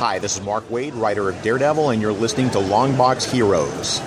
Hi, 0.00 0.20
this 0.20 0.36
is 0.36 0.42
Mark 0.44 0.62
Waid, 0.68 0.92
writer 0.94 1.28
of 1.28 1.42
Daredevil, 1.42 1.90
and 1.90 2.00
you're 2.00 2.12
listening 2.12 2.50
to 2.50 2.58
Longbox 2.58 3.28
Heroes. 3.32 3.98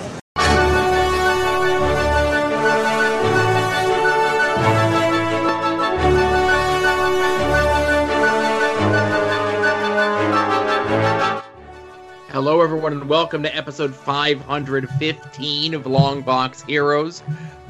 Hello, 12.30 12.62
everyone, 12.62 12.94
and 12.94 13.06
welcome 13.06 13.42
to 13.42 13.54
episode 13.54 13.94
515 13.94 15.74
of 15.74 15.82
Longbox 15.82 16.66
Heroes. 16.66 17.22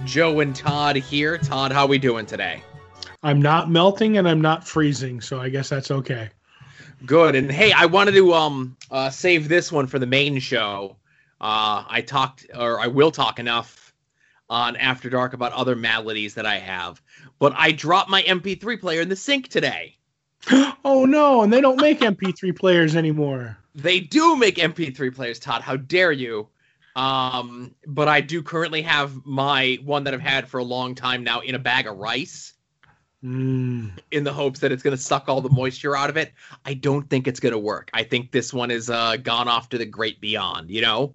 Joe 0.04 0.38
and 0.38 0.54
Todd 0.54 0.94
here. 0.94 1.38
Todd, 1.38 1.72
how 1.72 1.86
are 1.86 1.88
we 1.88 1.98
doing 1.98 2.26
today? 2.26 2.62
I'm 3.24 3.42
not 3.42 3.68
melting 3.68 4.16
and 4.16 4.28
I'm 4.28 4.40
not 4.40 4.64
freezing, 4.64 5.20
so 5.20 5.40
I 5.40 5.48
guess 5.48 5.68
that's 5.68 5.90
okay. 5.90 6.30
Good. 7.06 7.34
And 7.34 7.50
hey, 7.50 7.72
I 7.72 7.86
wanted 7.86 8.12
to 8.12 8.32
um 8.32 8.76
uh, 8.90 9.10
save 9.10 9.48
this 9.48 9.72
one 9.72 9.86
for 9.86 9.98
the 9.98 10.06
main 10.06 10.38
show. 10.38 10.96
Uh, 11.40 11.84
I 11.88 12.02
talked, 12.02 12.46
or 12.56 12.78
I 12.78 12.86
will 12.86 13.10
talk 13.10 13.40
enough 13.40 13.92
on 14.48 14.76
After 14.76 15.10
Dark 15.10 15.32
about 15.32 15.52
other 15.52 15.74
maladies 15.74 16.34
that 16.34 16.46
I 16.46 16.58
have, 16.58 17.02
but 17.40 17.52
I 17.56 17.72
dropped 17.72 18.10
my 18.10 18.22
MP3 18.22 18.78
player 18.80 19.00
in 19.00 19.08
the 19.08 19.16
sink 19.16 19.48
today. 19.48 19.96
oh 20.84 21.04
no! 21.04 21.42
And 21.42 21.52
they 21.52 21.60
don't 21.60 21.80
make 21.80 22.00
MP3 22.00 22.56
players 22.56 22.94
anymore. 22.94 23.56
They 23.74 23.98
do 23.98 24.36
make 24.36 24.56
MP3 24.56 25.14
players, 25.14 25.38
Todd. 25.38 25.62
How 25.62 25.76
dare 25.76 26.12
you? 26.12 26.48
Um, 26.94 27.74
but 27.86 28.06
I 28.08 28.20
do 28.20 28.42
currently 28.42 28.82
have 28.82 29.24
my 29.24 29.78
one 29.82 30.04
that 30.04 30.14
I've 30.14 30.20
had 30.20 30.46
for 30.46 30.58
a 30.58 30.64
long 30.64 30.94
time 30.94 31.24
now 31.24 31.40
in 31.40 31.54
a 31.54 31.58
bag 31.58 31.86
of 31.86 31.96
rice. 31.96 32.52
Mm. 33.24 33.92
In 34.10 34.24
the 34.24 34.32
hopes 34.32 34.58
that 34.60 34.72
it's 34.72 34.82
going 34.82 34.96
to 34.96 35.02
suck 35.02 35.28
all 35.28 35.40
the 35.40 35.48
moisture 35.50 35.96
out 35.96 36.10
of 36.10 36.16
it. 36.16 36.32
I 36.64 36.74
don't 36.74 37.08
think 37.08 37.28
it's 37.28 37.38
going 37.38 37.52
to 37.52 37.58
work. 37.58 37.88
I 37.94 38.02
think 38.02 38.32
this 38.32 38.52
one 38.52 38.70
is 38.70 38.90
uh, 38.90 39.16
gone 39.16 39.46
off 39.48 39.68
to 39.70 39.78
the 39.78 39.86
great 39.86 40.20
beyond, 40.20 40.70
you 40.70 40.80
know? 40.80 41.14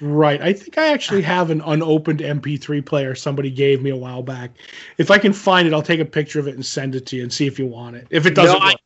Right. 0.00 0.40
I 0.40 0.52
think 0.54 0.78
I 0.78 0.88
actually 0.88 1.22
have 1.22 1.50
an 1.50 1.60
unopened 1.60 2.20
MP3 2.20 2.84
player 2.84 3.14
somebody 3.14 3.50
gave 3.50 3.82
me 3.82 3.90
a 3.90 3.96
while 3.96 4.22
back. 4.22 4.52
If 4.98 5.10
I 5.10 5.18
can 5.18 5.32
find 5.32 5.68
it, 5.68 5.74
I'll 5.74 5.82
take 5.82 6.00
a 6.00 6.04
picture 6.04 6.40
of 6.40 6.48
it 6.48 6.54
and 6.54 6.64
send 6.64 6.94
it 6.94 7.06
to 7.06 7.16
you 7.16 7.22
and 7.22 7.32
see 7.32 7.46
if 7.46 7.58
you 7.58 7.66
want 7.66 7.96
it. 7.96 8.06
If 8.10 8.26
it 8.26 8.34
doesn't 8.34 8.58
No, 8.58 8.64
I- 8.64 8.70
work. 8.70 8.76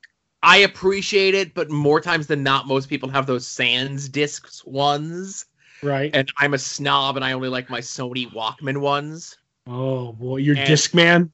I 0.42 0.58
appreciate 0.58 1.34
it, 1.34 1.55
but 1.55 1.70
more 1.70 2.01
times 2.01 2.27
than 2.27 2.42
not, 2.42 2.67
most 2.69 2.89
people 2.89 3.08
have 3.08 3.27
those 3.27 3.47
SanDisk 3.48 4.64
ones, 4.67 5.47
right. 5.83 6.11
and 6.14 6.30
I'm 6.36 6.55
a 6.55 6.58
snob 6.58 7.17
and 7.17 7.25
I 7.25 7.33
only 7.33 7.48
like 7.48 7.69
my 7.70 7.80
Sony 7.80 8.30
Walkman 8.33 8.78
ones. 8.78 9.39
oh 9.67 10.12
boy, 10.12 10.36
you're 10.36 10.56
and- 10.56 10.69
Discman. 10.69 11.30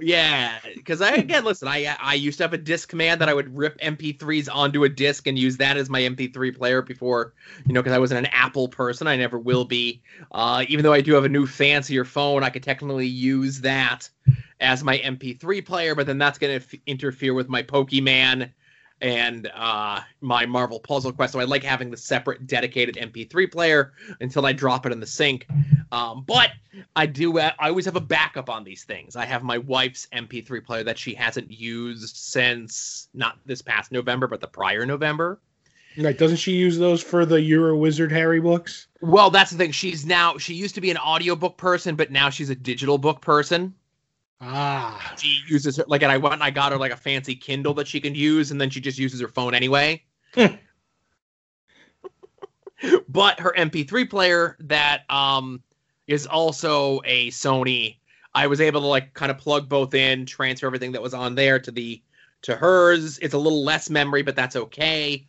Yeah, 0.00 0.60
because 0.76 1.00
I 1.00 1.14
again 1.16 1.44
listen. 1.44 1.66
I 1.66 1.96
I 2.00 2.14
used 2.14 2.38
to 2.38 2.44
have 2.44 2.52
a 2.52 2.58
disc 2.58 2.88
command 2.88 3.20
that 3.20 3.28
I 3.28 3.34
would 3.34 3.56
rip 3.56 3.76
MP3s 3.80 4.48
onto 4.48 4.84
a 4.84 4.88
disc 4.88 5.26
and 5.26 5.36
use 5.36 5.56
that 5.56 5.76
as 5.76 5.90
my 5.90 6.02
MP3 6.02 6.52
player 6.52 6.82
before 6.82 7.34
you 7.66 7.74
know 7.74 7.80
because 7.82 7.92
I 7.92 7.98
wasn't 7.98 8.20
an 8.20 8.32
Apple 8.32 8.68
person. 8.68 9.08
I 9.08 9.16
never 9.16 9.40
will 9.40 9.64
be. 9.64 10.00
Uh, 10.30 10.64
even 10.68 10.84
though 10.84 10.92
I 10.92 11.00
do 11.00 11.14
have 11.14 11.24
a 11.24 11.28
new 11.28 11.46
fancier 11.46 12.04
phone, 12.04 12.44
I 12.44 12.50
could 12.50 12.62
technically 12.62 13.08
use 13.08 13.60
that 13.62 14.08
as 14.60 14.84
my 14.84 14.98
MP3 14.98 15.60
player. 15.60 15.96
But 15.96 16.06
then 16.06 16.18
that's 16.18 16.38
going 16.38 16.60
to 16.60 16.64
f- 16.64 16.80
interfere 16.86 17.34
with 17.34 17.48
my 17.48 17.64
Pokemon 17.64 18.50
and 19.02 19.50
uh, 19.54 20.00
my 20.20 20.46
Marvel 20.46 20.78
Puzzle 20.78 21.12
Quest. 21.12 21.32
So 21.32 21.40
I 21.40 21.44
like 21.44 21.64
having 21.64 21.90
the 21.90 21.96
separate 21.96 22.46
dedicated 22.46 22.94
MP3 22.94 23.50
player 23.50 23.92
until 24.20 24.46
I 24.46 24.52
drop 24.52 24.86
it 24.86 24.92
in 24.92 25.00
the 25.00 25.06
sink. 25.06 25.46
Um, 25.90 26.24
but 26.26 26.52
I 26.96 27.06
do. 27.06 27.38
I 27.38 27.52
always 27.60 27.84
have 27.84 27.96
a 27.96 28.00
backup 28.00 28.48
on 28.48 28.64
these 28.64 28.84
things. 28.84 29.16
I 29.16 29.26
have 29.26 29.42
my 29.42 29.58
wife's 29.58 30.06
MP3 30.14 30.64
player 30.64 30.84
that 30.84 30.96
she 30.96 31.14
hasn't 31.14 31.50
used 31.50 32.16
since 32.16 33.08
not 33.12 33.38
this 33.44 33.60
past 33.60 33.90
November, 33.92 34.28
but 34.28 34.40
the 34.40 34.46
prior 34.46 34.86
November. 34.86 35.40
Like, 35.96 36.16
doesn't 36.16 36.38
she 36.38 36.52
use 36.52 36.78
those 36.78 37.02
for 37.02 37.26
the 37.26 37.40
Euro 37.42 37.76
Wizard 37.76 38.12
Harry 38.12 38.40
books? 38.40 38.86
Well, 39.02 39.30
that's 39.30 39.50
the 39.50 39.58
thing. 39.58 39.72
She's 39.72 40.06
now. 40.06 40.38
She 40.38 40.54
used 40.54 40.76
to 40.76 40.80
be 40.80 40.90
an 40.90 40.96
audiobook 40.96 41.58
person, 41.58 41.96
but 41.96 42.10
now 42.10 42.30
she's 42.30 42.48
a 42.48 42.54
digital 42.54 42.96
book 42.96 43.20
person. 43.20 43.74
Ah, 44.44 45.14
She 45.16 45.40
uses 45.46 45.76
her 45.76 45.84
like, 45.86 46.02
and 46.02 46.10
I 46.10 46.18
went 46.18 46.34
and 46.34 46.42
I 46.42 46.50
got 46.50 46.72
her 46.72 46.78
like 46.78 46.90
a 46.90 46.96
fancy 46.96 47.36
Kindle 47.36 47.74
that 47.74 47.86
she 47.86 48.00
can 48.00 48.14
use, 48.14 48.50
and 48.50 48.60
then 48.60 48.70
she 48.70 48.80
just 48.80 48.98
uses 48.98 49.20
her 49.20 49.28
phone 49.28 49.54
anyway. 49.54 50.02
but 53.08 53.38
her 53.38 53.54
MP3 53.56 54.10
player 54.10 54.56
that 54.60 55.08
um 55.10 55.62
is 56.08 56.26
also 56.26 57.00
a 57.04 57.30
Sony. 57.30 57.98
I 58.34 58.48
was 58.48 58.60
able 58.60 58.80
to 58.80 58.86
like 58.86 59.14
kind 59.14 59.30
of 59.30 59.38
plug 59.38 59.68
both 59.68 59.94
in, 59.94 60.26
transfer 60.26 60.66
everything 60.66 60.90
that 60.92 61.02
was 61.02 61.14
on 61.14 61.36
there 61.36 61.60
to 61.60 61.70
the 61.70 62.02
to 62.42 62.56
hers. 62.56 63.18
It's 63.18 63.34
a 63.34 63.38
little 63.38 63.62
less 63.62 63.90
memory, 63.90 64.22
but 64.22 64.34
that's 64.34 64.56
okay. 64.56 65.24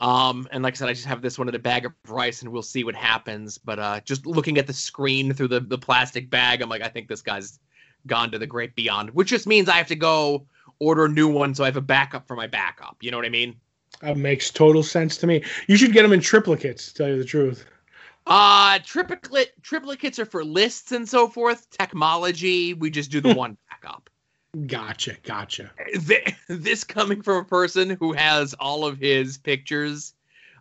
Um, 0.00 0.48
and 0.50 0.62
like 0.62 0.74
I 0.74 0.76
said, 0.76 0.88
I 0.88 0.92
just 0.94 1.06
have 1.06 1.20
this 1.20 1.38
one 1.38 1.48
in 1.48 1.54
a 1.54 1.58
bag 1.58 1.84
of 1.84 1.92
rice, 2.08 2.42
and 2.42 2.50
we'll 2.50 2.62
see 2.62 2.84
what 2.84 2.94
happens. 2.94 3.58
But 3.58 3.78
uh, 3.78 4.00
just 4.04 4.24
looking 4.26 4.56
at 4.56 4.66
the 4.66 4.72
screen 4.72 5.34
through 5.34 5.48
the 5.48 5.60
the 5.60 5.78
plastic 5.78 6.30
bag, 6.30 6.62
I'm 6.62 6.70
like, 6.70 6.82
I 6.82 6.88
think 6.88 7.08
this 7.08 7.20
guy's 7.20 7.58
gone 8.06 8.30
to 8.30 8.38
the 8.38 8.46
great 8.46 8.74
beyond, 8.74 9.10
which 9.10 9.28
just 9.28 9.46
means 9.46 9.68
I 9.68 9.76
have 9.76 9.88
to 9.88 9.96
go 9.96 10.46
order 10.78 11.06
a 11.06 11.08
new 11.08 11.28
one 11.28 11.54
so 11.54 11.64
I 11.64 11.66
have 11.66 11.76
a 11.76 11.80
backup 11.80 12.26
for 12.26 12.36
my 12.36 12.46
backup. 12.46 12.96
You 13.00 13.10
know 13.10 13.16
what 13.16 13.26
I 13.26 13.30
mean? 13.30 13.56
that 14.00 14.16
makes 14.16 14.50
total 14.50 14.82
sense 14.82 15.16
to 15.18 15.26
me. 15.26 15.42
You 15.68 15.76
should 15.76 15.92
get 15.92 16.02
them 16.02 16.12
in 16.12 16.20
triplicates. 16.20 16.88
To 16.88 16.94
tell 16.94 17.08
you 17.08 17.18
the 17.18 17.24
truth. 17.24 17.64
Uh 18.26 18.78
triplicate 18.84 19.52
triplicates 19.62 20.18
are 20.18 20.26
for 20.26 20.44
lists 20.44 20.92
and 20.92 21.08
so 21.08 21.28
forth. 21.28 21.70
Technology, 21.70 22.74
we 22.74 22.90
just 22.90 23.10
do 23.10 23.20
the 23.20 23.34
one 23.36 23.56
backup. 23.70 24.10
Gotcha, 24.66 25.16
gotcha. 25.22 25.70
This 26.48 26.82
coming 26.84 27.22
from 27.22 27.36
a 27.36 27.44
person 27.44 27.90
who 27.90 28.12
has 28.12 28.54
all 28.54 28.84
of 28.84 28.98
his 28.98 29.38
pictures 29.38 30.14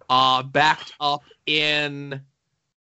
uh 0.09 0.43
backed 0.43 0.93
up 0.99 1.23
in 1.45 2.21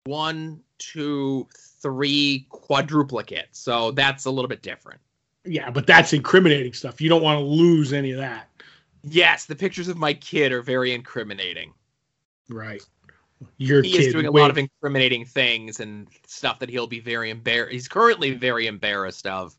one, 0.05 0.61
two, 0.79 1.47
three 1.83 2.47
quadruplicates. 2.51 3.53
So 3.53 3.91
that's 3.93 4.25
a 4.25 4.31
little 4.31 4.49
bit 4.49 4.63
different. 4.63 5.01
Yeah, 5.45 5.71
but 5.71 5.87
that's 5.87 6.13
incriminating 6.13 6.73
stuff. 6.75 7.01
You 7.01 7.09
don't 7.09 7.23
want 7.23 7.39
to 7.39 7.45
lose 7.45 7.93
any 7.93 8.13
of 8.13 8.19
that. 8.19 8.49
Yes, 9.03 9.47
the 9.47 9.57
pictures 9.57 9.89
of 9.89 9.97
my 9.97 10.13
kid 10.13 10.53
are 10.53 10.63
very 10.63 10.93
incriminating. 10.93 11.73
Right. 12.49 12.83
Your 13.57 13.83
he 13.83 13.93
kid. 13.93 14.01
is 14.01 14.13
doing 14.13 14.27
a 14.27 14.33
wait, 14.33 14.43
lot 14.43 14.51
of 14.51 14.59
incriminating 14.59 15.25
things 15.25 15.81
and 15.81 16.09
stuff 16.27 16.59
that 16.59 16.69
he'll 16.69 16.87
be 16.87 17.01
very 17.01 17.31
embarrassed. 17.31 17.73
He's 17.73 17.89
currently 17.89 18.33
very 18.33 18.67
embarrassed 18.67 19.27
of. 19.27 19.57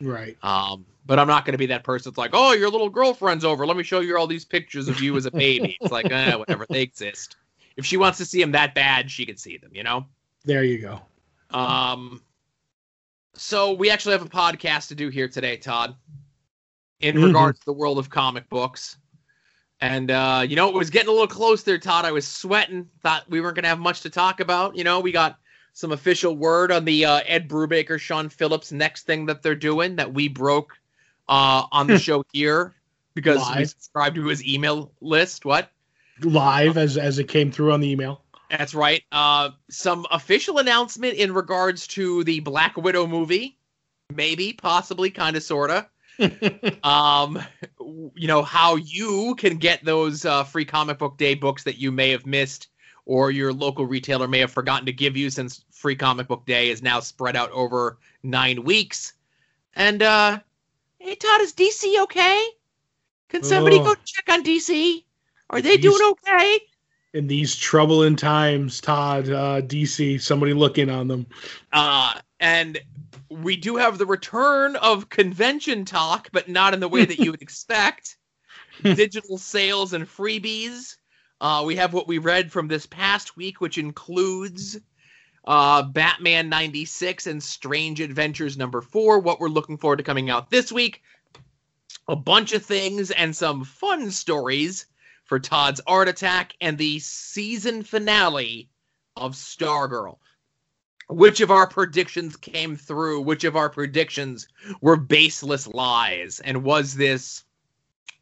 right. 0.00 0.36
Um, 0.42 0.86
but 1.04 1.18
I'm 1.18 1.26
not 1.26 1.44
going 1.46 1.52
to 1.52 1.58
be 1.58 1.66
that 1.66 1.84
person 1.84 2.10
that's 2.10 2.18
like, 2.18 2.30
"Oh, 2.32 2.52
your 2.52 2.70
little 2.70 2.90
girlfriend's 2.90 3.44
over. 3.44 3.66
Let 3.66 3.76
me 3.76 3.82
show 3.82 4.00
you 4.00 4.16
all 4.16 4.26
these 4.26 4.44
pictures 4.44 4.88
of 4.88 5.00
you 5.00 5.16
as 5.16 5.26
a 5.26 5.30
baby." 5.30 5.76
it's 5.80 5.92
like, 5.92 6.04
eh, 6.10 6.34
whatever. 6.34 6.66
They 6.68 6.82
exist. 6.82 7.36
If 7.76 7.86
she 7.86 7.96
wants 7.96 8.18
to 8.18 8.24
see 8.24 8.40
them 8.40 8.52
that 8.52 8.74
bad, 8.74 9.10
she 9.10 9.26
can 9.26 9.36
see 9.36 9.56
them. 9.58 9.70
You 9.74 9.82
know. 9.82 10.06
There 10.44 10.64
you 10.64 10.78
go. 10.78 11.00
Um. 11.50 12.22
So 13.34 13.72
we 13.72 13.90
actually 13.90 14.12
have 14.12 14.22
a 14.22 14.28
podcast 14.28 14.88
to 14.88 14.94
do 14.94 15.08
here 15.08 15.28
today, 15.28 15.56
Todd. 15.56 15.94
In 17.00 17.16
Mhm. 17.16 17.26
regards 17.26 17.60
to 17.60 17.64
the 17.66 17.72
world 17.72 17.98
of 17.98 18.10
comic 18.10 18.48
books. 18.48 18.96
And 19.80 20.10
uh, 20.10 20.44
you 20.48 20.56
know, 20.56 20.68
it 20.68 20.74
was 20.74 20.90
getting 20.90 21.08
a 21.08 21.12
little 21.12 21.28
close 21.28 21.62
there, 21.62 21.78
Todd. 21.78 22.04
I 22.04 22.10
was 22.10 22.26
sweating. 22.26 22.88
Thought 23.02 23.30
we 23.30 23.40
weren't 23.40 23.54
gonna 23.54 23.68
have 23.68 23.78
much 23.78 24.00
to 24.00 24.10
talk 24.10 24.40
about. 24.40 24.76
You 24.76 24.82
know, 24.82 24.98
we 24.98 25.12
got 25.12 25.38
some 25.72 25.92
official 25.92 26.36
word 26.36 26.72
on 26.72 26.84
the 26.84 27.04
uh, 27.04 27.20
Ed 27.24 27.48
Brubaker, 27.48 28.00
Sean 28.00 28.28
Phillips 28.28 28.72
next 28.72 29.06
thing 29.06 29.26
that 29.26 29.42
they're 29.42 29.54
doing 29.54 29.94
that 29.96 30.12
we 30.12 30.26
broke 30.26 30.72
uh, 31.28 31.64
on 31.70 31.86
the 31.86 31.98
show 31.98 32.24
here 32.32 32.74
because 33.14 33.38
we 33.56 33.64
subscribed 33.64 34.16
to 34.16 34.26
his 34.26 34.44
email 34.44 34.90
list. 35.00 35.44
What? 35.44 35.70
Live 36.22 36.76
as 36.76 36.98
as 36.98 37.20
it 37.20 37.28
came 37.28 37.52
through 37.52 37.72
on 37.72 37.80
the 37.80 37.88
email. 37.88 38.24
That's 38.50 38.74
right. 38.74 39.02
Uh, 39.12 39.50
some 39.68 40.06
official 40.10 40.58
announcement 40.58 41.14
in 41.14 41.32
regards 41.32 41.86
to 41.88 42.24
the 42.24 42.40
Black 42.40 42.76
Widow 42.76 43.06
movie. 43.06 43.58
Maybe, 44.14 44.54
possibly, 44.54 45.10
kind 45.10 45.36
of, 45.36 45.42
sorta. 45.42 45.88
um, 46.82 47.38
you 48.14 48.26
know 48.26 48.42
how 48.42 48.76
you 48.76 49.34
can 49.36 49.58
get 49.58 49.84
those 49.84 50.24
uh, 50.24 50.44
free 50.44 50.64
comic 50.64 50.98
book 50.98 51.16
day 51.18 51.34
books 51.34 51.62
that 51.64 51.78
you 51.78 51.92
may 51.92 52.10
have 52.10 52.26
missed, 52.26 52.68
or 53.04 53.30
your 53.30 53.52
local 53.52 53.86
retailer 53.86 54.26
may 54.26 54.38
have 54.38 54.50
forgotten 54.50 54.86
to 54.86 54.92
give 54.92 55.16
you, 55.16 55.28
since 55.28 55.64
free 55.70 55.94
comic 55.94 56.26
book 56.26 56.46
day 56.46 56.70
is 56.70 56.82
now 56.82 57.00
spread 57.00 57.36
out 57.36 57.50
over 57.52 57.98
nine 58.22 58.64
weeks. 58.64 59.12
And 59.74 60.02
uh, 60.02 60.40
hey, 60.98 61.14
Todd, 61.14 61.42
is 61.42 61.52
DC 61.52 62.02
okay? 62.04 62.46
Can 63.28 63.42
somebody 63.42 63.78
go 63.78 63.94
check 63.94 64.24
on 64.30 64.42
DC? 64.42 65.04
Are 65.50 65.60
they 65.60 65.76
doing 65.76 66.00
okay? 66.02 66.60
In 67.14 67.26
these 67.26 67.56
troubling 67.56 68.16
times, 68.16 68.80
Todd, 68.80 69.30
uh, 69.30 69.62
DC, 69.62 70.20
somebody 70.20 70.52
looking 70.52 70.90
on 70.90 71.08
them. 71.08 71.26
Uh, 71.72 72.14
and 72.38 72.78
we 73.30 73.56
do 73.56 73.76
have 73.76 73.96
the 73.96 74.06
return 74.06 74.76
of 74.76 75.08
convention 75.08 75.84
talk, 75.84 76.28
but 76.32 76.48
not 76.48 76.74
in 76.74 76.80
the 76.80 76.88
way 76.88 77.04
that 77.04 77.18
you 77.18 77.30
would 77.30 77.42
expect. 77.42 78.16
Digital 78.82 79.38
sales 79.38 79.94
and 79.94 80.06
freebies. 80.06 80.96
Uh, 81.40 81.62
we 81.66 81.76
have 81.76 81.94
what 81.94 82.08
we 82.08 82.18
read 82.18 82.52
from 82.52 82.68
this 82.68 82.86
past 82.86 83.36
week, 83.36 83.60
which 83.60 83.78
includes 83.78 84.78
uh, 85.44 85.82
Batman 85.82 86.48
96 86.48 87.26
and 87.26 87.42
Strange 87.42 88.00
Adventures 88.00 88.58
number 88.58 88.82
four, 88.82 89.18
what 89.18 89.40
we're 89.40 89.48
looking 89.48 89.78
forward 89.78 89.96
to 89.96 90.02
coming 90.02 90.28
out 90.28 90.50
this 90.50 90.70
week, 90.70 91.02
a 92.06 92.16
bunch 92.16 92.52
of 92.52 92.64
things, 92.64 93.10
and 93.10 93.34
some 93.34 93.64
fun 93.64 94.10
stories 94.10 94.86
for 95.28 95.38
Todd's 95.38 95.80
Art 95.86 96.08
Attack 96.08 96.54
and 96.60 96.76
the 96.76 96.98
season 96.98 97.84
finale 97.84 98.68
of 99.14 99.34
Stargirl. 99.34 100.18
Which 101.10 101.40
of 101.40 101.50
our 101.50 101.66
predictions 101.66 102.36
came 102.36 102.76
through? 102.76 103.20
Which 103.20 103.44
of 103.44 103.56
our 103.56 103.70
predictions 103.70 104.48
were 104.80 104.96
baseless 104.96 105.66
lies? 105.66 106.40
And 106.40 106.64
was 106.64 106.94
this 106.94 107.44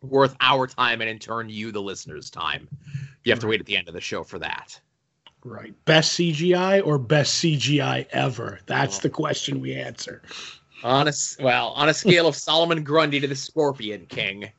worth 0.03 0.37
our 0.41 0.67
time 0.67 1.01
and 1.01 1.09
in 1.11 1.19
turn 1.19 1.49
you, 1.49 1.73
the 1.73 1.83
listeners' 1.83 2.31
time? 2.31 2.69
You 3.25 3.33
have 3.33 3.41
to 3.41 3.47
wait 3.47 3.61
at 3.61 3.67
the 3.67 3.77
end 3.77 3.89
of 3.89 3.95
the 3.95 4.01
show 4.01 4.23
for 4.23 4.39
that. 4.41 4.79
Right. 5.43 5.75
Best 5.85 6.19
CGI 6.19 6.85
or 6.85 6.99
best 6.99 7.43
CGI 7.43 8.07
ever? 8.11 8.61
That's 8.67 8.99
oh. 8.99 9.03
the 9.03 9.11
question 9.11 9.61
we 9.61 9.75
answer. 9.75 10.23
On 10.85 11.09
a 11.09 11.13
well, 11.41 11.69
on 11.69 11.89
a 11.89 11.95
scale 11.95 12.29
of 12.29 12.37
Solomon 12.37 12.85
Grundy 12.85 13.19
to 13.21 13.27
the 13.27 13.35
Scorpion 13.35 14.07
King. 14.07 14.51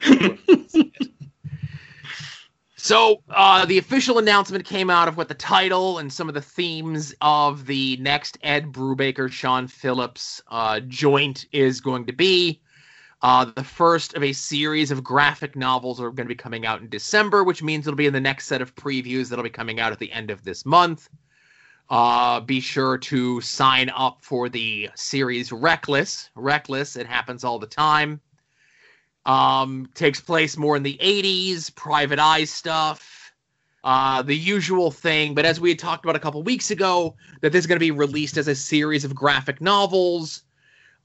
so 2.86 3.20
uh, 3.30 3.66
the 3.66 3.78
official 3.78 4.18
announcement 4.18 4.64
came 4.64 4.90
out 4.90 5.08
of 5.08 5.16
what 5.16 5.26
the 5.26 5.34
title 5.34 5.98
and 5.98 6.12
some 6.12 6.28
of 6.28 6.34
the 6.34 6.40
themes 6.40 7.12
of 7.20 7.66
the 7.66 7.96
next 7.96 8.38
Ed 8.44 8.72
Brubaker 8.72 9.28
Sean 9.28 9.66
Phillips 9.66 10.40
uh, 10.52 10.78
joint 10.86 11.46
is 11.50 11.80
going 11.80 12.06
to 12.06 12.12
be. 12.12 12.60
Uh, 13.22 13.46
the 13.56 13.64
first 13.64 14.14
of 14.14 14.22
a 14.22 14.32
series 14.32 14.92
of 14.92 15.02
graphic 15.02 15.56
novels 15.56 16.00
are 16.00 16.12
going 16.12 16.28
to 16.28 16.32
be 16.32 16.36
coming 16.36 16.64
out 16.64 16.80
in 16.80 16.88
December, 16.88 17.42
which 17.42 17.60
means 17.60 17.88
it'll 17.88 17.96
be 17.96 18.06
in 18.06 18.12
the 18.12 18.20
next 18.20 18.46
set 18.46 18.62
of 18.62 18.72
previews 18.76 19.28
that'll 19.28 19.42
be 19.42 19.50
coming 19.50 19.80
out 19.80 19.90
at 19.90 19.98
the 19.98 20.12
end 20.12 20.30
of 20.30 20.44
this 20.44 20.64
month. 20.64 21.08
Uh, 21.90 22.38
be 22.38 22.60
sure 22.60 22.98
to 22.98 23.40
sign 23.40 23.90
up 23.96 24.18
for 24.22 24.48
the 24.48 24.88
series 24.94 25.50
Reckless. 25.50 26.30
Reckless, 26.36 26.94
it 26.94 27.08
happens 27.08 27.42
all 27.42 27.58
the 27.58 27.66
time. 27.66 28.20
Um, 29.26 29.88
takes 29.94 30.20
place 30.20 30.56
more 30.56 30.76
in 30.76 30.84
the 30.84 30.98
80s, 31.02 31.74
private 31.74 32.18
eye 32.20 32.44
stuff, 32.44 33.32
uh, 33.82 34.22
the 34.22 34.36
usual 34.36 34.90
thing. 34.90 35.34
But 35.34 35.44
as 35.44 35.60
we 35.60 35.68
had 35.70 35.78
talked 35.78 36.04
about 36.04 36.16
a 36.16 36.20
couple 36.20 36.42
weeks 36.42 36.70
ago, 36.70 37.16
that 37.40 37.52
this 37.52 37.60
is 37.60 37.66
going 37.66 37.76
to 37.76 37.84
be 37.84 37.90
released 37.90 38.36
as 38.36 38.46
a 38.46 38.54
series 38.54 39.04
of 39.04 39.14
graphic 39.14 39.60
novels 39.60 40.44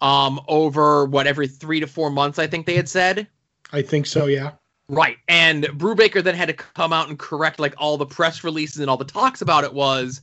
um, 0.02 0.40
over 0.48 1.06
what 1.06 1.28
every 1.28 1.48
three 1.48 1.80
to 1.80 1.88
four 1.88 2.10
months, 2.10 2.40
I 2.40 2.48
think 2.48 2.66
they 2.66 2.76
had 2.76 2.90
said. 2.90 3.28
I 3.74 3.82
think 3.82 4.06
so, 4.06 4.28
yeah. 4.28 4.52
Right. 4.88 5.18
And 5.28 5.64
Brubaker 5.64 6.24
then 6.24 6.36
had 6.36 6.50
to 6.50 6.54
come 6.54 6.92
out 6.92 7.08
and 7.08 7.18
correct 7.18 7.60
like 7.60 7.74
all 7.78 7.98
the 7.98 8.06
press 8.06 8.44
releases 8.44 8.82
and 8.82 8.90
all 8.90 8.98
the 8.98 9.06
talks 9.06 9.42
about 9.42 9.64
it 9.64 9.74
was 9.74 10.22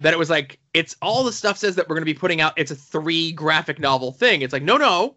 that 0.00 0.12
it 0.12 0.18
was 0.18 0.30
like 0.30 0.58
it's 0.74 0.96
all 1.02 1.22
the 1.22 1.32
stuff 1.32 1.58
says 1.58 1.74
that 1.76 1.88
we're 1.88 1.96
going 1.96 2.02
to 2.02 2.12
be 2.12 2.14
putting 2.14 2.40
out 2.40 2.54
it's 2.56 2.70
a 2.70 2.74
three 2.74 3.32
graphic 3.32 3.78
novel 3.78 4.12
thing. 4.12 4.42
It's 4.42 4.52
like 4.52 4.62
no 4.62 4.76
no, 4.76 5.16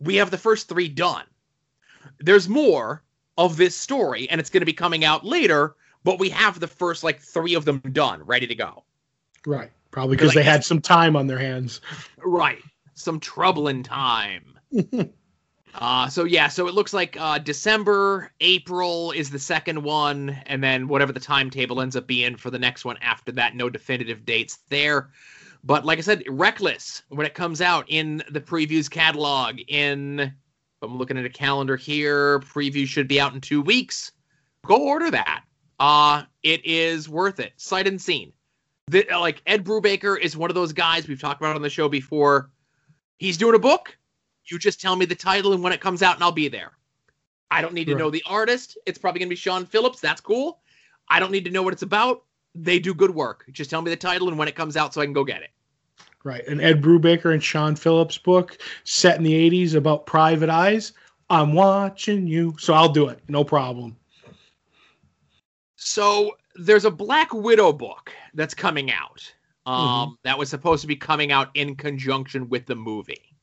we 0.00 0.16
have 0.16 0.30
the 0.30 0.38
first 0.38 0.68
3 0.68 0.88
done. 0.88 1.24
There's 2.20 2.48
more 2.48 3.02
of 3.36 3.56
this 3.56 3.76
story 3.76 4.28
and 4.30 4.40
it's 4.40 4.50
going 4.50 4.60
to 4.60 4.66
be 4.66 4.72
coming 4.72 5.04
out 5.04 5.24
later, 5.24 5.76
but 6.04 6.18
we 6.18 6.28
have 6.30 6.60
the 6.60 6.66
first 6.66 7.04
like 7.04 7.20
3 7.20 7.54
of 7.54 7.64
them 7.64 7.78
done, 7.92 8.22
ready 8.24 8.46
to 8.46 8.54
go. 8.54 8.84
Right. 9.46 9.70
Probably 9.90 10.16
because 10.16 10.28
like, 10.28 10.44
they 10.44 10.50
had 10.50 10.64
some 10.64 10.80
time 10.80 11.16
on 11.16 11.26
their 11.26 11.38
hands. 11.38 11.80
Right. 12.18 12.62
Some 12.94 13.20
troubling 13.20 13.82
time. 13.82 14.58
Uh, 15.74 16.08
so 16.08 16.24
yeah, 16.24 16.48
so 16.48 16.66
it 16.66 16.74
looks 16.74 16.92
like 16.92 17.16
uh, 17.20 17.38
December, 17.38 18.32
April 18.40 19.12
is 19.12 19.30
the 19.30 19.38
second 19.38 19.80
one, 19.80 20.30
and 20.46 20.62
then 20.62 20.88
whatever 20.88 21.12
the 21.12 21.20
timetable 21.20 21.80
ends 21.80 21.94
up 21.94 22.06
being 22.06 22.36
for 22.36 22.50
the 22.50 22.58
next 22.58 22.84
one 22.84 22.96
after 23.00 23.30
that. 23.32 23.54
No 23.54 23.70
definitive 23.70 24.24
dates 24.24 24.58
there, 24.70 25.10
but 25.62 25.84
like 25.84 25.98
I 25.98 26.02
said, 26.02 26.24
Reckless 26.28 27.02
when 27.10 27.26
it 27.26 27.34
comes 27.34 27.60
out 27.60 27.84
in 27.88 28.22
the 28.30 28.40
previews 28.40 28.90
catalog. 28.90 29.60
In 29.68 30.32
I'm 30.82 30.96
looking 30.96 31.18
at 31.18 31.24
a 31.24 31.30
calendar 31.30 31.76
here, 31.76 32.40
preview 32.40 32.86
should 32.86 33.08
be 33.08 33.20
out 33.20 33.34
in 33.34 33.40
two 33.40 33.60
weeks. 33.60 34.12
Go 34.66 34.76
order 34.76 35.10
that. 35.10 35.44
Uh, 35.80 36.24
it 36.42 36.64
is 36.64 37.08
worth 37.08 37.40
it. 37.40 37.52
Sight 37.56 37.86
and 37.86 38.00
seen. 38.00 38.32
The, 38.88 39.06
like 39.10 39.42
Ed 39.46 39.64
Brubaker 39.64 40.18
is 40.18 40.36
one 40.36 40.50
of 40.50 40.54
those 40.54 40.72
guys 40.72 41.08
we've 41.08 41.20
talked 41.20 41.40
about 41.40 41.56
on 41.56 41.62
the 41.62 41.70
show 41.70 41.88
before. 41.88 42.50
He's 43.18 43.36
doing 43.36 43.54
a 43.54 43.58
book 43.58 43.98
you 44.50 44.58
just 44.58 44.80
tell 44.80 44.96
me 44.96 45.04
the 45.06 45.14
title 45.14 45.52
and 45.52 45.62
when 45.62 45.72
it 45.72 45.80
comes 45.80 46.02
out, 46.02 46.14
and 46.14 46.24
I'll 46.24 46.32
be 46.32 46.48
there. 46.48 46.72
I 47.50 47.62
don't 47.62 47.74
need 47.74 47.86
to 47.86 47.94
right. 47.94 47.98
know 47.98 48.10
the 48.10 48.22
artist. 48.26 48.76
It's 48.86 48.98
probably 48.98 49.20
going 49.20 49.28
to 49.28 49.30
be 49.30 49.36
Sean 49.36 49.64
Phillips. 49.64 50.00
That's 50.00 50.20
cool. 50.20 50.60
I 51.08 51.20
don't 51.20 51.32
need 51.32 51.44
to 51.46 51.50
know 51.50 51.62
what 51.62 51.72
it's 51.72 51.82
about. 51.82 52.24
They 52.54 52.78
do 52.78 52.92
good 52.94 53.14
work. 53.14 53.44
Just 53.52 53.70
tell 53.70 53.80
me 53.80 53.90
the 53.90 53.96
title 53.96 54.28
and 54.28 54.38
when 54.38 54.48
it 54.48 54.54
comes 54.54 54.76
out 54.76 54.92
so 54.92 55.00
I 55.00 55.04
can 55.04 55.12
go 55.12 55.24
get 55.24 55.42
it. 55.42 55.50
Right. 56.24 56.46
An 56.46 56.60
Ed 56.60 56.82
Brubaker 56.82 57.32
and 57.32 57.42
Sean 57.42 57.76
Phillips 57.76 58.18
book 58.18 58.58
set 58.84 59.16
in 59.16 59.22
the 59.22 59.50
80s 59.50 59.74
about 59.74 60.06
private 60.06 60.50
eyes. 60.50 60.92
I'm 61.30 61.52
watching 61.52 62.26
you. 62.26 62.54
So 62.58 62.74
I'll 62.74 62.88
do 62.88 63.08
it. 63.08 63.20
No 63.28 63.44
problem. 63.44 63.96
So 65.76 66.32
there's 66.56 66.84
a 66.84 66.90
Black 66.90 67.32
Widow 67.32 67.72
book 67.72 68.12
that's 68.34 68.54
coming 68.54 68.90
out. 68.90 69.32
Um, 69.64 69.74
mm-hmm. 69.74 70.12
That 70.24 70.38
was 70.38 70.50
supposed 70.50 70.80
to 70.82 70.88
be 70.88 70.96
coming 70.96 71.30
out 71.30 71.50
in 71.54 71.76
conjunction 71.76 72.48
with 72.48 72.66
the 72.66 72.74
movie. 72.74 73.34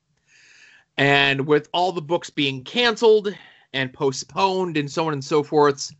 And 0.97 1.45
with 1.45 1.69
all 1.73 1.91
the 1.91 2.01
books 2.01 2.29
being 2.29 2.63
canceled 2.63 3.35
and 3.73 3.93
postponed 3.93 4.77
and 4.77 4.91
so 4.91 5.07
on 5.07 5.13
and 5.13 5.23
so 5.23 5.43
forth, 5.43 5.91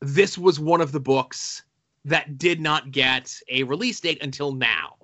this 0.00 0.36
was 0.36 0.60
one 0.60 0.80
of 0.80 0.92
the 0.92 1.00
books 1.00 1.62
that 2.04 2.38
did 2.38 2.60
not 2.60 2.90
get 2.90 3.34
a 3.48 3.62
release 3.64 4.00
date 4.00 4.22
until 4.22 4.52
now. 4.52 4.96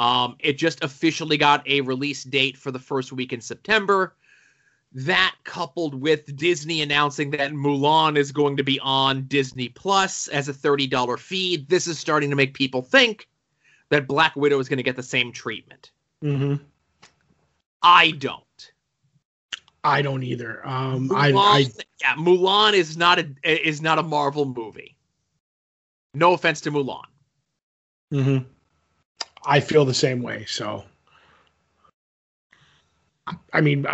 Um, 0.00 0.36
it 0.38 0.56
just 0.56 0.82
officially 0.82 1.36
got 1.36 1.68
a 1.68 1.82
release 1.82 2.24
date 2.24 2.56
for 2.56 2.70
the 2.70 2.78
first 2.78 3.12
week 3.12 3.34
in 3.34 3.40
September. 3.42 4.14
That 4.92 5.34
coupled 5.44 5.94
with 5.94 6.34
Disney 6.36 6.80
announcing 6.80 7.30
that 7.32 7.52
Mulan 7.52 8.16
is 8.16 8.32
going 8.32 8.56
to 8.56 8.64
be 8.64 8.80
on 8.80 9.24
Disney 9.24 9.68
Plus 9.68 10.26
as 10.28 10.48
a 10.48 10.54
$30 10.54 11.18
feed, 11.18 11.68
this 11.68 11.86
is 11.86 11.98
starting 11.98 12.30
to 12.30 12.34
make 12.34 12.54
people 12.54 12.80
think 12.80 13.28
that 13.90 14.08
Black 14.08 14.34
Widow 14.36 14.58
is 14.58 14.70
going 14.70 14.78
to 14.78 14.82
get 14.82 14.96
the 14.96 15.02
same 15.02 15.32
treatment. 15.32 15.90
Mm-hmm. 16.24 16.64
I 17.82 18.12
don't. 18.12 18.72
I 19.84 20.00
don't 20.00 20.22
either. 20.22 20.66
Um, 20.66 21.10
Mulan, 21.10 21.14
I, 21.14 21.58
I, 21.58 21.66
yeah, 22.00 22.14
Mulan 22.14 22.72
is 22.72 22.96
not 22.96 23.18
a 23.18 23.28
is 23.44 23.82
not 23.82 23.98
a 23.98 24.02
Marvel 24.02 24.46
movie. 24.46 24.96
No 26.14 26.32
offense 26.32 26.62
to 26.62 26.70
Mulan. 26.70 27.04
hmm 28.10 28.38
I 29.44 29.60
feel 29.60 29.84
the 29.84 29.94
same 29.94 30.22
way. 30.22 30.44
So 30.46 30.84
I 33.52 33.60
mean, 33.60 33.86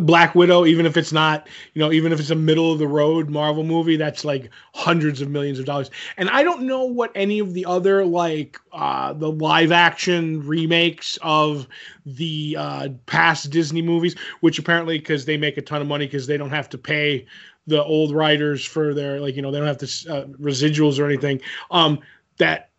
Black 0.00 0.34
Widow, 0.34 0.66
even 0.66 0.86
if 0.86 0.96
it's 0.96 1.12
not, 1.12 1.48
you 1.74 1.80
know, 1.80 1.92
even 1.92 2.12
if 2.12 2.20
it's 2.20 2.30
a 2.30 2.34
middle 2.34 2.72
of 2.72 2.78
the 2.78 2.86
road 2.88 3.30
Marvel 3.30 3.64
movie, 3.64 3.96
that's 3.96 4.24
like 4.24 4.50
hundreds 4.74 5.20
of 5.20 5.30
millions 5.30 5.58
of 5.58 5.64
dollars. 5.64 5.90
And 6.16 6.28
I 6.30 6.42
don't 6.42 6.62
know 6.62 6.84
what 6.84 7.12
any 7.14 7.38
of 7.38 7.54
the 7.54 7.64
other 7.64 8.04
like 8.04 8.58
uh, 8.72 9.12
the 9.12 9.30
live 9.30 9.72
action 9.72 10.46
remakes 10.46 11.18
of 11.22 11.66
the 12.04 12.56
uh, 12.58 12.88
past 13.06 13.50
Disney 13.50 13.82
movies, 13.82 14.14
which 14.40 14.58
apparently 14.58 14.98
because 14.98 15.24
they 15.24 15.36
make 15.36 15.56
a 15.56 15.62
ton 15.62 15.80
of 15.80 15.88
money 15.88 16.06
because 16.06 16.26
they 16.26 16.36
don't 16.36 16.50
have 16.50 16.68
to 16.70 16.78
pay 16.78 17.26
the 17.66 17.82
old 17.82 18.14
writers 18.14 18.64
for 18.64 18.94
their 18.94 19.20
like 19.20 19.36
you 19.36 19.42
know 19.42 19.50
they 19.50 19.58
don't 19.58 19.66
have 19.66 19.78
to 19.78 20.12
uh, 20.12 20.26
residuals 20.40 20.98
or 20.98 21.06
anything. 21.06 21.40
Um, 21.70 22.00
that 22.38 22.70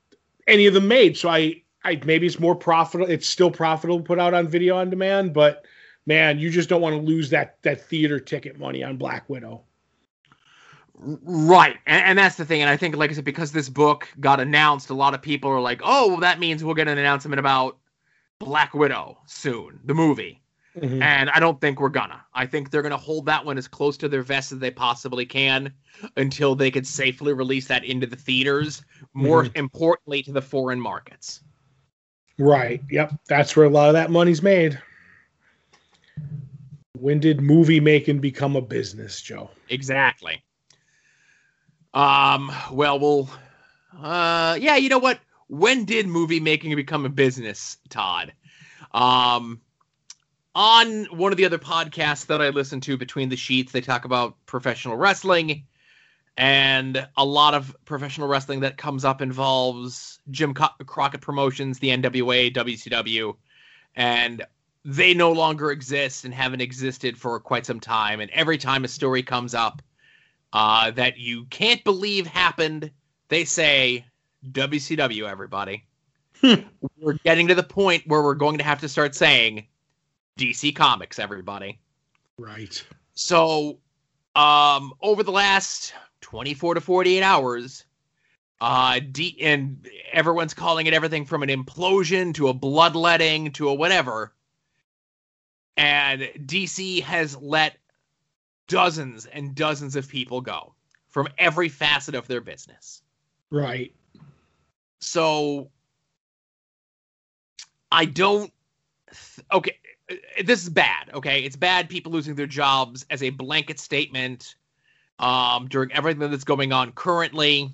any 0.47 0.65
of 0.65 0.73
them 0.73 0.87
made. 0.87 1.17
So 1.17 1.29
I 1.29 1.61
I, 1.83 2.01
maybe 2.05 2.27
it's 2.27 2.39
more 2.39 2.55
profitable. 2.55 3.09
It's 3.09 3.27
still 3.27 3.51
profitable 3.51 3.99
to 3.99 4.03
put 4.03 4.19
out 4.19 4.33
on 4.33 4.47
video 4.47 4.77
on 4.77 4.89
demand, 4.89 5.33
but 5.33 5.65
man, 6.05 6.39
you 6.39 6.49
just 6.49 6.69
don't 6.69 6.81
want 6.81 6.95
to 6.95 7.01
lose 7.01 7.29
that 7.29 7.61
that 7.61 7.81
theater 7.81 8.19
ticket 8.19 8.59
money 8.59 8.83
on 8.83 8.97
Black 8.97 9.29
Widow. 9.29 9.63
Right, 10.99 11.77
and, 11.85 12.03
and, 12.03 12.17
that's 12.17 12.37
the 12.37 12.45
thing. 12.45 12.61
And 12.61 12.71
I 12.71 12.75
think, 12.75 12.95
like 12.95 13.11
I 13.11 13.13
said, 13.13 13.23
because 13.23 13.51
this 13.51 13.69
book 13.69 14.09
got 14.19 14.39
announced, 14.39 14.89
a 14.89 14.95
lot 14.95 15.13
of 15.13 15.21
people 15.21 15.51
are 15.51 15.61
like, 15.61 15.79
"Oh, 15.83 16.07
well, 16.07 16.17
that 16.17 16.39
means 16.39 16.63
we'll 16.63 16.73
get 16.73 16.87
an 16.87 16.97
announcement 16.97 17.39
about 17.39 17.77
Black 18.39 18.73
Widow 18.73 19.19
soon, 19.27 19.79
the 19.85 19.93
movie." 19.93 20.41
Mm-hmm. 20.77 21.01
And 21.01 21.29
I 21.31 21.39
don't 21.39 21.59
think 21.59 21.79
we're 21.79 21.89
gonna. 21.89 22.23
I 22.33 22.45
think 22.45 22.69
they're 22.69 22.81
gonna 22.81 22.97
hold 22.97 23.25
that 23.25 23.43
one 23.43 23.57
as 23.57 23.67
close 23.67 23.97
to 23.97 24.09
their 24.09 24.21
vest 24.21 24.51
as 24.51 24.59
they 24.59 24.69
possibly 24.69 25.25
can 25.25 25.73
until 26.17 26.55
they 26.55 26.69
could 26.69 26.85
safely 26.85 27.33
release 27.33 27.67
that 27.67 27.83
into 27.83 28.05
the 28.05 28.15
theaters. 28.15 28.83
More 29.13 29.43
mm-hmm. 29.43 29.57
importantly, 29.57 30.21
to 30.23 30.31
the 30.31 30.41
foreign 30.41 30.79
markets. 30.79 31.41
Right. 32.37 32.81
Yep. 32.91 33.13
That's 33.27 33.55
where 33.55 33.65
a 33.65 33.69
lot 33.69 33.87
of 33.87 33.93
that 33.93 34.11
money's 34.11 34.43
made. 34.43 34.79
When 36.93 37.19
did 37.19 37.41
movie 37.41 37.79
making 37.79 38.19
become 38.19 38.55
a 38.55 38.61
business, 38.61 39.21
Joe? 39.21 39.49
Exactly. 39.69 40.43
Um, 41.93 42.51
well, 42.71 42.99
we'll 42.99 43.29
uh 43.99 44.57
yeah, 44.59 44.75
you 44.75 44.89
know 44.89 44.99
what? 44.99 45.19
When 45.47 45.85
did 45.85 46.07
movie 46.07 46.39
making 46.39 46.75
become 46.75 47.05
a 47.05 47.09
business, 47.09 47.77
Todd? 47.89 48.33
Um 48.91 49.61
on 50.57 51.05
one 51.05 51.31
of 51.31 51.37
the 51.37 51.45
other 51.45 51.59
podcasts 51.59 52.25
that 52.25 52.41
I 52.41 52.49
listen 52.49 52.81
to 52.81 52.97
between 52.97 53.29
the 53.29 53.35
sheets, 53.35 53.71
they 53.71 53.79
talk 53.79 54.05
about 54.05 54.35
professional 54.47 54.97
wrestling 54.97 55.67
and 56.35 57.07
a 57.15 57.23
lot 57.23 57.53
of 57.53 57.75
professional 57.85 58.27
wrestling 58.27 58.61
that 58.61 58.75
comes 58.75 59.05
up 59.05 59.21
involves 59.21 60.19
Jim 60.31 60.55
Crockett 60.55 61.21
Promotions, 61.21 61.77
the 61.77 61.89
NWA, 61.89 62.51
WCW, 62.51 63.35
and 63.95 64.43
they 64.83 65.13
no 65.13 65.31
longer 65.31 65.71
exist 65.71 66.25
and 66.25 66.33
haven't 66.33 66.61
existed 66.61 67.19
for 67.19 67.39
quite 67.39 67.67
some 67.67 67.79
time. 67.79 68.19
And 68.19 68.31
every 68.31 68.57
time 68.57 68.83
a 68.83 68.87
story 68.87 69.21
comes 69.21 69.53
up, 69.53 69.83
uh, 70.53 70.89
that 70.91 71.19
you 71.19 71.45
can't 71.45 71.83
believe 71.83 72.25
happened. 72.25 72.89
They 73.29 73.45
say 73.45 74.05
WCW, 74.51 75.29
everybody. 75.29 75.85
we're 76.41 77.13
getting 77.23 77.47
to 77.47 77.55
the 77.55 77.61
point 77.61 78.01
where 78.07 78.23
we're 78.23 78.33
going 78.33 78.57
to 78.57 78.63
have 78.63 78.81
to 78.81 78.89
start 78.89 79.13
saying 79.13 79.67
DC 80.37 80.75
Comics, 80.75 81.19
everybody. 81.19 81.79
Right. 82.37 82.83
So, 83.13 83.79
um, 84.35 84.93
over 85.01 85.23
the 85.23 85.31
last 85.31 85.93
24 86.21 86.75
to 86.75 86.81
48 86.81 87.23
hours, 87.23 87.85
uh, 88.61 88.99
D- 89.11 89.37
and 89.41 89.87
everyone's 90.11 90.53
calling 90.53 90.87
it 90.87 90.93
everything 90.93 91.25
from 91.25 91.43
an 91.43 91.49
implosion 91.49 92.33
to 92.35 92.49
a 92.49 92.53
bloodletting 92.53 93.51
to 93.53 93.69
a 93.69 93.73
whatever. 93.73 94.33
And 95.75 96.21
DC 96.45 97.01
has 97.01 97.35
let 97.37 97.77
dozens 98.67 99.25
and 99.27 99.55
dozens 99.55 99.95
of 99.95 100.07
people 100.07 100.41
go 100.41 100.73
from 101.07 101.27
every 101.37 101.69
facet 101.69 102.15
of 102.15 102.27
their 102.27 102.41
business. 102.41 103.01
Right. 103.49 103.93
So 104.99 105.69
I 107.91 108.05
don't. 108.05 108.51
Th- 109.35 109.47
okay, 109.53 109.77
this 110.43 110.63
is 110.63 110.69
bad. 110.69 111.09
Okay, 111.13 111.41
it's 111.41 111.55
bad. 111.55 111.89
People 111.89 112.11
losing 112.11 112.35
their 112.35 112.47
jobs 112.47 113.05
as 113.09 113.23
a 113.23 113.29
blanket 113.29 113.79
statement 113.79 114.55
um, 115.19 115.67
during 115.67 115.91
everything 115.91 116.29
that's 116.31 116.43
going 116.43 116.71
on 116.71 116.91
currently, 116.93 117.73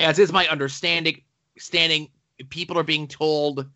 as 0.00 0.18
is 0.18 0.32
my 0.32 0.46
understanding. 0.48 1.22
Standing, 1.58 2.08
people 2.50 2.78
are 2.78 2.84
being 2.84 3.08
told 3.08 3.66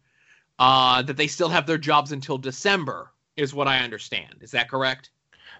uh, 0.58 1.02
that 1.02 1.16
they 1.16 1.26
still 1.26 1.48
have 1.48 1.66
their 1.66 1.78
jobs 1.78 2.12
until 2.12 2.38
December, 2.38 3.10
is 3.36 3.52
what 3.52 3.66
I 3.66 3.78
understand. 3.78 4.36
Is 4.40 4.52
that 4.52 4.70
correct? 4.70 5.10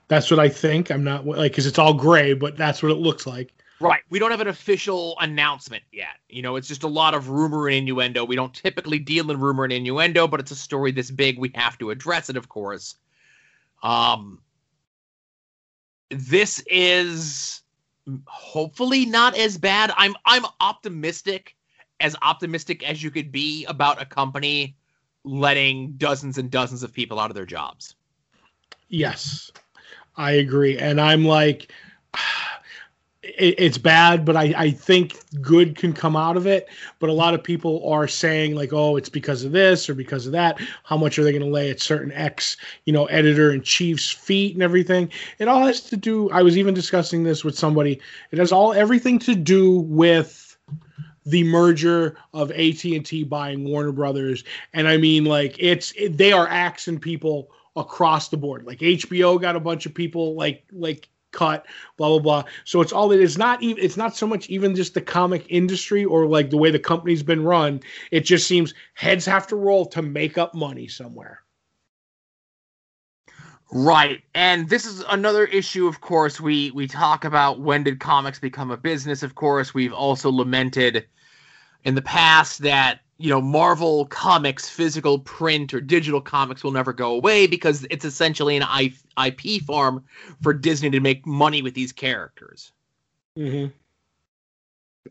That's 0.09 0.31
what 0.31 0.38
I 0.38 0.49
think. 0.49 0.91
I'm 0.91 1.02
not 1.02 1.26
like 1.26 1.52
because 1.52 1.67
it's 1.67 1.79
all 1.79 1.95
gray, 1.95 2.35
but 2.35 2.57
that's 2.57 2.83
what 2.83 2.93
it 2.93 2.97
looks 2.99 3.26
like. 3.26 3.52
Right. 3.83 4.03
We 4.11 4.21
don't 4.21 4.31
have 4.31 4.41
an 4.41 4.47
official 4.47 5.17
announcement 5.19 5.83
yet. 5.91 6.21
You 6.29 6.41
know, 6.41 6.55
it's 6.55 6.69
just 6.69 6.85
a 6.85 6.89
lot 6.89 7.15
of 7.15 7.31
rumor 7.31 7.67
and 7.67 7.79
innuendo. 7.79 8.25
We 8.25 8.37
don't 8.37 8.55
typically 8.55 9.01
deal 9.01 9.29
in 9.31 9.41
rumor 9.41 9.65
and 9.65 9.73
innuendo, 9.73 10.29
but 10.29 10.39
it's 10.39 10.53
a 10.53 10.57
story 10.57 10.93
this 10.93 11.11
big. 11.11 11.37
We 11.37 11.51
have 11.57 11.77
to 11.79 11.91
address 11.91 12.31
it, 12.31 12.37
of 12.37 12.49
course. 12.49 12.95
Um, 13.83 14.41
this 16.11 16.62
is 16.71 17.62
hopefully 18.27 19.05
not 19.05 19.37
as 19.37 19.59
bad. 19.59 19.93
I'm 19.97 20.15
I'm 20.27 20.45
optimistic, 20.61 21.57
as 21.99 22.15
optimistic 22.23 22.89
as 22.89 23.03
you 23.03 23.11
could 23.11 23.33
be 23.33 23.65
about 23.65 24.01
a 24.01 24.07
company 24.07 24.77
letting 25.25 25.95
dozens 25.97 26.39
and 26.39 26.53
dozens 26.53 26.85
of 26.85 26.93
people 26.93 27.19
out 27.19 27.31
of 27.31 27.35
their 27.35 27.47
jobs. 27.47 27.97
Yes, 28.89 29.51
I 30.17 30.33
agree, 30.33 30.79
and 30.79 31.01
I'm 31.01 31.25
like 31.25 31.73
it, 33.23 33.55
it's 33.59 33.79
bad, 33.79 34.25
but 34.25 34.37
I, 34.37 34.52
I 34.57 34.71
think 34.71 35.19
good 35.41 35.76
can 35.76 35.93
come 35.93 36.17
out 36.17 36.37
of 36.37 36.47
it. 36.47 36.69
But 36.99 37.11
a 37.11 37.12
lot 37.12 37.35
of 37.35 37.43
people 37.43 37.88
are 37.88 38.09
saying 38.09 38.55
like, 38.55 38.73
oh, 38.73 38.97
it's 38.97 39.09
because 39.09 39.45
of 39.45 39.52
this 39.52 39.88
or 39.88 39.95
because 39.95 40.26
of 40.26 40.33
that. 40.33 40.61
How 40.85 40.97
much 40.97 41.19
are 41.19 41.25
they 41.25 41.33
going 41.33 41.45
to 41.45 41.49
lay 41.49 41.71
at 41.71 41.81
certain 41.81 42.12
ex, 42.12 42.57
you 42.85 42.93
know, 42.93 43.07
editor 43.07 43.52
in 43.52 43.62
chief's 43.62 44.11
feet 44.11 44.55
and 44.55 44.62
everything? 44.62 45.11
It 45.38 45.49
all 45.49 45.64
has 45.64 45.81
to 45.83 45.97
do. 45.97 46.31
I 46.31 46.43
was 46.43 46.59
even 46.59 46.75
discussing 46.75 47.23
this 47.23 47.45
with 47.45 47.57
somebody. 47.57 48.00
It 48.31 48.38
has 48.38 48.52
all 48.52 48.73
everything 48.73 49.19
to 49.21 49.35
do 49.35 49.79
with 49.79 50.57
the 51.25 51.45
merger 51.45 52.17
of 52.35 52.50
AT&T 52.50 53.25
buying 53.25 53.64
Warner 53.64 53.93
Brothers 53.93 54.43
and 54.73 54.88
I 54.88 54.97
mean 54.97 55.25
like 55.25 55.55
it's 55.61 55.93
it, 55.93 56.17
they 56.19 56.33
are 56.33 56.49
axing 56.49 56.99
people 56.99 57.52
across 57.76 58.29
the 58.29 58.37
board 58.37 58.67
like 58.67 58.81
HBO 58.81 59.41
got 59.41 59.55
a 59.55 59.61
bunch 59.61 59.87
of 59.87 59.95
people 59.95 60.35
like 60.35 60.64
like 60.73 61.09
cut, 61.33 61.67
blah 61.97 62.09
blah 62.09 62.19
blah. 62.19 62.45
So 62.65 62.81
it's 62.81 62.93
all 62.93 63.11
it's 63.12 63.39
not 63.39 63.62
even 63.62 63.83
it's 63.83 63.97
not 63.97 64.17
so 64.17 64.27
much 64.27 64.49
even 64.49 64.75
just 64.77 64.95
the 64.95 65.01
comic 65.01 65.45
industry 65.49 66.05
or 66.05 66.27
like 66.27 66.51
the 66.51 66.59
way 66.59 66.71
the 66.71 66.79
company's 66.79 67.23
been 67.23 67.45
run. 67.45 67.81
It 68.11 68.21
just 68.21 68.47
seems 68.47 68.75
heads 68.95 69.27
have 69.27 69.47
to 69.49 69.57
roll 69.57 69.87
to 69.87 70.03
make 70.03 70.39
up 70.39 70.55
money 70.55 70.89
somewhere. 70.89 71.41
Right. 73.75 74.23
And 74.35 74.69
this 74.69 74.85
is 74.85 75.03
another 75.09 75.47
issue 75.47 75.87
of 75.89 76.01
course 76.03 76.41
we 76.41 76.71
we 76.73 76.87
talk 76.87 77.25
about 77.25 77.61
when 77.61 77.85
did 77.85 78.01
comics 78.01 78.39
become 78.39 78.71
a 78.71 78.77
business 78.77 79.23
of 79.23 79.35
course. 79.35 79.73
We've 79.75 79.95
also 79.95 80.31
lamented 80.31 81.07
in 81.85 81.95
the 81.95 82.03
past 82.03 82.61
that 82.61 83.01
you 83.23 83.31
know, 83.31 83.41
Marvel 83.41 84.07
Comics 84.07 84.69
physical 84.69 85.21
print 85.21 85.73
or 85.73 85.81
digital 85.81 86.21
comics 86.21 86.65
will 86.65 86.73
never 86.73 86.93
go 86.93 87.12
away 87.12 87.47
because 87.47 87.87
it's 87.89 88.05
essentially 88.05 88.57
an 88.57 88.93
IP 89.25 89.62
farm 89.62 90.05
for 90.43 90.53
Disney 90.53 90.91
to 90.91 90.99
make 90.99 91.25
money 91.25 91.62
with 91.62 91.75
these 91.75 91.93
characters. 91.93 92.73
Mm-hmm. 93.39 93.71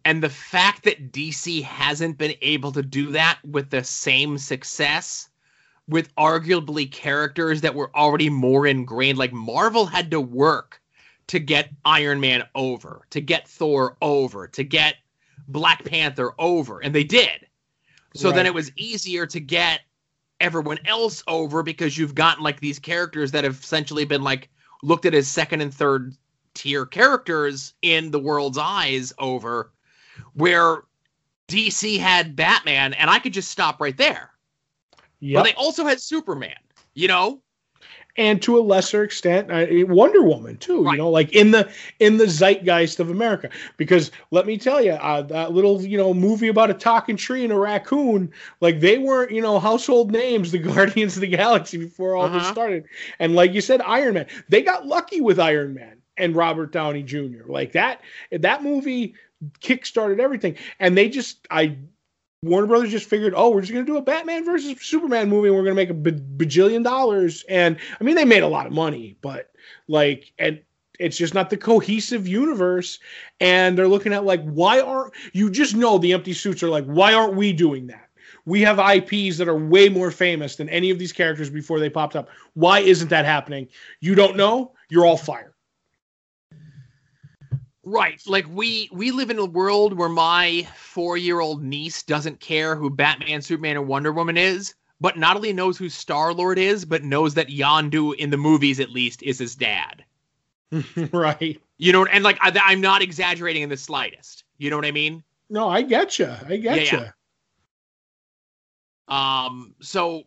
And 0.04 0.22
the 0.22 0.30
fact 0.30 0.84
that 0.84 1.14
DC 1.14 1.64
hasn't 1.64 2.18
been 2.18 2.36
able 2.42 2.74
to 2.74 2.82
do 2.82 3.12
that 3.12 3.40
with 3.46 3.70
the 3.70 3.84
same 3.84 4.38
success 4.38 5.30
with 5.88 6.14
arguably 6.16 6.92
characters 6.92 7.62
that 7.62 7.76
were 7.76 7.96
already 7.96 8.30
more 8.30 8.68
ingrained, 8.68 9.18
like 9.18 9.32
Marvel 9.32 9.86
had 9.86 10.12
to 10.12 10.20
work 10.20 10.82
to 11.28 11.40
get 11.40 11.70
Iron 11.86 12.20
Man 12.20 12.44
over, 12.56 13.06
to 13.12 13.22
get 13.22 13.48
Thor 13.48 13.96
over, 14.02 14.48
to 14.50 14.64
get 14.66 14.96
Black 15.52 15.84
Panther 15.84 16.34
over, 16.40 16.80
and 16.80 16.94
they 16.96 17.04
did 17.04 17.48
so 18.14 18.30
right. 18.30 18.36
then 18.36 18.46
it 18.46 18.54
was 18.54 18.72
easier 18.76 19.26
to 19.26 19.40
get 19.40 19.82
everyone 20.40 20.80
else 20.86 21.24
over 21.28 21.64
because 21.64 21.98
you've 21.98 22.16
gotten 22.16 22.44
like 22.44 22.60
these 22.60 22.80
characters 22.80 23.32
that 23.32 23.44
have 23.44 23.60
essentially 23.60 24.06
been 24.06 24.24
like 24.24 24.50
looked 24.84 25.06
at 25.06 25.14
as 25.14 25.28
second 25.28 25.62
and 25.62 25.74
third 25.74 26.16
tier 26.54 26.86
characters 26.86 27.74
in 27.82 28.12
the 28.12 28.20
world's 28.20 28.58
eyes 28.58 29.14
over 29.20 29.72
where 30.34 30.84
DC 31.48 32.00
had 32.00 32.36
Batman 32.36 32.94
and 32.94 33.10
I 33.10 33.20
could 33.20 33.34
just 33.34 33.52
stop 33.52 33.80
right 33.80 33.96
there. 33.96 34.32
Yeah. 35.20 35.40
But 35.40 35.44
they 35.44 35.54
also 35.54 35.86
had 35.86 36.02
Superman, 36.02 36.58
you 36.96 37.08
know? 37.08 37.42
And 38.18 38.42
to 38.42 38.58
a 38.58 38.62
lesser 38.62 39.04
extent 39.04 39.52
uh, 39.52 39.66
wonder 39.88 40.22
woman 40.22 40.58
too 40.58 40.84
right. 40.84 40.94
you 40.94 40.98
know 40.98 41.10
like 41.10 41.32
in 41.34 41.52
the 41.52 41.70
in 42.00 42.18
the 42.18 42.28
zeitgeist 42.28 43.00
of 43.00 43.10
america. 43.10 43.50
Because 43.78 44.12
let 44.32 44.46
me 44.46 44.58
tell 44.58 44.82
you 44.82 44.92
uh, 44.92 45.22
that 45.24 45.52
little 45.52 45.82
you 45.82 45.98
know 45.98 46.14
movie 46.14 46.48
about 46.48 46.70
a 46.70 46.74
talking 46.74 47.18
tree 47.18 47.44
and 47.44 47.54
a 47.54 47.58
raccoon 47.58 48.32
like 48.60 48.80
they 48.80 48.98
weren't 48.98 49.32
you 49.32 49.42
know 49.42 49.60
household 49.60 50.12
names 50.12 50.52
the 50.52 50.60
guardians 50.72 51.16
of 51.16 51.22
the 51.22 51.28
galaxy 51.28 51.78
before 51.78 52.16
all 52.16 52.26
uh-huh. 52.26 52.40
this 52.40 52.48
started. 52.48 52.86
And 53.20 53.36
like 53.36 53.54
you 53.54 53.62
said 53.62 53.82
iron 53.82 54.16
man. 54.16 54.28
They 54.50 54.62
got 54.62 54.86
lucky 54.86 55.22
with 55.22 55.40
iron 55.40 55.74
man 55.74 55.98
and 56.18 56.36
robert 56.36 56.72
downey 56.72 57.04
jr 57.04 57.46
like 57.48 57.72
that 57.72 58.02
that 58.32 58.64
movie 58.64 59.16
kick-started 59.60 60.20
everything. 60.20 60.56
And 60.80 60.98
they 60.98 61.10
just 61.10 61.48
i 61.50 61.78
Warner 62.44 62.66
Brothers 62.66 62.90
just 62.90 63.08
figured, 63.08 63.34
oh, 63.36 63.52
we're 63.52 63.62
just 63.62 63.72
going 63.72 63.86
to 63.86 63.92
do 63.92 63.98
a 63.98 64.02
Batman 64.02 64.44
versus 64.44 64.76
Superman 64.82 65.30
movie 65.30 65.50
and 65.50 65.56
we're 65.56 65.64
going 65.64 65.76
to 65.76 65.76
make 65.76 65.92
a 65.92 65.94
bajillion 66.44 66.84
dollars. 66.84 67.46
And 67.48 67.78
I 68.00 68.04
mean, 68.04 68.16
they 68.16 68.26
made 68.26 68.42
a 68.42 68.48
lot 68.48 68.66
of 68.66 68.74
money, 68.74 69.16
but 69.22 69.52
like, 69.88 70.34
and 70.40 70.60
it's 70.98 71.18
just 71.18 71.36
not 71.36 71.52
the 71.52 71.58
cohesive 71.58 72.28
universe. 72.28 72.98
And 73.40 73.78
they're 73.78 73.88
looking 73.88 74.12
at 74.12 74.26
like, 74.26 74.42
why 74.42 74.80
aren't 74.80 75.14
you 75.34 75.52
just 75.52 75.76
know 75.76 76.00
the 76.00 76.14
empty 76.14 76.34
suits 76.34 76.64
are 76.64 76.70
like, 76.70 76.86
why 76.86 77.14
aren't 77.14 77.36
we 77.36 77.54
doing 77.54 77.86
that? 77.88 78.10
We 78.46 78.62
have 78.62 78.80
IPs 78.80 79.38
that 79.38 79.48
are 79.48 79.56
way 79.56 79.88
more 79.88 80.10
famous 80.10 80.56
than 80.56 80.68
any 80.70 80.90
of 80.90 80.98
these 80.98 81.14
characters 81.14 81.52
before 81.52 81.80
they 81.80 81.92
popped 81.92 82.16
up. 82.16 82.28
Why 82.56 82.80
isn't 82.80 83.10
that 83.10 83.26
happening? 83.26 83.68
You 84.00 84.16
don't 84.16 84.36
know? 84.36 84.74
You're 84.90 85.06
all 85.06 85.16
fired. 85.16 85.51
Right. 87.92 88.22
Like 88.26 88.46
we 88.50 88.88
we 88.94 89.12
live 89.12 89.30
in 89.30 89.38
a 89.38 89.46
world 89.46 89.98
where 89.98 90.08
my 90.08 90.66
4-year-old 90.96 91.62
niece 91.62 92.04
doesn't 92.04 92.40
care 92.40 92.78
who 92.78 92.90
Batman, 92.90 93.42
Superman 93.42 93.76
and 93.76 93.88
Wonder 93.88 94.14
Woman 94.14 94.38
is, 94.38 94.76
but 95.02 95.18
not 95.18 95.36
only 95.36 95.52
knows 95.52 95.78
who 95.78 95.90
Star-Lord 95.90 96.58
is, 96.58 96.86
but 96.86 97.04
knows 97.04 97.34
that 97.34 97.50
Yondu 97.50 98.16
in 98.16 98.30
the 98.30 98.38
movies 98.38 98.80
at 98.80 98.92
least 98.92 99.22
is 99.24 99.40
his 99.40 99.56
dad. 99.58 100.06
right. 101.12 101.62
You 101.78 101.92
know, 101.92 102.06
and 102.06 102.24
like 102.24 102.38
I, 102.40 102.72
am 102.72 102.80
not 102.80 103.02
exaggerating 103.02 103.62
in 103.62 103.68
the 103.68 103.76
slightest. 103.76 104.46
You 104.58 104.70
know 104.70 104.78
what 104.78 104.86
I 104.86 104.92
mean? 104.92 105.22
No, 105.50 105.68
I 105.68 105.82
get 105.82 106.18
you. 106.18 106.34
I 106.48 106.56
get 106.56 106.94
you. 106.94 107.00
Yeah. 107.00 107.12
Um 109.10 109.76
so 109.82 110.24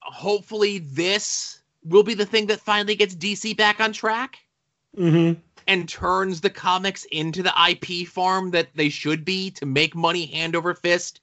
hopefully 0.00 0.80
this 0.80 1.62
will 1.84 2.02
be 2.02 2.12
the 2.12 2.26
thing 2.26 2.48
that 2.48 2.60
finally 2.60 2.96
gets 2.96 3.14
DC 3.14 3.56
back 3.56 3.80
on 3.80 3.94
track. 3.94 4.40
Mhm 4.94 5.38
and 5.66 5.88
turns 5.88 6.40
the 6.40 6.50
comics 6.50 7.04
into 7.10 7.42
the 7.42 7.52
IP 7.68 8.06
farm 8.06 8.50
that 8.50 8.68
they 8.74 8.88
should 8.88 9.24
be 9.24 9.50
to 9.52 9.66
make 9.66 9.94
money 9.94 10.26
hand 10.26 10.56
over 10.56 10.74
fist 10.74 11.20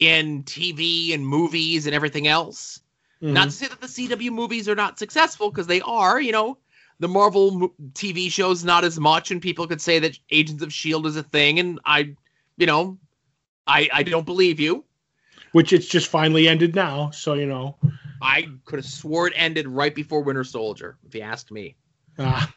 in 0.00 0.42
TV 0.44 1.14
and 1.14 1.26
movies 1.26 1.86
and 1.86 1.94
everything 1.94 2.26
else. 2.26 2.80
Mm-hmm. 3.22 3.34
Not 3.34 3.44
to 3.44 3.50
say 3.50 3.68
that 3.68 3.80
the 3.80 3.86
CW 3.86 4.30
movies 4.30 4.68
are 4.68 4.74
not 4.74 4.98
successful 4.98 5.50
because 5.50 5.66
they 5.66 5.80
are, 5.82 6.20
you 6.20 6.32
know, 6.32 6.58
the 7.00 7.08
Marvel 7.08 7.72
TV 7.92 8.30
shows 8.30 8.64
not 8.64 8.84
as 8.84 8.98
much 8.98 9.30
and 9.30 9.40
people 9.40 9.66
could 9.66 9.80
say 9.80 9.98
that 9.98 10.18
Agents 10.30 10.62
of 10.62 10.72
Shield 10.72 11.06
is 11.06 11.16
a 11.16 11.22
thing 11.22 11.58
and 11.58 11.80
I, 11.84 12.14
you 12.56 12.66
know, 12.66 12.98
I 13.66 13.88
I 13.92 14.02
don't 14.02 14.26
believe 14.26 14.60
you. 14.60 14.84
Which 15.52 15.72
it's 15.72 15.86
just 15.86 16.08
finally 16.08 16.48
ended 16.48 16.74
now, 16.74 17.10
so 17.10 17.34
you 17.34 17.46
know. 17.46 17.76
I 18.20 18.48
could 18.64 18.78
have 18.78 18.86
swore 18.86 19.28
it 19.28 19.34
ended 19.36 19.68
right 19.68 19.94
before 19.94 20.22
Winter 20.22 20.44
Soldier, 20.44 20.96
if 21.06 21.14
you 21.14 21.20
asked 21.20 21.52
me. 21.52 21.76
Ah. 22.18 22.52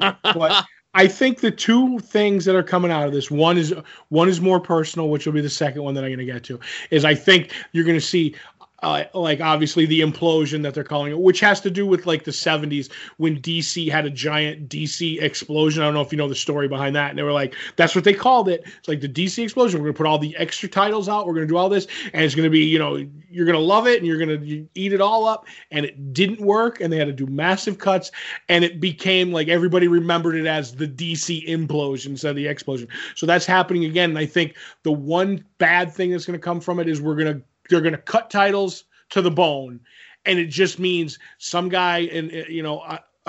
But 0.00 0.64
I 0.94 1.06
think 1.06 1.40
the 1.40 1.50
two 1.50 2.00
things 2.00 2.44
that 2.44 2.56
are 2.56 2.62
coming 2.62 2.90
out 2.90 3.06
of 3.06 3.12
this 3.12 3.30
one 3.30 3.56
is 3.56 3.72
one 4.08 4.28
is 4.28 4.40
more 4.40 4.58
personal, 4.58 5.08
which 5.08 5.26
will 5.26 5.32
be 5.32 5.40
the 5.40 5.48
second 5.48 5.82
one 5.82 5.94
that 5.94 6.04
I'm 6.04 6.10
going 6.10 6.18
to 6.18 6.24
get 6.24 6.42
to. 6.44 6.58
Is 6.90 7.04
I 7.04 7.14
think 7.14 7.52
you're 7.72 7.84
going 7.84 7.98
to 7.98 8.04
see 8.04 8.34
uh, 8.82 9.04
like 9.14 9.40
obviously 9.40 9.86
the 9.86 10.00
implosion 10.00 10.62
that 10.62 10.74
they're 10.74 10.84
calling 10.84 11.12
it, 11.12 11.18
which 11.18 11.40
has 11.40 11.60
to 11.60 11.70
do 11.70 11.86
with 11.86 12.06
like 12.06 12.24
the 12.24 12.30
70s 12.30 12.90
when 13.18 13.40
DC 13.40 13.90
had 13.90 14.06
a 14.06 14.10
giant 14.10 14.68
DC 14.68 15.20
explosion. 15.20 15.82
I 15.82 15.86
don't 15.86 15.94
know 15.94 16.00
if 16.00 16.12
you 16.12 16.18
know 16.18 16.28
the 16.28 16.34
story 16.34 16.68
behind 16.68 16.96
that. 16.96 17.10
And 17.10 17.18
they 17.18 17.22
were 17.22 17.32
like, 17.32 17.54
that's 17.76 17.94
what 17.94 18.04
they 18.04 18.14
called 18.14 18.48
it. 18.48 18.62
It's 18.78 18.88
like 18.88 19.00
the 19.00 19.08
DC 19.08 19.42
explosion. 19.42 19.80
We're 19.80 19.88
going 19.88 19.94
to 19.94 19.98
put 19.98 20.06
all 20.06 20.18
the 20.18 20.36
extra 20.36 20.68
titles 20.68 21.08
out. 21.08 21.26
We're 21.26 21.34
going 21.34 21.46
to 21.46 21.52
do 21.52 21.56
all 21.56 21.68
this. 21.68 21.86
And 22.12 22.24
it's 22.24 22.34
going 22.34 22.44
to 22.44 22.50
be, 22.50 22.64
you 22.64 22.78
know, 22.78 22.96
you're 23.30 23.46
going 23.46 23.58
to 23.58 23.64
love 23.64 23.86
it 23.86 23.98
and 23.98 24.06
you're 24.06 24.18
going 24.18 24.40
to 24.40 24.68
eat 24.74 24.92
it 24.92 25.00
all 25.00 25.26
up. 25.26 25.46
And 25.70 25.84
it 25.84 26.12
didn't 26.14 26.40
work. 26.40 26.80
And 26.80 26.92
they 26.92 26.96
had 26.96 27.06
to 27.06 27.12
do 27.12 27.26
massive 27.26 27.78
cuts. 27.78 28.10
And 28.48 28.64
it 28.64 28.80
became 28.80 29.32
like 29.32 29.48
everybody 29.48 29.88
remembered 29.88 30.36
it 30.36 30.46
as 30.46 30.74
the 30.74 30.88
DC 30.88 31.46
implosion 31.46 32.06
instead 32.06 32.30
of 32.30 32.36
the 32.36 32.46
explosion. 32.46 32.88
So 33.14 33.26
that's 33.26 33.46
happening 33.46 33.84
again. 33.84 34.10
And 34.10 34.18
I 34.18 34.26
think 34.26 34.56
the 34.82 34.92
one 34.92 35.44
bad 35.58 35.92
thing 35.92 36.10
that's 36.10 36.24
going 36.24 36.38
to 36.38 36.42
come 36.42 36.60
from 36.60 36.80
it 36.80 36.88
is 36.88 37.00
we're 37.02 37.14
going 37.14 37.34
to 37.34 37.42
they're 37.70 37.80
going 37.80 37.92
to 37.94 37.98
cut 37.98 38.28
titles 38.30 38.84
to 39.10 39.22
the 39.22 39.30
bone, 39.30 39.80
and 40.26 40.38
it 40.38 40.48
just 40.48 40.78
means 40.78 41.18
some 41.38 41.68
guy 41.70 42.00
in 42.00 42.44
you 42.48 42.62
know 42.62 42.80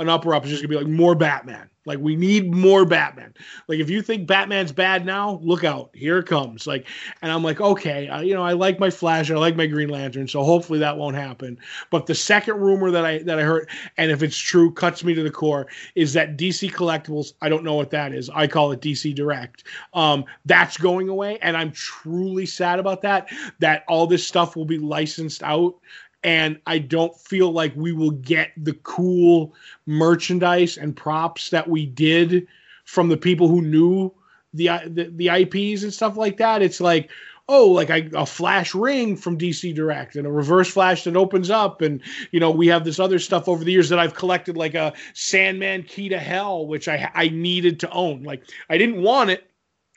an 0.01 0.09
upper 0.09 0.33
up 0.33 0.43
is 0.43 0.49
just 0.49 0.61
gonna 0.61 0.69
be 0.69 0.75
like 0.75 0.91
more 0.91 1.15
Batman. 1.15 1.69
Like 1.85 1.97
we 1.99 2.15
need 2.15 2.53
more 2.53 2.85
Batman. 2.85 3.33
Like 3.67 3.79
if 3.79 3.89
you 3.89 4.03
think 4.03 4.27
Batman's 4.27 4.71
bad 4.71 5.03
now, 5.03 5.39
look 5.41 5.63
out, 5.63 5.89
here 5.93 6.19
it 6.19 6.27
comes. 6.27 6.67
Like, 6.67 6.87
and 7.23 7.31
I'm 7.31 7.43
like, 7.43 7.59
okay, 7.59 8.07
uh, 8.07 8.21
you 8.21 8.35
know, 8.35 8.43
I 8.43 8.53
like 8.53 8.79
my 8.79 8.91
Flash, 8.91 9.31
I 9.31 9.35
like 9.35 9.55
my 9.55 9.65
Green 9.65 9.89
Lantern, 9.89 10.27
so 10.27 10.43
hopefully 10.43 10.77
that 10.79 10.97
won't 10.97 11.15
happen. 11.15 11.57
But 11.89 12.05
the 12.05 12.13
second 12.13 12.59
rumor 12.59 12.91
that 12.91 13.03
I 13.03 13.19
that 13.23 13.39
I 13.39 13.43
heard, 13.43 13.67
and 13.97 14.11
if 14.11 14.21
it's 14.21 14.37
true, 14.37 14.71
cuts 14.71 15.03
me 15.03 15.15
to 15.15 15.23
the 15.23 15.31
core, 15.31 15.67
is 15.95 16.13
that 16.13 16.37
DC 16.37 16.71
Collectibles. 16.71 17.33
I 17.41 17.49
don't 17.49 17.63
know 17.63 17.75
what 17.75 17.89
that 17.91 18.13
is. 18.13 18.29
I 18.29 18.45
call 18.45 18.71
it 18.71 18.81
DC 18.81 19.15
Direct. 19.15 19.63
Um, 19.93 20.25
that's 20.45 20.77
going 20.77 21.09
away, 21.09 21.39
and 21.41 21.57
I'm 21.57 21.71
truly 21.71 22.45
sad 22.45 22.77
about 22.77 23.01
that. 23.01 23.29
That 23.57 23.85
all 23.87 24.05
this 24.05 24.27
stuff 24.27 24.55
will 24.55 24.65
be 24.65 24.77
licensed 24.77 25.41
out 25.41 25.75
and 26.23 26.59
I 26.67 26.79
don't 26.79 27.15
feel 27.19 27.51
like 27.51 27.73
we 27.75 27.91
will 27.91 28.11
get 28.11 28.51
the 28.57 28.73
cool 28.83 29.53
merchandise 29.85 30.77
and 30.77 30.95
props 30.95 31.49
that 31.49 31.67
we 31.67 31.85
did 31.85 32.47
from 32.85 33.09
the 33.09 33.17
people 33.17 33.47
who 33.47 33.61
knew 33.61 34.13
the 34.53 34.69
the, 34.87 35.11
the 35.15 35.29
IPs 35.29 35.83
and 35.83 35.93
stuff 35.93 36.17
like 36.17 36.37
that. 36.37 36.61
It's 36.61 36.81
like 36.81 37.09
oh, 37.51 37.67
like 37.67 37.89
I, 37.89 38.09
a 38.13 38.25
flash 38.25 38.73
ring 38.73 39.17
from 39.17 39.37
DC 39.37 39.75
Direct 39.75 40.15
and 40.15 40.25
a 40.25 40.31
reverse 40.31 40.69
flash 40.71 41.03
that 41.03 41.17
opens 41.17 41.49
up. 41.49 41.81
And, 41.81 42.01
you 42.31 42.39
know, 42.39 42.49
we 42.49 42.67
have 42.67 42.85
this 42.85 42.97
other 42.97 43.19
stuff 43.19 43.49
over 43.49 43.63
the 43.63 43.73
years 43.73 43.89
that 43.89 43.99
I've 43.99 44.13
collected, 44.13 44.55
like 44.55 44.73
a 44.73 44.93
Sandman 45.13 45.83
Key 45.83 46.07
to 46.09 46.17
Hell, 46.17 46.65
which 46.65 46.87
I, 46.87 47.11
I 47.13 47.27
needed 47.27 47.81
to 47.81 47.91
own. 47.91 48.23
Like, 48.23 48.43
I 48.69 48.77
didn't 48.77 49.01
want 49.01 49.31
it. 49.31 49.49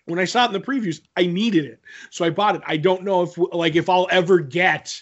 When 0.07 0.19
I 0.19 0.25
saw 0.25 0.45
it 0.45 0.49
in 0.49 0.53
the 0.53 0.61
previews, 0.61 1.01
I 1.17 1.27
needed 1.27 1.65
it. 1.65 1.81
So 2.11 2.25
I 2.25 2.31
bought 2.31 2.57
it. 2.57 2.63
I 2.67 2.77
don't 2.77 3.05
know 3.05 3.23
if, 3.23 3.39
like, 3.39 3.77
if 3.77 3.89
I'll 3.89 4.09
ever 4.11 4.41
get 4.41 5.01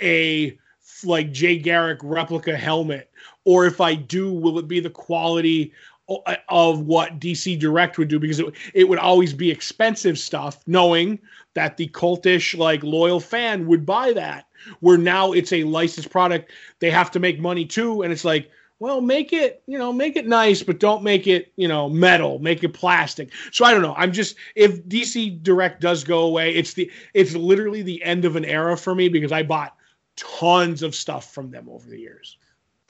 a 0.00 0.58
like 1.04 1.32
Jay 1.32 1.58
Garrick 1.58 2.00
replica 2.02 2.56
helmet, 2.56 3.10
or 3.44 3.66
if 3.66 3.80
I 3.80 3.94
do, 3.94 4.32
will 4.32 4.58
it 4.58 4.68
be 4.68 4.80
the 4.80 4.90
quality 4.90 5.72
uh, 6.08 6.36
of 6.48 6.80
what 6.82 7.20
DC 7.20 7.58
Direct 7.58 7.98
would 7.98 8.08
do? 8.08 8.18
Because 8.18 8.40
it, 8.40 8.54
it 8.74 8.88
would 8.88 8.98
always 8.98 9.32
be 9.32 9.50
expensive 9.50 10.18
stuff, 10.18 10.60
knowing 10.66 11.18
that 11.54 11.76
the 11.76 11.88
cultish, 11.88 12.56
like 12.56 12.82
loyal 12.82 13.20
fan 13.20 13.66
would 13.66 13.86
buy 13.86 14.12
that. 14.12 14.46
Where 14.80 14.98
now 14.98 15.32
it's 15.32 15.52
a 15.52 15.64
licensed 15.64 16.10
product, 16.10 16.50
they 16.80 16.90
have 16.90 17.10
to 17.12 17.20
make 17.20 17.38
money 17.38 17.64
too, 17.64 18.02
and 18.02 18.12
it's 18.12 18.24
like, 18.24 18.50
well, 18.80 19.00
make 19.00 19.32
it, 19.32 19.62
you 19.66 19.76
know, 19.76 19.92
make 19.92 20.16
it 20.16 20.26
nice, 20.26 20.62
but 20.62 20.78
don't 20.78 21.02
make 21.02 21.26
it, 21.26 21.52
you 21.56 21.66
know, 21.66 21.88
metal, 21.88 22.38
make 22.38 22.62
it 22.62 22.74
plastic. 22.74 23.30
So 23.50 23.64
I 23.64 23.72
don't 23.72 23.82
know. 23.82 23.94
I'm 23.96 24.12
just 24.12 24.36
if 24.54 24.84
DC 24.84 25.42
Direct 25.42 25.80
does 25.80 26.04
go 26.04 26.20
away, 26.20 26.54
it's 26.54 26.74
the 26.74 26.90
it's 27.14 27.34
literally 27.34 27.82
the 27.82 28.02
end 28.04 28.24
of 28.24 28.36
an 28.36 28.44
era 28.44 28.76
for 28.76 28.94
me 28.94 29.08
because 29.08 29.32
I 29.32 29.42
bought 29.42 29.74
tons 30.18 30.82
of 30.82 30.94
stuff 30.94 31.32
from 31.32 31.50
them 31.50 31.68
over 31.68 31.88
the 31.88 31.98
years. 31.98 32.36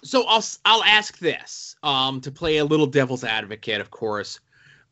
So 0.05 0.25
I'll 0.27 0.45
I'll 0.64 0.85
ask 0.85 1.19
this 1.19 1.77
um, 1.83 2.21
to 2.23 2.31
play 2.31 2.59
a 2.59 2.64
little 2.64 2.87
devil's 2.87 3.25
advocate, 3.25 3.81
of 3.81 3.91
course. 3.91 4.41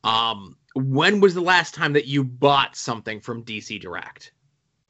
Um, 0.04 0.56
when 0.74 1.20
was 1.20 1.34
the 1.34 1.40
last 1.40 1.74
time 1.74 1.92
that 1.94 2.06
you 2.06 2.22
bought 2.22 2.76
something 2.76 3.20
from 3.20 3.44
DC 3.44 3.80
Direct? 3.80 4.32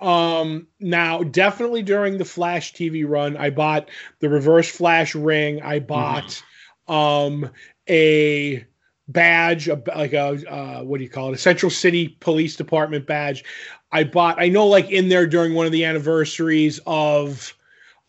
Um, 0.01 0.67
now 0.79 1.23
definitely 1.23 1.83
during 1.83 2.19
the 2.19 2.25
Flash 2.25 2.73
TV 2.75 3.09
run, 3.09 3.37
I 3.37 3.51
bought 3.51 3.89
the 4.21 4.29
Reverse 4.29 4.71
Flash 4.71 5.15
ring. 5.15 5.63
I 5.63 5.79
bought 5.79 6.43
mm. 6.89 6.93
um 6.93 7.51
a 7.89 8.67
badge, 9.09 9.69
a, 9.69 9.81
like 9.95 10.13
a 10.13 10.51
uh, 10.51 10.83
what 10.83 10.99
do 10.99 11.05
you 11.05 11.11
call 11.11 11.31
it? 11.31 11.35
A 11.35 11.39
Central 11.39 11.71
City 11.71 12.17
Police 12.21 12.57
Department 12.57 13.07
badge. 13.07 13.45
I 13.92 14.05
bought. 14.05 14.40
I 14.40 14.49
know, 14.49 14.66
like 14.66 14.90
in 14.90 15.09
there 15.09 15.27
during 15.27 15.55
one 15.55 15.66
of 15.66 15.72
the 15.72 15.85
anniversaries 15.85 16.81
of, 16.87 17.55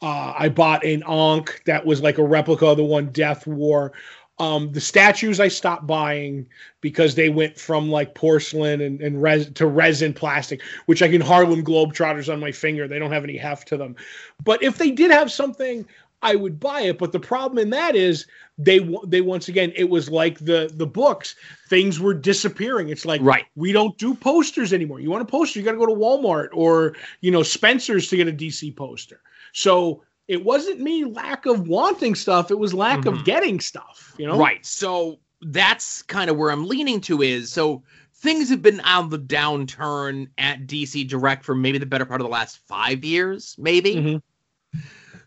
uh, 0.01 0.33
I 0.37 0.49
bought 0.49 0.85
an 0.85 1.03
Ankh 1.03 1.61
that 1.65 1.85
was 1.85 2.01
like 2.01 2.17
a 2.17 2.23
replica 2.23 2.67
of 2.67 2.77
the 2.77 2.83
one 2.83 3.07
Death 3.07 3.47
wore. 3.47 3.93
Um, 4.39 4.71
the 4.71 4.81
statues 4.81 5.39
I 5.39 5.47
stopped 5.47 5.87
buying 5.87 6.45
because 6.81 7.15
they 7.15 7.29
went 7.29 7.57
from 7.57 7.89
like 7.89 8.13
porcelain 8.13 8.81
and, 8.81 9.01
and 9.01 9.21
res- 9.21 9.49
to 9.53 9.65
resin 9.65 10.13
plastic, 10.13 10.61
which 10.85 11.01
I 11.01 11.07
can 11.07 11.21
Harlem 11.21 11.63
Globetrotters 11.63 12.31
on 12.31 12.39
my 12.39 12.51
finger. 12.51 12.87
They 12.87 12.99
don't 12.99 13.11
have 13.11 13.23
any 13.23 13.37
heft 13.37 13.67
to 13.69 13.77
them. 13.77 13.95
But 14.43 14.61
if 14.61 14.77
they 14.77 14.91
did 14.91 15.09
have 15.09 15.31
something 15.31 15.87
I 16.21 16.35
would 16.35 16.59
buy 16.59 16.81
it. 16.81 16.97
But 16.97 17.11
the 17.11 17.19
problem 17.19 17.57
in 17.57 17.69
that 17.71 17.95
is 17.95 18.25
they 18.57 18.79
they 19.05 19.21
once 19.21 19.47
again 19.47 19.71
it 19.75 19.89
was 19.89 20.09
like 20.09 20.39
the 20.39 20.71
the 20.73 20.87
books 20.87 21.35
things 21.69 21.99
were 21.99 22.13
disappearing. 22.13 22.89
It's 22.89 23.05
like 23.05 23.21
right 23.21 23.45
we 23.55 23.71
don't 23.71 23.97
do 23.97 24.13
posters 24.13 24.73
anymore. 24.73 24.99
You 24.99 25.09
want 25.09 25.21
a 25.21 25.25
poster, 25.25 25.59
you 25.59 25.65
got 25.65 25.73
to 25.73 25.77
go 25.77 25.85
to 25.85 25.93
Walmart 25.93 26.49
or 26.53 26.95
you 27.21 27.31
know 27.31 27.43
Spencer's 27.43 28.09
to 28.09 28.17
get 28.17 28.27
a 28.27 28.33
DC 28.33 28.75
poster. 28.75 29.21
So 29.53 30.03
it 30.27 30.43
wasn't 30.43 30.81
me 30.81 31.05
lack 31.05 31.45
of 31.45 31.67
wanting 31.67 32.15
stuff; 32.15 32.51
it 32.51 32.59
was 32.59 32.73
lack 32.73 32.99
mm-hmm. 32.99 33.19
of 33.19 33.25
getting 33.25 33.59
stuff. 33.59 34.13
You 34.17 34.27
know, 34.27 34.37
right? 34.37 34.65
So 34.65 35.19
that's 35.41 36.01
kind 36.01 36.29
of 36.29 36.37
where 36.37 36.51
I'm 36.51 36.67
leaning 36.67 36.99
to 37.01 37.21
is 37.21 37.51
so 37.51 37.83
things 38.15 38.49
have 38.49 38.63
been 38.63 38.79
on 38.79 39.09
the 39.09 39.19
downturn 39.19 40.27
at 40.39 40.65
DC 40.65 41.07
Direct 41.07 41.45
for 41.45 41.53
maybe 41.53 41.77
the 41.77 41.85
better 41.85 42.05
part 42.05 42.19
of 42.19 42.25
the 42.25 42.31
last 42.31 42.57
five 42.67 43.05
years, 43.05 43.55
maybe. 43.59 43.95
Mm-hmm 43.95 44.17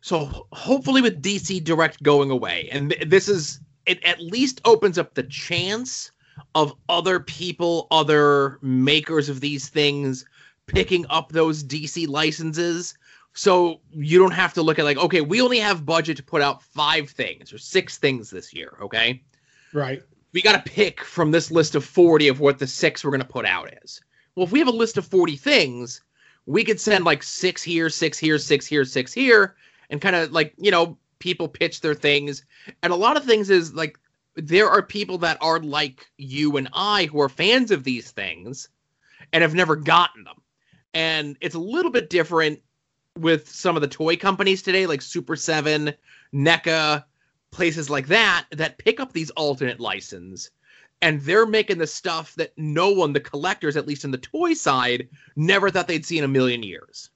so 0.01 0.47
hopefully, 0.53 1.03
with 1.03 1.23
DC 1.23 1.63
Direct 1.63 2.03
going 2.03 2.31
away, 2.31 2.69
and 2.73 2.95
this 3.07 3.29
is 3.29 3.61
it, 3.87 4.03
at 4.05 4.21
least 4.21 4.61
opens 4.65 4.99
up 4.99 5.15
the 5.15 5.23
chance 5.25 6.11
of 6.55 6.75
other 6.89 7.21
people, 7.21 7.87
other 7.91 8.59
makers 8.63 9.29
of 9.29 9.41
these 9.41 9.69
things, 9.69 10.25
picking 10.67 11.05
up 11.11 11.33
those 11.33 11.63
DC 11.63 12.09
licenses. 12.09 12.95
So 13.35 13.81
you 13.93 14.19
don't 14.19 14.33
have 14.33 14.55
to 14.55 14.63
look 14.63 14.79
at 14.79 14.85
like, 14.85 14.97
okay, 14.97 15.21
we 15.21 15.41
only 15.41 15.59
have 15.59 15.87
budget 15.87 16.17
to 16.17 16.23
put 16.23 16.43
out 16.43 16.63
five 16.63 17.11
things 17.11 17.53
or 17.53 17.59
six 17.59 17.99
things 17.99 18.31
this 18.31 18.55
year. 18.55 18.77
Okay, 18.81 19.23
right. 19.73 20.03
We 20.33 20.43
got 20.43 20.65
to 20.65 20.71
pick 20.71 21.03
from 21.03 21.31
this 21.31 21.51
list 21.51 21.75
of 21.75 21.85
forty 21.85 22.29
of 22.29 22.41
what 22.41 22.59
the 22.59 22.67
six 22.67 23.05
we're 23.05 23.11
going 23.11 23.21
to 23.21 23.27
put 23.27 23.45
out 23.45 23.73
is. 23.83 24.01
Well, 24.35 24.47
if 24.47 24.53
we 24.53 24.61
have 24.61 24.69
a 24.69 24.73
list 24.73 24.97
of 24.97 25.07
forty 25.07 25.37
things, 25.37 26.01
we 26.47 26.65
could 26.65 26.81
send 26.81 27.05
like 27.05 27.23
six 27.23 27.63
here, 27.63 27.91
six 27.91 28.19
here, 28.19 28.39
six 28.39 28.67
here, 28.67 28.85
six 28.85 29.13
here, 29.13 29.57
and 29.91 30.01
kind 30.01 30.17
of 30.17 30.33
like 30.33 30.55
you 30.57 30.71
know 30.71 30.97
people 31.19 31.49
pitch 31.49 31.83
their 31.83 31.95
things 31.95 32.45
and 32.83 32.93
a 32.93 32.97
lot 32.97 33.17
of 33.17 33.25
things 33.25 33.51
is 33.51 33.75
like 33.75 33.99
there 34.37 34.69
are 34.69 34.83
people 34.83 35.19
that 35.19 35.39
are 35.41 35.61
like 35.61 36.07
you 36.17 36.57
and 36.57 36.69
I 36.73 37.07
who 37.07 37.21
are 37.21 37.29
fans 37.29 37.71
of 37.71 37.85
these 37.85 38.11
things 38.11 38.69
and 39.33 39.43
have 39.43 39.55
never 39.55 39.77
gotten 39.77 40.25
them. 40.25 40.41
And 40.95 41.37
it's 41.41 41.55
a 41.55 41.61
little 41.61 41.91
bit 41.91 42.11
different 42.11 42.61
with 43.19 43.49
some 43.49 43.77
of 43.77 43.83
the 43.83 43.89
toy 43.89 44.17
companies 44.17 44.63
today, 44.63 44.87
like 44.87 45.03
Super 45.03 45.37
7, 45.37 45.93
NECA, 46.33 47.05
places 47.51 47.91
like 47.91 48.07
that, 48.07 48.47
that 48.53 48.79
pick 48.79 49.01
up 49.01 49.13
these 49.13 49.31
alternate 49.31 49.81
license. 49.81 50.51
And 51.03 51.21
they're 51.23 51.47
making 51.47 51.79
the 51.79 51.87
stuff 51.87 52.35
that 52.35 52.53
no 52.57 52.91
one, 52.91 53.13
the 53.13 53.21
collectors, 53.21 53.77
at 53.77 53.87
least 53.87 54.05
in 54.05 54.11
the 54.11 54.19
toy 54.19 54.55
side, 54.55 55.09
never 55.35 55.71
thought 55.71 55.89
they'd 55.89 56.05
see 56.05 56.19
in 56.19 56.25
a 56.25 56.29
million 56.29 56.63
years. 56.63 57.11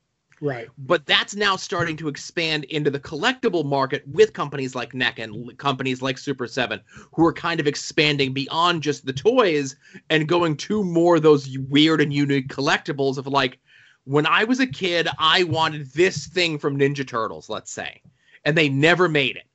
Right. 0.45 0.69
But 0.77 1.07
that's 1.07 1.35
now 1.35 1.57
starting 1.57 1.97
to 1.97 2.09
expand 2.09 2.65
into 2.65 2.91
the 2.91 3.01
collectible 3.01 3.65
market 3.65 4.07
with 4.07 4.35
companies 4.35 4.75
like 4.75 4.93
NECA 4.93 5.25
and 5.25 5.57
companies 5.57 6.03
like 6.03 6.19
Super 6.19 6.47
7, 6.47 6.83
who 7.15 7.25
are 7.25 7.33
kind 7.33 7.61
of 7.61 7.67
expanding 7.67 8.35
beyond 8.35 8.83
just 8.83 9.07
the 9.07 9.13
toys 9.15 9.75
and 10.11 10.29
going 10.29 10.59
to 10.59 10.85
more 10.85 11.17
of 11.17 11.23
those 11.23 11.57
weird 11.71 12.03
and 12.03 12.13
unique 12.13 12.49
collectibles 12.49 13.17
of 13.17 13.27
like, 13.27 13.59
when 14.05 14.27
I 14.27 14.45
was 14.45 14.61
a 14.61 14.67
kid, 14.67 15.09
I 15.19 15.45
wanted 15.45 15.91
this 15.93 16.27
thing 16.27 16.59
from 16.59 16.79
Ninja 16.79 17.09
Turtles, 17.09 17.49
let's 17.49 17.73
say, 17.73 18.03
and 18.45 18.55
they 18.55 18.69
never 18.69 19.09
made 19.09 19.37
it. 19.37 19.47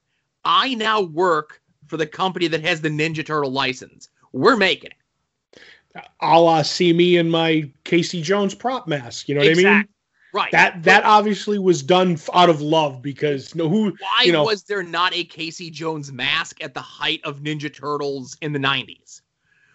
I 0.44 0.74
now 0.74 1.02
work 1.02 1.62
for 1.86 1.98
the 1.98 2.08
company 2.08 2.48
that 2.48 2.66
has 2.66 2.82
the 2.82 2.90
Ninja 2.90 3.24
Turtle 3.24 3.52
license. 3.52 4.10
We're 4.34 4.58
making 4.58 4.90
it. 4.90 5.62
Uh, 5.96 6.02
a 6.20 6.40
la 6.40 6.64
see 6.64 6.94
me 6.94 7.18
in 7.18 7.30
my 7.30 7.70
Casey 7.84 8.24
Jones 8.24 8.56
prop 8.56 8.88
mask. 8.88 9.30
You 9.30 9.36
know 9.36 9.42
what 9.42 9.50
exactly. 9.50 9.70
I 9.70 9.78
mean? 9.78 9.88
Right. 10.34 10.52
That 10.52 10.84
that 10.84 11.04
obviously 11.06 11.58
was 11.58 11.82
done 11.82 12.18
out 12.34 12.50
of 12.50 12.62
love 12.62 13.02
because 13.02 13.56
no 13.56 13.68
who 13.68 13.86
Why 14.00 14.24
you 14.24 14.32
know- 14.32 14.44
was 14.44 14.64
there 14.64 14.84
not 14.84 15.14
a 15.14 15.24
Casey 15.24 15.70
Jones 15.72 16.12
mask 16.12 16.64
at 16.64 16.74
the 16.74 16.82
height 16.82 17.22
of 17.24 17.40
Ninja 17.42 17.74
Turtles 17.74 18.38
in 18.42 18.54
the 18.54 18.60
90s? 18.60 19.22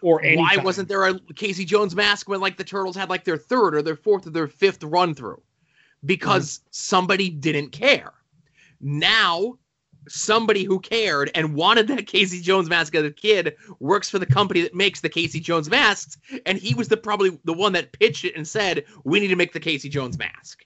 or 0.03 0.23
any 0.23 0.37
Why 0.37 0.59
wasn't 0.59 0.87
there 0.89 1.07
a 1.07 1.19
Casey 1.35 1.65
Jones 1.65 1.97
mask 1.97 2.29
when 2.29 2.39
like 2.41 2.59
the 2.59 2.65
Turtles 2.65 2.95
had 2.95 3.09
like 3.09 3.25
their 3.25 3.39
third 3.39 3.75
or 3.75 3.81
their 3.81 3.97
fourth 3.97 4.27
or 4.27 4.31
their 4.31 4.49
fifth 4.49 4.85
run 4.85 5.15
through? 5.15 5.41
Because 6.05 6.59
Mm-hmm. 6.59 6.69
somebody 6.73 7.31
didn't 7.31 7.71
care. 7.71 8.13
Now 8.83 9.59
somebody 10.09 10.65
who 10.65 10.81
cared 10.81 11.31
and 11.35 11.55
wanted 11.55 11.89
that 11.89 12.07
Casey 12.07 12.41
Jones 12.41 12.69
mask 12.69 12.95
as 12.95 13.05
a 13.05 13.11
kid 13.11 13.57
works 13.81 14.11
for 14.11 14.19
the 14.19 14.27
company 14.27 14.63
that 14.63 14.75
makes 14.75 15.01
the 15.01 15.09
Casey 15.09 15.41
Jones 15.41 15.71
masks 15.71 16.17
and 16.47 16.59
he 16.59 16.75
was 16.75 16.89
the 16.89 16.97
probably 16.97 17.39
the 17.45 17.53
one 17.53 17.73
that 17.73 17.93
pitched 17.93 18.25
it 18.25 18.37
and 18.37 18.47
said 18.47 18.85
we 19.05 19.21
need 19.21 19.29
to 19.29 19.37
make 19.37 19.53
the 19.53 19.61
Casey 19.61 19.89
Jones 19.89 20.19
mask. 20.19 20.65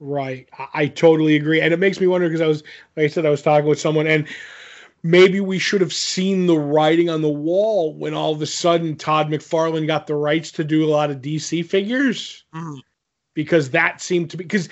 Right. 0.00 0.48
I, 0.58 0.66
I 0.74 0.86
totally 0.86 1.36
agree. 1.36 1.60
And 1.60 1.72
it 1.74 1.78
makes 1.78 2.00
me 2.00 2.06
wonder 2.06 2.28
because 2.28 2.40
I 2.40 2.46
was, 2.46 2.62
like 2.96 3.04
I 3.04 3.08
said, 3.08 3.26
I 3.26 3.30
was 3.30 3.42
talking 3.42 3.68
with 3.68 3.80
someone 3.80 4.06
and 4.06 4.26
maybe 5.02 5.40
we 5.40 5.58
should 5.58 5.80
have 5.80 5.92
seen 5.92 6.46
the 6.46 6.58
writing 6.58 7.08
on 7.08 7.22
the 7.22 7.28
wall 7.28 7.94
when 7.94 8.14
all 8.14 8.32
of 8.32 8.42
a 8.42 8.46
sudden 8.46 8.96
Todd 8.96 9.28
McFarlane 9.28 9.86
got 9.86 10.06
the 10.06 10.14
rights 10.14 10.52
to 10.52 10.64
do 10.64 10.84
a 10.84 10.90
lot 10.90 11.10
of 11.10 11.18
DC 11.22 11.64
figures 11.64 12.44
Mhm. 12.54 12.80
Because 13.38 13.70
that 13.70 14.00
seemed 14.00 14.28
to 14.28 14.36
be, 14.36 14.42
because 14.42 14.68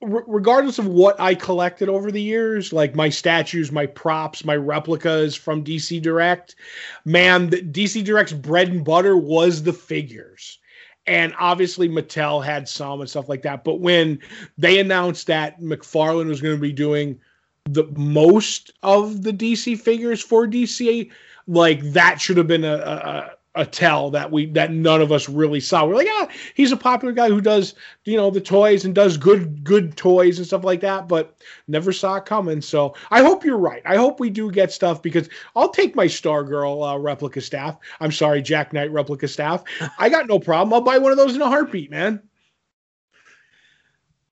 regardless 0.00 0.78
of 0.78 0.86
what 0.86 1.20
I 1.20 1.34
collected 1.34 1.90
over 1.90 2.10
the 2.10 2.22
years, 2.22 2.72
like 2.72 2.94
my 2.94 3.10
statues, 3.10 3.70
my 3.70 3.84
props, 3.84 4.42
my 4.42 4.56
replicas 4.56 5.36
from 5.36 5.62
DC 5.62 6.00
Direct, 6.00 6.56
man, 7.04 7.50
the 7.50 7.60
DC 7.60 8.02
Direct's 8.02 8.32
bread 8.32 8.68
and 8.68 8.82
butter 8.82 9.18
was 9.18 9.64
the 9.64 9.72
figures 9.74 10.60
and 11.06 11.34
obviously 11.38 11.90
Mattel 11.90 12.42
had 12.42 12.66
some 12.66 13.02
and 13.02 13.10
stuff 13.10 13.28
like 13.28 13.42
that. 13.42 13.64
But 13.64 13.80
when 13.80 14.18
they 14.56 14.78
announced 14.78 15.26
that 15.26 15.60
McFarlane 15.60 16.28
was 16.28 16.40
going 16.40 16.56
to 16.56 16.60
be 16.60 16.72
doing 16.72 17.20
the 17.68 17.84
most 17.98 18.72
of 18.82 19.24
the 19.24 19.32
DC 19.32 19.78
figures 19.78 20.22
for 20.22 20.46
DC, 20.46 21.10
like 21.46 21.82
that 21.92 22.18
should 22.18 22.38
have 22.38 22.46
been 22.46 22.64
a, 22.64 22.76
a 22.76 23.35
a 23.56 23.66
tell 23.66 24.10
that 24.10 24.30
we 24.30 24.46
that 24.46 24.72
none 24.72 25.00
of 25.00 25.10
us 25.10 25.28
really 25.28 25.60
saw. 25.60 25.86
We're 25.86 25.96
like, 25.96 26.06
yeah, 26.06 26.28
he's 26.54 26.72
a 26.72 26.76
popular 26.76 27.12
guy 27.12 27.28
who 27.28 27.40
does 27.40 27.74
you 28.04 28.16
know 28.16 28.30
the 28.30 28.40
toys 28.40 28.84
and 28.84 28.94
does 28.94 29.16
good 29.16 29.64
good 29.64 29.96
toys 29.96 30.38
and 30.38 30.46
stuff 30.46 30.64
like 30.64 30.80
that, 30.80 31.08
but 31.08 31.36
never 31.66 31.92
saw 31.92 32.16
it 32.16 32.26
coming. 32.26 32.60
So 32.60 32.94
I 33.10 33.22
hope 33.22 33.44
you're 33.44 33.58
right. 33.58 33.82
I 33.84 33.96
hope 33.96 34.20
we 34.20 34.30
do 34.30 34.50
get 34.50 34.70
stuff 34.70 35.02
because 35.02 35.28
I'll 35.56 35.70
take 35.70 35.96
my 35.96 36.06
Stargirl 36.06 36.94
uh, 36.94 36.98
replica 36.98 37.40
staff. 37.40 37.78
I'm 38.00 38.12
sorry, 38.12 38.42
Jack 38.42 38.72
Knight 38.72 38.92
replica 38.92 39.26
staff. 39.26 39.64
I 39.98 40.08
got 40.08 40.28
no 40.28 40.38
problem. 40.38 40.72
I'll 40.74 40.82
buy 40.82 40.98
one 40.98 41.12
of 41.12 41.18
those 41.18 41.34
in 41.34 41.42
a 41.42 41.48
heartbeat, 41.48 41.90
man. 41.90 42.22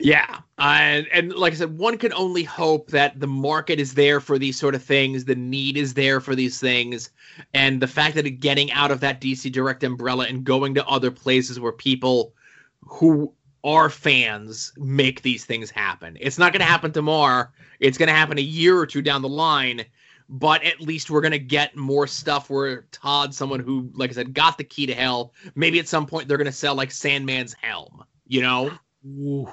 Yeah, 0.05 0.41
and 0.59 1.09
and 1.15 1.33
like 1.33 1.55
I 1.55 1.57
said, 1.57 1.79
one 1.79 1.97
can 1.97 2.13
only 2.13 2.43
hope 2.43 2.91
that 2.91 3.19
the 3.21 3.27
market 3.27 3.81
is 3.81 3.95
there 3.95 4.21
for 4.21 4.39
these 4.39 4.59
sort 4.59 4.75
of 4.75 4.83
things, 4.83 5.25
the 5.25 5.35
need 5.35 5.79
is 5.79 5.95
there 5.95 6.21
for 6.21 6.35
these 6.35 6.61
things, 6.61 7.09
and 7.55 7.81
the 7.81 7.87
fact 7.87 8.15
that 8.17 8.29
getting 8.39 8.71
out 8.73 8.91
of 8.91 9.01
that 9.01 9.23
DC 9.23 9.51
Direct 9.51 9.83
umbrella 9.83 10.27
and 10.27 10.45
going 10.45 10.75
to 10.75 10.87
other 10.87 11.11
places 11.11 11.59
where 11.59 11.73
people 11.73 12.35
who 12.83 13.33
are 13.65 13.89
fans 13.89 14.75
make 14.77 15.23
these 15.23 15.47
things 15.47 15.71
happen. 15.71 16.19
It's 16.21 16.39
not 16.39 16.53
going 16.53 16.61
to 16.61 16.67
happen 16.67 16.93
tomorrow. 16.93 17.49
It's 17.81 17.97
going 17.97 18.09
to 18.11 18.15
happen 18.15 18.37
a 18.37 18.43
year 18.43 18.77
or 18.77 18.85
two 18.85 19.01
down 19.01 19.23
the 19.23 19.29
line, 19.31 19.87
but 20.29 20.63
at 20.65 20.83
least 20.83 21.11
we're 21.11 21.23
going 21.23 21.33
to 21.33 21.39
get 21.39 21.77
more 21.77 22.07
stuff 22.07 22.51
where 22.51 22.83
Todd, 22.93 23.35
someone 23.35 23.61
who, 23.61 23.91
like 23.95 24.11
I 24.11 24.13
said, 24.13 24.35
got 24.35 24.59
the 24.59 24.65
key 24.65 24.85
to 24.85 24.95
hell, 24.95 25.33
maybe 25.55 25.79
at 25.79 25.89
some 25.89 26.05
point 26.05 26.29
they're 26.29 26.37
going 26.37 26.45
to 26.45 26.53
sell 26.53 26.75
like 26.75 26.91
Sandman's 26.91 27.55
helm, 27.55 28.05
you 28.27 28.43
know? 28.43 28.71
Ooh. 29.07 29.49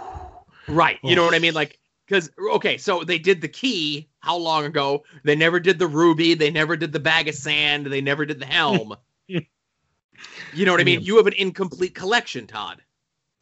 Right. 0.67 0.99
You 1.03 1.15
know 1.15 1.23
Oh. 1.23 1.25
what 1.25 1.35
I 1.35 1.39
mean? 1.39 1.53
Like, 1.53 1.79
because, 2.07 2.29
okay, 2.55 2.77
so 2.77 3.03
they 3.03 3.17
did 3.19 3.41
the 3.41 3.47
key 3.47 4.09
how 4.19 4.35
long 4.37 4.65
ago? 4.65 5.03
They 5.23 5.35
never 5.35 5.59
did 5.59 5.79
the 5.79 5.87
ruby. 5.87 6.33
They 6.33 6.51
never 6.51 6.75
did 6.75 6.91
the 6.91 6.99
bag 6.99 7.27
of 7.27 7.35
sand. 7.35 7.85
They 7.87 8.01
never 8.01 8.25
did 8.25 8.39
the 8.39 8.45
helm. 8.45 8.95
you 9.27 10.65
know 10.65 10.71
what 10.71 10.81
I 10.81 10.83
mean? 10.83 11.01
You 11.01 11.17
have 11.17 11.27
an 11.27 11.33
incomplete 11.33 11.95
collection, 11.95 12.47
Todd. 12.47 12.81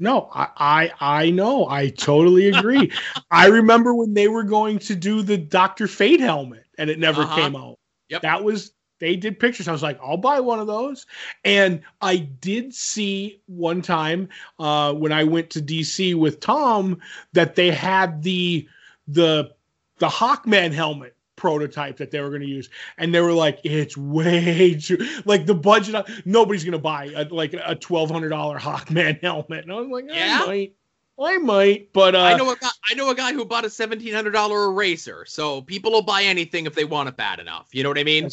No, 0.02 0.30
I, 0.34 0.48
I 0.56 0.92
I 1.24 1.30
know. 1.32 1.68
I 1.68 1.90
totally 1.90 2.48
agree. 2.48 2.92
I 3.32 3.48
remember 3.48 3.94
when 3.94 4.14
they 4.14 4.28
were 4.30 4.44
going 4.46 4.80
to 4.80 4.96
do 4.96 5.24
the 5.24 5.38
Doctor 5.38 5.88
Fate 5.88 6.22
helmet 6.22 6.64
and 6.78 6.90
it 6.90 7.00
never 7.00 7.24
Uh-huh. 7.24 7.36
came 7.36 7.56
out. 7.56 7.80
Yep. 8.10 8.22
That 8.22 8.44
was 8.44 8.72
they 9.00 9.16
did 9.16 9.40
pictures. 9.40 9.68
I 9.68 9.72
was 9.72 9.84
like, 9.84 10.00
I'll 10.02 10.18
buy 10.18 10.40
one 10.40 10.60
of 10.60 10.68
those. 10.68 11.06
And 11.44 11.82
I 12.02 12.18
did 12.18 12.74
see 12.74 13.42
one 13.48 13.82
time 13.82 14.30
uh, 14.60 14.94
when 14.94 15.12
I 15.12 15.24
went 15.24 15.50
to 15.52 15.62
DC 15.62 16.16
with 16.16 16.40
Tom 16.40 17.00
that 17.34 17.56
they 17.56 17.72
had 17.72 18.24
the 18.24 18.68
the 19.08 19.52
the 19.98 20.08
Hawkman 20.08 20.72
helmet 20.72 21.16
prototype 21.36 21.96
that 21.98 22.12
they 22.12 22.20
were 22.20 22.28
going 22.28 22.42
to 22.42 22.48
use 22.48 22.70
and 22.98 23.16
they 23.16 23.22
were 23.22 23.32
like 23.32 23.62
it's 23.64 23.96
way 23.96 24.76
too 24.76 24.98
like 25.24 25.46
the 25.46 25.56
budget 25.56 25.96
nobody's 26.26 26.66
going 26.66 26.74
to 26.74 26.78
buy 26.78 27.06
a, 27.16 27.24
like 27.34 27.54
a 27.54 27.78
$1200 27.78 28.60
hawkman 28.60 29.18
helmet 29.22 29.64
and 29.64 29.72
i 29.72 29.76
was 29.76 29.88
like 29.88 30.04
Yeah? 30.10 30.42
i 30.44 30.46
might 30.46 30.76
i 31.18 31.38
might 31.38 31.94
but 31.94 32.14
uh 32.14 32.20
I 32.24 32.36
know 32.36 32.52
a 32.52 32.58
guy. 32.58 32.68
I 32.92 32.94
know 32.94 33.10
a 33.10 33.16
guy 33.16 33.32
who 33.32 33.46
bought 33.46 33.64
a 33.64 33.70
seventeen 33.70 34.14
hundred 34.14 34.32
dollar 34.32 34.66
eraser. 34.66 35.24
So 35.26 35.62
people 35.62 35.92
will 35.94 36.02
buy 36.02 36.24
anything 36.24 36.66
if 36.66 36.76
they 36.76 36.84
want 36.84 37.08
it 37.08 37.16
bad 37.16 37.40
enough. 37.40 37.70
You 37.72 37.84
know 37.84 37.90
what 37.90 37.98
I 37.98 38.04
mean? 38.04 38.30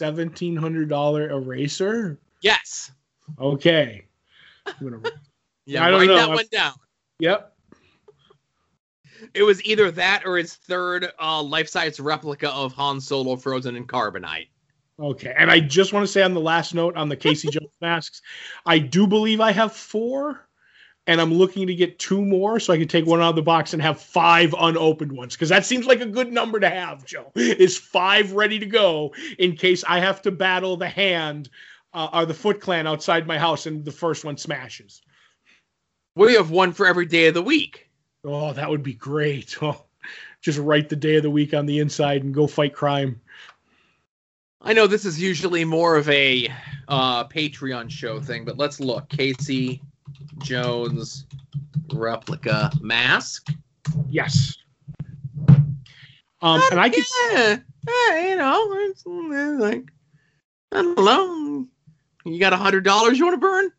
$1700 0.00 1.30
eraser 1.30 2.18
Yes. 2.42 2.90
okay 3.38 4.04
I'm 4.66 4.74
gonna, 4.82 5.00
Yeah. 5.66 5.84
I 5.84 5.90
don't 5.90 6.00
write 6.00 6.06
know. 6.08 6.14
that 6.16 6.28
I'm- 6.28 6.34
one 6.34 6.44
down. 6.50 6.72
yep 7.18 7.52
It 9.34 9.42
was 9.42 9.62
either 9.64 9.90
that 9.92 10.22
or 10.26 10.36
his 10.36 10.54
third 10.54 11.08
uh, 11.20 11.42
life 11.42 11.68
size 11.68 11.98
replica 11.98 12.50
of 12.50 12.72
Han 12.74 13.00
Solo 13.00 13.36
frozen 13.36 13.74
in 13.76 13.86
carbonite. 13.86 14.48
Okay. 14.98 15.34
And 15.36 15.50
I 15.50 15.60
just 15.60 15.92
want 15.92 16.06
to 16.06 16.12
say 16.12 16.22
on 16.22 16.32
the 16.34 16.40
last 16.40 16.74
note 16.74 16.96
on 16.96 17.08
the 17.08 17.16
Casey 17.16 17.48
Jones 17.52 17.72
masks, 17.80 18.22
I 18.64 18.78
do 18.78 19.06
believe 19.06 19.40
I 19.40 19.52
have 19.52 19.72
four, 19.72 20.45
and 21.06 21.20
I'm 21.20 21.32
looking 21.32 21.66
to 21.66 21.74
get 21.74 21.98
two 21.98 22.24
more 22.24 22.58
so 22.58 22.72
I 22.72 22.78
can 22.78 22.88
take 22.88 23.06
one 23.06 23.20
out 23.20 23.30
of 23.30 23.36
the 23.36 23.42
box 23.42 23.72
and 23.72 23.80
have 23.82 24.00
five 24.00 24.54
unopened 24.58 25.12
ones. 25.12 25.34
Because 25.34 25.48
that 25.50 25.64
seems 25.64 25.86
like 25.86 26.00
a 26.00 26.06
good 26.06 26.32
number 26.32 26.58
to 26.58 26.68
have, 26.68 27.04
Joe. 27.04 27.30
Is 27.36 27.78
five 27.78 28.32
ready 28.32 28.58
to 28.58 28.66
go 28.66 29.14
in 29.38 29.56
case 29.56 29.84
I 29.86 30.00
have 30.00 30.20
to 30.22 30.30
battle 30.30 30.76
the 30.76 30.88
hand 30.88 31.48
uh, 31.94 32.08
or 32.12 32.26
the 32.26 32.34
Foot 32.34 32.60
Clan 32.60 32.86
outside 32.86 33.26
my 33.26 33.38
house 33.38 33.66
and 33.66 33.84
the 33.84 33.92
first 33.92 34.24
one 34.24 34.36
smashes. 34.36 35.02
We 36.16 36.34
have 36.34 36.50
one 36.50 36.72
for 36.72 36.86
every 36.86 37.06
day 37.06 37.26
of 37.26 37.34
the 37.34 37.42
week. 37.42 37.88
Oh, 38.24 38.52
that 38.52 38.68
would 38.68 38.82
be 38.82 38.94
great. 38.94 39.56
Oh, 39.62 39.82
just 40.42 40.58
write 40.60 40.88
the 40.88 40.94
day 40.94 41.16
of 41.16 41.24
the 41.24 41.30
week 41.30 41.54
on 41.54 41.66
the 41.66 41.80
inside 41.80 42.22
and 42.22 42.32
go 42.32 42.46
fight 42.46 42.72
crime. 42.72 43.20
I 44.60 44.74
know 44.74 44.86
this 44.86 45.04
is 45.04 45.20
usually 45.20 45.64
more 45.64 45.96
of 45.96 46.08
a 46.08 46.48
uh, 46.86 47.24
Patreon 47.26 47.90
show 47.90 48.20
thing, 48.20 48.44
but 48.44 48.56
let's 48.56 48.78
look. 48.78 49.08
Casey 49.08 49.82
Jones 50.38 51.26
replica 51.92 52.70
mask. 52.80 53.48
Yes. 54.08 54.56
Um, 56.42 56.60
and 56.70 56.80
I 56.80 56.90
could 56.90 57.04
Yeah, 57.32 57.58
yeah, 57.88 58.28
you 58.28 58.36
know, 58.36 58.66
it's, 58.72 59.06
uh, 59.06 59.56
like 59.58 59.90
I 60.72 60.82
don't 60.82 60.98
know. 60.98 61.66
You 62.24 62.40
got 62.40 62.52
a 62.52 62.56
hundred 62.56 62.84
dollars 62.84 63.18
you 63.18 63.24
want 63.24 63.40
to 63.40 63.46
burn? 63.46 63.70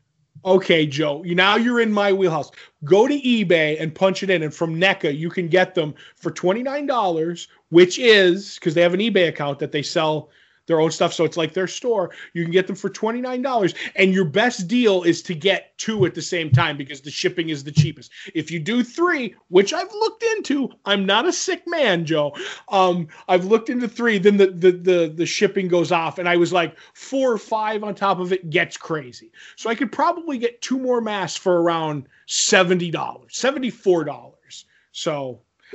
Okay, 0.45 0.86
Joe. 0.86 1.23
You 1.23 1.36
now 1.36 1.58
you're 1.58 1.82
in 1.82 1.91
my 1.91 2.13
wheelhouse. 2.13 2.52
Go 2.84 3.08
to 3.08 3.13
eBay 3.13 3.80
and 3.82 3.93
punch 3.93 4.23
it 4.23 4.30
in, 4.30 4.43
and 4.43 4.54
from 4.54 4.80
NECA 4.80 5.15
you 5.17 5.30
can 5.30 5.47
get 5.47 5.76
them 5.76 5.93
for 6.15 6.32
twenty 6.32 6.63
nine 6.63 6.86
dollars, 6.86 7.47
which 7.69 8.00
is 8.00 8.56
because 8.56 8.73
they 8.73 8.82
have 8.82 8.93
an 8.93 9.00
eBay 9.00 9.28
account 9.28 9.60
that 9.60 9.71
they 9.71 9.84
sell 9.84 10.30
their 10.67 10.80
own 10.80 10.91
stuff, 10.91 11.13
so 11.13 11.25
it's 11.25 11.38
like 11.38 11.53
their 11.53 11.67
store. 11.67 12.12
You 12.34 12.43
can 12.43 12.51
get 12.51 12.67
them 12.67 12.75
for 12.75 12.89
twenty 12.89 13.21
nine 13.21 13.41
dollars, 13.41 13.73
and 13.95 14.13
your 14.13 14.25
best 14.25 14.67
deal 14.67 15.03
is 15.03 15.21
to 15.23 15.34
get 15.34 15.77
two 15.77 16.06
at 16.06 16.13
the 16.13 16.21
same 16.21 16.51
time 16.51 16.77
because 16.77 17.01
the 17.01 17.12
shipping 17.12 17.49
is 17.49 17.63
the 17.63 17.71
cheapest. 17.71 18.12
If 18.34 18.51
you 18.51 18.60
do 18.60 18.84
three, 18.84 19.36
which 19.47 19.73
I've 19.73 19.91
looked 19.91 20.23
into, 20.23 20.69
I'm 20.86 21.06
not 21.06 21.27
a 21.27 21.34
sick 21.34 21.63
man, 21.65 22.06
Joe. 22.06 22.36
Um, 22.69 23.08
I've 23.27 23.45
looked 23.45 23.69
into 23.69 23.88
three, 23.88 24.17
then 24.17 24.38
the 24.38 24.47
the 24.47 24.71
the, 24.71 25.13
the 25.15 25.25
shipping 25.25 25.67
goes 25.67 25.91
off, 25.91 26.19
and 26.19 26.30
I 26.30 26.38
was 26.38 26.53
like 26.53 26.77
four 26.93 27.32
or 27.32 27.38
five 27.38 27.84
on 27.84 27.95
top 27.95 28.19
of 28.19 28.32
it 28.32 28.49
gets 28.49 28.77
crazy. 28.77 29.32
So 29.56 29.69
I 29.69 29.75
could 29.75 29.91
probably 29.91 30.38
get 30.38 30.62
two 30.62 30.77
more 30.77 31.01
masks 31.01 31.38
for 31.39 31.62
around 31.62 32.08
seventy 32.27 32.91
dollars, 32.91 33.38
seventy 33.38 33.71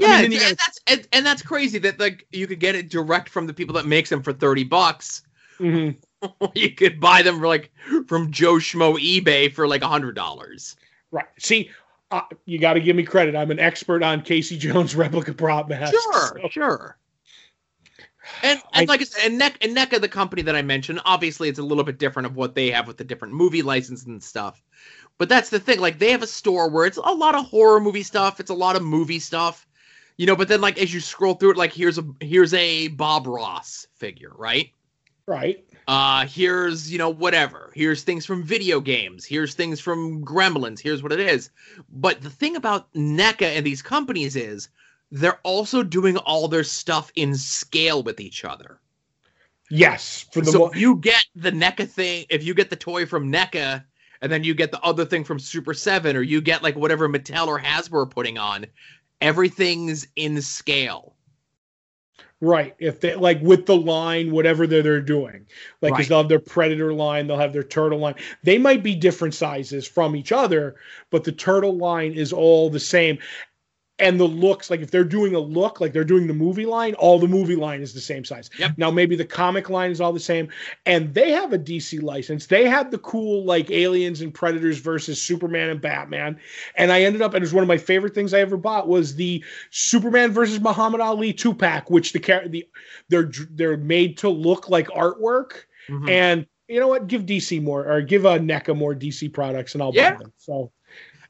So 0.00 0.06
I 0.08 0.16
Yeah, 0.16 0.22
mean, 0.22 0.32
and, 0.32 0.40
gotta- 0.40 0.56
that's 0.56 0.80
and, 0.86 1.08
and 1.12 1.26
that's 1.26 1.42
crazy 1.42 1.78
that 1.80 2.00
like 2.00 2.26
you 2.32 2.46
could 2.46 2.60
get 2.60 2.74
it 2.74 2.88
direct 2.90 3.28
from 3.28 3.46
the 3.46 3.54
people 3.54 3.74
that 3.74 3.86
makes 3.86 4.10
them 4.10 4.22
for 4.22 4.32
thirty 4.32 4.64
bucks. 4.64 5.22
mhm. 5.60 5.96
you 6.54 6.70
could 6.74 7.00
buy 7.00 7.22
them 7.22 7.38
for 7.40 7.46
like 7.48 7.70
from 8.06 8.30
Joe 8.30 8.54
Schmo 8.54 8.98
eBay 8.98 9.52
for 9.52 9.66
like 9.68 9.82
a 9.82 9.88
hundred 9.88 10.14
dollars. 10.14 10.76
right. 11.10 11.26
See, 11.38 11.70
uh, 12.10 12.22
you 12.44 12.58
got 12.58 12.74
to 12.74 12.80
give 12.80 12.96
me 12.96 13.04
credit. 13.04 13.34
I'm 13.36 13.50
an 13.50 13.58
expert 13.58 14.02
on 14.02 14.22
Casey 14.22 14.56
Jones 14.58 14.94
replica 14.96 15.32
prop 15.34 15.68
masks. 15.68 16.08
Sure, 16.12 16.42
So, 16.42 16.48
sure. 16.50 16.98
And, 18.42 18.60
and 18.72 18.88
I, 18.88 18.92
like 18.92 19.00
I 19.00 19.04
said, 19.04 19.26
and, 19.30 19.38
NEC, 19.38 19.58
and 19.64 19.76
NECA, 19.76 20.00
the 20.00 20.08
company 20.08 20.42
that 20.42 20.56
I 20.56 20.62
mentioned, 20.62 21.00
obviously 21.04 21.48
it's 21.48 21.58
a 21.58 21.62
little 21.62 21.84
bit 21.84 21.98
different 21.98 22.26
of 22.26 22.36
what 22.36 22.54
they 22.54 22.70
have 22.70 22.86
with 22.86 22.96
the 22.96 23.04
different 23.04 23.34
movie 23.34 23.62
licenses 23.62 24.06
and 24.06 24.22
stuff. 24.22 24.62
But 25.18 25.28
that's 25.28 25.50
the 25.50 25.60
thing. 25.60 25.80
Like 25.80 25.98
they 25.98 26.10
have 26.12 26.22
a 26.22 26.26
store 26.26 26.68
where 26.70 26.86
it's 26.86 26.96
a 26.98 27.00
lot 27.14 27.34
of 27.36 27.46
horror 27.46 27.80
movie 27.80 28.02
stuff. 28.02 28.40
It's 28.40 28.50
a 28.50 28.54
lot 28.54 28.76
of 28.76 28.82
movie 28.82 29.20
stuff, 29.20 29.66
you 30.16 30.26
know. 30.26 30.36
But 30.36 30.48
then 30.48 30.60
like 30.60 30.78
as 30.78 30.92
you 30.92 31.00
scroll 31.00 31.34
through 31.34 31.52
it, 31.52 31.56
like 31.56 31.72
here's 31.72 31.98
a 31.98 32.04
here's 32.20 32.54
a 32.54 32.88
Bob 32.88 33.26
Ross 33.26 33.86
figure, 33.94 34.32
right? 34.36 34.70
Right. 35.26 35.64
Uh, 35.88 36.26
here's 36.26 36.90
you 36.90 36.98
know 36.98 37.10
whatever. 37.10 37.72
Here's 37.74 38.02
things 38.02 38.26
from 38.26 38.42
video 38.42 38.80
games. 38.80 39.24
Here's 39.24 39.54
things 39.54 39.80
from 39.80 40.24
Gremlins. 40.24 40.80
Here's 40.80 41.02
what 41.02 41.12
it 41.12 41.20
is. 41.20 41.50
But 41.90 42.22
the 42.22 42.30
thing 42.30 42.56
about 42.56 42.92
NECA 42.94 43.56
and 43.56 43.66
these 43.66 43.82
companies 43.82 44.36
is 44.36 44.68
they're 45.10 45.40
also 45.42 45.82
doing 45.82 46.16
all 46.18 46.48
their 46.48 46.64
stuff 46.64 47.12
in 47.16 47.34
scale 47.34 48.02
with 48.02 48.20
each 48.20 48.44
other. 48.44 48.78
Yes, 49.70 50.26
for 50.32 50.40
the 50.40 50.52
so 50.52 50.58
mo- 50.58 50.72
you 50.74 50.96
get 50.96 51.24
the 51.34 51.50
NECA 51.50 51.88
thing. 51.88 52.26
If 52.28 52.44
you 52.44 52.54
get 52.54 52.70
the 52.70 52.76
toy 52.76 53.06
from 53.06 53.32
NECA, 53.32 53.84
and 54.20 54.30
then 54.30 54.44
you 54.44 54.54
get 54.54 54.70
the 54.70 54.80
other 54.82 55.04
thing 55.04 55.24
from 55.24 55.38
Super 55.38 55.74
Seven, 55.74 56.16
or 56.16 56.22
you 56.22 56.40
get 56.40 56.62
like 56.62 56.76
whatever 56.76 57.08
Mattel 57.08 57.48
or 57.48 57.58
Hasbro 57.58 58.02
are 58.02 58.06
putting 58.06 58.38
on, 58.38 58.66
everything's 59.22 60.06
in 60.16 60.42
scale. 60.42 61.14
Right. 62.42 62.74
If 62.80 63.00
they 63.00 63.14
like 63.14 63.40
with 63.40 63.66
the 63.66 63.76
line, 63.76 64.32
whatever 64.32 64.66
they're, 64.66 64.82
they're 64.82 65.00
doing, 65.00 65.46
like, 65.80 65.92
right. 65.92 66.08
they'll 66.08 66.18
have 66.18 66.28
their 66.28 66.40
predator 66.40 66.92
line, 66.92 67.28
they'll 67.28 67.38
have 67.38 67.52
their 67.52 67.62
turtle 67.62 68.00
line. 68.00 68.16
They 68.42 68.58
might 68.58 68.82
be 68.82 68.96
different 68.96 69.34
sizes 69.34 69.86
from 69.86 70.16
each 70.16 70.32
other, 70.32 70.74
but 71.10 71.22
the 71.22 71.30
turtle 71.30 71.76
line 71.76 72.14
is 72.14 72.32
all 72.32 72.68
the 72.68 72.80
same 72.80 73.18
and 74.02 74.18
the 74.18 74.26
looks 74.26 74.68
like 74.68 74.80
if 74.80 74.90
they're 74.90 75.04
doing 75.04 75.34
a 75.34 75.38
look 75.38 75.80
like 75.80 75.92
they're 75.92 76.04
doing 76.04 76.26
the 76.26 76.34
movie 76.34 76.66
line 76.66 76.92
all 76.94 77.18
the 77.18 77.28
movie 77.28 77.56
line 77.56 77.80
is 77.80 77.94
the 77.94 78.00
same 78.00 78.24
size. 78.24 78.50
Yep. 78.58 78.72
now 78.76 78.90
maybe 78.90 79.14
the 79.16 79.24
comic 79.24 79.70
line 79.70 79.90
is 79.90 80.00
all 80.00 80.12
the 80.12 80.20
same. 80.20 80.48
And 80.84 81.14
they 81.14 81.30
have 81.30 81.52
a 81.52 81.58
dc 81.58 82.02
license. 82.02 82.46
They 82.46 82.68
had 82.68 82.90
the 82.90 82.98
cool 82.98 83.44
like 83.44 83.70
aliens 83.70 84.20
and 84.20 84.34
predators 84.34 84.78
versus 84.78 85.22
superman 85.22 85.70
and 85.70 85.80
batman. 85.80 86.38
And 86.76 86.92
i 86.92 87.02
ended 87.02 87.22
up 87.22 87.32
and 87.32 87.42
it 87.42 87.46
was 87.46 87.54
one 87.54 87.62
of 87.62 87.68
my 87.68 87.78
favorite 87.78 88.14
things 88.14 88.34
i 88.34 88.40
ever 88.40 88.56
bought 88.56 88.88
was 88.88 89.14
the 89.14 89.42
superman 89.70 90.32
versus 90.32 90.60
muhammad 90.60 91.00
ali 91.00 91.32
two 91.32 91.54
pack 91.54 91.88
which 91.88 92.12
the 92.12 92.18
the 92.48 92.68
they're 93.08 93.30
they're 93.50 93.76
made 93.76 94.18
to 94.18 94.28
look 94.28 94.68
like 94.68 94.88
artwork. 94.88 95.64
Mm-hmm. 95.88 96.08
and 96.08 96.46
you 96.68 96.80
know 96.80 96.88
what? 96.88 97.06
Give 97.06 97.22
dc 97.22 97.62
more 97.62 97.86
or 97.86 98.00
give 98.00 98.24
a 98.24 98.30
uh, 98.30 98.38
neca 98.38 98.76
more 98.76 98.94
dc 98.94 99.32
products 99.32 99.74
and 99.74 99.82
i'll 99.82 99.94
yeah. 99.94 100.12
buy 100.12 100.18
them. 100.18 100.32
So 100.38 100.72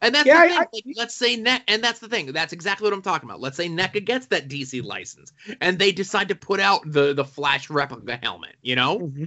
and 0.03 0.15
that's 0.15 0.27
yeah, 0.27 0.43
the 0.43 0.49
thing. 0.49 0.59
I, 0.59 0.67
like, 0.73 0.85
let's 0.97 1.15
say 1.15 1.37
Neck, 1.37 1.63
and 1.69 1.83
that's 1.83 2.01
the 2.01 2.09
thing. 2.09 2.27
That's 2.33 2.53
exactly 2.53 2.85
what 2.85 2.93
I'm 2.93 3.03
talking 3.03 3.29
about. 3.29 3.41
Let's 3.41 3.57
say 3.57 3.69
NECA 3.69 4.05
gets 4.05 4.27
that 4.27 4.49
DC 4.49 4.85
license, 4.85 5.33
and 5.61 5.79
they 5.79 5.93
decide 5.93 6.29
to 6.29 6.35
put 6.35 6.61
out 6.61 6.81
the 6.85 7.15
the 7.15 7.25
Flash 7.25 7.71
replica 7.71 8.19
helmet. 8.23 8.57
You 8.63 8.77
know, 8.77 8.99
mm-hmm. 8.99 9.25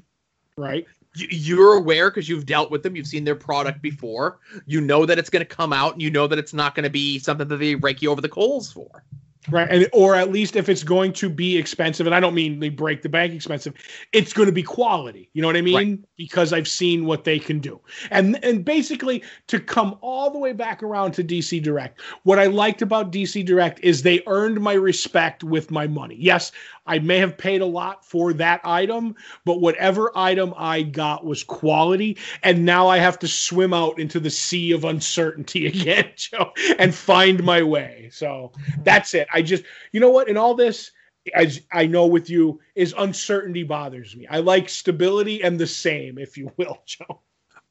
right? 0.58 0.86
You're 1.16 1.76
aware 1.78 2.12
because 2.12 2.28
you've 2.28 2.46
dealt 2.46 2.72
with 2.72 2.84
them. 2.84 2.96
You've 2.96 3.08
seen 3.08 3.24
their 3.24 3.36
product 3.36 3.82
before. 3.82 4.40
You 4.66 4.82
know 4.82 5.06
that 5.06 5.18
it's 5.18 5.30
going 5.30 5.46
to 5.46 5.56
come 5.56 5.72
out, 5.72 5.94
and 5.94 6.02
you 6.02 6.12
know 6.12 6.28
that 6.28 6.38
it's 6.38 6.54
not 6.54 6.76
going 6.76 6.84
to 6.84 6.90
be 6.90 7.20
something 7.20 7.48
that 7.48 7.58
they 7.58 7.76
rake 7.76 8.02
you 8.02 8.12
over 8.12 8.22
the 8.22 8.30
coals 8.30 8.72
for. 8.72 9.04
Right. 9.50 9.68
And 9.70 9.90
or 9.94 10.16
at 10.16 10.32
least 10.32 10.56
if 10.56 10.70
it's 10.70 10.84
going 10.84 11.14
to 11.14 11.30
be 11.30 11.58
expensive, 11.58 12.06
and 12.06 12.16
I 12.16 12.20
don't 12.20 12.34
mean 12.34 12.60
they 12.60 12.70
break 12.70 13.02
the 13.02 13.10
bank 13.10 13.34
expensive, 13.34 13.74
it's 14.12 14.34
going 14.34 14.48
to 14.48 14.54
be 14.54 14.64
quality. 14.64 15.30
You 15.34 15.42
know 15.42 15.48
what 15.48 15.58
I 15.58 15.62
mean? 15.62 15.76
Right. 15.76 16.00
Because 16.18 16.54
I've 16.54 16.68
seen 16.68 17.06
what 17.06 17.24
they 17.24 17.40
can 17.40 17.60
do. 17.60 17.80
And 18.12 18.44
and 18.44 18.66
basically 18.66 19.24
to 19.48 19.60
come 19.60 19.98
all 20.02 20.32
the 20.32 20.40
way 20.40 20.54
back 20.54 20.82
around 20.82 21.14
to 21.14 21.24
DC 21.24 21.62
Direct, 21.62 22.02
what 22.24 22.40
I 22.40 22.46
liked 22.46 22.82
about 22.82 23.12
DC 23.12 23.46
Direct 23.46 23.80
is 23.82 24.02
they 24.02 24.22
earned 24.28 24.62
my 24.62 24.74
respect 24.74 25.44
with 25.44 25.72
my 25.72 25.88
money. 25.88 26.18
Yes, 26.20 26.52
I 26.86 27.00
may 27.00 27.18
have 27.18 27.38
paid 27.38 27.62
a 27.62 27.66
lot 27.66 28.06
for 28.06 28.34
that 28.34 28.62
item, 28.64 29.16
but 29.44 29.62
whatever 29.62 30.12
item 30.16 30.54
I 30.56 30.84
got 30.84 31.26
was 31.26 31.44
quality. 31.44 32.18
And 32.44 32.66
now 32.66 32.88
I 32.88 32.98
have 32.98 33.20
to 33.20 33.28
swim 33.28 33.74
out 33.74 34.00
into 34.00 34.20
the 34.20 34.30
sea 34.30 34.72
of 34.72 34.86
uncertainty 34.86 35.66
again, 35.68 36.12
Joe, 36.16 36.52
and 36.78 36.94
find 36.94 37.44
my 37.44 37.64
way. 37.64 38.10
So 38.12 38.52
that's 38.84 39.14
it. 39.14 39.28
I 39.34 39.42
just, 39.42 39.64
you 39.92 40.00
know 40.00 40.12
what? 40.12 40.30
In 40.30 40.38
all 40.38 40.54
this, 40.54 40.92
as 41.34 41.62
I 41.72 41.88
know 41.88 42.06
with 42.06 42.30
you, 42.30 42.60
is 42.76 42.94
uncertainty 42.98 43.64
bothers 43.64 44.16
me. 44.16 44.28
I 44.28 44.40
like 44.40 44.70
stability 44.70 45.44
and 45.44 45.60
the 45.60 45.68
same, 45.68 46.18
if 46.18 46.38
you 46.38 46.52
will, 46.58 46.82
Joe. 46.86 47.22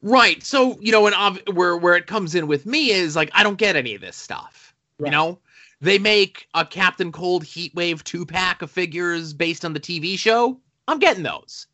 Right. 0.01 0.43
So 0.43 0.77
you 0.79 0.91
know, 0.91 1.07
and 1.07 1.41
where 1.53 1.77
where 1.77 1.95
it 1.95 2.05
comes 2.05 2.35
in 2.35 2.45
with 2.45 2.65
me 2.65 2.91
is 2.91 3.15
like 3.15 3.31
I 3.33 3.41
don't 3.41 3.57
get 3.57 3.75
any 3.75 3.95
of 3.95 4.01
this 4.01 4.15
stuff. 4.15 4.75
Right. 4.99 5.07
You 5.07 5.11
know, 5.11 5.39
they 5.81 5.99
make 5.99 6.47
a 6.53 6.65
Captain 6.65 7.11
Cold 7.11 7.43
Heatwave 7.43 8.03
two 8.03 8.25
pack 8.25 8.61
of 8.61 8.71
figures 8.71 9.33
based 9.33 9.65
on 9.65 9.73
the 9.73 9.79
TV 9.79 10.17
show. 10.17 10.59
I'm 10.87 10.99
getting 10.99 11.23
those. 11.23 11.67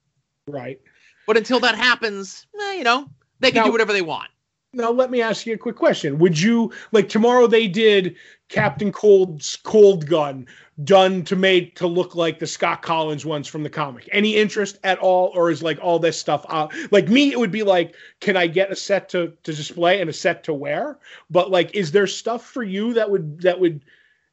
Right. 0.48 0.80
But 1.28 1.38
until 1.38 1.60
that 1.62 1.76
happens, 1.76 2.46
eh, 2.60 2.74
you 2.74 2.84
know, 2.84 3.10
they 3.40 3.52
can 3.52 3.60
now, 3.60 3.66
do 3.66 3.72
whatever 3.72 3.94
they 3.94 4.02
want. 4.02 4.30
Now 4.74 4.90
let 4.90 5.12
me 5.12 5.22
ask 5.22 5.46
you 5.46 5.54
a 5.54 5.58
quick 5.58 5.76
question. 5.76 6.18
Would 6.20 6.40
you 6.40 6.72
like 6.94 7.10
tomorrow 7.10 7.46
they 7.46 7.68
did 7.68 8.16
Captain 8.48 8.90
Cold's 8.90 9.58
cold 9.58 10.08
gun 10.08 10.48
done 10.86 11.26
to 11.26 11.36
make 11.36 11.76
to 11.76 11.88
look 11.88 12.16
like 12.16 12.40
the 12.40 12.48
Scott 12.48 12.82
Kolins 12.82 13.26
ones 13.26 13.50
from 13.50 13.64
the 13.64 13.70
comic? 13.70 14.08
Any 14.14 14.38
interest 14.38 14.80
at 14.86 14.98
all, 15.00 15.34
or 15.36 15.52
is 15.52 15.62
like 15.62 15.78
all 15.82 16.00
this 16.00 16.18
stuff 16.18 16.46
out? 16.48 16.74
Like 16.90 17.10
me, 17.10 17.34
it 17.34 17.40
would 17.40 17.52
be 17.52 17.64
like, 17.64 17.96
can 18.22 18.38
I 18.38 18.48
get 18.48 18.72
a 18.72 18.76
set 18.76 19.10
to 19.10 19.34
to 19.44 19.54
display 19.54 20.00
and 20.00 20.10
a 20.10 20.14
set 20.14 20.42
to 20.46 20.54
wear? 20.54 21.00
But 21.30 21.52
like, 21.52 21.76
is 21.76 21.92
there 21.92 22.08
stuff 22.08 22.46
for 22.46 22.64
you 22.64 22.94
that 22.94 23.12
would 23.12 23.42
that 23.42 23.60
would? 23.60 23.84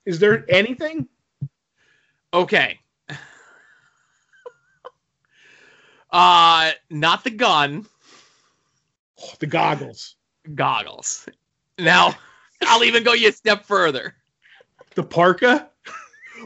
Is 0.07 0.21
there 0.21 0.45
anything? 0.49 1.09
Okay. 2.33 2.79
uh 6.13 6.71
not 6.91 7.25
the 7.25 7.31
gun. 7.31 7.87
Oh, 9.21 9.33
the 9.41 9.47
goggles 9.47 10.15
goggles. 10.55 11.29
Now, 11.79 12.15
I'll 12.63 12.85
even 12.85 13.05
go 13.05 13.13
you 13.13 13.29
a 13.29 13.33
step 13.33 13.65
further. 13.65 14.15
The 14.95 15.03
parka? 15.03 15.69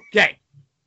okay. 0.09 0.39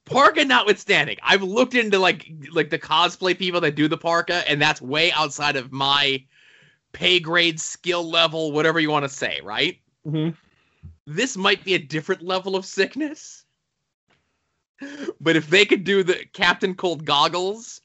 Parka 0.05 0.45
notwithstanding, 0.45 1.17
I've 1.23 1.41
looked 1.41 1.73
into 1.73 1.97
like 1.97 2.31
like 2.51 2.69
the 2.69 2.77
cosplay 2.77 3.37
people 3.37 3.59
that 3.61 3.73
do 3.73 3.87
the 3.87 3.97
parka, 3.97 4.47
and 4.47 4.61
that's 4.61 4.79
way 4.79 5.11
outside 5.11 5.55
of 5.55 5.71
my 5.71 6.23
pay 6.93 7.19
grade, 7.19 7.59
skill 7.59 8.07
level, 8.07 8.51
whatever 8.51 8.79
you 8.79 8.91
want 8.91 9.03
to 9.03 9.09
say, 9.09 9.39
right? 9.43 9.79
Mm-hmm. 10.05 10.29
This 11.07 11.35
might 11.35 11.63
be 11.63 11.73
a 11.73 11.79
different 11.79 12.21
level 12.21 12.55
of 12.55 12.65
sickness. 12.65 13.45
But 15.19 15.35
if 15.35 15.49
they 15.49 15.65
could 15.65 15.83
do 15.83 16.03
the 16.03 16.25
Captain 16.33 16.75
Cold 16.75 17.05
goggles, 17.05 17.81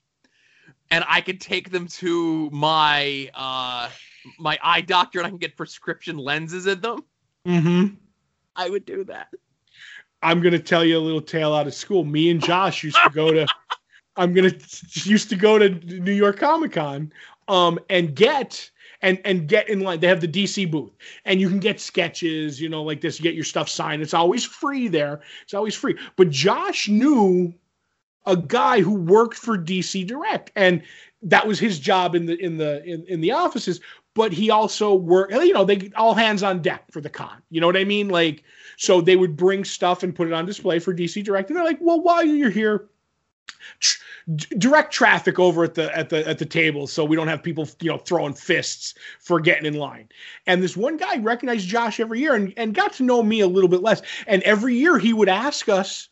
and 0.91 1.05
I 1.09 1.21
could 1.21 1.41
take 1.41 1.71
them 1.71 1.87
to 1.87 2.51
my 2.51 3.31
uh 3.33 3.89
my 4.39 4.59
eye 4.63 4.81
doctor 4.81 5.19
and 5.19 5.27
I 5.27 5.31
can 5.31 5.39
get 5.39 5.57
prescription 5.57 6.17
lenses 6.17 6.67
in 6.67 6.81
them, 6.81 7.05
mm-hmm. 7.47 7.95
I 8.57 8.69
would 8.69 8.85
do 8.85 9.05
that. 9.05 9.29
I'm 10.23 10.41
gonna 10.41 10.59
tell 10.59 10.85
you 10.85 10.99
a 10.99 11.01
little 11.01 11.23
tale 11.23 11.55
out 11.55 11.67
of 11.67 11.75
school. 11.75 12.05
Me 12.05 12.31
and 12.31 12.43
Josh 12.43 12.85
used 12.85 12.99
to 13.05 13.11
go 13.11 13.33
to. 13.33 13.47
I'm 14.17 14.35
gonna 14.35 14.53
used 15.05 15.31
to 15.31 15.37
go 15.37 15.59
to 15.59 15.71
New 16.01 16.13
York 16.13 16.39
Comic 16.39 16.73
Con, 16.73 17.13
um, 17.49 17.79
and 17.89 18.15
get 18.15 18.71
and 19.03 19.21
and 19.25 19.49
get 19.49 19.69
in 19.69 19.81
line. 19.81 20.01
They 20.01 20.09
have 20.09 20.21
the 20.21 20.29
DC 20.29 20.71
booth, 20.71 20.93
and 21.25 21.41
you 21.41 21.49
can 21.49 21.59
get 21.59 21.81
sketches, 21.81 22.61
you 22.61 22.69
know, 22.69 22.83
like 22.83 23.01
this. 23.01 23.19
You 23.19 23.23
get 23.23 23.35
your 23.35 23.45
stuff 23.45 23.69
signed. 23.69 24.03
It's 24.03 24.15
always 24.15 24.45
free 24.45 24.89
there. 24.89 25.21
It's 25.43 25.55
always 25.55 25.75
free. 25.75 25.97
But 26.17 26.31
Josh 26.31 26.89
knew 26.89 27.55
a 28.27 28.37
guy 28.37 28.81
who 28.81 28.95
worked 28.95 29.37
for 29.37 29.57
DC 29.57 30.07
Direct, 30.07 30.53
and 30.55 30.83
that 31.23 31.47
was 31.47 31.59
his 31.59 31.79
job 31.79 32.15
in 32.15 32.27
the 32.27 32.37
in 32.39 32.59
the 32.59 32.85
in, 32.85 33.05
in 33.07 33.21
the 33.21 33.33
offices 33.33 33.81
but 34.15 34.33
he 34.33 34.51
also 34.51 34.95
worked, 34.95 35.33
you 35.33 35.53
know, 35.53 35.65
they 35.65 35.91
all 35.97 36.15
hands 36.15 36.43
on 36.43 36.63
deck 36.63 36.85
for 36.91 37.01
the 37.01 37.11
con. 37.11 37.43
You 37.51 37.61
know 37.61 37.67
what 37.67 37.77
I 37.77 37.85
mean? 37.85 38.09
Like, 38.09 38.43
so 38.77 39.01
they 39.01 39.17
would 39.17 39.37
bring 39.37 39.65
stuff 39.65 40.03
and 40.03 40.15
put 40.15 40.27
it 40.27 40.33
on 40.33 40.47
display 40.47 40.79
for 40.79 40.95
DC 40.95 41.23
Direct. 41.25 41.51
And 41.51 41.57
they're 41.57 41.65
like, 41.65 41.79
well, 41.81 42.01
while 42.01 42.25
you're 42.25 42.51
here, 42.51 42.89
tr- 43.79 44.03
direct 44.59 44.93
traffic 44.93 45.39
over 45.39 45.65
at 45.65 45.75
the 45.75 45.97
at 45.97 46.09
the 46.09 46.27
at 46.29 46.39
the 46.39 46.45
table 46.45 46.87
so 46.87 47.05
we 47.05 47.17
don't 47.17 47.29
have 47.29 47.43
people 47.43 47.69
you 47.81 47.91
know 47.91 47.99
throwing 47.99 48.35
fists 48.35 48.95
for 49.19 49.41
getting 49.41 49.67
in 49.67 49.75
line 49.75 50.09
and 50.47 50.63
this 50.63 50.77
one 50.77 50.97
guy 50.97 51.17
recognized 51.17 51.67
josh 51.67 51.99
every 51.99 52.21
year 52.21 52.35
and, 52.35 52.53
and 52.57 52.75
got 52.75 52.93
to 52.93 53.03
know 53.03 53.23
me 53.23 53.41
a 53.41 53.49
little 53.49 53.69
bit 53.69 53.83
less 53.83 54.03
and 54.27 54.43
every 54.43 54.75
year 54.77 54.99
he 54.99 55.13
would 55.13 55.29
ask 55.29 55.69
us 55.69 56.10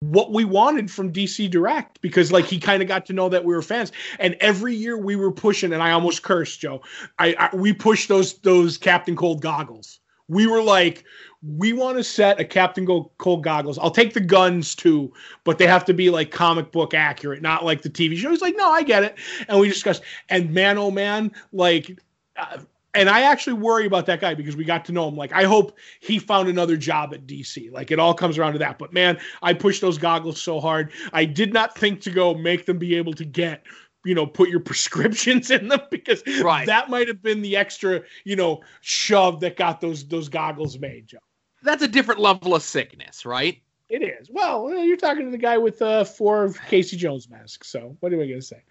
what 0.00 0.32
we 0.32 0.44
wanted 0.44 0.90
from 0.90 1.12
DC 1.12 1.50
Direct 1.50 2.00
because 2.00 2.30
like 2.30 2.44
he 2.44 2.58
kind 2.58 2.82
of 2.82 2.88
got 2.88 3.06
to 3.06 3.12
know 3.12 3.28
that 3.28 3.44
we 3.44 3.54
were 3.54 3.62
fans. 3.62 3.92
And 4.18 4.36
every 4.40 4.74
year 4.74 4.98
we 4.98 5.16
were 5.16 5.32
pushing 5.32 5.72
and 5.72 5.82
I 5.82 5.92
almost 5.92 6.22
cursed 6.22 6.60
Joe. 6.60 6.82
I, 7.18 7.34
I 7.38 7.56
we 7.56 7.72
pushed 7.72 8.08
those 8.08 8.34
those 8.40 8.76
Captain 8.76 9.16
Cold 9.16 9.40
goggles. 9.40 10.00
We 10.28 10.46
were 10.46 10.62
like 10.62 11.04
we 11.42 11.72
want 11.72 11.96
to 11.96 12.04
set 12.04 12.40
a 12.40 12.44
Captain 12.44 12.86
Cold 12.86 13.42
goggles. 13.42 13.78
I'll 13.78 13.90
take 13.90 14.12
the 14.12 14.20
guns 14.20 14.74
too 14.74 15.12
but 15.44 15.58
they 15.58 15.66
have 15.66 15.84
to 15.86 15.94
be 15.94 16.10
like 16.10 16.30
comic 16.30 16.72
book 16.72 16.92
accurate 16.92 17.40
not 17.40 17.64
like 17.64 17.82
the 17.82 17.90
TV 17.90 18.16
show. 18.16 18.30
He's 18.30 18.42
like 18.42 18.56
no 18.56 18.70
I 18.70 18.82
get 18.82 19.02
it. 19.02 19.16
And 19.48 19.58
we 19.58 19.68
discussed 19.68 20.02
and 20.28 20.52
man 20.52 20.76
oh 20.76 20.90
man 20.90 21.32
like 21.52 21.98
uh, 22.36 22.58
and 22.96 23.08
I 23.08 23.22
actually 23.22 23.54
worry 23.54 23.86
about 23.86 24.06
that 24.06 24.20
guy 24.20 24.34
because 24.34 24.56
we 24.56 24.64
got 24.64 24.84
to 24.86 24.92
know 24.92 25.06
him. 25.08 25.16
Like, 25.16 25.32
I 25.32 25.44
hope 25.44 25.76
he 26.00 26.18
found 26.18 26.48
another 26.48 26.76
job 26.76 27.12
at 27.14 27.26
DC. 27.26 27.70
Like, 27.70 27.90
it 27.90 27.98
all 27.98 28.14
comes 28.14 28.38
around 28.38 28.54
to 28.54 28.58
that. 28.60 28.78
But 28.78 28.92
man, 28.92 29.18
I 29.42 29.52
pushed 29.54 29.80
those 29.80 29.98
goggles 29.98 30.40
so 30.40 30.60
hard. 30.60 30.92
I 31.12 31.24
did 31.24 31.52
not 31.52 31.76
think 31.76 32.00
to 32.02 32.10
go 32.10 32.34
make 32.34 32.66
them 32.66 32.78
be 32.78 32.94
able 32.96 33.12
to 33.14 33.24
get 33.24 33.62
you 34.04 34.14
know 34.14 34.26
put 34.26 34.48
your 34.48 34.60
prescriptions 34.70 35.50
in 35.50 35.68
them 35.68 35.80
because 35.90 36.22
Right. 36.42 36.66
that 36.66 36.88
might 36.90 37.08
have 37.08 37.22
been 37.22 37.42
the 37.42 37.56
extra 37.56 38.02
you 38.24 38.36
know 38.36 38.60
shove 38.80 39.40
that 39.40 39.56
got 39.56 39.80
those 39.80 40.06
those 40.06 40.28
goggles 40.28 40.78
made 40.78 41.08
joe 41.08 41.18
That's 41.62 41.82
a 41.82 41.88
different 41.88 42.20
level 42.20 42.54
of 42.54 42.62
sickness, 42.62 43.26
right? 43.26 43.60
it 43.88 44.02
is 44.02 44.28
well 44.30 44.68
you're 44.84 44.96
talking 44.96 45.24
to 45.24 45.30
the 45.30 45.38
guy 45.38 45.56
with 45.58 45.80
uh 45.80 46.04
four 46.04 46.52
casey 46.68 46.96
jones 46.96 47.28
masks 47.30 47.68
so 47.68 47.96
what 48.00 48.12
am 48.12 48.20
i 48.20 48.26
gonna 48.26 48.42
say 48.42 48.62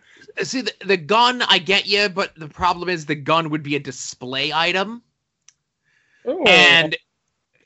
See, 0.43 0.61
the, 0.61 0.73
the 0.85 0.97
gun, 0.97 1.41
I 1.43 1.59
get 1.59 1.85
you, 1.85 2.09
but 2.09 2.33
the 2.35 2.47
problem 2.47 2.89
is 2.89 3.05
the 3.05 3.15
gun 3.15 3.49
would 3.49 3.63
be 3.63 3.75
a 3.75 3.79
display 3.79 4.51
item, 4.53 5.01
Oh, 6.25 6.43
and 6.43 6.95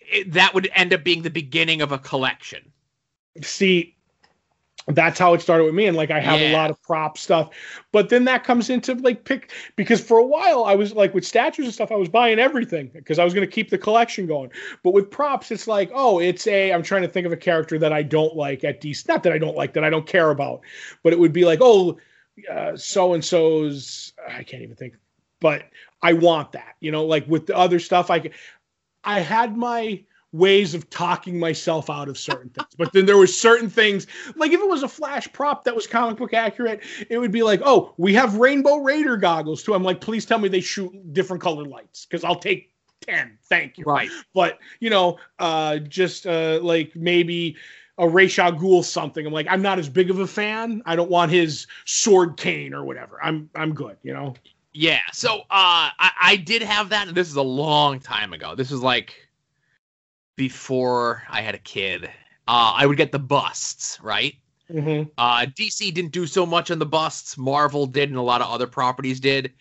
it, 0.02 0.32
that 0.34 0.54
would 0.54 0.70
end 0.74 0.94
up 0.94 1.04
being 1.04 1.22
the 1.22 1.30
beginning 1.30 1.82
of 1.82 1.92
a 1.92 1.98
collection. 1.98 2.72
see 3.42 3.96
that's 4.88 5.20
how 5.20 5.34
it 5.36 5.42
started 5.42 5.66
with 5.66 5.76
me 5.76 5.86
and 5.86 5.96
like 5.96 6.10
i 6.10 6.20
have 6.20 6.40
a 6.42 6.52
lot 6.54 6.72
of 6.72 6.82
prop 6.82 7.18
stuff. 7.18 7.52
But 7.92 8.10
then 8.10 8.26
that 8.26 8.44
comes 8.44 8.70
into 8.72 8.96
like 8.96 9.24
pick 9.24 9.52
because 9.76 10.02
for 10.02 10.18
a 10.18 10.26
while 10.26 10.64
i 10.66 10.74
was 10.74 10.94
like 10.94 11.14
with 11.14 11.26
statues 11.26 11.66
and 11.66 11.74
stuff 11.74 11.92
i 11.92 11.96
was 11.96 12.10
buying 12.10 12.40
everything 12.40 12.90
because 12.94 13.20
i 13.20 13.24
was 13.24 13.34
going 13.34 13.48
to 13.48 13.52
keep 13.52 13.70
the 13.70 13.78
collection 13.78 14.26
going. 14.26 14.52
But 14.84 14.94
with 14.94 15.12
props 15.12 15.52
it's 15.52 15.68
like 15.68 15.92
oh 15.94 16.20
it's 16.20 16.48
a 16.48 16.74
i'm 16.74 16.82
trying 16.82 17.04
to 17.04 17.08
think 17.08 17.28
of 17.28 17.32
a 17.32 17.38
character 17.38 17.78
that 17.78 17.94
i 17.94 18.02
don't 18.02 18.36
like 18.36 18.64
at 18.64 18.82
dc 18.82 19.08
not 19.08 19.22
that 19.24 19.34
i 19.34 19.38
don't 19.38 19.56
like 19.56 19.74
that 19.74 19.84
i 19.84 19.90
don't 19.92 20.08
care 20.08 20.32
about. 20.32 20.62
But 21.04 21.14
it 21.14 21.20
would 21.20 21.34
be 21.34 21.46
like 21.46 21.60
oh 21.62 22.00
so 22.76 23.14
and 23.14 23.24
so's 23.24 24.14
i 24.28 24.44
can't 24.44 24.64
even 24.64 24.76
think 24.76 24.94
but 25.40 25.64
i 26.02 26.14
want 26.14 26.52
that 26.52 26.76
you 26.80 26.92
know 26.92 27.06
like 27.06 27.28
with 27.28 27.48
the 27.48 27.56
other 27.56 27.80
stuff 27.80 28.10
I 28.10 28.30
I 29.04 29.20
had 29.20 29.58
my 29.58 30.04
ways 30.32 30.76
of 30.76 30.90
talking 30.90 31.40
myself 31.40 31.90
out 31.90 32.08
of 32.08 32.18
certain 32.18 32.50
things. 32.50 32.68
But 32.78 32.94
then 32.94 33.06
there 33.06 33.18
were 33.18 33.28
certain 33.28 33.70
things, 33.70 34.06
like 34.36 34.52
if 34.52 34.60
it 34.60 34.68
was 34.68 34.84
a 34.84 34.88
flash 34.88 35.32
prop 35.34 35.64
that 35.64 35.76
was 35.76 35.88
comic 35.88 36.18
book 36.18 36.34
accurate, 36.34 36.82
it 37.10 37.18
would 37.18 37.32
be 37.32 37.42
like, 37.42 37.62
oh, 37.66 37.94
we 37.98 38.14
have 38.14 38.36
Rainbow 38.36 38.78
Raider 38.78 39.18
goggles 39.18 39.64
too. 39.64 39.74
I'm 39.74 39.84
like, 39.84 40.02
please 40.02 40.26
tell 40.26 40.38
me 40.38 40.48
they 40.48 40.60
shoot 40.60 40.92
different 41.14 41.42
color 41.42 41.66
lights 41.66 42.06
because 42.06 42.24
I'll 42.24 42.40
take 42.40 42.74
10. 43.02 43.40
Thank 43.46 43.78
you. 43.78 43.86
Right. 43.86 44.10
But, 44.36 44.60
you 44.80 44.92
know, 44.92 45.18
uh, 45.40 45.78
just 45.78 46.28
uh, 46.28 46.60
like 46.62 46.96
maybe 46.96 47.56
a 48.00 48.08
Ra's 48.08 48.40
al 48.40 48.54
Ghul 48.54 48.84
something. 48.84 49.26
I'm 49.26 49.34
like, 49.34 49.46
I'm 49.50 49.62
not 49.62 49.78
as 49.78 49.90
big 49.90 50.10
of 50.10 50.20
a 50.20 50.26
fan. 50.26 50.82
I 50.86 50.96
don't 50.96 51.12
want 51.12 51.32
his 51.32 51.68
sword 51.86 52.38
cane 52.38 52.74
or 52.74 52.84
whatever. 52.84 53.24
I'm 53.24 53.50
I'm 53.54 53.74
good, 53.74 53.98
you 54.02 54.14
know. 54.14 54.34
Yeah. 54.74 55.02
So 55.12 55.40
uh, 55.42 55.92
I, 56.00 56.12
I 56.22 56.36
did 56.38 56.62
have 56.62 56.90
that. 56.90 57.08
and 57.08 57.16
This 57.16 57.30
is 57.30 57.36
a 57.36 57.42
long 57.42 58.00
time 58.00 58.34
ago. 58.34 58.56
This 58.56 58.72
was 58.72 58.82
like 58.82 59.14
before 60.38 61.24
I 61.30 61.42
had 61.42 61.54
a 61.54 61.60
kid. 61.60 62.06
Uh, 62.48 62.74
I 62.76 62.86
would 62.86 62.98
get 62.98 63.12
the 63.12 63.20
busts, 63.20 64.00
right? 64.02 64.36
Mm-hmm. 64.72 65.10
Uh, 65.18 65.46
DC 65.46 65.94
didn't 65.94 66.12
do 66.12 66.26
so 66.26 66.46
much 66.46 66.72
on 66.72 66.80
the 66.80 66.86
busts. 66.86 67.38
Marvel 67.38 67.86
did, 67.86 68.10
and 68.10 68.18
a 68.18 68.24
lot 68.24 68.42
of 68.42 68.50
other 68.50 68.68
properties 68.68 69.20
did. 69.20 69.52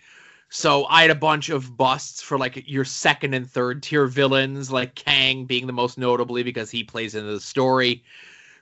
So 0.50 0.86
I 0.86 1.02
had 1.02 1.10
a 1.10 1.14
bunch 1.14 1.50
of 1.50 1.76
busts 1.76 2.22
for 2.22 2.38
like 2.38 2.62
your 2.66 2.84
second 2.84 3.34
and 3.34 3.50
third 3.50 3.82
tier 3.82 4.06
villains, 4.06 4.70
like 4.70 4.94
Kang 4.94 5.44
being 5.44 5.66
the 5.66 5.72
most 5.72 5.98
notably 5.98 6.42
because 6.42 6.70
he 6.70 6.84
plays 6.84 7.14
into 7.14 7.32
the 7.32 7.40
story. 7.40 8.02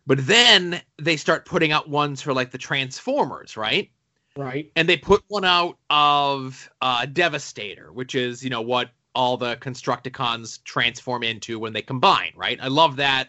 But 0.07 0.27
then 0.27 0.81
they 1.01 1.17
start 1.17 1.47
putting 1.47 1.73
out 1.73 1.89
ones 1.89 2.23
for 2.23 2.33
like 2.33 2.51
the 2.51 2.59
Transformers, 2.59 3.57
right? 3.57 3.91
Right. 4.39 4.71
and 4.77 4.87
they 4.87 4.99
put 4.99 5.25
one 5.29 5.47
out 5.47 5.79
of 5.89 6.71
uh, 6.83 7.07
Devastator, 7.07 7.91
which 7.91 8.15
is 8.15 8.45
you 8.45 8.51
know 8.51 8.61
what 8.61 8.91
all 9.15 9.39
the 9.39 9.57
Constructicons 9.57 10.63
transform 10.65 11.23
into 11.23 11.59
when 11.59 11.73
they 11.73 11.81
combine. 11.81 12.33
Right? 12.37 12.59
I 12.61 12.69
love 12.69 12.97
that. 12.97 13.29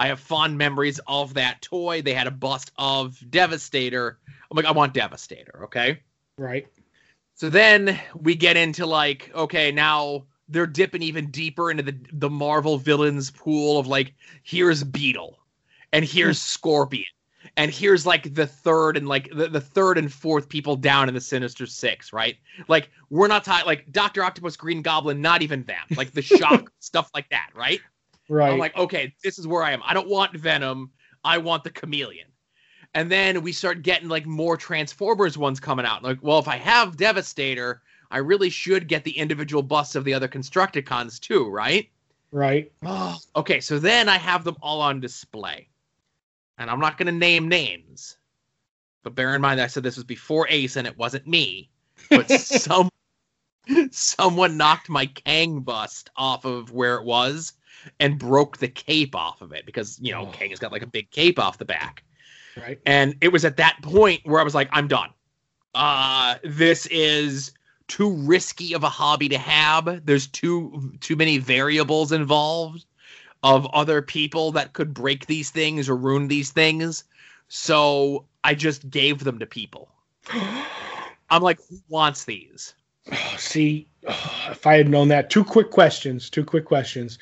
I 0.00 0.08
have 0.08 0.20
fond 0.20 0.58
memories 0.58 1.00
of 1.06 1.34
that 1.34 1.62
toy. 1.62 2.02
They 2.02 2.12
had 2.12 2.26
a 2.26 2.32
bust 2.32 2.72
of 2.76 3.18
Devastator. 3.30 4.18
I'm 4.50 4.56
like, 4.56 4.66
I 4.66 4.72
want 4.72 4.94
Devastator. 4.94 5.60
Okay. 5.64 6.00
Right. 6.36 6.66
So 7.34 7.48
then 7.48 7.98
we 8.16 8.34
get 8.34 8.56
into 8.56 8.84
like, 8.84 9.30
okay, 9.34 9.70
now 9.70 10.26
they're 10.48 10.66
dipping 10.66 11.02
even 11.02 11.30
deeper 11.30 11.70
into 11.70 11.84
the 11.84 11.96
the 12.12 12.30
Marvel 12.30 12.78
villains 12.78 13.30
pool 13.30 13.78
of 13.78 13.86
like, 13.86 14.12
here's 14.42 14.82
Beetle, 14.82 15.37
and 15.92 16.04
here's 16.04 16.38
hmm. 16.38 16.46
Scorpion, 16.46 17.04
and 17.56 17.70
here's 17.70 18.06
like 18.06 18.34
the 18.34 18.46
third 18.46 18.96
and 18.96 19.08
like 19.08 19.30
the, 19.32 19.48
the 19.48 19.60
third 19.60 19.98
and 19.98 20.12
fourth 20.12 20.48
people 20.48 20.76
down 20.76 21.08
in 21.08 21.14
the 21.14 21.20
Sinister 21.20 21.66
Six, 21.66 22.12
right? 22.12 22.36
Like 22.68 22.90
we're 23.10 23.28
not 23.28 23.44
talking 23.44 23.66
like 23.66 23.90
Doctor 23.92 24.22
Octopus, 24.22 24.56
Green 24.56 24.82
Goblin, 24.82 25.20
not 25.20 25.42
even 25.42 25.64
them, 25.64 25.78
like 25.96 26.12
the 26.12 26.22
Shock 26.22 26.72
stuff 26.80 27.10
like 27.14 27.28
that, 27.30 27.50
right? 27.54 27.80
Right. 28.28 28.52
I'm 28.52 28.58
like, 28.58 28.76
okay, 28.76 29.14
this 29.24 29.38
is 29.38 29.46
where 29.46 29.62
I 29.62 29.72
am. 29.72 29.80
I 29.84 29.94
don't 29.94 30.08
want 30.08 30.36
Venom. 30.36 30.90
I 31.24 31.38
want 31.38 31.64
the 31.64 31.70
Chameleon. 31.70 32.26
And 32.94 33.10
then 33.10 33.42
we 33.42 33.52
start 33.52 33.82
getting 33.82 34.08
like 34.08 34.26
more 34.26 34.56
Transformers 34.56 35.36
ones 35.38 35.60
coming 35.60 35.86
out. 35.86 36.02
Like, 36.02 36.18
well, 36.22 36.38
if 36.38 36.48
I 36.48 36.56
have 36.56 36.96
Devastator, 36.96 37.82
I 38.10 38.18
really 38.18 38.50
should 38.50 38.88
get 38.88 39.04
the 39.04 39.16
individual 39.16 39.62
busts 39.62 39.94
of 39.94 40.04
the 40.04 40.14
other 40.14 40.28
Constructicons 40.28 41.20
too, 41.20 41.48
right? 41.48 41.88
right. 42.32 42.70
Okay, 43.36 43.60
so 43.60 43.78
then 43.78 44.08
I 44.08 44.18
have 44.18 44.44
them 44.44 44.56
all 44.60 44.80
on 44.80 45.00
display. 45.00 45.68
And 46.58 46.70
I'm 46.70 46.80
not 46.80 46.98
going 46.98 47.06
to 47.06 47.12
name 47.12 47.48
names. 47.48 48.16
But 49.04 49.14
bear 49.14 49.34
in 49.34 49.40
mind 49.40 49.60
I 49.60 49.68
said 49.68 49.82
this 49.82 49.96
was 49.96 50.04
before 50.04 50.46
Ace 50.50 50.76
and 50.76 50.86
it 50.86 50.98
wasn't 50.98 51.26
me. 51.26 51.70
But 52.10 52.30
some 52.30 52.90
someone 53.90 54.56
knocked 54.56 54.88
my 54.88 55.06
Kang 55.06 55.60
bust 55.60 56.10
off 56.16 56.44
of 56.44 56.72
where 56.72 56.96
it 56.96 57.04
was 57.04 57.52
and 58.00 58.18
broke 58.18 58.56
the 58.58 58.68
cape 58.68 59.14
off 59.14 59.40
of 59.40 59.52
it 59.52 59.66
because, 59.66 59.98
you 60.00 60.12
know, 60.12 60.26
Oh. 60.26 60.32
Kang 60.32 60.50
has 60.50 60.58
got 60.58 60.72
like 60.72 60.82
a 60.82 60.86
big 60.86 61.10
cape 61.10 61.38
off 61.38 61.58
the 61.58 61.64
back. 61.64 62.02
Right. 62.56 62.80
And 62.86 63.14
it 63.20 63.28
was 63.28 63.44
at 63.44 63.56
that 63.58 63.78
point 63.82 64.20
where 64.24 64.40
I 64.40 64.44
was 64.44 64.54
like, 64.54 64.68
I'm 64.72 64.88
done. 64.88 65.10
Uh, 65.74 66.36
this 66.42 66.86
is 66.86 67.52
too 67.86 68.10
risky 68.10 68.74
of 68.74 68.82
a 68.82 68.88
hobby 68.88 69.28
to 69.28 69.38
have. 69.38 70.04
There's 70.04 70.26
too 70.26 70.92
too 71.00 71.14
many 71.14 71.38
variables 71.38 72.10
involved 72.10 72.84
of 73.42 73.66
other 73.66 74.02
people 74.02 74.52
that 74.52 74.72
could 74.72 74.92
break 74.92 75.26
these 75.26 75.50
things 75.50 75.88
or 75.88 75.96
ruin 75.96 76.28
these 76.28 76.50
things. 76.50 77.04
So 77.48 78.24
I 78.44 78.54
just 78.54 78.88
gave 78.90 79.24
them 79.24 79.38
to 79.38 79.46
people. 79.46 79.88
I'm 81.30 81.42
like, 81.42 81.58
who 81.68 81.78
wants 81.88 82.24
these? 82.24 82.74
Oh, 83.12 83.34
see, 83.38 83.86
oh, 84.06 84.48
if 84.50 84.66
I 84.66 84.76
had 84.76 84.88
known 84.88 85.08
that, 85.08 85.30
two 85.30 85.44
quick 85.44 85.70
questions. 85.70 86.30
Two 86.30 86.44
quick 86.44 86.64
questions. 86.64 87.18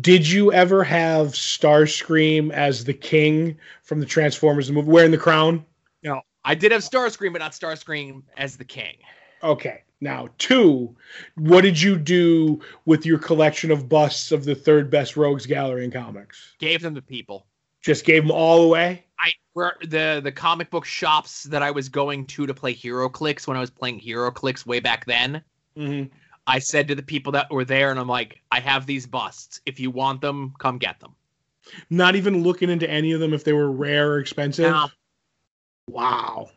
Did 0.00 0.28
you 0.28 0.52
ever 0.52 0.82
have 0.84 1.28
Starscream 1.28 2.50
as 2.50 2.84
the 2.84 2.94
king 2.94 3.58
from 3.82 4.00
the 4.00 4.06
Transformers 4.06 4.70
movie, 4.70 4.88
wearing 4.88 5.10
the 5.10 5.18
crown? 5.18 5.64
No, 6.02 6.22
I 6.44 6.54
did 6.54 6.72
have 6.72 6.82
Starscream, 6.82 7.32
but 7.32 7.40
not 7.40 7.52
Starscream 7.52 8.22
as 8.36 8.56
the 8.56 8.64
king. 8.64 8.96
Okay. 9.42 9.82
Now, 10.02 10.30
two, 10.38 10.96
what 11.36 11.60
did 11.60 11.80
you 11.80 11.96
do 11.96 12.60
with 12.86 13.06
your 13.06 13.20
collection 13.20 13.70
of 13.70 13.88
busts 13.88 14.32
of 14.32 14.44
the 14.44 14.56
third 14.56 14.90
best 14.90 15.16
rogues 15.16 15.46
gallery 15.46 15.84
in 15.84 15.92
comics? 15.92 16.56
Gave 16.58 16.82
them 16.82 16.96
to 16.96 17.00
people. 17.00 17.46
Just 17.82 18.04
gave 18.04 18.24
them 18.24 18.32
all 18.32 18.64
away? 18.64 19.04
I 19.20 19.30
where 19.52 19.76
the 19.80 20.20
the 20.22 20.32
comic 20.32 20.70
book 20.70 20.84
shops 20.84 21.44
that 21.44 21.62
I 21.62 21.70
was 21.70 21.88
going 21.88 22.26
to 22.26 22.46
to 22.46 22.52
play 22.52 22.74
HeroClix 22.74 23.46
when 23.46 23.56
I 23.56 23.60
was 23.60 23.70
playing 23.70 24.00
HeroClix 24.00 24.66
way 24.66 24.80
back 24.80 25.04
then. 25.04 25.40
Mm-hmm. 25.76 26.12
I 26.48 26.58
said 26.58 26.88
to 26.88 26.96
the 26.96 27.02
people 27.04 27.30
that 27.32 27.48
were 27.48 27.64
there, 27.64 27.92
and 27.92 28.00
I'm 28.00 28.08
like, 28.08 28.40
I 28.50 28.58
have 28.58 28.86
these 28.86 29.06
busts. 29.06 29.60
If 29.66 29.78
you 29.78 29.92
want 29.92 30.20
them, 30.20 30.52
come 30.58 30.78
get 30.78 30.98
them. 30.98 31.14
Not 31.90 32.16
even 32.16 32.42
looking 32.42 32.70
into 32.70 32.90
any 32.90 33.12
of 33.12 33.20
them 33.20 33.32
if 33.32 33.44
they 33.44 33.52
were 33.52 33.70
rare 33.70 34.14
or 34.14 34.18
expensive? 34.18 34.74
Wow. 35.88 36.50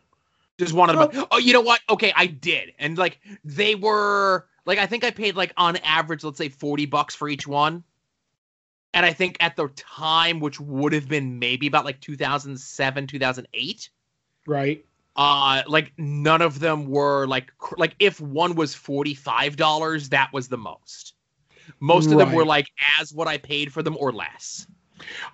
Just 0.58 0.72
wanted 0.72 0.98
them. 0.98 1.26
Oh, 1.30 1.38
you 1.38 1.52
know 1.52 1.60
what? 1.60 1.80
Okay, 1.90 2.12
I 2.16 2.26
did, 2.26 2.72
and 2.78 2.96
like 2.96 3.20
they 3.44 3.74
were 3.74 4.46
like 4.64 4.78
I 4.78 4.86
think 4.86 5.04
I 5.04 5.10
paid 5.10 5.36
like 5.36 5.52
on 5.56 5.76
average, 5.78 6.24
let's 6.24 6.38
say 6.38 6.48
forty 6.48 6.86
bucks 6.86 7.14
for 7.14 7.28
each 7.28 7.46
one. 7.46 7.84
And 8.94 9.04
I 9.04 9.12
think 9.12 9.36
at 9.40 9.56
the 9.56 9.68
time, 9.76 10.40
which 10.40 10.58
would 10.58 10.94
have 10.94 11.06
been 11.06 11.38
maybe 11.38 11.66
about 11.66 11.84
like 11.84 12.00
2007, 12.00 13.06
2008, 13.06 13.90
Right. 14.46 14.84
uh 15.16 15.62
like 15.66 15.92
none 15.98 16.40
of 16.40 16.60
them 16.60 16.86
were 16.86 17.26
like 17.26 17.52
cr- 17.58 17.74
like 17.76 17.94
if 17.98 18.20
one 18.20 18.54
was 18.54 18.74
$45 18.74 20.08
that 20.10 20.32
was 20.32 20.48
the 20.48 20.56
most 20.56 21.14
most 21.80 22.10
of 22.10 22.18
them 22.18 22.32
were 22.32 22.44
like 22.44 22.68
as 23.00 23.12
what 23.12 23.26
i 23.26 23.36
paid 23.36 23.72
for 23.72 23.82
them 23.82 23.96
or 23.98 24.12
less 24.12 24.66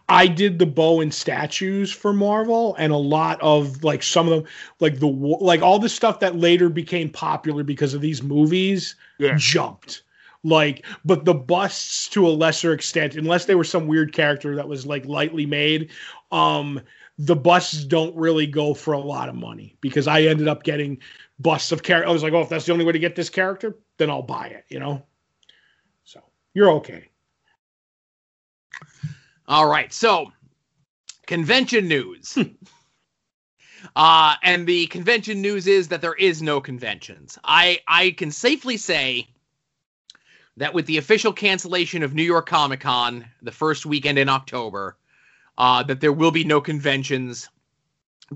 I 0.08 0.26
did 0.26 0.58
the 0.58 0.66
Bowen 0.66 1.10
statues 1.10 1.92
for 1.92 2.12
Marvel, 2.12 2.74
and 2.78 2.92
a 2.92 2.96
lot 2.96 3.40
of 3.40 3.82
like 3.84 4.02
some 4.02 4.28
of 4.28 4.34
them, 4.34 4.52
like 4.80 4.98
the 4.98 5.06
like 5.06 5.62
all 5.62 5.78
the 5.78 5.88
stuff 5.88 6.20
that 6.20 6.36
later 6.36 6.68
became 6.68 7.08
popular 7.08 7.62
because 7.62 7.94
of 7.94 8.00
these 8.00 8.22
movies, 8.22 8.96
Yeah. 9.18 9.36
jumped. 9.36 10.02
Like, 10.44 10.84
but 11.04 11.24
the 11.24 11.34
busts 11.34 12.08
to 12.10 12.26
a 12.26 12.30
lesser 12.30 12.72
extent, 12.72 13.14
unless 13.14 13.44
they 13.44 13.54
were 13.54 13.64
some 13.64 13.86
weird 13.86 14.12
character 14.12 14.56
that 14.56 14.68
was 14.68 14.84
like 14.84 15.06
lightly 15.06 15.46
made, 15.46 15.90
um, 16.32 16.80
the 17.18 17.36
busts 17.36 17.84
don't 17.84 18.16
really 18.16 18.46
go 18.46 18.74
for 18.74 18.94
a 18.94 18.98
lot 18.98 19.28
of 19.28 19.36
money 19.36 19.76
because 19.80 20.08
I 20.08 20.22
ended 20.22 20.48
up 20.48 20.64
getting 20.64 20.98
busts 21.38 21.70
of 21.70 21.84
character. 21.84 22.08
I 22.08 22.12
was 22.12 22.24
like, 22.24 22.32
oh, 22.32 22.40
if 22.40 22.48
that's 22.48 22.66
the 22.66 22.72
only 22.72 22.84
way 22.84 22.92
to 22.92 22.98
get 22.98 23.14
this 23.14 23.30
character, 23.30 23.78
then 23.98 24.10
I'll 24.10 24.22
buy 24.22 24.48
it. 24.48 24.64
You 24.68 24.80
know. 24.80 25.02
So 26.04 26.20
you're 26.54 26.70
okay. 26.72 27.08
All 29.48 29.66
right. 29.66 29.92
So, 29.92 30.32
convention 31.26 31.88
news. 31.88 32.38
uh, 33.96 34.34
and 34.42 34.66
the 34.66 34.86
convention 34.86 35.42
news 35.42 35.66
is 35.66 35.88
that 35.88 36.00
there 36.00 36.14
is 36.14 36.42
no 36.42 36.60
conventions. 36.60 37.38
I 37.44 37.80
I 37.88 38.10
can 38.12 38.30
safely 38.30 38.76
say 38.76 39.28
that 40.56 40.74
with 40.74 40.86
the 40.86 40.98
official 40.98 41.32
cancellation 41.32 42.02
of 42.02 42.14
New 42.14 42.22
York 42.22 42.48
Comic 42.48 42.80
Con 42.80 43.24
the 43.40 43.52
first 43.52 43.86
weekend 43.86 44.18
in 44.18 44.28
October, 44.28 44.96
uh, 45.58 45.82
that 45.84 46.00
there 46.00 46.12
will 46.12 46.30
be 46.30 46.44
no 46.44 46.60
conventions, 46.60 47.48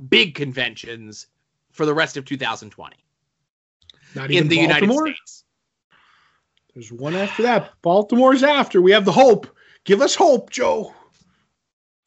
big 0.08 0.34
conventions, 0.34 1.26
for 1.76 1.84
the 1.86 1.94
rest 1.94 2.16
of 2.16 2.24
2020 2.24 2.96
Not 4.14 4.30
in 4.30 4.36
even 4.36 4.48
the 4.48 4.56
United 4.56 4.90
States. 4.90 5.44
There's 6.74 6.90
one 6.90 7.14
after 7.14 7.42
that. 7.42 7.72
Baltimore's 7.82 8.42
after. 8.42 8.80
We 8.80 8.92
have 8.92 9.04
the 9.04 9.12
hope. 9.12 9.46
Give 9.86 10.02
us 10.02 10.14
hope, 10.16 10.50
Joe. 10.50 10.92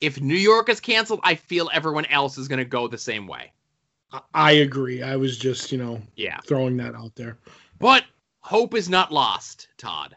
If 0.02 0.20
New 0.20 0.36
York 0.36 0.70
is 0.70 0.80
canceled, 0.82 1.22
I 1.24 1.36
feel 1.36 1.70
everyone 1.74 2.06
else 2.08 2.38
is 2.38 2.48
going 2.48 2.60
to 2.60 2.66
go 2.66 2.88
the 2.88 2.98
same 2.98 3.26
way. 3.26 3.54
I- 4.34 4.52
agree. 4.52 5.02
I 5.02 5.16
was 5.16 5.38
just, 5.38 5.72
you 5.72 5.78
know, 5.78 6.02
Yeah. 6.16 6.40
throwing 6.42 6.76
that 6.78 6.94
out 6.94 7.16
there. 7.16 7.38
But 7.80 8.06
hope 8.42 8.76
is 8.76 8.90
not 8.90 9.14
lost, 9.14 9.70
Todd. 9.78 10.16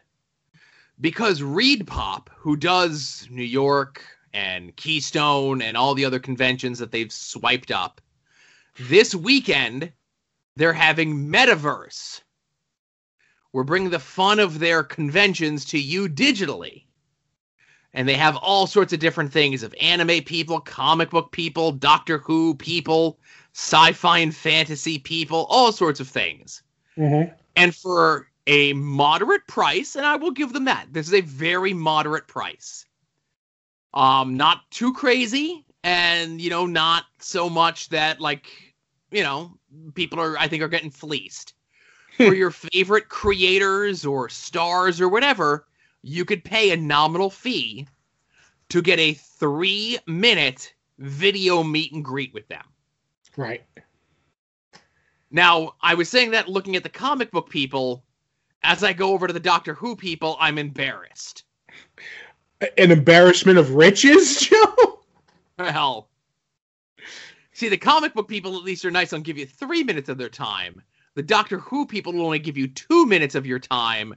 Because 0.99 1.41
ReedPop, 1.41 2.27
who 2.35 2.55
does 2.55 3.27
New 3.29 3.43
York 3.43 4.03
and 4.33 4.75
Keystone 4.75 5.61
and 5.61 5.77
all 5.77 5.95
the 5.95 6.05
other 6.05 6.19
conventions 6.19 6.79
that 6.79 6.91
they've 6.91 7.11
swiped 7.11 7.71
up, 7.71 8.01
this 8.77 9.15
weekend 9.15 9.91
they're 10.55 10.73
having 10.73 11.29
Metaverse. 11.29 12.21
We're 13.53 13.63
bringing 13.63 13.89
the 13.91 13.99
fun 13.99 14.39
of 14.39 14.59
their 14.59 14.83
conventions 14.83 15.65
to 15.65 15.79
you 15.79 16.09
digitally. 16.09 16.82
And 17.93 18.07
they 18.07 18.15
have 18.15 18.35
all 18.37 18.65
sorts 18.65 18.91
of 18.91 18.99
different 18.99 19.31
things 19.31 19.61
of 19.61 19.75
anime 19.79 20.23
people, 20.23 20.59
comic 20.59 21.11
book 21.11 21.31
people, 21.31 21.71
Doctor 21.71 22.17
Who 22.17 22.55
people, 22.55 23.19
sci 23.53 23.91
fi 23.91 24.17
and 24.19 24.35
fantasy 24.35 24.97
people, 24.97 25.45
all 25.49 25.71
sorts 25.71 25.99
of 25.99 26.07
things. 26.07 26.63
Mm-hmm. 26.97 27.33
and 27.55 27.75
for 27.75 28.27
a 28.45 28.73
moderate 28.73 29.47
price 29.47 29.95
and 29.95 30.05
i 30.05 30.15
will 30.15 30.29
give 30.29 30.53
them 30.53 30.65
that 30.65 30.85
this 30.91 31.07
is 31.07 31.13
a 31.15 31.21
very 31.21 31.73
moderate 31.73 32.27
price. 32.27 32.85
Um 33.95 34.37
not 34.37 34.69
too 34.69 34.93
crazy 34.93 35.65
and 35.83 36.39
you 36.39 36.51
know 36.51 36.67
not 36.67 37.05
so 37.17 37.49
much 37.49 37.89
that 37.89 38.21
like 38.21 38.45
you 39.09 39.23
know 39.23 39.57
people 39.95 40.19
are 40.19 40.37
i 40.37 40.47
think 40.47 40.61
are 40.61 40.67
getting 40.67 40.91
fleeced. 40.91 41.53
For 42.17 42.35
your 42.35 42.51
favorite 42.51 43.09
creators 43.09 44.05
or 44.05 44.29
stars 44.29 45.01
or 45.01 45.09
whatever 45.09 45.65
you 46.03 46.25
could 46.25 46.43
pay 46.43 46.71
a 46.71 46.77
nominal 46.77 47.29
fee 47.29 47.87
to 48.69 48.81
get 48.81 48.99
a 48.99 49.13
three 49.13 49.97
minute 50.05 50.73
video 50.99 51.63
meet 51.63 51.91
and 51.93 52.05
greet 52.05 52.33
with 52.33 52.47
them 52.49 52.65
Right. 53.35 53.63
now, 55.31 55.73
I 55.81 55.95
was 55.95 56.09
saying 56.09 56.31
that 56.31 56.49
looking 56.49 56.75
at 56.75 56.83
the 56.83 56.89
comic 56.89 57.31
book 57.31 57.49
people, 57.49 58.03
as 58.61 58.83
I 58.83 58.93
go 58.93 59.11
over 59.13 59.25
to 59.25 59.33
the 59.33 59.39
Doctor 59.39 59.73
Who 59.73 59.95
people, 59.95 60.37
I'm 60.39 60.57
embarrassed. 60.59 61.43
An 62.77 62.91
embarrassment 62.91 63.57
of 63.57 63.71
riches, 63.71 64.39
Joe? 64.41 64.99
Well, 65.57 66.09
see, 67.53 67.69
the 67.69 67.77
comic 67.77 68.13
book 68.13 68.27
people 68.27 68.55
at 68.55 68.63
least 68.63 68.85
are 68.85 68.91
nice 68.91 69.13
and 69.13 69.23
give 69.23 69.37
you 69.37 69.45
three 69.45 69.83
minutes 69.83 70.09
of 70.09 70.17
their 70.17 70.29
time. 70.29 70.81
The 71.15 71.23
Doctor 71.23 71.57
Who 71.57 71.85
people 71.85 72.13
will 72.13 72.25
only 72.25 72.39
give 72.39 72.57
you 72.57 72.67
two 72.67 73.05
minutes 73.05 73.35
of 73.35 73.45
your 73.45 73.59
time 73.59 74.13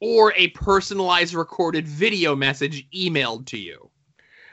or 0.00 0.32
a 0.34 0.48
personalized 0.48 1.34
recorded 1.34 1.86
video 1.86 2.34
message 2.36 2.88
emailed 2.90 3.46
to 3.46 3.58
you. 3.58 3.90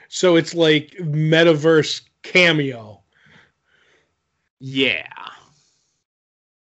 So 0.08 0.36
it's 0.36 0.54
like 0.54 0.90
metaverse 1.00 2.02
cameo. 2.22 3.02
Yeah. 4.60 5.06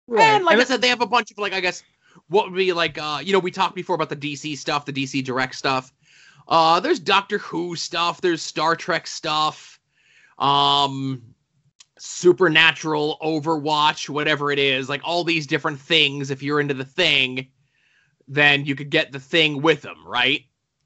Right. 0.07 0.23
And 0.23 0.45
like 0.45 0.53
And 0.53 0.61
I 0.61 0.65
said, 0.65 0.81
they 0.81 0.87
have 0.87 1.01
a 1.01 1.07
bunch 1.07 1.31
of 1.31 1.37
like 1.37 1.53
I 1.53 1.59
guess 1.59 1.83
what 2.27 2.45
would 2.45 2.57
be 2.57 2.73
like 2.73 2.97
uh 2.97 3.19
you 3.23 3.33
know 3.33 3.39
we 3.39 3.51
talked 3.51 3.75
before 3.75 3.95
about 3.95 4.09
the 4.09 4.15
DC 4.15 4.57
stuff, 4.57 4.85
the 4.85 4.93
DC 4.93 5.23
Direct 5.23 5.55
stuff. 5.55 5.93
Uh 6.47 6.79
there's 6.79 6.99
Doctor 6.99 7.37
Who 7.39 7.75
stuff, 7.75 8.21
there's 8.21 8.41
Star 8.41 8.75
Trek 8.75 9.07
stuff, 9.07 9.79
um 10.39 11.21
Supernatural, 11.99 13.17
Overwatch, 13.21 14.09
whatever 14.09 14.51
it 14.51 14.59
is, 14.59 14.89
like 14.89 15.01
all 15.03 15.23
these 15.23 15.47
different 15.47 15.79
things. 15.79 16.31
If 16.31 16.43
you're 16.43 16.59
into 16.59 16.73
the 16.73 16.83
thing, 16.83 17.47
then 18.27 18.65
you 18.65 18.75
could 18.75 18.89
get 18.89 19.11
the 19.11 19.19
thing 19.19 19.61
with 19.61 19.81
them, 19.81 20.03
right? 20.05 20.41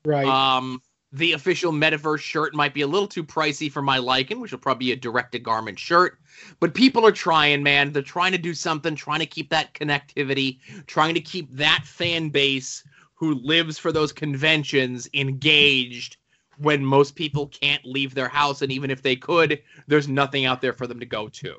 right. 0.06 0.28
Um, 0.28 0.82
the 1.14 1.34
official 1.34 1.72
Metaverse 1.72 2.20
shirt 2.20 2.54
might 2.54 2.74
be 2.74 2.82
a 2.82 2.88
little 2.88 3.08
too 3.08 3.24
pricey 3.24 3.72
for 3.72 3.82
my 3.82 3.98
liking, 3.98 4.40
which 4.40 4.52
will 4.52 4.60
probably 4.60 4.88
be 4.88 4.92
a 4.92 4.96
direct 4.96 5.32
to 5.32 5.40
garment 5.40 5.80
shirt. 5.80 6.20
But 6.60 6.74
people 6.74 7.06
are 7.06 7.12
trying, 7.12 7.64
man. 7.64 7.92
They're 7.92 8.02
trying 8.02 8.34
to 8.34 8.38
do 8.38 8.54
something, 8.54 8.96
trying 8.96 9.20
to 9.20 9.26
keep 9.26 9.50
that 9.50 9.74
connectivity, 9.74 10.60
trying 10.86 11.14
to 11.14 11.22
keep 11.22 11.54
that 11.56 11.84
fan 11.86 12.30
base 12.30 12.84
who 13.16 13.36
lives 13.36 13.78
for 13.78 13.92
those 13.92 14.12
conventions 14.12 15.10
engaged 15.14 16.18
when 16.58 16.84
most 16.84 17.16
people 17.16 17.48
can't 17.48 17.86
leave 17.86 18.14
their 18.14 18.28
house. 18.28 18.62
And 18.62 18.72
even 18.72 18.92
if 18.92 19.02
they 19.02 19.16
could, 19.16 19.62
there's 19.88 20.08
nothing 20.08 20.46
out 20.46 20.62
there 20.62 20.74
for 20.74 20.88
them 20.88 21.00
to 21.00 21.06
go 21.06 21.30
to. 21.30 21.56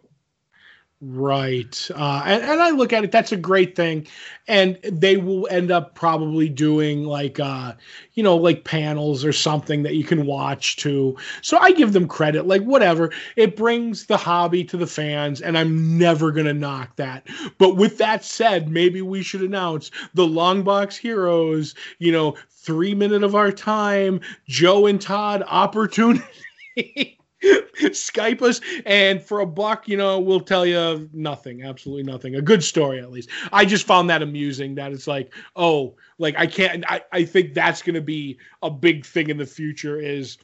Right. 1.00 1.88
Uh, 1.94 2.22
and, 2.26 2.42
and 2.42 2.60
I 2.60 2.70
look 2.70 2.92
at 2.92 3.04
it, 3.04 3.12
that's 3.12 3.30
a 3.30 3.36
great 3.36 3.76
thing. 3.76 4.04
And 4.48 4.76
they 4.82 5.16
will 5.16 5.46
end 5.48 5.70
up 5.70 5.94
probably 5.94 6.48
doing 6.48 7.04
like, 7.04 7.38
uh, 7.38 7.74
you 8.14 8.24
know, 8.24 8.34
like 8.36 8.64
panels 8.64 9.24
or 9.24 9.32
something 9.32 9.84
that 9.84 9.94
you 9.94 10.02
can 10.02 10.26
watch 10.26 10.74
too. 10.74 11.16
So 11.40 11.56
I 11.58 11.70
give 11.70 11.92
them 11.92 12.08
credit, 12.08 12.48
like, 12.48 12.62
whatever. 12.62 13.12
It 13.36 13.56
brings 13.56 14.06
the 14.06 14.16
hobby 14.16 14.64
to 14.64 14.76
the 14.76 14.88
fans, 14.88 15.40
and 15.40 15.56
I'm 15.56 15.96
never 15.96 16.32
going 16.32 16.46
to 16.46 16.54
knock 16.54 16.96
that. 16.96 17.28
But 17.58 17.76
with 17.76 17.98
that 17.98 18.24
said, 18.24 18.68
maybe 18.68 19.00
we 19.00 19.22
should 19.22 19.42
announce 19.42 19.92
the 20.14 20.26
Longbox 20.26 20.96
Heroes, 20.96 21.76
you 22.00 22.10
know, 22.10 22.34
three 22.50 22.94
minute 22.96 23.22
of 23.22 23.36
our 23.36 23.52
time, 23.52 24.20
Joe 24.48 24.86
and 24.86 25.00
Todd 25.00 25.44
opportunity. 25.46 26.24
Skype 27.42 28.42
us, 28.42 28.60
and 28.84 29.22
for 29.22 29.40
a 29.40 29.46
buck, 29.46 29.86
you 29.86 29.96
know, 29.96 30.18
we'll 30.18 30.40
tell 30.40 30.66
you 30.66 31.08
nothing, 31.12 31.62
absolutely 31.62 32.02
nothing. 32.02 32.34
A 32.34 32.42
good 32.42 32.64
story, 32.64 32.98
at 32.98 33.12
least. 33.12 33.28
I 33.52 33.64
just 33.64 33.86
found 33.86 34.10
that 34.10 34.22
amusing 34.22 34.74
that 34.74 34.92
it's 34.92 35.06
like, 35.06 35.32
oh, 35.54 35.94
like 36.18 36.34
I 36.36 36.46
can't. 36.46 36.84
I, 36.90 37.02
I 37.12 37.24
think 37.24 37.54
that's 37.54 37.82
going 37.82 37.94
to 37.94 38.00
be 38.00 38.38
a 38.62 38.70
big 38.70 39.06
thing 39.06 39.30
in 39.30 39.36
the 39.36 39.46
future. 39.46 40.00
Is 40.00 40.38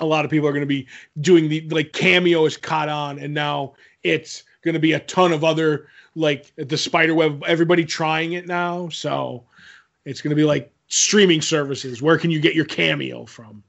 a 0.00 0.04
lot 0.04 0.24
of 0.24 0.30
people 0.30 0.48
are 0.48 0.52
going 0.52 0.62
to 0.62 0.66
be 0.66 0.88
doing 1.20 1.48
the 1.48 1.68
like 1.70 1.92
cameo 1.92 2.44
is 2.46 2.56
caught 2.56 2.88
on, 2.88 3.18
and 3.20 3.32
now 3.32 3.74
it's 4.02 4.42
going 4.62 4.74
to 4.74 4.80
be 4.80 4.92
a 4.92 5.00
ton 5.00 5.32
of 5.32 5.44
other 5.44 5.86
like 6.16 6.52
the 6.56 6.76
spider 6.76 7.14
web. 7.14 7.44
Everybody 7.46 7.84
trying 7.84 8.32
it 8.32 8.46
now, 8.46 8.88
so 8.88 9.44
it's 10.04 10.20
going 10.20 10.30
to 10.30 10.36
be 10.36 10.44
like 10.44 10.72
streaming 10.88 11.40
services. 11.40 12.02
Where 12.02 12.18
can 12.18 12.30
you 12.30 12.40
get 12.40 12.54
your 12.54 12.64
cameo 12.64 13.24
from? 13.24 13.62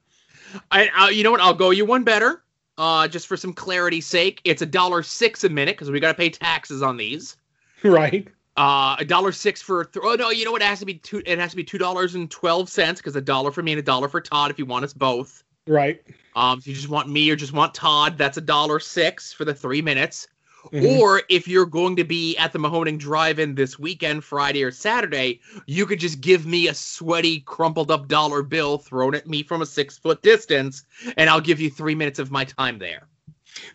I, 0.72 0.90
I, 0.96 1.10
you 1.10 1.24
know 1.24 1.32
what? 1.32 1.42
I'll 1.42 1.54
go 1.54 1.70
you 1.72 1.86
one 1.86 2.04
better. 2.04 2.42
Uh, 2.78 3.08
just 3.08 3.28
for 3.28 3.38
some 3.38 3.54
clarity's 3.54 4.06
sake, 4.06 4.42
it's 4.44 4.62
a 4.62 4.66
dollar 4.66 5.02
six 5.02 5.44
a 5.44 5.50
minute 5.50 5.76
because 5.76 5.90
we 5.90 6.00
got 6.00 6.10
to 6.10 6.18
pay 6.18 6.30
taxes 6.30 6.82
on 6.82 6.98
these. 6.98 7.38
right. 7.84 8.28
Uh, 8.58 8.96
a 9.00 9.06
dollar 9.06 9.32
six 9.32 9.62
for 9.62 9.86
th- 9.86 10.04
oh 10.06 10.16
no, 10.16 10.30
you 10.30 10.46
know 10.46 10.52
what? 10.52 10.62
It 10.62 10.66
has 10.66 10.80
to 10.80 10.86
be 10.86 10.96
two. 10.96 11.22
It 11.26 11.40
has 11.40 11.52
to 11.52 11.58
be 11.58 11.64
two 11.64 11.78
dollars 11.78 12.16
and 12.16 12.32
twelve 12.32 12.70
cents 12.70 13.02
because 13.02 13.16
a 13.16 13.22
dollar 13.22 13.52
for 13.52 13.62
me 13.62 13.74
and 13.74 13.80
a 13.80 13.84
dollar 13.84 14.08
for 14.08 14.22
Todd 14.22 14.50
if 14.50 14.58
you 14.58 14.66
want 14.66 14.86
us 14.86 14.94
both. 14.94 15.44
Right. 15.68 16.02
Um, 16.36 16.60
if 16.60 16.68
you 16.68 16.74
just 16.74 16.90
want 16.90 17.10
me 17.10 17.30
or 17.30 17.36
just 17.36 17.54
want 17.54 17.74
Todd, 17.74 18.18
that's 18.18 18.38
a 18.38 18.42
dollar 18.42 18.80
six 18.80 19.34
for 19.34 19.46
the 19.46 19.54
three 19.54 19.82
minutes. 19.82 20.28
Mhm. 20.72 21.00
Or 21.00 21.22
if 21.30 21.48
you're 21.48 21.66
going 21.66 21.96
to 21.98 22.04
be 22.04 22.36
at 22.38 22.52
the 22.52 22.60
Mahoning 22.60 22.98
Drive-In 22.98 23.56
this 23.56 23.78
weekend, 23.78 24.24
Friday 24.24 24.64
or 24.64 24.72
Saturday, 24.72 25.40
you 25.68 25.86
could 25.86 26.00
just 26.00 26.22
give 26.22 26.46
me 26.46 26.68
a 26.68 26.74
sweaty, 26.74 27.42
crumpled 27.42 27.92
up 27.92 28.08
dollar 28.08 28.42
bill 28.42 28.78
thrown 28.80 29.14
at 29.16 29.28
me 29.28 29.44
from 29.44 29.62
a 29.62 29.66
six 29.66 29.98
foot 29.98 30.22
distance, 30.24 30.84
and 31.18 31.30
I'll 31.30 31.42
give 31.42 31.60
you 31.62 31.70
three 31.70 31.96
minutes 31.96 32.20
of 32.20 32.32
my 32.32 32.46
time 32.46 32.80
there. 32.80 33.08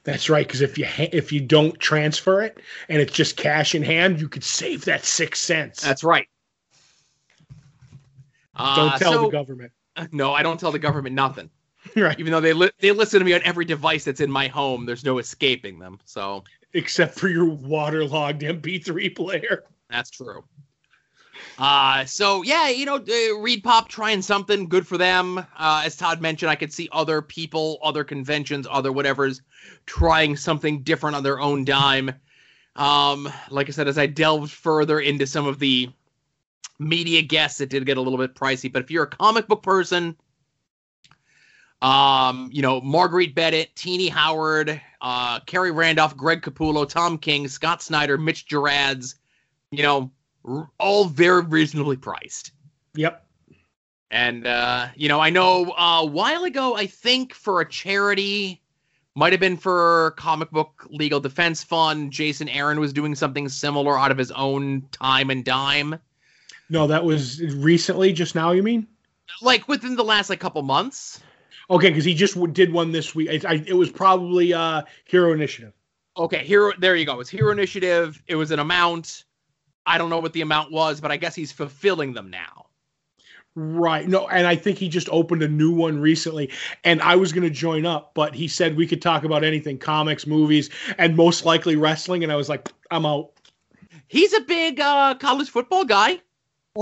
That's 0.04 0.28
right. 0.28 0.46
Because 0.46 0.60
if 0.60 0.76
you 0.76 0.84
ha- 0.84 1.08
if 1.12 1.32
you 1.32 1.40
don't 1.40 1.78
transfer 1.78 2.42
it 2.42 2.58
and 2.88 3.00
it's 3.00 3.12
just 3.12 3.36
cash 3.36 3.74
in 3.74 3.82
hand, 3.82 4.20
you 4.20 4.28
could 4.28 4.44
save 4.44 4.84
that 4.86 5.04
six 5.04 5.40
cents. 5.40 5.82
That's 5.82 6.04
right. 6.04 6.26
don't 8.56 8.66
Uh, 8.92 8.98
tell 8.98 9.12
so- 9.12 9.24
the 9.26 9.30
government. 9.30 9.72
No, 10.12 10.32
I 10.32 10.42
don't 10.42 10.58
tell 10.58 10.72
the 10.72 10.78
government 10.78 11.14
nothing. 11.14 11.50
right. 11.96 12.18
Even 12.18 12.32
though 12.32 12.40
they 12.40 12.52
li- 12.52 12.70
they 12.78 12.92
listen 12.92 13.18
to 13.20 13.24
me 13.24 13.32
on 13.34 13.40
every 13.44 13.64
device 13.64 14.04
that's 14.04 14.20
in 14.20 14.30
my 14.30 14.48
home, 14.48 14.86
there's 14.86 15.04
no 15.04 15.18
escaping 15.18 15.78
them. 15.78 15.98
So 16.04 16.44
Except 16.72 17.18
for 17.18 17.28
your 17.28 17.46
waterlogged 17.46 18.42
MP3 18.42 19.14
player. 19.14 19.64
that's 19.88 20.10
true. 20.10 20.44
Uh, 21.58 22.04
so 22.04 22.42
yeah, 22.42 22.68
you 22.68 22.86
know, 22.86 22.96
uh, 22.96 23.00
ReedPop 23.04 23.88
trying 23.88 24.22
something 24.22 24.68
good 24.68 24.86
for 24.86 24.96
them. 24.96 25.38
Uh, 25.38 25.82
as 25.84 25.96
Todd 25.96 26.20
mentioned, 26.20 26.50
I 26.50 26.54
could 26.54 26.72
see 26.72 26.88
other 26.92 27.20
people, 27.20 27.78
other 27.82 28.04
conventions, 28.04 28.66
other 28.70 28.92
whatever's 28.92 29.42
trying 29.86 30.36
something 30.36 30.82
different 30.82 31.16
on 31.16 31.22
their 31.22 31.40
own 31.40 31.64
dime. 31.64 32.12
Um, 32.76 33.30
like 33.50 33.68
I 33.68 33.72
said, 33.72 33.88
as 33.88 33.98
I 33.98 34.06
delved 34.06 34.52
further 34.52 35.00
into 35.00 35.26
some 35.26 35.46
of 35.46 35.58
the 35.58 35.90
media 36.78 37.20
guests, 37.20 37.60
it 37.60 37.68
did 37.68 37.84
get 37.84 37.98
a 37.98 38.00
little 38.00 38.18
bit 38.18 38.34
pricey. 38.34 38.72
But 38.72 38.82
if 38.82 38.90
you're 38.90 39.04
a 39.04 39.08
comic 39.08 39.46
book 39.46 39.62
person, 39.62 40.16
um, 41.82 42.48
you 42.52 42.62
know, 42.62 42.80
Marguerite 42.80 43.34
Bennett, 43.34 43.74
Tini 43.74 44.08
Howard, 44.08 44.80
uh, 45.00 45.40
Khary 45.40 45.74
Randolph, 45.74 46.16
Greg 46.16 46.42
Capullo, 46.42 46.88
Tom 46.88 47.18
King, 47.18 47.48
Scott 47.48 47.82
Snyder, 47.82 48.18
Mitch 48.18 48.46
Gerads, 48.46 49.16
you 49.70 49.82
know, 49.82 50.10
r- 50.44 50.70
all 50.78 51.04
very 51.04 51.42
reasonably 51.42 51.96
priced. 51.96 52.52
Yep. 52.94 53.24
And 54.10 54.46
uh, 54.46 54.88
you 54.96 55.08
know, 55.08 55.20
I 55.20 55.30
know 55.30 55.70
uh, 55.72 56.00
a 56.02 56.06
while 56.06 56.44
ago, 56.44 56.76
I 56.76 56.86
think 56.86 57.32
for 57.32 57.60
a 57.60 57.68
charity, 57.68 58.60
might 59.14 59.32
have 59.32 59.40
been 59.40 59.56
for 59.56 60.14
Comic 60.16 60.50
Book 60.50 60.86
Legal 60.90 61.20
Defense 61.20 61.62
Fund, 61.62 62.12
Jason 62.12 62.48
Aaron 62.48 62.80
was 62.80 62.92
doing 62.92 63.14
something 63.14 63.48
similar 63.48 63.98
out 63.98 64.10
of 64.10 64.18
his 64.18 64.30
own 64.32 64.82
time 64.92 65.30
and 65.30 65.44
dime. 65.44 65.98
No, 66.68 66.86
that 66.86 67.04
was 67.04 67.40
recently, 67.40 68.12
just 68.12 68.34
now. 68.34 68.52
You 68.52 68.62
mean? 68.62 68.86
Like 69.42 69.68
within 69.68 69.96
the 69.96 70.04
last 70.04 70.30
like 70.30 70.40
couple 70.40 70.62
months. 70.62 71.20
Okay, 71.70 71.88
because 71.88 72.04
he 72.04 72.14
just 72.14 72.34
w- 72.34 72.52
did 72.52 72.72
one 72.72 72.90
this 72.90 73.14
week. 73.14 73.44
I, 73.44 73.52
I, 73.52 73.64
it 73.66 73.74
was 73.74 73.90
probably 73.90 74.52
uh, 74.52 74.82
Hero 75.04 75.32
Initiative. 75.32 75.72
Okay, 76.16 76.44
hero. 76.44 76.72
There 76.78 76.96
you 76.96 77.06
go. 77.06 77.20
It's 77.20 77.30
Hero 77.30 77.52
Initiative. 77.52 78.20
It 78.26 78.34
was 78.34 78.50
an 78.50 78.58
amount. 78.58 79.24
I 79.86 79.96
don't 79.96 80.10
know 80.10 80.18
what 80.18 80.32
the 80.32 80.40
amount 80.40 80.72
was, 80.72 81.00
but 81.00 81.10
I 81.10 81.16
guess 81.16 81.34
he's 81.34 81.52
fulfilling 81.52 82.12
them 82.12 82.28
now. 82.28 82.66
Right. 83.54 84.06
No, 84.06 84.28
and 84.28 84.46
I 84.46 84.54
think 84.54 84.78
he 84.78 84.88
just 84.88 85.08
opened 85.10 85.42
a 85.42 85.48
new 85.48 85.72
one 85.72 85.98
recently. 85.98 86.50
And 86.84 87.00
I 87.02 87.16
was 87.16 87.32
going 87.32 87.44
to 87.44 87.50
join 87.50 87.86
up, 87.86 88.12
but 88.14 88.34
he 88.34 88.48
said 88.48 88.76
we 88.76 88.86
could 88.86 89.02
talk 89.02 89.24
about 89.24 89.44
anything 89.44 89.78
comics, 89.78 90.26
movies, 90.26 90.70
and 90.98 91.16
most 91.16 91.44
likely 91.44 91.76
wrestling. 91.76 92.22
And 92.22 92.32
I 92.32 92.36
was 92.36 92.48
like, 92.48 92.68
I'm 92.90 93.06
out. 93.06 93.30
He's 94.08 94.32
a 94.32 94.40
big 94.40 94.80
uh, 94.80 95.14
college 95.14 95.50
football 95.50 95.84
guy. 95.84 96.20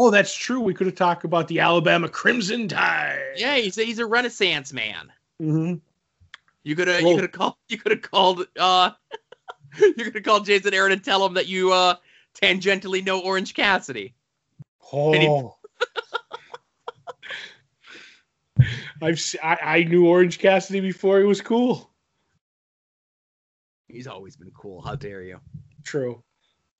Oh, 0.00 0.12
that's 0.12 0.32
true. 0.32 0.60
We 0.60 0.74
could 0.74 0.86
have 0.86 0.94
talked 0.94 1.24
about 1.24 1.48
the 1.48 1.58
Alabama 1.58 2.08
Crimson 2.08 2.68
Tide. 2.68 3.18
Yeah, 3.34 3.56
he's 3.56 3.76
a, 3.78 3.82
he's 3.82 3.98
a 3.98 4.06
Renaissance 4.06 4.72
man. 4.72 5.12
Mm-hmm. 5.42 5.74
You 6.62 6.76
could 6.76 6.86
have 6.86 7.00
you 7.00 7.16
could 7.16 7.24
have 7.24 7.32
called 7.32 7.56
you 7.68 7.78
could 7.78 7.90
have 7.90 8.02
called 8.02 8.46
uh 8.60 8.92
you 9.80 9.94
could 9.94 10.14
have 10.14 10.22
called 10.22 10.46
Jason 10.46 10.72
Aaron 10.72 10.92
and 10.92 11.02
tell 11.02 11.26
him 11.26 11.34
that 11.34 11.48
you 11.48 11.72
uh 11.72 11.96
tangentially 12.40 13.04
know 13.04 13.18
Orange 13.18 13.54
Cassidy. 13.54 14.14
Oh. 14.92 15.56
I've 19.02 19.20
I, 19.42 19.58
I 19.60 19.82
knew 19.82 20.06
Orange 20.06 20.38
Cassidy 20.38 20.78
before 20.78 21.18
he 21.18 21.24
was 21.24 21.40
cool. 21.40 21.90
He's 23.88 24.06
always 24.06 24.36
been 24.36 24.52
cool. 24.52 24.80
How 24.80 24.94
dare 24.94 25.24
you? 25.24 25.40
True. 25.82 26.22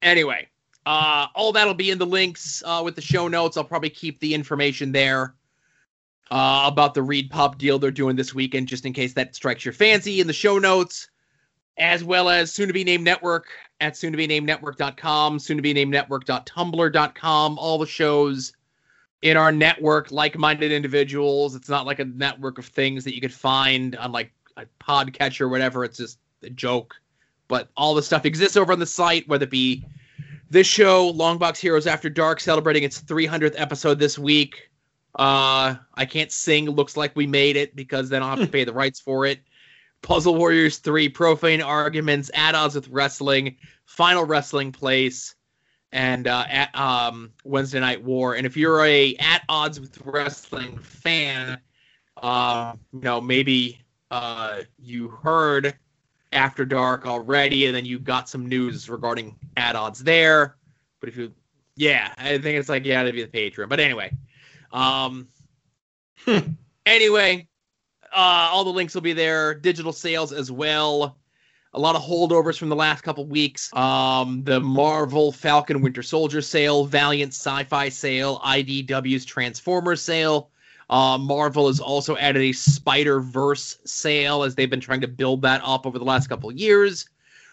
Anyway, 0.02 0.46
uh 0.88 1.26
all 1.34 1.52
that'll 1.52 1.74
be 1.74 1.90
in 1.90 1.98
the 1.98 2.06
links 2.06 2.62
uh 2.64 2.80
with 2.82 2.96
the 2.96 3.02
show 3.02 3.28
notes. 3.28 3.56
I'll 3.56 3.64
probably 3.64 3.90
keep 3.90 4.18
the 4.20 4.32
information 4.32 4.90
there 4.90 5.34
uh 6.30 6.64
about 6.66 6.94
the 6.94 7.00
ReedPop 7.00 7.58
deal 7.58 7.78
they're 7.78 7.90
doing 7.90 8.16
this 8.16 8.34
weekend 8.34 8.68
just 8.68 8.86
in 8.86 8.94
case 8.94 9.12
that 9.12 9.36
strikes 9.36 9.64
your 9.64 9.74
fancy 9.74 10.20
in 10.20 10.26
the 10.26 10.32
show 10.32 10.58
notes. 10.58 11.10
As 11.76 12.02
well 12.02 12.28
as 12.28 12.52
soon 12.52 12.66
to 12.66 12.72
be 12.72 12.82
named 12.82 13.04
network 13.04 13.46
at 13.80 13.96
soon 13.96 14.12
to 14.12 14.16
be 14.16 14.26
named 14.26 14.46
network.com, 14.46 15.38
soon 15.38 15.56
to 15.58 15.62
be 15.62 15.72
named 15.72 15.92
network.tumblr.com, 15.92 17.58
all 17.58 17.78
the 17.78 17.86
shows 17.86 18.52
in 19.22 19.36
our 19.36 19.52
network, 19.52 20.10
like 20.10 20.36
minded 20.36 20.72
individuals. 20.72 21.54
It's 21.54 21.68
not 21.68 21.86
like 21.86 21.98
a 21.98 22.04
network 22.04 22.58
of 22.58 22.66
things 22.66 23.04
that 23.04 23.14
you 23.14 23.20
could 23.20 23.32
find 23.32 23.96
on 23.96 24.12
like 24.12 24.32
a 24.56 24.66
podcatcher 24.80 25.42
or 25.42 25.48
whatever. 25.48 25.84
It's 25.84 25.98
just 25.98 26.18
a 26.42 26.50
joke. 26.50 26.94
But 27.48 27.68
all 27.76 27.94
the 27.94 28.02
stuff 28.02 28.26
exists 28.26 28.56
over 28.56 28.72
on 28.72 28.78
the 28.78 28.86
site, 28.86 29.26
whether 29.28 29.44
it 29.44 29.50
be 29.50 29.84
this 30.50 30.66
show, 30.66 31.12
Longbox 31.12 31.58
Heroes 31.58 31.86
After 31.86 32.08
Dark, 32.08 32.40
celebrating 32.40 32.82
its 32.82 33.00
300th 33.02 33.54
episode 33.56 33.98
this 33.98 34.18
week. 34.18 34.70
Uh, 35.14 35.76
I 35.94 36.06
can't 36.06 36.32
sing. 36.32 36.70
Looks 36.70 36.96
like 36.96 37.14
we 37.16 37.26
made 37.26 37.56
it 37.56 37.74
because 37.76 38.08
then 38.08 38.22
I'll 38.22 38.30
have 38.30 38.40
to 38.40 38.46
pay 38.52 38.64
the 38.64 38.72
rights 38.72 39.00
for 39.00 39.26
it. 39.26 39.40
Puzzle 40.02 40.36
Warriors 40.36 40.78
3, 40.78 41.08
Profane 41.08 41.60
Arguments, 41.60 42.30
At 42.34 42.54
Odds 42.54 42.74
with 42.74 42.88
Wrestling, 42.88 43.56
Final 43.84 44.24
Wrestling 44.24 44.70
Place, 44.70 45.34
and 45.90 46.26
uh, 46.28 46.44
at, 46.48 46.74
um, 46.78 47.32
Wednesday 47.44 47.80
Night 47.80 48.02
War. 48.02 48.34
And 48.34 48.46
if 48.46 48.56
you're 48.56 48.84
a 48.84 49.16
At 49.16 49.42
Odds 49.48 49.80
with 49.80 50.00
Wrestling 50.04 50.78
fan, 50.78 51.58
uh, 52.22 52.74
you 52.92 53.00
know, 53.00 53.20
maybe 53.20 53.80
uh, 54.10 54.60
you 54.78 55.08
heard 55.08 55.76
After 56.32 56.64
Dark 56.64 57.06
already, 57.06 57.66
and 57.66 57.74
then 57.74 57.86
you 57.86 57.98
got 57.98 58.28
some 58.28 58.46
news 58.46 58.88
regarding 58.90 59.36
Odds 59.56 60.00
there. 60.00 60.56
But 61.00 61.08
if 61.08 61.16
you, 61.16 61.32
yeah, 61.76 62.12
I 62.18 62.38
think 62.38 62.58
it's 62.58 62.68
like, 62.68 62.84
yeah, 62.84 63.02
that'd 63.02 63.14
be 63.14 63.24
the 63.24 63.50
Patreon. 63.50 63.68
But 63.68 63.80
anyway, 63.80 64.12
um, 64.72 65.28
anyway, 66.86 67.48
uh, 68.12 68.50
all 68.52 68.64
the 68.64 68.70
links 68.70 68.94
will 68.94 69.02
be 69.02 69.12
there. 69.12 69.54
Digital 69.54 69.92
sales 69.92 70.32
as 70.32 70.50
well. 70.50 71.18
A 71.74 71.78
lot 71.78 71.96
of 71.96 72.02
holdovers 72.02 72.58
from 72.58 72.70
the 72.70 72.76
last 72.76 73.02
couple 73.02 73.26
weeks. 73.26 73.72
Um, 73.74 74.42
the 74.44 74.58
Marvel 74.58 75.32
Falcon 75.32 75.82
Winter 75.82 76.02
Soldier 76.02 76.40
sale, 76.40 76.84
Valiant 76.84 77.32
Sci-Fi 77.32 77.88
sale, 77.90 78.40
IDW's 78.40 79.24
Transformers 79.24 80.02
sale. 80.02 80.50
Uh, 80.90 81.18
Marvel 81.18 81.66
has 81.66 81.80
also 81.80 82.16
added 82.16 82.42
a 82.42 82.52
Spider 82.52 83.20
Verse 83.20 83.78
sale 83.84 84.42
as 84.42 84.54
they've 84.54 84.70
been 84.70 84.80
trying 84.80 85.02
to 85.02 85.08
build 85.08 85.42
that 85.42 85.60
up 85.64 85.86
over 85.86 85.98
the 85.98 86.04
last 86.04 86.28
couple 86.28 86.48
of 86.48 86.56
years. 86.56 87.08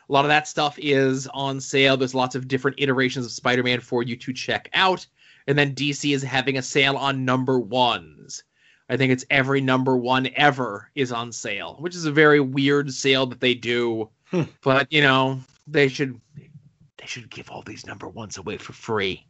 A 0.08 0.14
lot 0.14 0.24
of 0.24 0.30
that 0.30 0.48
stuff 0.48 0.78
is 0.80 1.28
on 1.28 1.60
sale. 1.60 1.98
There's 1.98 2.16
lots 2.16 2.36
of 2.36 2.48
different 2.48 2.80
iterations 2.80 3.26
of 3.26 3.32
Spider 3.32 3.64
Man 3.64 3.82
for 3.82 4.04
you 4.04 4.16
to 4.16 4.34
check 4.34 4.70
out. 4.74 5.06
And 5.48 5.58
then 5.58 5.76
DC 5.76 6.14
is 6.14 6.24
having 6.24 6.58
a 6.58 6.62
sale 6.62 6.96
on 6.96 7.26
number 7.26 7.60
ones. 7.60 8.44
I 8.88 8.98
think 8.98 9.12
it's 9.12 9.26
every 9.30 9.62
number 9.62 9.98
one 9.98 10.30
ever 10.36 10.92
is 10.96 11.12
on 11.12 11.32
sale, 11.32 11.76
which 11.80 11.96
is 11.96 12.06
a 12.06 12.12
very 12.12 12.40
weird 12.40 12.94
sale 12.94 13.26
that 13.28 13.40
they 13.40 13.56
do. 13.56 14.10
Hmm. 14.26 14.44
But 14.62 14.92
you 14.92 15.02
know, 15.02 15.40
they 15.68 15.88
should 15.88 16.20
they 16.36 17.06
should 17.06 17.30
give 17.30 17.50
all 17.50 17.64
these 17.64 17.86
number 17.86 18.08
ones 18.08 18.38
away 18.38 18.58
for 18.58 18.74
free. 18.74 19.26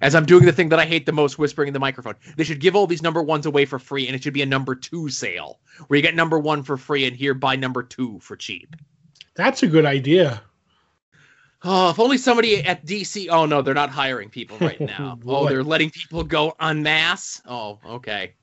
As 0.00 0.14
I'm 0.14 0.26
doing 0.26 0.44
the 0.44 0.52
thing 0.52 0.68
that 0.70 0.78
I 0.78 0.84
hate 0.84 1.06
the 1.06 1.12
most, 1.12 1.38
whispering 1.38 1.68
in 1.68 1.74
the 1.74 1.80
microphone, 1.80 2.14
they 2.36 2.44
should 2.44 2.60
give 2.60 2.76
all 2.76 2.86
these 2.86 3.02
number 3.02 3.22
ones 3.22 3.46
away 3.46 3.64
for 3.64 3.78
free, 3.78 4.06
and 4.06 4.14
it 4.14 4.22
should 4.22 4.34
be 4.34 4.42
a 4.42 4.46
number 4.46 4.74
two 4.74 5.08
sale 5.08 5.60
where 5.86 5.96
you 5.96 6.02
get 6.02 6.14
number 6.14 6.38
one 6.38 6.62
for 6.62 6.76
free 6.76 7.04
and 7.06 7.16
here 7.16 7.34
buy 7.34 7.56
number 7.56 7.82
two 7.82 8.18
for 8.20 8.36
cheap. 8.36 8.76
That's 9.34 9.62
a 9.62 9.66
good 9.66 9.86
idea. 9.86 10.42
Oh, 11.64 11.90
if 11.90 11.98
only 11.98 12.18
somebody 12.18 12.62
at 12.62 12.84
DC. 12.84 13.28
Oh 13.30 13.46
no, 13.46 13.62
they're 13.62 13.74
not 13.74 13.90
hiring 13.90 14.28
people 14.28 14.58
right 14.58 14.78
now. 14.98 15.18
oh, 15.26 15.48
they're 15.48 15.64
letting 15.64 15.90
people 15.90 16.22
go 16.22 16.54
en 16.60 16.82
masse. 16.82 17.40
Oh, 17.46 17.78
okay. 17.86 18.34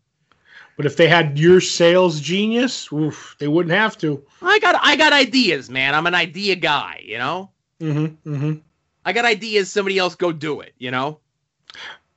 But 0.76 0.86
if 0.88 0.98
they 0.98 1.08
had 1.08 1.38
your 1.38 1.62
sales 1.62 2.20
genius, 2.20 2.92
oof, 2.92 3.36
they 3.38 3.48
wouldn't 3.48 3.76
have 3.76 3.98
to. 4.00 4.24
I 4.42 4.58
got 4.60 4.80
I 4.82 4.96
got 4.96 5.14
ideas, 5.14 5.70
man. 5.70 5.94
I'm 5.94 6.08
an 6.08 6.16
idea 6.16 6.56
guy, 6.56 7.02
you 7.06 7.20
know. 7.20 7.52
Mm-hmm, 7.80 8.34
mm-hmm. 8.34 8.60
I 9.06 9.14
got 9.14 9.26
ideas. 9.26 9.72
Somebody 9.72 9.98
else 9.98 10.16
go 10.16 10.32
do 10.32 10.62
it, 10.62 10.74
you 10.78 10.92
know. 10.92 11.20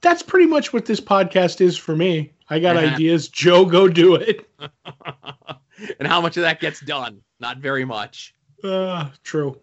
That's 0.01 0.22
pretty 0.22 0.47
much 0.47 0.72
what 0.72 0.85
this 0.85 1.01
podcast 1.01 1.61
is 1.61 1.76
for 1.78 1.97
me. 1.97 2.32
I 2.51 2.59
got 2.59 2.76
Uh-huh. 2.76 2.95
ideas. 2.95 3.28
Joe, 3.28 3.64
go 3.64 3.89
do 3.89 4.16
it. 4.16 4.49
and 5.99 6.07
how 6.07 6.20
much 6.20 6.37
of 6.37 6.43
that 6.43 6.61
gets 6.61 6.80
done? 6.80 7.22
Not 7.41 7.59
very 7.59 7.85
much. 7.85 8.35
Uh, 8.62 9.09
true. 9.22 9.59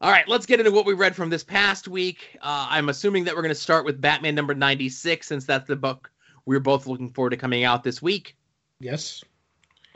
All 0.00 0.10
right, 0.10 0.26
let's 0.28 0.44
get 0.44 0.58
into 0.60 0.72
what 0.72 0.86
we 0.86 0.92
read 0.92 1.16
from 1.16 1.30
this 1.30 1.44
past 1.44 1.88
week. 1.88 2.36
Uh, 2.42 2.66
I'm 2.68 2.88
assuming 2.88 3.24
that 3.24 3.34
we're 3.34 3.42
going 3.42 3.54
to 3.54 3.60
start 3.60 3.84
with 3.84 4.00
Batman 4.00 4.34
number 4.34 4.54
96, 4.54 5.26
since 5.26 5.46
that's 5.46 5.66
the 5.66 5.76
book 5.76 6.10
we're 6.46 6.60
both 6.60 6.86
looking 6.86 7.10
forward 7.10 7.30
to 7.30 7.36
coming 7.38 7.64
out 7.64 7.82
this 7.84 8.02
week. 8.02 8.36
Yes. 8.80 9.24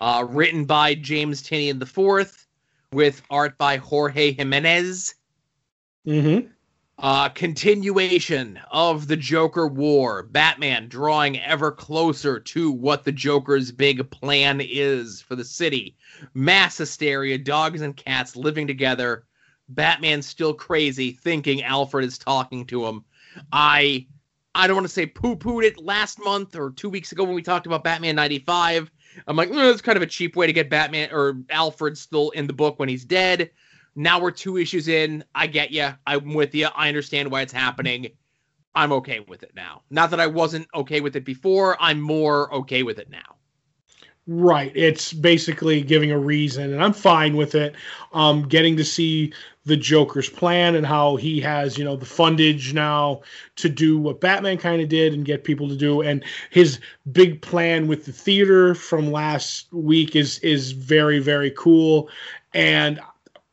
Uh, 0.00 0.24
written 0.28 0.64
by 0.64 0.94
James 0.94 1.42
Tynion 1.42 1.82
IV, 1.82 2.46
with 2.92 3.20
art 3.28 3.58
by 3.58 3.76
Jorge 3.76 4.32
Jimenez. 4.32 5.14
Mm-hmm. 6.06 6.48
Uh, 7.00 7.28
continuation 7.28 8.58
of 8.72 9.06
the 9.06 9.16
Joker 9.16 9.68
War. 9.68 10.24
Batman 10.24 10.88
drawing 10.88 11.38
ever 11.38 11.70
closer 11.70 12.40
to 12.40 12.72
what 12.72 13.04
the 13.04 13.12
Joker's 13.12 13.70
big 13.70 14.10
plan 14.10 14.60
is 14.60 15.20
for 15.22 15.36
the 15.36 15.44
city. 15.44 15.96
Mass 16.34 16.76
hysteria, 16.76 17.38
dogs 17.38 17.82
and 17.82 17.96
cats 17.96 18.34
living 18.34 18.66
together. 18.66 19.24
Batman 19.68 20.22
still 20.22 20.54
crazy, 20.54 21.12
thinking 21.12 21.62
Alfred 21.62 22.04
is 22.04 22.18
talking 22.18 22.66
to 22.66 22.84
him. 22.86 23.04
I 23.52 24.06
I 24.54 24.66
don't 24.66 24.76
want 24.76 24.88
to 24.88 24.92
say 24.92 25.06
poo-pooed 25.06 25.62
it 25.62 25.78
last 25.78 26.18
month 26.18 26.56
or 26.56 26.70
two 26.70 26.90
weeks 26.90 27.12
ago 27.12 27.22
when 27.22 27.34
we 27.34 27.42
talked 27.42 27.66
about 27.66 27.84
Batman 27.84 28.16
95. 28.16 28.90
I'm 29.28 29.36
like, 29.36 29.50
"Eh, 29.50 29.70
it's 29.70 29.82
kind 29.82 29.96
of 29.96 30.02
a 30.02 30.06
cheap 30.06 30.34
way 30.34 30.48
to 30.48 30.52
get 30.52 30.70
Batman 30.70 31.10
or 31.12 31.38
Alfred 31.50 31.96
still 31.96 32.30
in 32.30 32.48
the 32.48 32.52
book 32.52 32.80
when 32.80 32.88
he's 32.88 33.04
dead. 33.04 33.50
Now 33.94 34.20
we're 34.20 34.30
two 34.30 34.56
issues 34.56 34.88
in. 34.88 35.24
I 35.34 35.46
get 35.46 35.70
you. 35.70 35.90
I'm 36.06 36.34
with 36.34 36.54
you. 36.54 36.68
I 36.74 36.88
understand 36.88 37.30
why 37.30 37.42
it's 37.42 37.52
happening. 37.52 38.08
I'm 38.74 38.92
okay 38.92 39.20
with 39.20 39.42
it 39.42 39.52
now. 39.56 39.82
Not 39.90 40.10
that 40.10 40.20
I 40.20 40.26
wasn't 40.26 40.68
okay 40.74 41.00
with 41.00 41.16
it 41.16 41.24
before. 41.24 41.76
I'm 41.80 42.00
more 42.00 42.52
okay 42.54 42.82
with 42.82 42.98
it 42.98 43.10
now. 43.10 43.36
Right. 44.30 44.70
It's 44.74 45.14
basically 45.14 45.80
giving 45.82 46.10
a 46.10 46.18
reason, 46.18 46.72
and 46.72 46.84
I'm 46.84 46.92
fine 46.92 47.34
with 47.34 47.54
it. 47.54 47.74
Um, 48.12 48.46
getting 48.46 48.76
to 48.76 48.84
see 48.84 49.32
the 49.64 49.76
Joker's 49.76 50.28
plan 50.28 50.74
and 50.74 50.84
how 50.84 51.16
he 51.16 51.40
has, 51.40 51.78
you 51.78 51.84
know, 51.84 51.96
the 51.96 52.04
fundage 52.04 52.74
now 52.74 53.22
to 53.56 53.70
do 53.70 53.98
what 53.98 54.20
Batman 54.20 54.58
kind 54.58 54.82
of 54.82 54.88
did 54.90 55.14
and 55.14 55.24
get 55.24 55.44
people 55.44 55.66
to 55.68 55.76
do. 55.76 56.02
And 56.02 56.22
his 56.50 56.78
big 57.10 57.40
plan 57.40 57.88
with 57.88 58.04
the 58.04 58.12
theater 58.12 58.74
from 58.74 59.10
last 59.10 59.72
week 59.72 60.14
is 60.14 60.38
is 60.40 60.72
very 60.72 61.20
very 61.20 61.50
cool. 61.52 62.10
And 62.52 63.00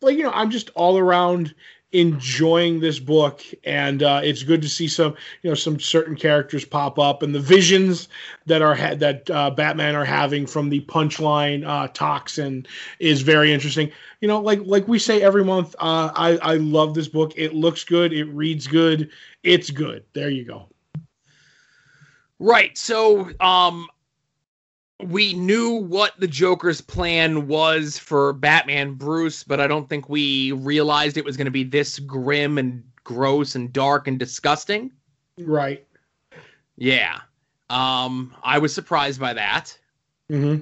like 0.02 0.18
you 0.18 0.24
know, 0.24 0.32
I'm 0.32 0.52
just 0.52 0.70
all 0.76 0.98
around 0.98 1.54
enjoying 1.96 2.82
this 2.82 3.00
book 3.00 3.42
and 3.64 4.04
uh, 4.04 4.20
it's 4.22 4.44
good 4.44 4.62
to 4.62 4.68
see 4.68 4.88
some 4.88 5.16
you 5.42 5.50
know 5.50 5.56
some 5.56 5.80
certain 5.80 6.16
characters 6.16 6.66
pop 6.66 7.00
up 7.00 7.24
and 7.24 7.34
the 7.34 7.40
visions 7.40 8.10
that 8.46 8.62
are 8.62 8.76
ha- 8.76 8.96
that 8.96 9.30
uh, 9.30 9.50
batman 9.50 9.96
are 9.96 10.04
having 10.04 10.46
from 10.46 10.70
the 10.70 10.82
punchline 10.82 11.66
uh, 11.66 11.88
toxin 11.94 12.66
is 13.00 13.22
very 13.22 13.54
interesting. 13.54 13.90
You 14.20 14.28
know 14.28 14.42
like 14.42 14.60
like 14.66 14.88
we 14.90 15.00
say 15.00 15.22
every 15.22 15.46
month 15.46 15.74
uh, 15.80 16.12
i 16.16 16.38
i 16.42 16.56
love 16.56 16.96
this 16.96 17.08
book. 17.08 17.32
It 17.38 17.54
looks 17.54 17.86
good. 17.86 18.12
It 18.12 18.26
reads 18.26 18.68
good. 18.68 19.10
It's 19.44 19.70
good. 19.70 20.04
There 20.14 20.30
you 20.30 20.44
go. 20.44 20.68
Right. 22.40 22.78
So 22.78 23.30
um 23.40 23.88
we 25.04 25.34
knew 25.34 25.72
what 25.72 26.14
the 26.20 26.28
Joker's 26.28 26.82
plan 26.82 27.48
was 27.48 27.98
for 27.98 28.34
Batman 28.34 28.94
Bruce, 28.94 29.44
but 29.44 29.60
I 29.60 29.68
don't 29.68 29.90
think 29.90 30.10
we 30.10 30.54
realized 30.54 31.18
it 31.18 31.26
was 31.26 31.36
going 31.36 31.46
to 31.46 31.52
be 31.52 31.64
this 31.64 32.00
grim 32.00 32.58
and 32.58 32.84
gross 33.04 33.56
and 33.56 33.72
dark 33.74 34.08
and 34.08 34.18
disgusting. 34.18 34.92
Right. 35.38 35.86
Yeah. 36.78 37.20
Um, 37.70 38.34
I 38.44 38.58
was 38.58 38.74
surprised 38.74 39.20
by 39.20 39.34
that. 39.34 39.78
Mm-hmm. 40.32 40.62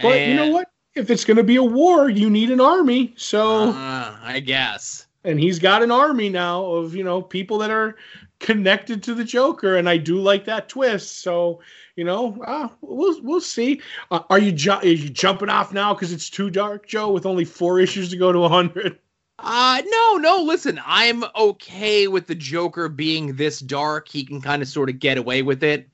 But 0.00 0.16
and, 0.16 0.30
you 0.30 0.36
know 0.36 0.52
what? 0.52 0.68
If 0.94 1.10
it's 1.10 1.24
going 1.24 1.36
to 1.36 1.44
be 1.44 1.56
a 1.56 1.62
war, 1.62 2.08
you 2.08 2.30
need 2.30 2.50
an 2.50 2.60
army. 2.60 3.14
So 3.16 3.70
uh, 3.70 4.16
I 4.22 4.40
guess. 4.40 5.06
And 5.24 5.40
he's 5.40 5.58
got 5.58 5.82
an 5.82 5.90
army 5.90 6.28
now 6.28 6.64
of 6.64 6.94
you 6.94 7.02
know 7.02 7.22
people 7.22 7.58
that 7.58 7.70
are 7.70 7.96
connected 8.40 9.02
to 9.02 9.14
the 9.14 9.24
Joker, 9.24 9.76
and 9.76 9.88
I 9.88 9.96
do 9.96 10.20
like 10.20 10.44
that 10.44 10.68
twist. 10.68 11.20
So 11.20 11.60
you 11.96 12.04
know, 12.04 12.42
uh, 12.46 12.68
we'll 12.80 13.20
we'll 13.22 13.40
see. 13.40 13.80
Uh, 14.10 14.20
are 14.30 14.38
you 14.38 14.52
ju- 14.52 14.72
are 14.72 14.86
you 14.86 15.08
jumping 15.08 15.48
off 15.48 15.72
now 15.72 15.94
because 15.94 16.12
it's 16.12 16.30
too 16.30 16.50
dark, 16.50 16.86
Joe? 16.86 17.10
With 17.10 17.26
only 17.26 17.44
four 17.44 17.80
issues 17.80 18.10
to 18.10 18.16
go 18.16 18.32
to 18.32 18.48
hundred. 18.48 18.98
Uh 19.38 19.82
no, 19.84 20.16
no, 20.16 20.42
listen, 20.42 20.80
I'm 20.86 21.24
okay 21.36 22.06
with 22.06 22.28
the 22.28 22.36
Joker 22.36 22.88
being 22.88 23.34
this 23.34 23.58
dark. 23.58 24.08
He 24.08 24.24
can 24.24 24.40
kind 24.40 24.62
of 24.62 24.68
sort 24.68 24.88
of 24.88 25.00
get 25.00 25.18
away 25.18 25.42
with 25.42 25.64
it. 25.64 25.88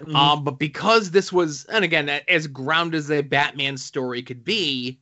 Mm-hmm. 0.00 0.16
Um, 0.16 0.44
but 0.44 0.58
because 0.58 1.10
this 1.10 1.32
was, 1.32 1.66
and 1.66 1.84
again, 1.84 2.08
as 2.08 2.46
grounded 2.46 2.98
as 2.98 3.10
a 3.10 3.20
Batman 3.20 3.76
story 3.76 4.22
could 4.22 4.42
be, 4.42 4.98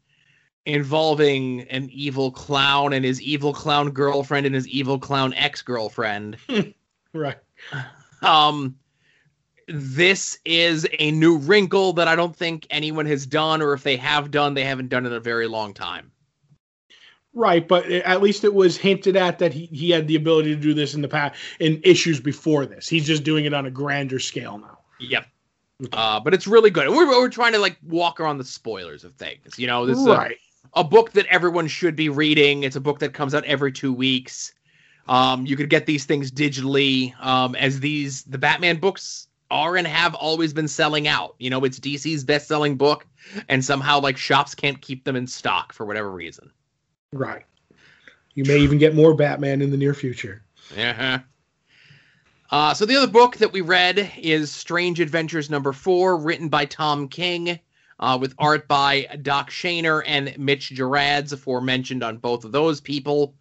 involving 0.69 1.63
an 1.71 1.89
evil 1.91 2.31
clown 2.31 2.93
and 2.93 3.05
his 3.05 3.23
evil 3.23 3.55
clown 3.55 3.91
girlfriend 3.91 4.45
and 4.45 4.55
his 4.55 4.69
evil 4.69 4.99
clown 4.99 5.33
ex-girlfriend. 5.35 6.37
right. 7.19 7.39
Um 8.23 8.77
this 9.69 10.39
is 10.47 10.87
a 10.99 11.11
new 11.11 11.37
wrinkle 11.37 11.93
that 11.93 12.09
I 12.09 12.17
don't 12.17 12.35
think 12.35 12.67
anyone 12.71 13.05
has 13.07 13.27
done, 13.27 13.61
or 13.61 13.75
if 13.75 13.83
they 13.83 13.97
have 13.97 14.31
done, 14.31 14.55
they 14.55 14.65
haven't 14.65 14.89
done 14.89 15.05
it 15.05 15.09
in 15.09 15.15
a 15.15 15.21
very 15.21 15.47
long 15.47 15.75
time. 15.75 16.11
Right, 17.35 17.69
but 17.69 17.85
at 17.87 18.23
least 18.23 18.43
it 18.45 18.55
was 18.55 18.77
hinted 18.77 19.15
at 19.15 19.39
that 19.39 19.53
he, 19.53 19.67
he 19.67 19.91
had 19.91 20.09
the 20.09 20.17
ability 20.17 20.55
to 20.55 20.61
do 20.61 20.73
this 20.75 20.95
in 20.95 21.03
the 21.03 21.09
past 21.09 21.39
in 21.61 21.81
issues 21.85 22.19
before 22.19 22.67
this. 22.67 22.89
He's 22.89 23.07
just 23.07 23.23
doing 23.23 23.45
it 23.45 23.53
on 23.53 23.67
a 23.67 23.71
grander 23.71 24.19
scale 24.19 24.59
now. 24.59 24.79
Yep. 24.99 25.27
Uh, 25.93 26.19
but 26.19 26.35
it's 26.35 26.47
really 26.49 26.71
good. 26.71 26.89
We're, 26.89 27.07
we're 27.07 27.29
trying 27.29 27.53
to 27.53 27.59
like 27.59 27.77
walk 27.87 28.19
around 28.19 28.39
the 28.39 28.45
spoilers 28.45 29.05
of 29.05 29.15
things. 29.15 29.59
You 29.59 29.67
know, 29.69 29.87
this 29.87 29.99
is 29.99 30.07
right. 30.07 30.37
a, 30.75 30.81
a 30.81 30.85
book 30.85 31.13
that 31.13 31.27
everyone 31.27 31.69
should 31.69 31.95
be 31.95 32.09
reading. 32.09 32.65
It's 32.65 32.75
a 32.75 32.81
book 32.81 32.99
that 33.01 33.13
comes 33.13 33.35
out 33.35 33.45
every 33.45 33.71
two 33.71 33.93
weeks. 33.93 34.55
Um, 35.09 35.47
you 35.47 35.57
could 35.57 35.71
get 35.71 35.87
these 35.87 36.05
things 36.05 36.31
digitally 36.31 37.19
um, 37.25 37.55
as 37.57 37.81
these 37.81 38.23
the 38.25 38.39
Batman 38.39 38.77
books 38.77 39.27
are 39.51 39.77
and 39.77 39.87
have 39.87 40.15
always 40.15 40.53
been 40.53 40.69
selling 40.69 41.09
out. 41.09 41.35
You 41.39 41.51
know, 41.51 41.65
it's 41.65 41.81
DC's 41.81 42.25
best 42.25 42.47
selling 42.47 42.77
book, 42.77 43.07
and 43.49 43.65
somehow 43.65 44.01
like 44.01 44.17
shops 44.17 44.55
can't 44.55 44.81
keep 44.81 45.05
them 45.05 45.17
in 45.17 45.27
stock 45.27 45.73
for 45.73 45.87
whatever 45.87 46.11
reason. 46.11 46.51
Right. 47.13 47.45
You 48.35 48.45
may 48.45 48.59
even 48.59 48.79
get 48.79 48.95
more 48.95 49.15
Batman 49.15 49.63
in 49.63 49.71
the 49.71 49.77
near 49.77 49.95
future. 49.95 50.43
Uh-huh. 50.77 51.19
Uh, 52.51 52.73
so 52.75 52.87
the 52.87 52.97
other 52.97 53.11
book 53.11 53.37
that 53.39 53.53
we 53.53 53.61
read 53.61 54.11
is 54.19 54.51
Strange 54.51 55.01
Adventures 55.01 55.51
number 55.51 55.73
four, 55.73 56.17
written 56.17 56.49
by 56.49 56.65
Tom 56.65 57.09
King, 57.09 57.59
uh, 58.01 58.17
with 58.21 58.35
art 58.39 58.69
by 58.69 59.07
Doc 59.23 59.51
Shaner 59.51 60.03
and 60.07 60.37
Mitch 60.39 60.71
Gerads, 60.71 61.33
aforementioned 61.33 62.03
on 62.03 62.19
both 62.19 62.45
of 62.45 62.53
those 62.53 62.81
people. 62.81 63.35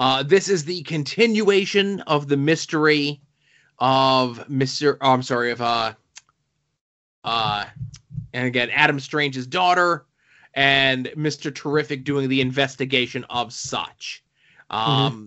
Uh, 0.00 0.22
this 0.22 0.48
is 0.48 0.64
the 0.64 0.82
continuation 0.84 2.00
of 2.00 2.26
the 2.26 2.36
mystery 2.36 3.20
of 3.78 4.42
Mr. 4.48 4.96
Oh, 4.98 5.10
I'm 5.10 5.22
sorry, 5.22 5.50
of 5.50 5.60
uh 5.60 5.92
uh 7.22 7.66
and 8.32 8.46
again 8.46 8.70
Adam 8.70 8.98
Strange's 8.98 9.46
daughter 9.46 10.06
and 10.54 11.06
Mr. 11.18 11.54
Terrific 11.54 12.04
doing 12.04 12.30
the 12.30 12.40
investigation 12.40 13.24
of 13.28 13.52
such. 13.52 14.24
Mm-hmm. 14.70 14.90
Um 14.90 15.12
mm-hmm. 15.12 15.26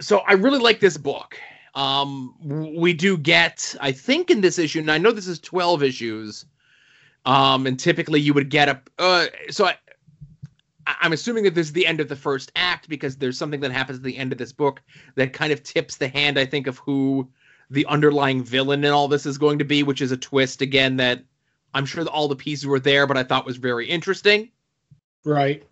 so 0.00 0.20
I 0.20 0.32
really 0.32 0.58
like 0.58 0.80
this 0.80 0.96
book. 0.96 1.38
Um 1.74 2.34
we 2.42 2.94
do 2.94 3.18
get 3.18 3.74
I 3.78 3.92
think 3.92 4.30
in 4.30 4.40
this 4.40 4.58
issue 4.58 4.78
and 4.80 4.90
I 4.90 4.96
know 4.96 5.12
this 5.12 5.26
is 5.26 5.38
12 5.38 5.82
issues 5.82 6.46
um 7.26 7.66
and 7.66 7.78
typically 7.78 8.20
you 8.20 8.32
would 8.32 8.48
get 8.48 8.70
a 8.70 8.80
uh 8.98 9.26
so 9.50 9.66
I 9.66 9.76
I'm 10.86 11.12
assuming 11.12 11.44
that 11.44 11.54
this 11.54 11.68
is 11.68 11.72
the 11.72 11.86
end 11.86 12.00
of 12.00 12.08
the 12.08 12.16
first 12.16 12.50
act 12.56 12.88
because 12.88 13.16
there's 13.16 13.38
something 13.38 13.60
that 13.60 13.72
happens 13.72 13.98
at 13.98 14.04
the 14.04 14.16
end 14.16 14.32
of 14.32 14.38
this 14.38 14.52
book 14.52 14.82
that 15.14 15.32
kind 15.32 15.52
of 15.52 15.62
tips 15.62 15.96
the 15.96 16.08
hand, 16.08 16.38
I 16.38 16.46
think, 16.46 16.66
of 16.66 16.78
who 16.78 17.28
the 17.70 17.86
underlying 17.86 18.42
villain 18.42 18.84
in 18.84 18.90
all 18.90 19.08
this 19.08 19.26
is 19.26 19.38
going 19.38 19.58
to 19.58 19.64
be, 19.64 19.82
which 19.82 20.02
is 20.02 20.12
a 20.12 20.16
twist 20.16 20.60
again 20.60 20.96
that 20.96 21.22
I'm 21.74 21.86
sure 21.86 22.04
that 22.04 22.10
all 22.10 22.28
the 22.28 22.36
pieces 22.36 22.66
were 22.66 22.80
there, 22.80 23.06
but 23.06 23.16
I 23.16 23.22
thought 23.22 23.46
was 23.46 23.56
very 23.56 23.88
interesting. 23.88 24.50
Right. 25.24 25.62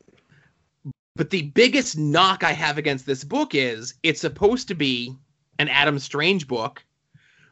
But 1.17 1.31
the 1.31 1.43
biggest 1.43 1.99
knock 1.99 2.45
I 2.45 2.53
have 2.53 2.79
against 2.79 3.05
this 3.05 3.25
book 3.25 3.55
is 3.55 3.95
it's 4.03 4.21
supposed 4.21 4.69
to 4.69 4.75
be 4.75 5.15
an 5.59 5.69
Adam 5.69 5.99
Strange 5.99 6.49
book, 6.49 6.83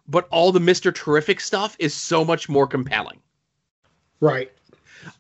but 0.07 0.27
all 0.31 0.53
the 0.53 0.61
Mr. 0.61 0.95
Terrific 0.95 1.41
stuff 1.41 1.77
is 1.79 1.93
so 1.93 2.25
much 2.25 2.49
more 2.49 2.67
compelling. 2.67 3.21
Right. 4.21 4.53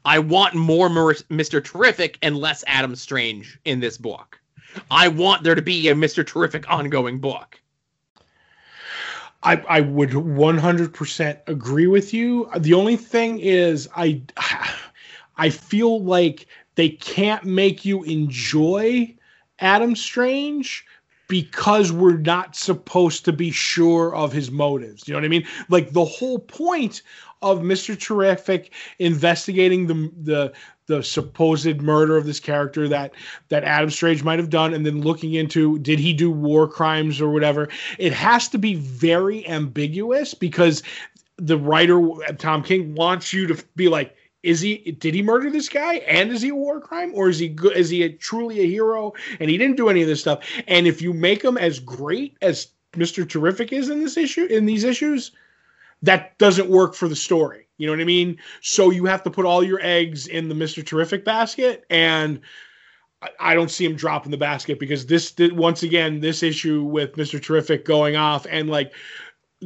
I 0.05 0.19
want 0.19 0.55
more 0.55 0.89
Mr. 0.89 1.63
Terrific 1.63 2.19
and 2.23 2.37
less 2.37 2.65
Adam 2.67 2.97
Strange 2.97 3.59
in 3.65 3.81
this 3.81 3.97
book. 3.99 4.41
I 4.91 5.09
want 5.09 5.43
there 5.43 5.55
to 5.55 5.63
be 5.63 5.89
a 5.89 5.95
Mr. 5.95 6.27
Terrific 6.27 6.69
ongoing 6.71 7.19
book. 7.19 7.61
I, 9.43 9.57
I 9.69 9.81
would 9.81 10.11
100% 10.11 11.39
agree 11.47 11.87
with 11.87 12.13
you. 12.13 12.51
The 12.59 12.75
only 12.75 12.97
thing 12.97 13.39
is, 13.39 13.89
I 13.95 14.23
I 15.37 15.51
feel 15.51 16.03
like 16.03 16.47
they 16.75 16.89
can't 16.89 17.45
make 17.45 17.85
you 17.85 18.03
enjoy 18.03 19.15
Adam 19.61 19.95
Strange 19.95 20.85
because 21.29 21.93
we're 21.93 22.17
not 22.17 22.57
supposed 22.57 23.25
to 23.27 23.33
be 23.33 23.51
sure 23.51 24.15
of 24.15 24.33
his 24.33 24.51
motives. 24.51 25.07
You 25.07 25.13
know 25.13 25.19
what 25.19 25.27
I 25.27 25.29
mean? 25.29 25.47
Like 25.69 25.93
the 25.93 26.05
whole 26.05 26.39
point 26.39 27.03
of 27.43 27.61
Mr. 27.61 27.99
Terrific 27.99 28.73
investigating 28.99 29.87
the 29.87 30.11
the 30.23 30.53
the 30.87 31.03
supposed 31.03 31.83
murder 31.83 32.17
of 32.17 32.25
this 32.25 32.41
character 32.41 32.89
that 32.89 33.13
that 33.51 33.63
Adam 33.63 33.91
Strange 33.91 34.25
might 34.25 34.39
have 34.39 34.51
done 34.51 34.75
and 34.75 34.85
then 34.85 35.03
looking 35.03 35.35
into 35.35 35.79
did 35.79 35.99
he 35.99 36.13
do 36.13 36.31
war 36.31 36.67
crimes 36.67 37.21
or 37.21 37.29
whatever 37.29 37.69
it 37.99 38.13
has 38.13 38.49
to 38.49 38.59
be 38.59 38.75
very 38.75 39.47
ambiguous 39.47 40.35
because 40.35 40.83
the 41.37 41.59
writer 41.59 42.01
Tom 42.39 42.63
King 42.63 42.95
wants 42.95 43.33
you 43.33 43.47
to 43.47 43.63
be 43.77 43.89
like 43.89 44.17
is 44.43 44.61
he 44.61 44.93
did 44.99 45.15
he 45.15 45.23
murder 45.23 45.51
this 45.51 45.69
guy 45.69 45.95
and 45.97 46.31
is 46.31 46.43
he 46.43 46.51
a 46.51 46.55
war 46.55 46.81
crime 46.81 47.13
or 47.15 47.29
is 47.29 47.39
he 47.39 47.49
good 47.49 47.77
is 47.77 47.91
he 47.91 48.03
a, 48.05 48.09
truly 48.09 48.61
a 48.61 48.67
hero 48.67 49.13
and 49.41 49.51
he 49.51 49.59
didn't 49.59 49.77
do 49.77 49.89
any 49.89 50.03
of 50.03 50.09
this 50.09 50.21
stuff 50.21 50.45
and 50.69 50.87
if 50.87 51.03
you 51.03 51.13
make 51.13 51.43
him 51.43 51.59
as 51.59 51.81
great 51.81 52.37
as 52.41 52.69
Mr. 52.93 53.29
Terrific 53.29 53.73
is 53.73 53.89
in 53.91 54.01
this 54.01 54.17
issue 54.17 54.45
in 54.47 54.65
these 54.67 54.85
issues 54.85 55.33
that 56.03 56.39
doesn't 56.39 56.71
work 56.71 56.95
for 56.95 57.09
the 57.09 57.17
story. 57.17 57.67
You 57.77 57.87
know 57.87 57.93
what 57.93 58.01
I 58.01 58.05
mean? 58.05 58.39
So 58.61 58.91
you 58.91 59.05
have 59.07 59.25
to 59.25 59.31
put 59.31 59.45
all 59.45 59.65
your 59.65 59.81
eggs 59.83 60.29
in 60.29 60.49
the 60.49 60.55
Mr. 60.55 60.87
Terrific 60.87 61.25
basket 61.25 61.85
and 61.91 62.41
I 63.41 63.55
don't 63.55 63.71
see 63.71 63.85
him 63.85 63.97
dropping 63.97 64.31
the 64.31 64.37
basket 64.37 64.79
because 64.79 65.07
this 65.07 65.35
once 65.39 65.83
again 65.83 66.21
this 66.21 66.45
issue 66.45 66.85
with 66.85 67.17
Mr. 67.17 67.43
Terrific 67.43 67.85
going 67.85 68.15
off 68.15 68.47
and 68.49 68.71
like 68.71 68.93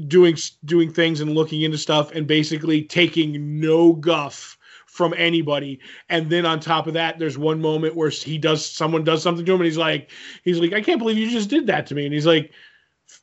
doing 0.08 0.36
doing 0.64 0.90
things 0.90 1.20
and 1.20 1.34
looking 1.34 1.62
into 1.62 1.76
stuff 1.76 2.12
and 2.12 2.26
basically 2.26 2.82
taking 2.82 3.60
no 3.60 3.92
guff 3.92 4.56
from 4.92 5.14
anybody 5.16 5.80
and 6.10 6.28
then 6.28 6.44
on 6.44 6.60
top 6.60 6.86
of 6.86 6.92
that 6.92 7.18
there's 7.18 7.38
one 7.38 7.60
moment 7.62 7.96
where 7.96 8.10
he 8.10 8.36
does 8.36 8.64
someone 8.64 9.02
does 9.02 9.22
something 9.22 9.44
to 9.46 9.52
him 9.52 9.60
and 9.60 9.64
he's 9.64 9.78
like 9.78 10.10
he's 10.44 10.60
like 10.60 10.74
I 10.74 10.82
can't 10.82 10.98
believe 10.98 11.16
you 11.16 11.30
just 11.30 11.48
did 11.48 11.66
that 11.68 11.86
to 11.86 11.94
me 11.94 12.04
and 12.04 12.12
he's 12.12 12.26
like 12.26 12.52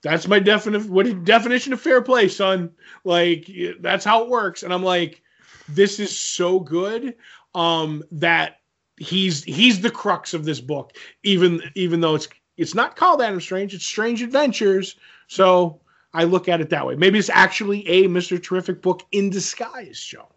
that's 0.01 0.27
my 0.27 0.39
definite 0.39 0.85
what 0.85 1.23
definition 1.23 1.73
of 1.73 1.81
fair 1.81 2.01
play, 2.01 2.27
son. 2.27 2.71
Like 3.03 3.49
that's 3.79 4.05
how 4.05 4.23
it 4.23 4.29
works. 4.29 4.63
And 4.63 4.73
I'm 4.73 4.83
like, 4.83 5.21
this 5.67 5.99
is 5.99 6.17
so 6.17 6.59
good 6.59 7.15
um, 7.55 8.03
that 8.11 8.59
he's 8.97 9.43
he's 9.43 9.81
the 9.81 9.91
crux 9.91 10.33
of 10.33 10.45
this 10.45 10.61
book. 10.61 10.95
Even 11.23 11.61
even 11.75 12.01
though 12.01 12.15
it's 12.15 12.27
it's 12.57 12.75
not 12.75 12.95
called 12.95 13.21
Adam 13.21 13.41
Strange, 13.41 13.73
it's 13.73 13.85
Strange 13.85 14.21
Adventures. 14.21 14.95
So 15.27 15.81
I 16.13 16.23
look 16.23 16.47
at 16.47 16.61
it 16.61 16.69
that 16.69 16.85
way. 16.85 16.95
Maybe 16.95 17.19
it's 17.19 17.29
actually 17.29 17.87
a 17.87 18.07
Mr. 18.07 18.41
Terrific 18.41 18.81
book 18.81 19.03
in 19.11 19.29
disguise, 19.29 20.01
Joe. 20.01 20.27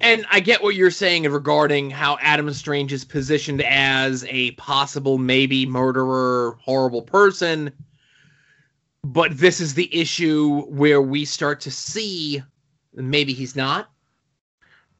And 0.00 0.24
I 0.30 0.40
get 0.40 0.62
what 0.62 0.76
you're 0.76 0.90
saying 0.90 1.24
regarding 1.24 1.90
how 1.90 2.18
Adam 2.20 2.52
Strange 2.52 2.92
is 2.92 3.04
positioned 3.04 3.62
as 3.62 4.24
a 4.28 4.52
possible, 4.52 5.18
maybe 5.18 5.66
murderer, 5.66 6.56
horrible 6.60 7.02
person. 7.02 7.72
But 9.02 9.36
this 9.36 9.60
is 9.60 9.74
the 9.74 9.94
issue 9.94 10.62
where 10.66 11.02
we 11.02 11.24
start 11.24 11.60
to 11.62 11.70
see 11.70 12.42
maybe 12.94 13.32
he's 13.32 13.56
not. 13.56 13.90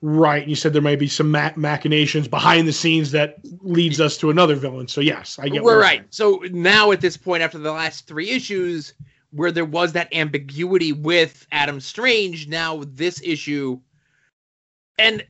Right. 0.01 0.47
You 0.47 0.55
said 0.55 0.73
there 0.73 0.83
may 0.83 0.97
be 0.97 1.09
some 1.09 1.31
ma- 1.31 1.53
machinations 1.57 2.29
behind 2.29 2.69
the 2.69 2.73
scenes 2.73 3.11
that 3.11 3.39
leads 3.63 4.01
us 4.01 4.17
to 4.19 4.31
another 4.31 4.55
villain. 4.55 4.87
So 4.87 5.01
yes, 5.01 5.39
I 5.41 5.49
get. 5.49 5.65
We're 5.65 5.81
right. 5.81 6.05
So 6.11 6.43
now 6.51 6.93
at 6.93 7.01
this 7.01 7.17
point, 7.17 7.43
after 7.43 7.59
the 7.59 7.73
last 7.73 8.07
three 8.07 8.31
issues, 8.31 8.95
where 9.31 9.51
there 9.51 9.65
was 9.65 9.93
that 9.93 10.15
ambiguity 10.15 10.93
with 10.93 11.47
Adam 11.51 11.81
Strange, 11.81 12.47
now 12.47 12.85
this 12.87 13.21
issue, 13.25 13.81
and 14.99 15.25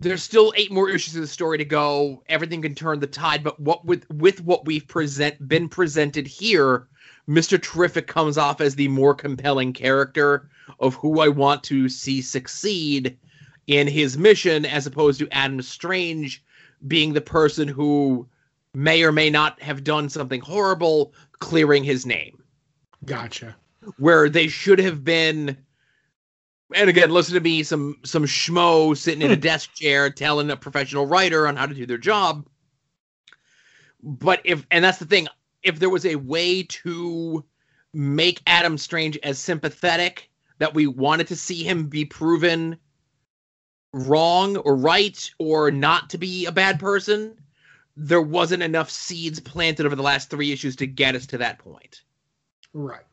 there's 0.00 0.22
still 0.22 0.52
eight 0.56 0.70
more 0.70 0.90
issues 0.90 1.14
of 1.14 1.22
the 1.22 1.26
story 1.26 1.58
to 1.58 1.64
go. 1.64 2.22
Everything 2.28 2.60
can 2.62 2.74
turn 2.74 3.00
the 3.00 3.06
tide, 3.06 3.42
but 3.42 3.58
what 3.58 3.84
with 3.84 4.08
with 4.10 4.42
what 4.42 4.66
we've 4.66 4.86
present 4.86 5.48
been 5.48 5.68
presented 5.68 6.26
here, 6.26 6.88
Mister 7.26 7.56
Terrific 7.56 8.06
comes 8.06 8.36
off 8.36 8.60
as 8.60 8.74
the 8.74 8.88
more 8.88 9.14
compelling 9.14 9.72
character 9.72 10.50
of 10.80 10.94
who 10.96 11.20
I 11.20 11.28
want 11.28 11.64
to 11.64 11.88
see 11.88 12.20
succeed 12.20 13.16
in 13.66 13.86
his 13.88 14.18
mission 14.18 14.66
as 14.66 14.86
opposed 14.86 15.18
to 15.20 15.28
Adam 15.32 15.62
Strange 15.62 16.44
being 16.86 17.12
the 17.12 17.20
person 17.20 17.66
who 17.66 18.28
may 18.74 19.02
or 19.02 19.12
may 19.12 19.30
not 19.30 19.60
have 19.62 19.82
done 19.82 20.08
something 20.08 20.40
horrible, 20.40 21.14
clearing 21.38 21.82
his 21.82 22.04
name. 22.04 22.42
Gotcha. 23.06 23.56
Where 23.98 24.28
they 24.28 24.48
should 24.48 24.78
have 24.78 25.04
been 25.04 25.56
and 26.74 26.90
again, 26.90 27.10
listen 27.10 27.34
to 27.34 27.40
me, 27.40 27.62
some 27.62 27.96
some 28.04 28.24
schmo 28.24 28.96
sitting 28.96 29.22
in 29.22 29.30
a 29.30 29.34
hmm. 29.34 29.40
desk 29.40 29.74
chair 29.74 30.10
telling 30.10 30.50
a 30.50 30.56
professional 30.56 31.06
writer 31.06 31.46
on 31.46 31.56
how 31.56 31.66
to 31.66 31.74
do 31.74 31.86
their 31.86 31.98
job. 31.98 32.46
But 34.02 34.40
if 34.44 34.66
and 34.70 34.84
that's 34.84 34.98
the 34.98 35.06
thing, 35.06 35.28
if 35.62 35.78
there 35.78 35.90
was 35.90 36.06
a 36.06 36.16
way 36.16 36.64
to 36.64 37.44
make 37.92 38.42
Adam 38.46 38.78
Strange 38.78 39.18
as 39.22 39.38
sympathetic 39.38 40.30
that 40.58 40.74
we 40.74 40.86
wanted 40.86 41.28
to 41.28 41.36
see 41.36 41.62
him 41.62 41.86
be 41.86 42.04
proven 42.04 42.78
wrong 43.92 44.56
or 44.58 44.76
right 44.76 45.30
or 45.38 45.70
not 45.70 46.10
to 46.10 46.18
be 46.18 46.46
a 46.46 46.52
bad 46.52 46.78
person, 46.78 47.36
there 47.96 48.22
wasn't 48.22 48.62
enough 48.62 48.90
seeds 48.90 49.40
planted 49.40 49.86
over 49.86 49.96
the 49.96 50.02
last 50.02 50.30
three 50.30 50.52
issues 50.52 50.76
to 50.76 50.86
get 50.86 51.14
us 51.14 51.26
to 51.26 51.38
that 51.38 51.58
point. 51.58 52.02
Right. 52.72 53.04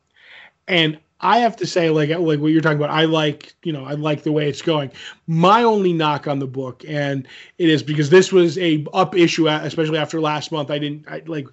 And 0.68 0.98
I 1.20 1.38
have 1.38 1.56
to 1.56 1.66
say, 1.66 1.90
like 1.90 2.10
like 2.10 2.40
what 2.40 2.48
you're 2.48 2.60
talking 2.60 2.78
about, 2.78 2.90
I 2.90 3.04
like 3.04 3.54
you 3.62 3.72
know 3.72 3.84
I 3.84 3.92
like 3.92 4.22
the 4.24 4.32
way 4.32 4.48
it's 4.48 4.62
going. 4.62 4.90
My 5.26 5.62
only 5.62 5.92
knock 5.92 6.26
on 6.26 6.38
the 6.38 6.46
book, 6.46 6.84
and 6.86 7.26
it 7.58 7.68
is 7.68 7.82
because 7.82 8.10
this 8.10 8.32
was 8.32 8.58
a 8.58 8.84
up 8.92 9.16
issue, 9.16 9.48
especially 9.48 9.98
after 9.98 10.20
last 10.20 10.52
month. 10.52 10.70
I 10.70 10.78
didn't 10.78 11.08
I, 11.08 11.22
like 11.26 11.46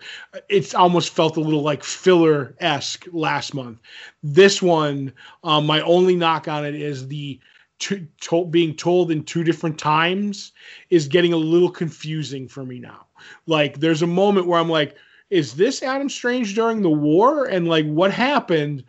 it's 0.50 0.74
almost 0.74 1.14
felt 1.14 1.38
a 1.38 1.42
little 1.42 1.62
like 1.62 1.84
filler 1.84 2.56
esque 2.60 3.06
last 3.12 3.54
month. 3.54 3.80
This 4.24 4.62
one, 4.62 5.14
um, 5.44 5.66
my 5.68 5.82
only 5.82 6.16
knock 6.16 6.48
on 6.48 6.66
it 6.66 6.76
is 6.76 7.08
the 7.08 7.40
to, 7.82 8.08
to, 8.22 8.46
being 8.46 8.76
told 8.76 9.10
in 9.12 9.24
two 9.24 9.44
different 9.44 9.78
times 9.78 10.52
is 10.90 11.08
getting 11.08 11.34
a 11.34 11.38
little 11.38 11.72
confusing 11.72 12.48
for 12.48 12.64
me 12.64 12.80
now. 12.80 13.08
Like 13.48 13.80
there's 13.80 14.04
a 14.04 14.08
moment 14.08 14.48
where 14.48 14.60
I'm 14.60 14.70
like, 14.70 14.96
is 15.30 15.56
this 15.56 15.82
Adam 15.82 16.10
Strange 16.10 16.54
during 16.54 16.82
the 16.82 16.90
war 16.90 17.46
and 17.46 17.68
like 17.68 17.86
what 17.86 18.12
happened? 18.12 18.84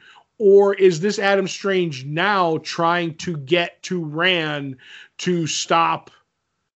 Or 0.44 0.74
is 0.74 0.98
this 0.98 1.20
Adam 1.20 1.46
Strange 1.46 2.04
now 2.04 2.58
trying 2.64 3.14
to 3.18 3.36
get 3.36 3.80
to 3.84 4.04
Rann 4.04 4.76
to 5.18 5.46
stop 5.46 6.10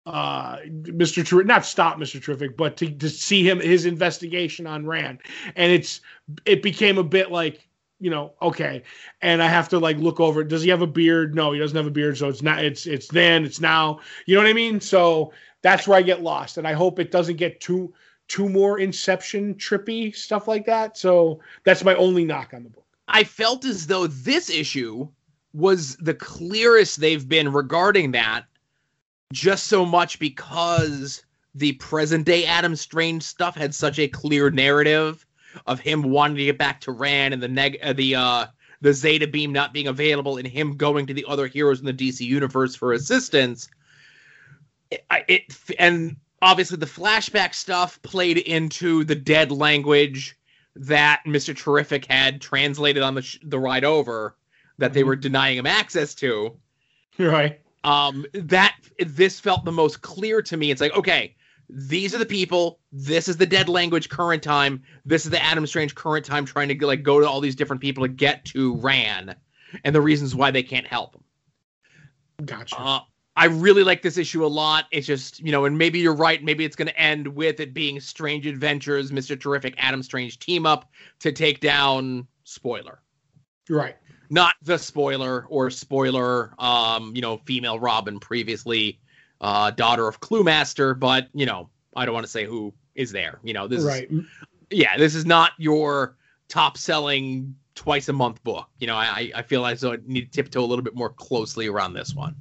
uh 0.05 0.57
Mr. 0.67 1.25
Terrific, 1.25 1.47
not 1.47 1.65
stop 1.65 1.97
Mr. 1.97 2.21
Terrific, 2.21 2.57
but 2.57 2.75
to, 2.75 2.91
to 2.91 3.09
see 3.09 3.47
him 3.47 3.61
his 3.61 3.85
investigation 3.85 4.67
on 4.67 4.85
Rann. 4.85 5.17
And 5.55 5.71
it's 5.71 6.01
it 6.43 6.61
became 6.61 6.97
a 6.97 7.05
bit 7.05 7.31
like 7.31 7.65
you 8.01 8.09
know, 8.09 8.33
okay. 8.41 8.83
And 9.21 9.41
I 9.41 9.47
have 9.47 9.69
to 9.69 9.79
like 9.79 9.95
look 9.95 10.19
over. 10.19 10.43
Does 10.43 10.63
he 10.63 10.69
have 10.69 10.81
a 10.81 10.87
beard? 10.87 11.33
No, 11.33 11.53
he 11.53 11.59
doesn't 11.59 11.77
have 11.77 11.87
a 11.87 11.89
beard. 11.89 12.17
So 12.17 12.27
it's 12.27 12.41
not. 12.41 12.65
It's 12.65 12.85
it's 12.85 13.07
then. 13.07 13.45
It's 13.45 13.61
now. 13.61 14.01
You 14.25 14.35
know 14.35 14.41
what 14.41 14.49
I 14.49 14.53
mean? 14.53 14.81
So 14.81 15.31
that's 15.61 15.87
where 15.87 15.97
I 15.97 16.01
get 16.01 16.21
lost, 16.21 16.57
and 16.57 16.67
I 16.67 16.73
hope 16.73 16.99
it 16.99 17.11
doesn't 17.11 17.37
get 17.37 17.61
too 17.61 17.93
too 18.27 18.49
more 18.49 18.77
Inception 18.79 19.55
trippy 19.55 20.13
stuff 20.13 20.49
like 20.49 20.65
that. 20.65 20.97
So 20.97 21.39
that's 21.63 21.85
my 21.85 21.95
only 21.95 22.25
knock 22.25 22.53
on 22.53 22.63
the 22.63 22.69
book. 22.69 22.82
I 23.07 23.23
felt 23.23 23.65
as 23.65 23.87
though 23.87 24.07
this 24.07 24.49
issue 24.49 25.07
was 25.53 25.95
the 25.97 26.13
clearest 26.13 26.99
they've 26.99 27.27
been 27.27 27.51
regarding 27.51 28.11
that, 28.11 28.45
just 29.31 29.67
so 29.67 29.85
much 29.85 30.19
because 30.19 31.23
the 31.55 31.73
present 31.73 32.25
day 32.25 32.45
Adam 32.45 32.75
Strange 32.75 33.23
stuff 33.23 33.55
had 33.55 33.75
such 33.75 33.99
a 33.99 34.07
clear 34.07 34.49
narrative 34.49 35.25
of 35.67 35.79
him 35.79 36.03
wanting 36.03 36.37
to 36.37 36.45
get 36.45 36.57
back 36.57 36.81
to 36.81 36.91
Rann 36.91 37.33
and 37.33 37.41
the 37.41 37.47
neg 37.47 37.77
uh, 37.83 37.93
the 37.93 38.15
uh 38.15 38.45
the 38.81 38.93
Zeta 38.93 39.27
beam 39.27 39.53
not 39.53 39.71
being 39.71 39.87
available 39.87 40.37
and 40.37 40.47
him 40.47 40.75
going 40.75 41.05
to 41.05 41.13
the 41.13 41.25
other 41.27 41.47
heroes 41.47 41.79
in 41.79 41.85
the 41.85 41.93
DC 41.93 42.21
universe 42.21 42.75
for 42.75 42.91
assistance. 42.91 43.69
It, 44.91 45.05
it 45.27 45.43
and 45.79 46.17
obviously 46.41 46.77
the 46.77 46.85
flashback 46.85 47.53
stuff 47.53 48.01
played 48.01 48.39
into 48.39 49.03
the 49.03 49.15
dead 49.15 49.51
language 49.51 50.35
that 50.75 51.21
Mister 51.25 51.53
Terrific 51.53 52.05
had 52.05 52.41
translated 52.41 53.03
on 53.03 53.15
the 53.15 53.21
sh- 53.21 53.39
the 53.43 53.59
ride 53.59 53.85
over 53.85 54.35
that 54.77 54.93
they 54.93 55.01
mm-hmm. 55.01 55.09
were 55.09 55.15
denying 55.15 55.57
him 55.57 55.67
access 55.67 56.15
to. 56.15 56.57
Right. 57.17 57.59
Um. 57.83 58.25
That 58.33 58.75
this 58.99 59.39
felt 59.39 59.65
the 59.65 59.71
most 59.71 60.01
clear 60.01 60.41
to 60.41 60.57
me. 60.57 60.71
It's 60.71 60.81
like 60.81 60.95
okay 60.95 61.35
these 61.69 62.13
are 62.13 62.17
the 62.17 62.25
people. 62.25 62.79
This 62.91 63.27
is 63.27 63.37
the 63.37 63.45
dead 63.45 63.69
language 63.69 64.09
current 64.09 64.43
time. 64.43 64.83
This 65.05 65.25
is 65.25 65.31
the 65.31 65.43
Adam 65.43 65.65
Strange 65.65 65.95
current 65.95 66.25
time 66.25 66.45
trying 66.45 66.67
to 66.69 66.85
like 66.85 67.03
go 67.03 67.19
to 67.19 67.27
all 67.27 67.41
these 67.41 67.55
different 67.55 67.81
people 67.81 68.03
to 68.03 68.07
get 68.07 68.45
to 68.45 68.75
Rann 68.75 69.35
and 69.83 69.95
the 69.95 70.01
reasons 70.01 70.35
why 70.35 70.51
they 70.51 70.63
can't 70.63 70.85
help 70.85 71.15
him. 71.15 72.45
Gotcha. 72.45 72.75
Uh, 72.79 72.99
I 73.35 73.45
really 73.45 73.83
like 73.83 74.03
this 74.03 74.17
issue 74.17 74.45
a 74.45 74.47
lot. 74.47 74.85
It's 74.91 75.07
just 75.07 75.39
you 75.39 75.51
know, 75.51 75.65
and 75.65 75.77
maybe 75.77 75.99
you're 75.99 76.15
right. 76.15 76.43
Maybe 76.43 76.65
it's 76.65 76.75
going 76.75 76.87
to 76.87 76.99
end 76.99 77.27
with 77.27 77.59
it 77.59 77.73
being 77.73 77.99
Strange 77.99 78.45
Adventures, 78.45 79.11
Mister 79.11 79.35
Terrific, 79.35 79.73
Adam 79.77 80.03
Strange 80.03 80.39
team 80.39 80.65
up 80.65 80.89
to 81.19 81.31
take 81.31 81.59
down 81.59 82.27
spoiler. 82.43 83.01
Right. 83.69 83.95
Not 84.29 84.55
the 84.61 84.77
spoiler 84.77 85.45
or 85.49 85.69
spoiler. 85.69 86.53
Um, 86.59 87.15
you 87.15 87.21
know, 87.21 87.37
female 87.45 87.79
Robin 87.79 88.19
previously 88.19 88.99
uh, 89.41 89.71
daughter 89.71 90.07
of 90.07 90.19
Cluemaster, 90.19 90.97
but 90.99 91.27
you 91.33 91.45
know, 91.45 91.69
I 91.95 92.05
don't 92.05 92.13
want 92.13 92.25
to 92.25 92.31
say 92.31 92.45
who 92.45 92.73
is 92.95 93.11
there. 93.11 93.39
You 93.43 93.53
know, 93.53 93.67
this 93.67 93.83
right. 93.83 94.07
is 94.11 94.25
yeah, 94.69 94.97
this 94.97 95.15
is 95.15 95.25
not 95.25 95.51
your 95.57 96.17
top 96.49 96.77
selling 96.77 97.55
twice 97.75 98.09
a 98.09 98.13
month 98.13 98.43
book. 98.43 98.67
You 98.79 98.87
know, 98.87 98.95
I 98.95 99.31
I 99.33 99.41
feel 99.41 99.65
as 99.65 99.81
though 99.81 99.93
I 99.93 99.97
need 100.05 100.31
to 100.31 100.43
tiptoe 100.43 100.63
a 100.63 100.67
little 100.67 100.83
bit 100.83 100.95
more 100.95 101.09
closely 101.09 101.67
around 101.67 101.93
this 101.93 102.13
one. 102.13 102.35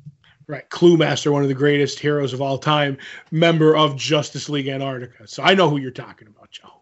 Right, 0.52 0.68
Cluemaster, 0.68 1.32
one 1.32 1.40
of 1.40 1.48
the 1.48 1.54
greatest 1.54 1.98
heroes 1.98 2.34
of 2.34 2.42
all 2.42 2.58
time, 2.58 2.98
member 3.30 3.74
of 3.74 3.96
Justice 3.96 4.50
League 4.50 4.68
Antarctica. 4.68 5.26
So 5.26 5.42
I 5.42 5.54
know 5.54 5.70
who 5.70 5.78
you're 5.78 5.90
talking 5.90 6.28
about, 6.28 6.50
Joe. 6.50 6.81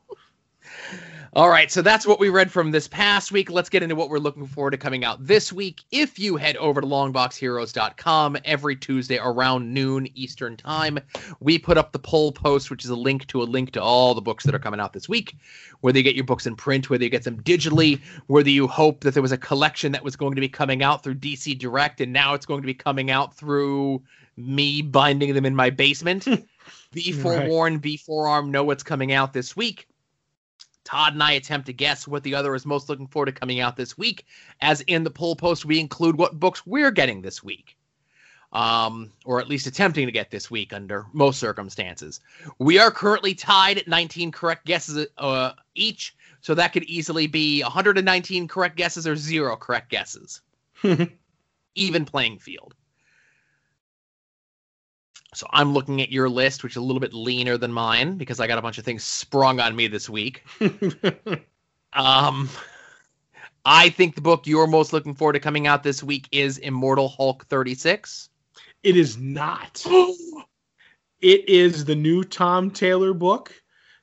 All 1.35 1.49
right, 1.49 1.71
so 1.71 1.81
that's 1.81 2.09
what 2.09 2.19
we 2.19 2.29
read 2.29 2.51
from 2.51 2.73
this 2.73 2.89
past 2.89 3.31
week. 3.31 3.53
Let's 3.53 3.69
get 3.69 3.85
into 3.85 3.95
what 3.95 4.11
we're 4.11 4.19
looking 4.19 4.49
forward 4.49 4.73
to 4.73 4.77
coming 4.77 5.05
out 5.05 5.25
this 5.25 5.53
week. 5.53 5.85
If 5.93 6.19
you 6.19 6.37
head 6.37 6.57
over 6.57 6.81
to 6.81 6.87
longboxheroes.com 6.89 8.39
every 8.45 8.75
Tuesday 8.75 9.17
around 9.17 9.73
noon 9.73 10.09
Eastern 10.17 10.57
Time, 10.57 10.99
we 11.39 11.57
put 11.57 11.79
up 11.79 11.93
the 11.93 12.01
poll 12.01 12.33
post, 12.33 12.69
which 12.69 12.85
is 12.85 12.91
a 12.91 12.97
link 12.97 13.29
to 13.29 13.43
a 13.43 13.45
link 13.45 13.71
to 13.73 13.83
all 13.83 14.13
the 14.13 14.21
books 14.21 14.43
that 14.43 14.57
are 14.57 14.59
coming 14.59 14.81
out 14.81 14.93
this 14.93 15.09
week. 15.09 15.37
Whether 15.83 15.99
you 15.99 16.03
get 16.03 16.17
your 16.17 16.25
books 16.25 16.49
in 16.49 16.57
print, 16.57 16.91
whether 16.91 17.05
you 17.05 17.11
get 17.11 17.23
them 17.23 17.41
digitally, 17.45 18.01
whether 18.27 18.51
you 18.51 18.67
hope 18.67 19.03
that 19.03 19.15
there 19.15 19.23
was 19.23 19.31
a 19.31 19.39
collection 19.39 19.93
that 19.93 20.03
was 20.03 20.17
going 20.17 20.35
to 20.35 20.41
be 20.41 20.49
coming 20.49 20.83
out 20.83 21.05
through 21.05 21.15
DC 21.15 21.57
Direct 21.57 22.01
and 22.01 22.13
now 22.13 22.35
it's 22.35 22.45
going 22.45 22.61
to 22.61 22.67
be 22.67 22.75
coming 22.75 23.13
out 23.13 23.37
through 23.37 24.03
me 24.37 24.83
binding 24.83 25.33
them 25.35 25.47
in 25.47 25.55
my 25.55 25.71
basement. 25.71 26.27
be 26.93 27.13
forewarned, 27.13 27.77
right. 27.77 27.83
be 27.83 27.97
forearmed, 27.97 28.51
know 28.51 28.65
what's 28.65 28.83
coming 28.83 29.13
out 29.13 29.33
this 29.33 29.57
week. 29.57 29.87
Todd 30.85 31.13
and 31.15 31.23
I 31.23 31.33
attempt 31.33 31.67
to 31.67 31.73
guess 31.73 32.09
what 32.09 32.23
the 32.23 32.35
other 32.35 32.55
is 32.55 32.67
most 32.67 32.89
looking 32.89 33.07
forward 33.07 33.27
to 33.27 33.33
coming 33.33 33.61
out 33.61 33.77
this 33.77 33.97
week. 33.99 34.27
As 34.61 34.81
in 34.83 35.05
the 35.05 35.11
poll 35.11 35.37
post, 35.37 35.65
we 35.65 35.79
include 35.81 36.17
what 36.19 36.41
books 36.41 36.67
we're 36.67 36.91
getting 36.91 37.23
this 37.23 37.43
week. 37.43 37.77
um, 38.53 39.13
or 39.25 39.41
at 39.41 39.49
least 39.49 39.67
attempting 39.67 40.07
to 40.07 40.13
get 40.13 40.31
this 40.31 40.51
week 40.51 40.73
under 40.73 41.07
most 41.13 41.39
circumstances. 41.39 42.21
We 42.59 42.79
are 42.79 42.91
currently 42.91 43.35
tied 43.35 43.79
at 43.79 43.89
19 43.89 44.33
correct 44.33 44.67
guesses 44.67 45.07
uh, 45.19 45.53
each, 45.75 46.17
so 46.41 46.55
that 46.55 46.73
could 46.73 46.85
easily 46.85 47.27
be 47.27 47.63
119 47.63 48.49
correct 48.49 48.77
guesses 48.77 49.07
or 49.07 49.15
zero 49.17 49.57
correct 49.57 49.91
guesses. 49.91 50.41
Even 51.77 52.05
playing 52.05 52.39
field. 52.39 52.75
So 55.33 55.47
I'm 55.51 55.73
looking 55.73 56.03
at 56.03 56.11
your 56.11 56.29
list, 56.29 56.63
which 56.63 56.73
is 56.73 56.79
a 56.79 56.83
little 56.83 57.01
bit 57.01 57.15
leaner 57.15 57.57
than 57.57 57.73
mine 57.73 58.17
because 58.17 58.41
I 58.41 58.47
got 58.47 58.59
a 58.59 58.63
bunch 58.63 58.79
of 58.79 58.85
things 58.85 59.05
sprung 59.05 59.61
on 59.61 59.77
me 59.77 59.87
this 59.87 60.11
week. 60.11 60.45
um, 61.93 62.49
I 63.65 63.91
think 63.91 64.17
the 64.17 64.21
book 64.21 64.47
you're 64.47 64.67
most 64.67 64.93
looking 64.93 65.15
forward 65.15 65.35
to 65.35 65.41
coming 65.41 65.67
out 65.67 65.83
this 65.83 66.03
week 66.03 66.29
is 66.33 66.59
Immortal 66.59 67.09
Hulk 67.09 67.47
36. 67.47 68.29
It 68.83 68.97
is 68.97 69.19
not. 69.19 69.85
it 71.21 71.49
is 71.49 71.85
the 71.85 71.95
new 71.95 72.25
Tom 72.25 72.71
Taylor 72.71 73.15
book, 73.15 73.53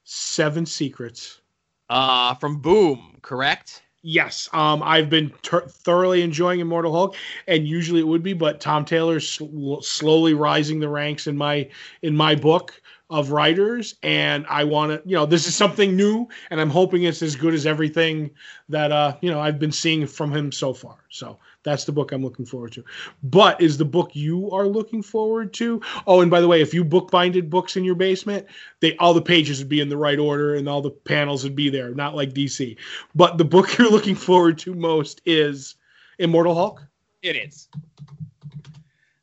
Seven 0.05 0.65
Secrets. 0.65 1.41
Uh, 1.89 2.35
from 2.35 2.61
Boom, 2.61 3.17
correct? 3.21 3.81
Yes, 4.09 4.47
um, 4.53 4.81
I've 4.83 5.09
been 5.09 5.33
ter- 5.41 5.67
thoroughly 5.67 6.21
enjoying 6.21 6.61
Immortal 6.61 6.93
Hulk, 6.93 7.17
and 7.45 7.67
usually 7.67 7.99
it 7.99 8.07
would 8.07 8.23
be, 8.23 8.31
but 8.31 8.61
Tom 8.61 8.85
Taylor's 8.85 9.27
sl- 9.27 9.81
slowly 9.81 10.33
rising 10.33 10.79
the 10.79 10.87
ranks 10.87 11.27
in 11.27 11.35
my 11.35 11.69
in 12.01 12.15
my 12.15 12.33
book 12.33 12.81
of 13.09 13.31
writers, 13.31 13.95
and 14.03 14.45
I 14.49 14.63
want 14.63 14.93
to, 14.93 15.09
you 15.09 15.17
know, 15.17 15.25
this 15.25 15.45
is 15.45 15.55
something 15.57 15.97
new, 15.97 16.25
and 16.49 16.61
I'm 16.61 16.69
hoping 16.69 17.03
it's 17.03 17.21
as 17.21 17.35
good 17.35 17.53
as 17.53 17.65
everything 17.65 18.31
that 18.69 18.93
uh, 18.93 19.17
you 19.19 19.29
know 19.29 19.41
I've 19.41 19.59
been 19.59 19.73
seeing 19.73 20.07
from 20.07 20.31
him 20.31 20.53
so 20.53 20.73
far. 20.73 20.95
So 21.09 21.37
that's 21.67 21.83
the 21.83 21.91
book 21.91 22.13
I'm 22.13 22.23
looking 22.23 22.45
forward 22.45 22.71
to. 22.73 22.85
But 23.23 23.59
is 23.59 23.77
the 23.77 23.85
book 23.85 24.11
you 24.13 24.49
are 24.51 24.65
looking 24.65 25.03
forward 25.03 25.53
to? 25.55 25.81
Oh, 26.07 26.21
and 26.21 26.31
by 26.31 26.39
the 26.39 26.47
way, 26.47 26.61
if 26.61 26.73
you 26.73 26.85
bookbinded 26.85 27.49
books 27.49 27.75
in 27.75 27.83
your 27.83 27.95
basement, 27.95 28.45
they 28.79 28.95
all 28.97 29.13
the 29.13 29.21
pages 29.21 29.59
would 29.59 29.67
be 29.67 29.81
in 29.81 29.89
the 29.89 29.97
right 29.97 30.17
order 30.17 30.55
and 30.55 30.69
all 30.69 30.81
the 30.81 30.91
panels 30.91 31.43
would 31.43 31.55
be 31.55 31.69
there, 31.69 31.93
not 31.93 32.15
like 32.15 32.33
DC. 32.33 32.77
But 33.15 33.37
the 33.37 33.43
book 33.43 33.77
you're 33.77 33.91
looking 33.91 34.15
forward 34.15 34.57
to 34.59 34.73
most 34.73 35.21
is 35.25 35.75
Immortal 36.19 36.55
Hulk. 36.55 36.83
It 37.21 37.35
is. 37.35 37.67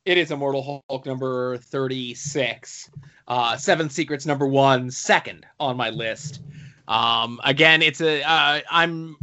It 0.05 0.19
is 0.19 0.29
Immortal 0.29 0.83
Hulk 0.87 1.05
number 1.07 1.57
36. 1.57 2.91
Uh, 3.27 3.57
Seven 3.57 3.89
Secrets 3.89 4.27
number 4.27 4.45
one, 4.45 4.91
second 4.91 5.47
on 5.59 5.75
my 5.75 5.89
list. 5.89 6.41
Um, 6.87 7.41
again, 7.43 7.81
it's 7.81 8.01
a. 8.01 8.21
Uh, 8.21 8.61
I'm 8.69 9.17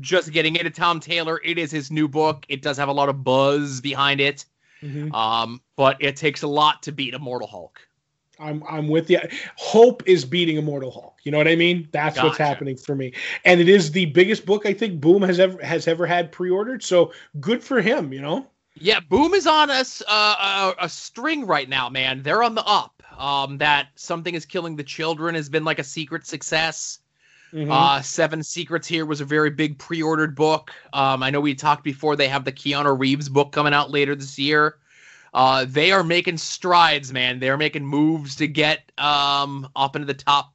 just 0.00 0.32
getting 0.32 0.56
into 0.56 0.70
Tom 0.70 1.00
Taylor. 1.00 1.40
It 1.44 1.58
is 1.58 1.70
his 1.70 1.90
new 1.90 2.08
book. 2.08 2.44
It 2.48 2.62
does 2.62 2.76
have 2.76 2.88
a 2.88 2.92
lot 2.92 3.08
of 3.08 3.24
buzz 3.24 3.80
behind 3.80 4.20
it. 4.20 4.44
Mm-hmm. 4.82 5.14
Um, 5.14 5.60
but 5.76 5.96
it 6.00 6.16
takes 6.16 6.42
a 6.42 6.48
lot 6.48 6.82
to 6.84 6.92
beat 6.92 7.14
Immortal 7.14 7.48
Hulk. 7.48 7.80
I'm 8.38 8.62
I'm 8.68 8.88
with 8.88 9.08
you. 9.08 9.18
Hope 9.56 10.02
is 10.06 10.24
beating 10.24 10.56
Immortal 10.56 10.90
Hulk. 10.90 11.16
You 11.22 11.32
know 11.32 11.38
what 11.38 11.48
I 11.48 11.56
mean? 11.56 11.88
That's 11.92 12.16
gotcha. 12.16 12.26
what's 12.26 12.38
happening 12.38 12.76
for 12.76 12.94
me. 12.94 13.14
And 13.44 13.60
it 13.60 13.68
is 13.68 13.92
the 13.92 14.06
biggest 14.06 14.44
book 14.44 14.66
I 14.66 14.74
think 14.74 15.00
Boom 15.00 15.22
has 15.22 15.40
ever 15.40 15.62
has 15.64 15.88
ever 15.88 16.06
had 16.06 16.32
pre-ordered. 16.32 16.82
So 16.82 17.12
good 17.40 17.62
for 17.62 17.80
him. 17.80 18.12
You 18.12 18.20
know. 18.20 18.46
Yeah, 18.78 19.00
Boom 19.00 19.32
is 19.32 19.46
on 19.46 19.70
a, 19.70 19.82
uh, 20.06 20.74
a, 20.78 20.84
a 20.84 20.88
string 20.90 21.46
right 21.46 21.66
now, 21.66 21.88
man. 21.88 22.22
They're 22.22 22.42
on 22.42 22.54
the 22.54 22.64
up. 22.64 23.02
Um, 23.18 23.56
that 23.58 23.88
something 23.94 24.34
is 24.34 24.44
killing 24.44 24.76
the 24.76 24.84
children 24.84 25.34
has 25.34 25.48
been 25.48 25.64
like 25.64 25.78
a 25.78 25.84
secret 25.84 26.26
success. 26.26 26.98
Mm-hmm. 27.56 27.72
Uh, 27.72 28.02
Seven 28.02 28.42
Secrets 28.42 28.86
here 28.86 29.06
was 29.06 29.22
a 29.22 29.24
very 29.24 29.48
big 29.48 29.78
pre-ordered 29.78 30.34
book. 30.34 30.72
Um, 30.92 31.22
I 31.22 31.30
know 31.30 31.40
we 31.40 31.54
talked 31.54 31.84
before. 31.84 32.14
They 32.14 32.28
have 32.28 32.44
the 32.44 32.52
Keanu 32.52 32.98
Reeves 32.98 33.30
book 33.30 33.50
coming 33.52 33.72
out 33.72 33.90
later 33.90 34.14
this 34.14 34.38
year. 34.38 34.76
Uh, 35.32 35.64
they 35.66 35.90
are 35.90 36.04
making 36.04 36.36
strides, 36.36 37.14
man. 37.14 37.38
They're 37.38 37.56
making 37.56 37.86
moves 37.86 38.36
to 38.36 38.46
get 38.46 38.92
um, 38.98 39.66
up 39.74 39.96
into 39.96 40.04
the 40.04 40.12
top 40.12 40.52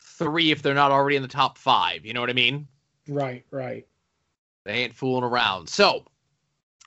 three 0.00 0.50
if 0.50 0.62
they're 0.62 0.72
not 0.72 0.92
already 0.92 1.16
in 1.16 1.22
the 1.22 1.28
top 1.28 1.58
five. 1.58 2.06
You 2.06 2.14
know 2.14 2.22
what 2.22 2.30
I 2.30 2.34
mean? 2.34 2.66
Right, 3.06 3.44
right. 3.50 3.86
They 4.64 4.72
ain't 4.72 4.94
fooling 4.94 5.24
around. 5.24 5.68
So 5.68 6.04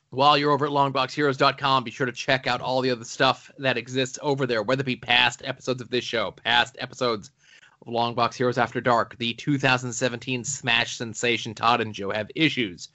while 0.10 0.36
you're 0.36 0.52
over 0.52 0.66
at 0.66 0.72
longboxheroes.com, 0.72 1.84
be 1.84 1.92
sure 1.92 2.08
to 2.08 2.12
check 2.12 2.48
out 2.48 2.60
all 2.60 2.82
the 2.82 2.90
other 2.90 3.06
stuff 3.06 3.52
that 3.60 3.78
exists 3.78 4.18
over 4.24 4.48
there, 4.48 4.64
whether 4.64 4.82
it 4.82 4.86
be 4.86 4.96
past 4.96 5.44
episodes 5.46 5.80
of 5.80 5.92
this 5.92 6.04
show, 6.04 6.32
past 6.32 6.76
episodes 6.80 7.30
of 7.82 7.88
Longbox 7.88 8.36
Heroes 8.36 8.58
After 8.58 8.80
Dark, 8.80 9.18
the 9.18 9.34
2017 9.34 10.44
Smash 10.44 10.98
sensation 10.98 11.54
Todd 11.54 11.82
and 11.82 11.94
Joe 11.94 12.12
have 12.12 12.30
issues. 12.36 12.90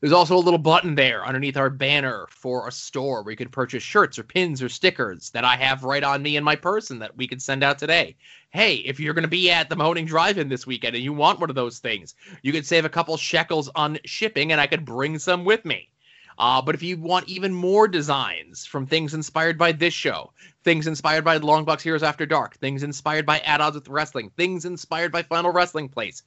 There's 0.00 0.12
also 0.12 0.36
a 0.36 0.38
little 0.38 0.58
button 0.58 0.96
there 0.96 1.24
underneath 1.24 1.56
our 1.56 1.70
banner 1.70 2.26
for 2.28 2.66
a 2.66 2.72
store 2.72 3.22
where 3.22 3.30
you 3.30 3.36
can 3.36 3.48
purchase 3.48 3.84
shirts 3.84 4.18
or 4.18 4.24
pins 4.24 4.60
or 4.60 4.68
stickers 4.68 5.30
that 5.30 5.44
I 5.44 5.54
have 5.56 5.84
right 5.84 6.02
on 6.02 6.22
me 6.22 6.36
in 6.36 6.42
my 6.42 6.56
person 6.56 6.98
that 6.98 7.16
we 7.16 7.28
could 7.28 7.40
send 7.40 7.62
out 7.62 7.78
today. 7.78 8.16
Hey, 8.50 8.76
if 8.76 8.98
you're 8.98 9.14
going 9.14 9.22
to 9.22 9.28
be 9.28 9.50
at 9.50 9.68
the 9.68 9.76
Mahoning 9.76 10.06
Drive-In 10.06 10.48
this 10.48 10.66
weekend 10.66 10.96
and 10.96 11.04
you 11.04 11.12
want 11.12 11.38
one 11.38 11.50
of 11.50 11.56
those 11.56 11.78
things, 11.78 12.16
you 12.42 12.50
could 12.50 12.66
save 12.66 12.84
a 12.84 12.88
couple 12.88 13.16
shekels 13.16 13.70
on 13.76 13.98
shipping 14.04 14.50
and 14.50 14.60
I 14.60 14.66
could 14.66 14.84
bring 14.84 15.20
some 15.20 15.44
with 15.44 15.64
me. 15.64 15.91
Uh, 16.38 16.62
but 16.62 16.74
if 16.74 16.82
you 16.82 16.96
want 16.96 17.28
even 17.28 17.52
more 17.52 17.86
designs 17.86 18.64
from 18.64 18.86
things 18.86 19.14
inspired 19.14 19.58
by 19.58 19.72
this 19.72 19.94
show, 19.94 20.32
things 20.64 20.86
inspired 20.86 21.24
by 21.24 21.38
the 21.38 21.46
Longbox 21.46 21.80
Heroes 21.80 22.02
After 22.02 22.26
Dark, 22.26 22.56
things 22.56 22.82
inspired 22.82 23.26
by 23.26 23.40
At 23.40 23.60
Odds 23.60 23.74
with 23.74 23.88
Wrestling, 23.88 24.30
things 24.36 24.64
inspired 24.64 25.12
by 25.12 25.22
Final 25.22 25.52
Wrestling 25.52 25.88
Place. 25.88 26.22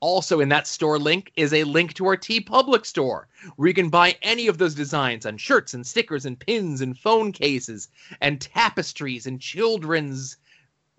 Also, 0.00 0.40
in 0.40 0.48
that 0.48 0.66
store 0.66 0.98
link 0.98 1.32
is 1.36 1.52
a 1.52 1.64
link 1.64 1.94
to 1.94 2.06
our 2.06 2.16
TeePublic 2.16 2.86
store 2.86 3.28
where 3.56 3.68
you 3.68 3.74
can 3.74 3.90
buy 3.90 4.16
any 4.22 4.46
of 4.46 4.58
those 4.58 4.74
designs 4.74 5.26
on 5.26 5.36
shirts 5.36 5.74
and 5.74 5.86
stickers 5.86 6.26
and 6.26 6.38
pins 6.38 6.80
and 6.80 6.98
phone 6.98 7.32
cases 7.32 7.88
and 8.20 8.40
tapestries 8.40 9.26
and 9.26 9.40
children's 9.40 10.36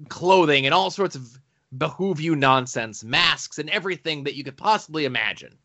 clothing 0.09 0.65
and 0.65 0.73
all 0.73 0.89
sorts 0.89 1.15
of 1.15 1.39
behoove 1.77 2.19
you 2.19 2.35
nonsense, 2.35 3.03
masks 3.03 3.57
and 3.57 3.69
everything 3.69 4.23
that 4.23 4.35
you 4.35 4.43
could 4.43 4.57
possibly 4.57 5.05
imagine. 5.05 5.57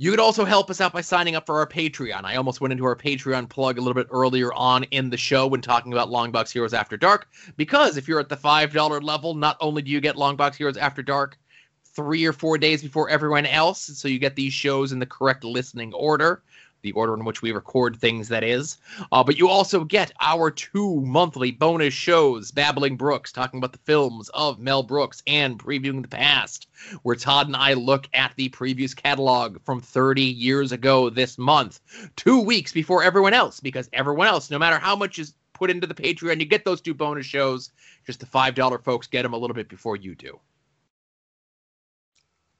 You 0.00 0.10
could 0.10 0.18
also 0.18 0.46
help 0.46 0.70
us 0.70 0.80
out 0.80 0.94
by 0.94 1.02
signing 1.02 1.36
up 1.36 1.44
for 1.44 1.58
our 1.58 1.66
Patreon. 1.66 2.24
I 2.24 2.36
almost 2.36 2.62
went 2.62 2.72
into 2.72 2.86
our 2.86 2.96
Patreon 2.96 3.50
plug 3.50 3.76
a 3.76 3.82
little 3.82 3.92
bit 3.92 4.06
earlier 4.10 4.50
on 4.54 4.84
in 4.84 5.10
the 5.10 5.18
show 5.18 5.46
when 5.46 5.60
talking 5.60 5.92
about 5.92 6.08
Longbox 6.08 6.50
Heroes 6.50 6.72
After 6.72 6.96
Dark, 6.96 7.28
because 7.58 7.98
if 7.98 8.08
you're 8.08 8.18
at 8.18 8.30
the 8.30 8.36
$5 8.38 9.02
level, 9.02 9.34
not 9.34 9.58
only 9.60 9.82
do 9.82 9.90
you 9.90 10.00
get 10.00 10.16
Longbox 10.16 10.54
Heroes 10.54 10.78
After 10.78 11.02
Dark 11.02 11.36
three 11.84 12.24
or 12.24 12.32
four 12.32 12.56
days 12.56 12.82
before 12.82 13.10
everyone 13.10 13.44
else, 13.44 13.78
so 13.78 14.08
you 14.08 14.18
get 14.18 14.36
these 14.36 14.54
shows 14.54 14.92
in 14.92 15.00
the 15.00 15.04
correct 15.04 15.44
listening 15.44 15.92
order, 15.92 16.42
the 16.82 16.92
order 16.92 17.14
in 17.14 17.24
which 17.24 17.42
we 17.42 17.52
record 17.52 17.96
things, 17.96 18.28
that 18.28 18.44
is. 18.44 18.78
Uh, 19.12 19.22
but 19.22 19.38
you 19.38 19.48
also 19.48 19.84
get 19.84 20.12
our 20.20 20.50
two 20.50 21.00
monthly 21.02 21.50
bonus 21.50 21.94
shows, 21.94 22.50
Babbling 22.50 22.96
Brooks, 22.96 23.32
talking 23.32 23.58
about 23.58 23.72
the 23.72 23.78
films 23.78 24.28
of 24.30 24.58
Mel 24.58 24.82
Brooks 24.82 25.22
and 25.26 25.58
previewing 25.58 26.02
the 26.02 26.08
past, 26.08 26.68
where 27.02 27.16
Todd 27.16 27.46
and 27.46 27.56
I 27.56 27.74
look 27.74 28.08
at 28.14 28.32
the 28.36 28.48
previous 28.48 28.94
catalog 28.94 29.60
from 29.64 29.80
30 29.80 30.22
years 30.22 30.72
ago 30.72 31.10
this 31.10 31.38
month, 31.38 31.80
two 32.16 32.40
weeks 32.40 32.72
before 32.72 33.02
everyone 33.02 33.34
else, 33.34 33.60
because 33.60 33.88
everyone 33.92 34.26
else, 34.26 34.50
no 34.50 34.58
matter 34.58 34.78
how 34.78 34.96
much 34.96 35.18
is 35.18 35.34
put 35.60 35.70
into 35.70 35.86
the 35.86 35.94
Patreon, 35.94 36.40
you 36.40 36.46
get 36.46 36.64
those 36.64 36.80
two 36.80 36.94
bonus 36.94 37.26
shows. 37.26 37.70
Just 38.06 38.20
the 38.20 38.26
$5 38.26 38.82
folks 38.82 39.06
get 39.06 39.22
them 39.22 39.34
a 39.34 39.38
little 39.38 39.54
bit 39.54 39.68
before 39.68 39.94
you 39.94 40.14
do. 40.14 40.40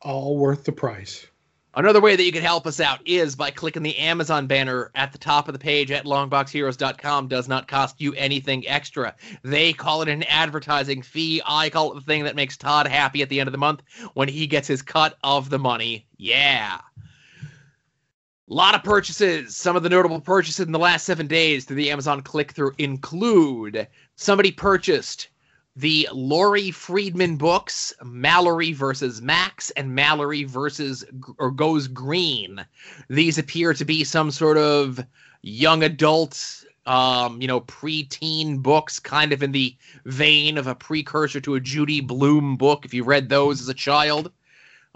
All 0.02 0.36
worth 0.36 0.64
the 0.64 0.72
price. 0.72 1.26
Another 1.74 2.00
way 2.00 2.16
that 2.16 2.24
you 2.24 2.32
can 2.32 2.42
help 2.42 2.66
us 2.66 2.80
out 2.80 3.00
is 3.06 3.36
by 3.36 3.52
clicking 3.52 3.84
the 3.84 3.96
Amazon 3.96 4.48
banner 4.48 4.90
at 4.96 5.12
the 5.12 5.18
top 5.18 5.46
of 5.46 5.52
the 5.52 5.58
page 5.58 5.92
at 5.92 6.04
longboxheroes.com. 6.04 7.28
Does 7.28 7.46
not 7.46 7.68
cost 7.68 8.00
you 8.00 8.12
anything 8.14 8.66
extra. 8.66 9.14
They 9.44 9.72
call 9.72 10.02
it 10.02 10.08
an 10.08 10.24
advertising 10.24 11.00
fee. 11.00 11.40
I 11.46 11.70
call 11.70 11.92
it 11.92 11.94
the 11.94 12.00
thing 12.00 12.24
that 12.24 12.34
makes 12.34 12.56
Todd 12.56 12.88
happy 12.88 13.22
at 13.22 13.28
the 13.28 13.38
end 13.38 13.46
of 13.46 13.52
the 13.52 13.58
month 13.58 13.82
when 14.14 14.28
he 14.28 14.48
gets 14.48 14.66
his 14.66 14.82
cut 14.82 15.16
of 15.22 15.48
the 15.48 15.60
money. 15.60 16.06
Yeah. 16.16 16.80
A 18.50 18.52
lot 18.52 18.74
of 18.74 18.82
purchases. 18.82 19.56
Some 19.56 19.76
of 19.76 19.84
the 19.84 19.88
notable 19.88 20.20
purchases 20.20 20.66
in 20.66 20.72
the 20.72 20.78
last 20.80 21.06
seven 21.06 21.28
days 21.28 21.64
through 21.66 21.76
the 21.76 21.92
Amazon 21.92 22.20
click 22.20 22.50
through 22.50 22.74
include 22.78 23.86
somebody 24.16 24.50
purchased 24.50 25.28
the 25.76 26.08
Laurie 26.12 26.72
Friedman 26.72 27.36
books, 27.36 27.92
Mallory 28.02 28.72
versus 28.72 29.22
Max 29.22 29.70
and 29.70 29.94
Mallory 29.94 30.44
versus 30.44 31.04
or 31.38 31.50
Goes 31.50 31.86
Green. 31.86 32.64
These 33.08 33.38
appear 33.38 33.72
to 33.74 33.84
be 33.84 34.02
some 34.02 34.32
sort 34.32 34.58
of 34.58 35.04
young 35.42 35.84
adult, 35.84 36.64
um, 36.86 37.40
you 37.40 37.46
know, 37.46 37.60
preteen 37.62 38.60
books, 38.60 38.98
kind 38.98 39.32
of 39.32 39.44
in 39.44 39.52
the 39.52 39.76
vein 40.06 40.58
of 40.58 40.66
a 40.66 40.74
precursor 40.74 41.40
to 41.40 41.54
a 41.54 41.60
Judy 41.60 42.00
Blume 42.00 42.56
book. 42.56 42.84
If 42.84 42.92
you 42.92 43.04
read 43.04 43.28
those 43.28 43.60
as 43.60 43.68
a 43.68 43.74
child, 43.74 44.26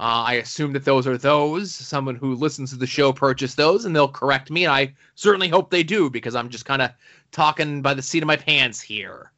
uh, 0.01 0.27
I 0.27 0.35
assume 0.35 0.73
that 0.73 0.85
those 0.85 1.07
are 1.07 1.17
those. 1.17 1.73
Someone 1.73 2.17
who 2.17 2.35
listens 2.35 2.71
to 2.71 2.77
the 2.77 2.87
show 2.87 3.13
purchased 3.13 3.57
those, 3.57 3.85
and 3.85 3.95
they'll 3.95 4.09
correct 4.09 4.51
me. 4.51 4.65
And 4.65 4.73
I 4.73 4.93
certainly 5.15 5.49
hope 5.49 5.71
they 5.71 5.85
do 5.85 6.11
because 6.11 6.35
I'm 6.35 6.49
just 6.49 6.65
kind 6.65 6.83
of 6.83 6.91
talking 7.31 7.81
by 7.81 7.95
the 7.95 8.03
seat 8.03 8.25
of 8.25 8.27
my 8.27 8.37
pants 8.37 8.81
here 8.81 9.31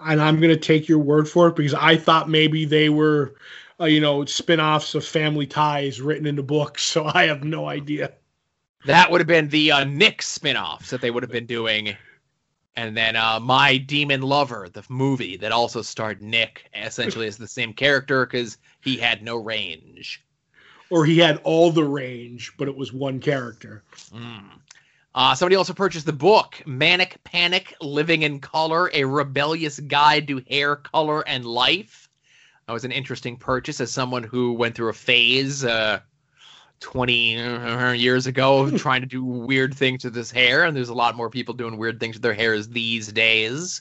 and 0.00 0.20
I'm 0.20 0.40
going 0.40 0.54
to 0.54 0.60
take 0.60 0.88
your 0.88 0.98
word 0.98 1.28
for 1.28 1.48
it 1.48 1.56
because 1.56 1.74
I 1.74 1.96
thought 1.96 2.28
maybe 2.28 2.64
they 2.64 2.88
were, 2.88 3.34
uh, 3.80 3.86
you 3.86 4.00
know, 4.00 4.24
spin-offs 4.24 4.94
of 4.94 5.04
Family 5.04 5.46
Ties 5.46 6.00
written 6.00 6.26
into 6.26 6.42
books. 6.42 6.84
So 6.96 7.10
I 7.12 7.26
have 7.26 7.44
no 7.44 7.68
idea. 7.68 8.12
That 8.84 9.10
would 9.10 9.20
have 9.20 9.28
been 9.28 9.48
the 9.48 9.72
uh, 9.72 9.84
Nick 9.84 10.22
spin-offs 10.22 10.90
that 10.90 11.00
they 11.00 11.10
would 11.10 11.22
have 11.22 11.32
been 11.32 11.46
doing. 11.46 11.96
And 12.76 12.96
then 12.96 13.16
uh, 13.16 13.40
My 13.40 13.78
Demon 13.78 14.22
Lover, 14.22 14.68
the 14.68 14.84
movie 14.88 15.36
that 15.38 15.50
also 15.50 15.82
starred 15.82 16.22
Nick 16.22 16.70
essentially 16.74 17.26
as 17.26 17.38
the 17.38 17.48
same 17.48 17.72
character 17.72 18.26
because 18.26 18.58
he 18.82 18.96
had 18.96 19.22
no 19.22 19.36
range. 19.36 20.22
Or 20.90 21.04
he 21.04 21.18
had 21.18 21.40
all 21.42 21.72
the 21.72 21.84
range, 21.84 22.52
but 22.58 22.68
it 22.68 22.76
was 22.76 22.92
one 22.92 23.18
character. 23.18 23.82
Mm. 24.12 24.60
Uh, 25.16 25.34
somebody 25.34 25.56
also 25.56 25.72
purchased 25.72 26.04
the 26.04 26.12
book 26.12 26.62
Manic 26.66 27.16
Panic 27.24 27.74
Living 27.80 28.20
in 28.20 28.38
Color, 28.38 28.90
a 28.92 29.04
rebellious 29.04 29.80
guide 29.80 30.28
to 30.28 30.42
hair, 30.50 30.76
color, 30.76 31.26
and 31.26 31.46
life. 31.46 32.10
That 32.66 32.74
was 32.74 32.84
an 32.84 32.92
interesting 32.92 33.38
purchase 33.38 33.80
as 33.80 33.90
someone 33.90 34.22
who 34.22 34.52
went 34.52 34.74
through 34.74 34.90
a 34.90 34.92
phase 34.92 35.64
uh, 35.64 36.00
20 36.80 37.38
uh, 37.38 37.92
years 37.92 38.26
ago 38.26 38.60
of 38.60 38.76
trying 38.78 39.00
to 39.00 39.06
do 39.06 39.24
weird 39.24 39.74
things 39.74 40.04
with 40.04 40.14
his 40.14 40.30
hair. 40.30 40.64
And 40.64 40.76
there's 40.76 40.90
a 40.90 40.94
lot 40.94 41.16
more 41.16 41.30
people 41.30 41.54
doing 41.54 41.78
weird 41.78 41.98
things 41.98 42.16
with 42.16 42.22
their 42.22 42.34
hairs 42.34 42.68
these 42.68 43.10
days. 43.10 43.80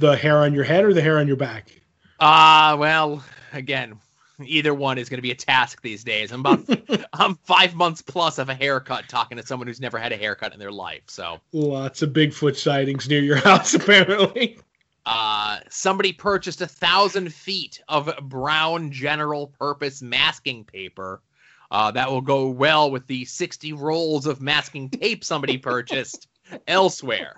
The 0.00 0.16
hair 0.16 0.38
on 0.38 0.52
your 0.52 0.64
head 0.64 0.84
or 0.84 0.92
the 0.92 1.00
hair 1.00 1.18
on 1.18 1.28
your 1.28 1.36
back? 1.36 1.80
Ah, 2.18 2.72
uh, 2.72 2.76
well, 2.76 3.24
again, 3.52 4.00
either 4.42 4.74
one 4.74 4.98
is 4.98 5.08
going 5.08 5.18
to 5.18 5.22
be 5.22 5.30
a 5.30 5.36
task 5.36 5.82
these 5.82 6.04
days. 6.04 6.32
I'm 6.32 6.40
about 6.40 6.68
I'm 7.12 7.36
five 7.36 7.74
months 7.74 8.02
plus 8.02 8.38
of 8.38 8.48
a 8.48 8.54
haircut 8.54 9.08
talking 9.08 9.38
to 9.38 9.46
someone 9.46 9.66
who's 9.66 9.80
never 9.80 9.98
had 9.98 10.12
a 10.12 10.16
haircut 10.16 10.52
in 10.52 10.58
their 10.58 10.72
life. 10.72 11.02
So 11.06 11.40
lots 11.52 12.02
of 12.02 12.10
Bigfoot 12.10 12.56
sightings 12.56 13.08
near 13.08 13.20
your 13.20 13.36
house, 13.44 13.74
apparently. 13.74 14.58
Uh, 15.06 15.60
somebody 15.70 16.12
purchased 16.12 16.60
a 16.60 16.66
thousand 16.66 17.32
feet 17.32 17.80
of 17.88 18.12
brown 18.22 18.90
general 18.90 19.46
purpose 19.46 20.02
masking 20.02 20.64
paper. 20.64 21.22
Uh, 21.70 21.90
that 21.92 22.10
will 22.10 22.20
go 22.20 22.48
well 22.48 22.90
with 22.90 23.06
the 23.06 23.24
60 23.24 23.72
rolls 23.72 24.26
of 24.26 24.40
masking 24.40 24.88
tape 24.88 25.24
somebody 25.24 25.58
purchased 25.58 26.28
elsewhere. 26.66 27.36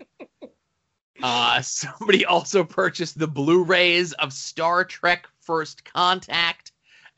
Uh, 1.22 1.60
somebody 1.62 2.24
also 2.24 2.62
purchased 2.62 3.18
the 3.18 3.26
Blu-rays 3.26 4.12
of 4.14 4.32
Star 4.32 4.84
Trek 4.84 5.26
First 5.40 5.84
Contact 5.84 6.67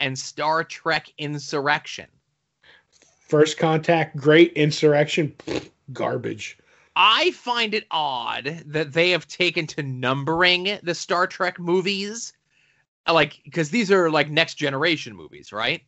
and 0.00 0.18
Star 0.18 0.64
Trek 0.64 1.12
Insurrection. 1.18 2.06
First 3.28 3.58
Contact, 3.58 4.16
great. 4.16 4.52
Insurrection, 4.54 5.32
garbage. 5.92 6.58
I 6.96 7.30
find 7.30 7.72
it 7.74 7.86
odd 7.90 8.62
that 8.66 8.92
they 8.92 9.10
have 9.10 9.28
taken 9.28 9.66
to 9.68 9.82
numbering 9.82 10.78
the 10.82 10.94
Star 10.94 11.26
Trek 11.26 11.60
movies, 11.60 12.32
like 13.10 13.40
because 13.44 13.70
these 13.70 13.90
are 13.92 14.10
like 14.10 14.28
next 14.28 14.54
generation 14.54 15.14
movies, 15.14 15.52
right? 15.52 15.82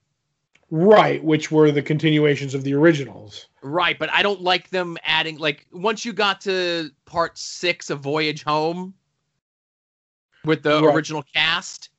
Right, 0.70 1.22
which 1.22 1.50
were 1.50 1.70
the 1.70 1.82
continuations 1.82 2.54
of 2.54 2.64
the 2.64 2.72
originals. 2.72 3.48
Right, 3.60 3.98
but 3.98 4.10
I 4.10 4.22
don't 4.22 4.40
like 4.40 4.70
them 4.70 4.96
adding 5.02 5.36
like 5.36 5.66
once 5.72 6.04
you 6.04 6.12
got 6.12 6.40
to 6.42 6.90
part 7.04 7.36
six 7.36 7.90
of 7.90 8.00
Voyage 8.00 8.42
Home 8.44 8.94
with 10.44 10.62
the 10.62 10.82
right. 10.82 10.94
original 10.94 11.24
cast, 11.34 11.90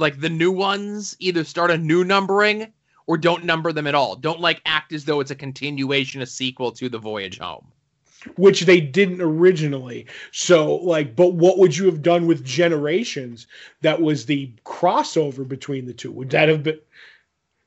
like 0.00 0.20
the 0.20 0.30
new 0.30 0.50
ones 0.50 1.14
either 1.20 1.44
start 1.44 1.70
a 1.70 1.78
new 1.78 2.02
numbering 2.02 2.72
or 3.06 3.18
don't 3.18 3.44
number 3.44 3.72
them 3.72 3.86
at 3.86 3.94
all. 3.94 4.16
Don't 4.16 4.40
like 4.40 4.62
act 4.66 4.92
as 4.92 5.04
though 5.04 5.20
it's 5.20 5.30
a 5.30 5.36
continuation, 5.36 6.22
a 6.22 6.26
sequel 6.26 6.72
to 6.72 6.88
the 6.88 6.98
Voyage 6.98 7.38
Home. 7.38 7.66
Which 8.36 8.62
they 8.62 8.80
didn't 8.80 9.20
originally. 9.20 10.06
So, 10.30 10.76
like, 10.76 11.16
but 11.16 11.34
what 11.34 11.58
would 11.58 11.76
you 11.76 11.86
have 11.86 12.02
done 12.02 12.26
with 12.26 12.44
Generations 12.44 13.46
that 13.80 14.00
was 14.00 14.26
the 14.26 14.52
crossover 14.64 15.48
between 15.48 15.86
the 15.86 15.94
two? 15.94 16.12
Would 16.12 16.30
that 16.30 16.48
have 16.48 16.62
been. 16.62 16.78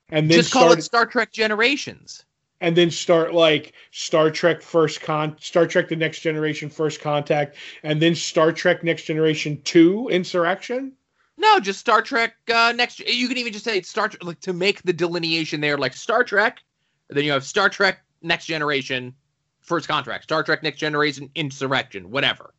And 0.09 0.29
then 0.29 0.37
just 0.37 0.51
call 0.51 0.63
started, 0.63 0.79
it 0.79 0.83
Star 0.83 1.05
Trek 1.07 1.31
Generations. 1.31 2.23
And 2.61 2.77
then 2.77 2.91
start 2.91 3.33
like 3.33 3.73
Star 3.91 4.29
Trek 4.29 4.61
First 4.61 5.01
Con, 5.01 5.35
Star 5.39 5.65
Trek 5.65 5.89
The 5.89 5.95
Next 5.95 6.19
Generation 6.19 6.69
First 6.69 7.01
Contact, 7.01 7.57
and 7.81 7.99
then 8.01 8.13
Star 8.13 8.51
Trek 8.51 8.83
Next 8.83 9.03
Generation 9.03 9.59
Two 9.63 10.07
Insurrection. 10.09 10.93
No, 11.37 11.59
just 11.59 11.79
Star 11.79 12.01
Trek 12.01 12.35
uh, 12.53 12.73
next. 12.75 12.99
You 12.99 13.27
can 13.27 13.37
even 13.37 13.53
just 13.53 13.65
say 13.65 13.81
Star 13.81 14.07
Trek 14.07 14.23
like 14.23 14.39
to 14.41 14.53
make 14.53 14.83
the 14.83 14.93
delineation 14.93 15.61
there, 15.61 15.77
like 15.77 15.93
Star 15.93 16.23
Trek. 16.23 16.59
Then 17.09 17.23
you 17.23 17.31
have 17.31 17.43
Star 17.43 17.69
Trek 17.69 18.03
Next 18.21 18.45
Generation, 18.45 19.13
First 19.61 19.87
Contract, 19.87 20.23
Star 20.23 20.43
Trek 20.43 20.63
Next 20.63 20.79
Generation, 20.79 21.29
Insurrection, 21.35 22.11
whatever. 22.11 22.53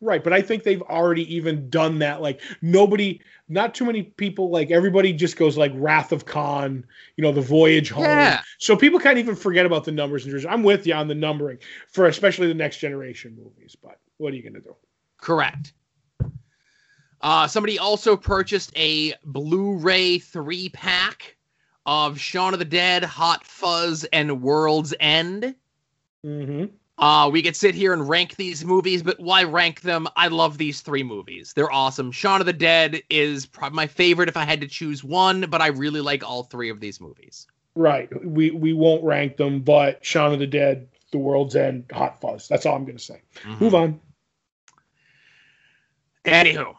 Right, 0.00 0.24
but 0.24 0.32
I 0.32 0.42
think 0.42 0.64
they've 0.64 0.82
already 0.82 1.32
even 1.32 1.70
done 1.70 2.00
that. 2.00 2.20
Like 2.20 2.40
nobody, 2.60 3.20
not 3.48 3.72
too 3.72 3.84
many 3.84 4.02
people. 4.02 4.50
Like 4.50 4.72
everybody 4.72 5.12
just 5.12 5.36
goes 5.36 5.56
like 5.56 5.70
Wrath 5.76 6.10
of 6.10 6.26
Khan, 6.26 6.84
you 7.16 7.22
know, 7.22 7.30
the 7.30 7.40
Voyage 7.40 7.90
Home. 7.90 8.02
Yeah. 8.02 8.42
So 8.58 8.76
people 8.76 8.98
can't 8.98 9.18
even 9.18 9.36
forget 9.36 9.64
about 9.64 9.84
the 9.84 9.92
numbers. 9.92 10.26
And 10.26 10.44
I'm 10.46 10.64
with 10.64 10.88
you 10.88 10.94
on 10.94 11.06
the 11.06 11.14
numbering 11.14 11.58
for 11.88 12.06
especially 12.06 12.48
the 12.48 12.54
next 12.54 12.78
generation 12.78 13.36
movies. 13.36 13.76
But 13.80 14.00
what 14.16 14.32
are 14.32 14.36
you 14.36 14.42
going 14.42 14.54
to 14.54 14.60
do? 14.60 14.74
Correct. 15.18 15.72
Uh, 17.22 17.46
somebody 17.46 17.78
also 17.78 18.16
purchased 18.16 18.72
a 18.76 19.14
Blu-ray 19.24 20.18
three 20.18 20.68
pack 20.70 21.36
of 21.86 22.18
Shaun 22.18 22.52
of 22.52 22.58
the 22.58 22.64
Dead, 22.64 23.04
Hot 23.04 23.44
Fuzz, 23.44 24.04
and 24.12 24.42
World's 24.42 24.94
End. 24.98 25.54
Mm-hmm. 26.24 26.66
Uh, 26.98 27.28
we 27.30 27.42
could 27.42 27.56
sit 27.56 27.74
here 27.74 27.92
and 27.92 28.08
rank 28.08 28.36
these 28.36 28.64
movies, 28.64 29.02
but 29.02 29.18
why 29.18 29.42
rank 29.44 29.80
them? 29.80 30.06
I 30.14 30.28
love 30.28 30.58
these 30.58 30.82
three 30.82 31.02
movies. 31.02 31.52
They're 31.52 31.72
awesome. 31.72 32.12
Shaun 32.12 32.40
of 32.40 32.46
the 32.46 32.52
Dead 32.52 33.02
is 33.10 33.46
probably 33.46 33.76
my 33.76 33.86
favorite 33.86 34.28
if 34.28 34.36
I 34.36 34.44
had 34.44 34.60
to 34.60 34.68
choose 34.68 35.02
one, 35.02 35.46
but 35.48 35.60
I 35.60 35.68
really 35.68 36.00
like 36.00 36.22
all 36.22 36.44
three 36.44 36.68
of 36.68 36.80
these 36.80 37.00
movies. 37.00 37.46
Right. 37.74 38.08
We 38.24 38.50
we 38.50 38.72
won't 38.72 39.02
rank 39.02 39.36
them, 39.36 39.60
but 39.60 40.04
Shaun 40.04 40.32
of 40.32 40.38
the 40.38 40.46
Dead, 40.46 40.88
The 41.10 41.18
World's 41.18 41.56
End, 41.56 41.86
Hot 41.92 42.20
Fuzz. 42.20 42.46
That's 42.46 42.66
all 42.66 42.76
I'm 42.76 42.84
going 42.84 42.98
to 42.98 43.02
say. 43.02 43.22
Mm-hmm. 43.42 43.64
Move 43.64 43.74
on. 43.74 44.00
Anywho, 46.24 46.76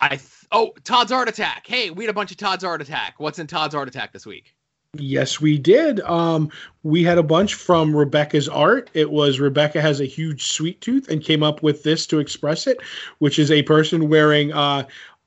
I 0.00 0.08
th- 0.10 0.46
oh 0.52 0.72
Todd's 0.84 1.12
Art 1.12 1.28
Attack. 1.28 1.66
Hey, 1.66 1.90
we 1.90 2.04
had 2.04 2.10
a 2.10 2.14
bunch 2.14 2.30
of 2.30 2.36
Todd's 2.36 2.64
Art 2.64 2.80
Attack. 2.80 3.14
What's 3.18 3.38
in 3.38 3.46
Todd's 3.46 3.74
Art 3.74 3.88
Attack 3.88 4.12
this 4.12 4.26
week? 4.26 4.54
Yes, 4.94 5.40
we 5.40 5.58
did. 5.58 6.00
Um, 6.00 6.50
we 6.82 7.04
had 7.04 7.18
a 7.18 7.22
bunch 7.22 7.54
from 7.54 7.94
Rebecca's 7.94 8.48
art. 8.48 8.90
It 8.94 9.10
was 9.10 9.38
Rebecca 9.38 9.82
has 9.82 10.00
a 10.00 10.06
huge 10.06 10.48
sweet 10.48 10.80
tooth 10.80 11.08
and 11.08 11.22
came 11.22 11.42
up 11.42 11.62
with 11.62 11.82
this 11.82 12.06
to 12.06 12.20
express 12.20 12.66
it, 12.66 12.78
which 13.18 13.38
is 13.38 13.50
a 13.50 13.62
person 13.64 14.08
wearing 14.08 14.50
uh, 14.52 14.84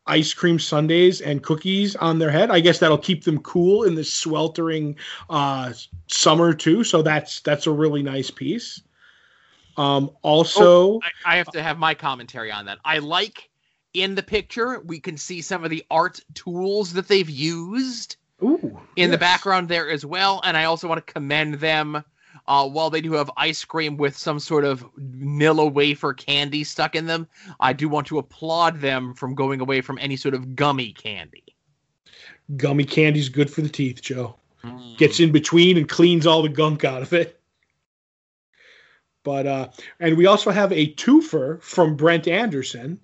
ice 0.08 0.34
cream 0.34 0.58
sundaes 0.58 1.22
and 1.22 1.44
cookies 1.44 1.96
on 1.98 2.18
their 2.18 2.32
head. 2.32 2.50
I 2.50 2.60
guess 2.60 2.80
that'll 2.80 2.98
keep 2.98 3.24
them 3.24 3.40
cool 3.40 3.84
in 3.84 3.94
this 3.94 4.12
sweltering 4.12 4.96
uh, 5.30 5.74
summer 6.08 6.54
too. 6.54 6.84
So 6.84 7.04
that's 7.04 7.42
that's 7.42 7.68
a 7.68 7.72
really 7.72 8.02
nice 8.02 8.32
piece. 8.32 8.82
Um, 9.78 10.10
also, 10.24 10.94
oh, 10.94 11.02
I, 11.24 11.34
I 11.34 11.38
have 11.38 11.52
to 11.52 11.62
have 11.62 11.78
my 11.78 11.94
commentary 11.94 12.52
on 12.52 12.66
that. 12.66 12.80
I 12.84 12.98
like 12.98 13.51
in 13.94 14.16
the 14.16 14.24
picture 14.24 14.80
we 14.82 15.00
can 15.00 15.18
see 15.18 15.42
some 15.42 15.64
of 15.64 15.70
the 15.70 15.84
art 15.92 16.20
tools 16.34 16.94
that 16.94 17.08
they've 17.08 17.30
used 17.30 18.16
Ooh, 18.44 18.80
in 18.96 19.10
yes. 19.10 19.12
the 19.12 19.18
background 19.18 19.70
there 19.70 19.90
as 19.90 20.06
well 20.06 20.42
and 20.44 20.58
i 20.58 20.64
also 20.64 20.88
want 20.88 21.06
to 21.06 21.14
commend 21.14 21.56
them 21.56 22.04
uh, 22.48 22.68
while 22.68 22.90
they 22.90 23.02
do 23.02 23.14
have 23.14 23.30
ice 23.38 23.64
cream 23.64 23.98
with 23.98 24.18
some 24.18 24.40
sort 24.40 24.66
of 24.66 24.86
Nilla 24.96 25.72
wafer 25.72 26.14
candy 26.14 26.64
stuck 26.64 26.96
in 26.96 27.06
them, 27.06 27.28
I 27.60 27.74
do 27.74 27.88
want 27.88 28.08
to 28.08 28.18
applaud 28.18 28.82
them 28.82 29.14
from 29.14 29.36
going 29.36 29.62
away 29.62 29.82
from 29.82 29.98
any 30.00 30.16
sort 30.16 30.34
of 30.34 30.56
gummy 30.56 30.94
candy. 30.94 31.44
Gummy 32.58 32.84
candy's 32.84 33.30
good 33.30 33.50
for 33.50 33.62
the 33.62 33.70
teeth, 33.70 34.02
Joe. 34.02 34.36
Mm. 34.64 34.98
Gets 34.98 35.20
in 35.20 35.32
between 35.32 35.78
and 35.78 35.88
cleans 35.88 36.26
all 36.26 36.42
the 36.42 36.50
gunk 36.50 36.84
out 36.84 37.02
of 37.02 37.14
it. 37.14 37.40
But 39.24 39.46
uh, 39.46 39.70
and 40.00 40.18
we 40.18 40.26
also 40.26 40.50
have 40.50 40.72
a 40.72 40.94
twofer 40.96 41.62
from 41.62 41.96
Brent 41.96 42.28
Anderson 42.28 43.00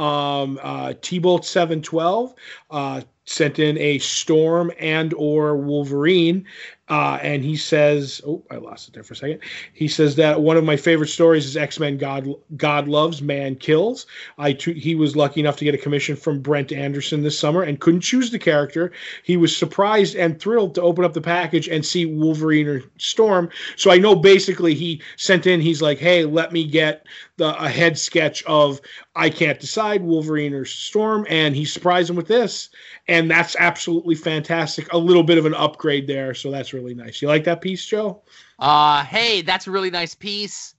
um, 0.00 0.58
uh, 0.62 0.94
T-Bolt 1.02 1.44
712 1.44 2.34
uh, 2.70 3.02
sent 3.26 3.58
in 3.58 3.76
a 3.78 3.98
Storm 3.98 4.72
and 4.78 5.12
or 5.14 5.56
Wolverine 5.56 6.46
uh, 6.90 7.20
and 7.22 7.44
he 7.44 7.56
says, 7.56 8.20
"Oh, 8.26 8.42
I 8.50 8.56
lost 8.56 8.88
it 8.88 8.94
there 8.94 9.04
for 9.04 9.14
a 9.14 9.16
second. 9.16 9.40
He 9.72 9.86
says 9.86 10.16
that 10.16 10.40
one 10.40 10.56
of 10.56 10.64
my 10.64 10.76
favorite 10.76 11.06
stories 11.06 11.46
is 11.46 11.56
X 11.56 11.78
Men: 11.78 11.96
God 11.96 12.28
God 12.56 12.88
Loves, 12.88 13.22
Man 13.22 13.54
Kills. 13.54 14.06
I 14.38 14.52
t- 14.54 14.78
he 14.78 14.96
was 14.96 15.14
lucky 15.14 15.38
enough 15.38 15.56
to 15.58 15.64
get 15.64 15.74
a 15.74 15.78
commission 15.78 16.16
from 16.16 16.40
Brent 16.40 16.72
Anderson 16.72 17.22
this 17.22 17.38
summer 17.38 17.62
and 17.62 17.78
couldn't 17.78 18.00
choose 18.00 18.32
the 18.32 18.40
character. 18.40 18.90
He 19.22 19.36
was 19.36 19.56
surprised 19.56 20.16
and 20.16 20.40
thrilled 20.40 20.74
to 20.74 20.82
open 20.82 21.04
up 21.04 21.12
the 21.12 21.20
package 21.20 21.68
and 21.68 21.86
see 21.86 22.06
Wolverine 22.06 22.66
or 22.66 22.82
Storm. 22.98 23.50
So 23.76 23.92
I 23.92 23.98
know 23.98 24.16
basically 24.16 24.74
he 24.74 25.00
sent 25.16 25.46
in. 25.46 25.60
He's 25.60 25.80
like, 25.80 25.98
"Hey, 25.98 26.24
let 26.24 26.52
me 26.52 26.64
get 26.64 27.06
the 27.36 27.56
a 27.62 27.68
head 27.68 27.98
sketch 27.98 28.42
of 28.44 28.80
I 29.14 29.30
can't 29.30 29.60
decide 29.60 30.02
Wolverine 30.02 30.54
or 30.54 30.64
Storm," 30.64 31.24
and 31.30 31.54
he 31.54 31.64
surprised 31.64 32.10
him 32.10 32.16
with 32.16 32.26
this, 32.26 32.68
and 33.06 33.30
that's 33.30 33.54
absolutely 33.60 34.16
fantastic. 34.16 34.92
A 34.92 34.98
little 34.98 35.22
bit 35.22 35.38
of 35.38 35.46
an 35.46 35.54
upgrade 35.54 36.08
there, 36.08 36.34
so 36.34 36.50
that's 36.50 36.72
really 36.72 36.79
really 36.80 36.94
nice. 36.94 37.20
You 37.20 37.28
like 37.28 37.44
that 37.44 37.60
piece, 37.60 37.84
Joe? 37.84 38.22
Uh, 38.58 39.04
hey, 39.04 39.42
that's 39.42 39.66
a 39.66 39.70
really 39.70 39.90
nice 39.90 40.14
piece. 40.14 40.74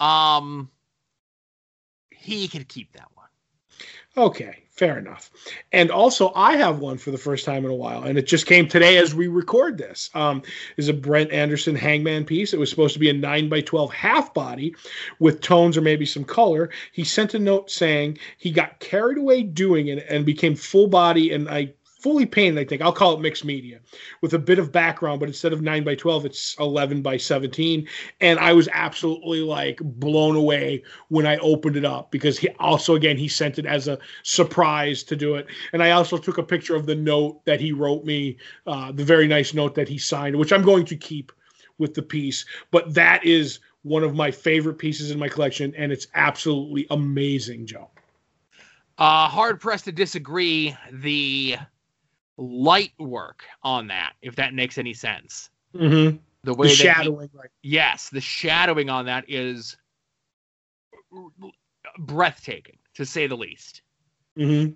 Um, 0.00 0.70
he 2.10 2.48
can 2.48 2.64
keep 2.64 2.92
that 2.92 3.08
one. 3.14 3.28
Okay, 4.16 4.66
Fair 4.76 4.98
enough. 4.98 5.30
And 5.72 5.90
also, 5.90 6.32
I 6.34 6.56
have 6.56 6.80
one 6.80 6.98
for 6.98 7.10
the 7.10 7.16
first 7.16 7.46
time 7.46 7.64
in 7.64 7.70
a 7.70 7.74
while, 7.74 8.02
and 8.02 8.18
it 8.18 8.26
just 8.26 8.44
came 8.44 8.68
today 8.68 8.98
as 8.98 9.14
we 9.14 9.26
record 9.26 9.78
this. 9.78 10.10
Um, 10.12 10.42
is 10.76 10.90
a 10.90 10.92
Brent 10.92 11.32
Anderson 11.32 11.74
Hangman 11.74 12.26
piece. 12.26 12.52
It 12.52 12.60
was 12.60 12.68
supposed 12.68 12.92
to 12.92 13.00
be 13.00 13.08
a 13.08 13.14
nine 13.14 13.48
by 13.48 13.62
twelve 13.62 13.90
half 13.94 14.34
body 14.34 14.76
with 15.18 15.40
tones 15.40 15.78
or 15.78 15.80
maybe 15.80 16.04
some 16.04 16.24
color. 16.24 16.68
He 16.92 17.04
sent 17.04 17.32
a 17.32 17.38
note 17.38 17.70
saying 17.70 18.18
he 18.36 18.50
got 18.50 18.78
carried 18.78 19.16
away 19.16 19.44
doing 19.44 19.88
it 19.88 20.04
and 20.10 20.26
became 20.26 20.54
full 20.54 20.88
body, 20.88 21.32
and 21.32 21.48
I 21.48 21.72
fully 21.98 22.26
painted, 22.26 22.60
I 22.60 22.64
think. 22.64 22.82
I'll 22.82 22.92
call 22.92 23.14
it 23.14 23.20
mixed 23.20 23.44
media 23.44 23.80
with 24.20 24.34
a 24.34 24.38
bit 24.38 24.58
of 24.58 24.70
background, 24.72 25.20
but 25.20 25.28
instead 25.28 25.52
of 25.52 25.62
9 25.62 25.84
by 25.84 25.94
12, 25.94 26.26
it's 26.26 26.56
11 26.60 27.02
by 27.02 27.16
17. 27.16 27.86
And 28.20 28.38
I 28.38 28.52
was 28.52 28.68
absolutely 28.72 29.40
like 29.40 29.80
blown 29.82 30.36
away 30.36 30.82
when 31.08 31.26
I 31.26 31.36
opened 31.38 31.76
it 31.76 31.84
up 31.84 32.10
because 32.10 32.38
he 32.38 32.48
also, 32.60 32.94
again, 32.94 33.16
he 33.16 33.28
sent 33.28 33.58
it 33.58 33.66
as 33.66 33.88
a 33.88 33.98
surprise 34.22 35.02
to 35.04 35.16
do 35.16 35.34
it. 35.34 35.46
And 35.72 35.82
I 35.82 35.92
also 35.92 36.18
took 36.18 36.38
a 36.38 36.42
picture 36.42 36.76
of 36.76 36.86
the 36.86 36.94
note 36.94 37.44
that 37.44 37.60
he 37.60 37.72
wrote 37.72 38.04
me, 38.04 38.36
uh, 38.66 38.92
the 38.92 39.04
very 39.04 39.26
nice 39.26 39.54
note 39.54 39.74
that 39.74 39.88
he 39.88 39.98
signed, 39.98 40.36
which 40.36 40.52
I'm 40.52 40.62
going 40.62 40.84
to 40.86 40.96
keep 40.96 41.32
with 41.78 41.94
the 41.94 42.02
piece. 42.02 42.44
But 42.70 42.94
that 42.94 43.24
is 43.24 43.60
one 43.82 44.02
of 44.02 44.14
my 44.14 44.30
favorite 44.30 44.78
pieces 44.78 45.10
in 45.10 45.18
my 45.18 45.28
collection, 45.28 45.72
and 45.76 45.92
it's 45.92 46.08
absolutely 46.14 46.86
amazing, 46.90 47.66
Joe. 47.66 47.88
Uh, 48.98 49.28
hard 49.28 49.60
pressed 49.60 49.84
to 49.84 49.92
disagree. 49.92 50.74
The 50.90 51.56
light 52.38 52.92
work 52.98 53.44
on 53.62 53.86
that, 53.88 54.12
if 54.22 54.36
that 54.36 54.54
makes 54.54 54.78
any 54.78 54.92
sense. 54.94 55.50
Mm-hmm. 55.74 56.16
The 56.44 56.54
way 56.54 56.68
The 56.74 56.84
that 56.84 57.02
he- 57.04 57.08
right? 57.10 57.30
yes, 57.62 58.10
the 58.10 58.20
shadowing 58.20 58.90
on 58.90 59.06
that 59.06 59.24
is 59.28 59.76
breathtaking, 61.98 62.78
to 62.94 63.06
say 63.06 63.26
the 63.26 63.36
least. 63.36 63.82
hmm 64.36 64.66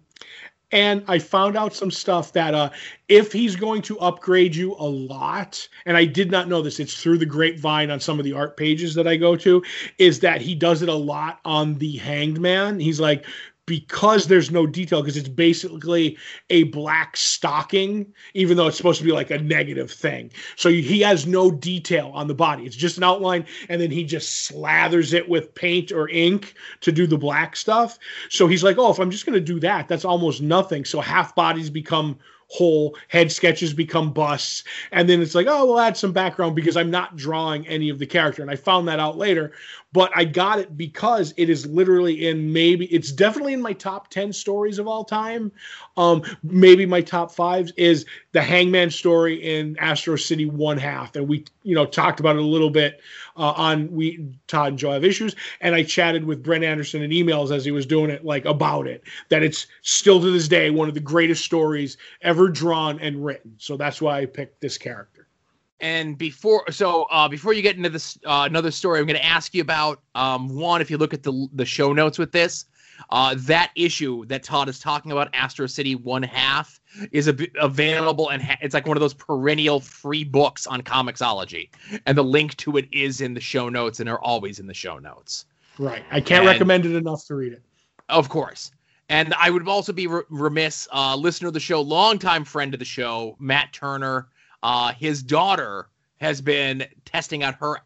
And 0.72 1.04
I 1.08 1.18
found 1.18 1.56
out 1.56 1.74
some 1.74 1.90
stuff 1.90 2.32
that 2.32 2.54
uh, 2.54 2.70
if 3.08 3.32
he's 3.32 3.56
going 3.56 3.82
to 3.82 3.98
upgrade 3.98 4.54
you 4.54 4.74
a 4.78 4.86
lot, 4.86 5.68
and 5.84 5.96
I 5.96 6.04
did 6.04 6.30
not 6.30 6.48
know 6.48 6.62
this, 6.62 6.78
it's 6.80 7.02
through 7.02 7.18
the 7.18 7.26
grapevine 7.26 7.90
on 7.90 8.00
some 8.00 8.18
of 8.18 8.24
the 8.24 8.32
art 8.32 8.56
pages 8.56 8.94
that 8.94 9.06
I 9.08 9.16
go 9.16 9.36
to, 9.36 9.62
is 9.98 10.20
that 10.20 10.40
he 10.40 10.54
does 10.54 10.82
it 10.82 10.88
a 10.88 10.94
lot 10.94 11.40
on 11.44 11.76
the 11.78 11.96
Hanged 11.98 12.40
Man. 12.40 12.78
He's 12.80 13.00
like, 13.00 13.26
because 13.70 14.26
there's 14.26 14.50
no 14.50 14.66
detail, 14.66 15.00
because 15.00 15.16
it's 15.16 15.28
basically 15.28 16.18
a 16.50 16.64
black 16.64 17.16
stocking, 17.16 18.12
even 18.34 18.56
though 18.56 18.66
it's 18.66 18.76
supposed 18.76 18.98
to 18.98 19.04
be 19.04 19.12
like 19.12 19.30
a 19.30 19.38
negative 19.38 19.92
thing. 19.92 20.28
So 20.56 20.70
he 20.70 20.98
has 21.02 21.24
no 21.24 21.52
detail 21.52 22.10
on 22.12 22.26
the 22.26 22.34
body. 22.34 22.66
It's 22.66 22.74
just 22.74 22.96
an 22.96 23.04
outline, 23.04 23.46
and 23.68 23.80
then 23.80 23.92
he 23.92 24.02
just 24.02 24.50
slathers 24.50 25.14
it 25.14 25.28
with 25.28 25.54
paint 25.54 25.92
or 25.92 26.08
ink 26.08 26.54
to 26.80 26.90
do 26.90 27.06
the 27.06 27.16
black 27.16 27.54
stuff. 27.54 27.96
So 28.28 28.48
he's 28.48 28.64
like, 28.64 28.76
oh, 28.76 28.90
if 28.90 28.98
I'm 28.98 29.12
just 29.12 29.24
going 29.24 29.38
to 29.38 29.40
do 29.40 29.60
that, 29.60 29.86
that's 29.86 30.04
almost 30.04 30.42
nothing. 30.42 30.84
So 30.84 31.00
half 31.00 31.36
bodies 31.36 31.70
become 31.70 32.18
whole, 32.50 32.96
head 33.06 33.30
sketches 33.30 33.72
become 33.72 34.12
busts. 34.12 34.64
And 34.90 35.08
then 35.08 35.22
it's 35.22 35.36
like, 35.36 35.46
oh, 35.48 35.66
we'll 35.66 35.78
add 35.78 35.96
some 35.96 36.12
background 36.12 36.56
because 36.56 36.76
I'm 36.76 36.90
not 36.90 37.16
drawing 37.16 37.66
any 37.68 37.88
of 37.88 38.00
the 38.00 38.06
character. 38.06 38.42
And 38.42 38.50
I 38.50 38.56
found 38.56 38.88
that 38.88 38.98
out 38.98 39.16
later. 39.16 39.52
But 39.92 40.12
I 40.14 40.24
got 40.24 40.60
it 40.60 40.76
because 40.76 41.34
it 41.36 41.50
is 41.50 41.66
literally 41.66 42.28
in 42.28 42.52
maybe, 42.52 42.86
it's 42.86 43.10
definitely 43.10 43.54
in 43.54 43.60
my 43.62 43.72
top 43.72 44.08
10 44.08 44.32
stories 44.32 44.78
of 44.78 44.86
all 44.86 45.04
time. 45.04 45.50
Um, 45.96 46.22
maybe 46.44 46.86
my 46.86 47.00
top 47.00 47.32
fives 47.32 47.72
is 47.76 48.06
the 48.32 48.40
Hangman 48.40 48.90
story 48.90 49.34
in 49.34 49.76
Astro 49.78 50.14
City 50.16 50.46
One 50.46 50.78
Half. 50.78 51.16
And 51.16 51.28
we, 51.28 51.44
you 51.64 51.74
know, 51.74 51.86
talked 51.86 52.20
about 52.20 52.36
it 52.36 52.42
a 52.42 52.46
little 52.46 52.70
bit 52.70 53.00
uh, 53.36 53.52
on 53.56 53.90
we 53.90 54.24
Todd 54.46 54.68
and 54.68 54.78
Joe 54.78 54.92
have 54.92 55.04
issues, 55.04 55.34
and 55.60 55.74
I 55.74 55.82
chatted 55.82 56.24
with 56.24 56.42
Brent 56.42 56.64
Anderson 56.64 57.02
in 57.02 57.10
emails 57.10 57.54
as 57.54 57.64
he 57.64 57.70
was 57.70 57.86
doing 57.86 58.10
it, 58.10 58.24
like 58.24 58.44
about 58.44 58.86
it. 58.86 59.02
That 59.28 59.42
it's 59.42 59.66
still 59.82 60.20
to 60.20 60.30
this 60.30 60.48
day 60.48 60.70
one 60.70 60.88
of 60.88 60.94
the 60.94 61.00
greatest 61.00 61.44
stories 61.44 61.96
ever 62.22 62.48
drawn 62.48 63.00
and 63.00 63.24
written. 63.24 63.54
So 63.58 63.76
that's 63.76 64.00
why 64.00 64.20
I 64.20 64.26
picked 64.26 64.60
this 64.60 64.78
character. 64.78 65.19
And 65.80 66.18
before, 66.18 66.70
so 66.70 67.04
uh, 67.04 67.28
before 67.28 67.52
you 67.54 67.62
get 67.62 67.76
into 67.76 67.88
this 67.88 68.18
uh, 68.26 68.44
another 68.48 68.70
story, 68.70 69.00
I'm 69.00 69.06
going 69.06 69.18
to 69.18 69.24
ask 69.24 69.54
you 69.54 69.62
about 69.62 70.00
um, 70.14 70.48
one. 70.54 70.80
If 70.80 70.90
you 70.90 70.98
look 70.98 71.14
at 71.14 71.22
the 71.22 71.48
the 71.54 71.64
show 71.64 71.92
notes 71.92 72.18
with 72.18 72.32
this, 72.32 72.66
uh, 73.08 73.34
that 73.38 73.70
issue 73.76 74.26
that 74.26 74.42
Todd 74.42 74.68
is 74.68 74.78
talking 74.78 75.10
about, 75.10 75.34
Astro 75.34 75.66
City 75.66 75.94
One 75.94 76.22
Half, 76.22 76.80
is 77.12 77.28
a, 77.28 77.36
available 77.60 78.28
and 78.28 78.42
ha- 78.42 78.58
it's 78.60 78.74
like 78.74 78.86
one 78.86 78.96
of 78.96 79.00
those 79.00 79.14
perennial 79.14 79.80
free 79.80 80.22
books 80.24 80.66
on 80.66 80.82
Comixology, 80.82 81.70
and 82.04 82.16
the 82.16 82.24
link 82.24 82.56
to 82.58 82.76
it 82.76 82.86
is 82.92 83.22
in 83.22 83.32
the 83.32 83.40
show 83.40 83.68
notes, 83.70 84.00
and 84.00 84.08
are 84.08 84.20
always 84.20 84.58
in 84.58 84.66
the 84.66 84.74
show 84.74 84.98
notes. 84.98 85.46
Right. 85.78 86.02
I 86.10 86.20
can't 86.20 86.40
And- 86.40 86.48
recommend 86.48 86.84
it 86.84 86.94
enough 86.94 87.24
to 87.26 87.34
read 87.36 87.54
it. 87.54 87.62
Of 88.10 88.28
course. 88.28 88.72
And 89.08 89.32
I 89.34 89.50
would 89.50 89.66
also 89.66 89.92
be 89.92 90.06
re- 90.06 90.22
remiss, 90.28 90.86
uh, 90.92 91.16
listener 91.16 91.48
of 91.48 91.54
the 91.54 91.60
show, 91.60 91.80
longtime 91.80 92.44
friend 92.44 92.74
of 92.74 92.78
the 92.80 92.84
show, 92.84 93.36
Matt 93.40 93.72
Turner. 93.72 94.28
Uh, 94.62 94.92
his 94.92 95.22
daughter 95.22 95.88
has 96.18 96.40
been 96.40 96.86
testing 97.04 97.42
out 97.42 97.54
her 97.56 97.78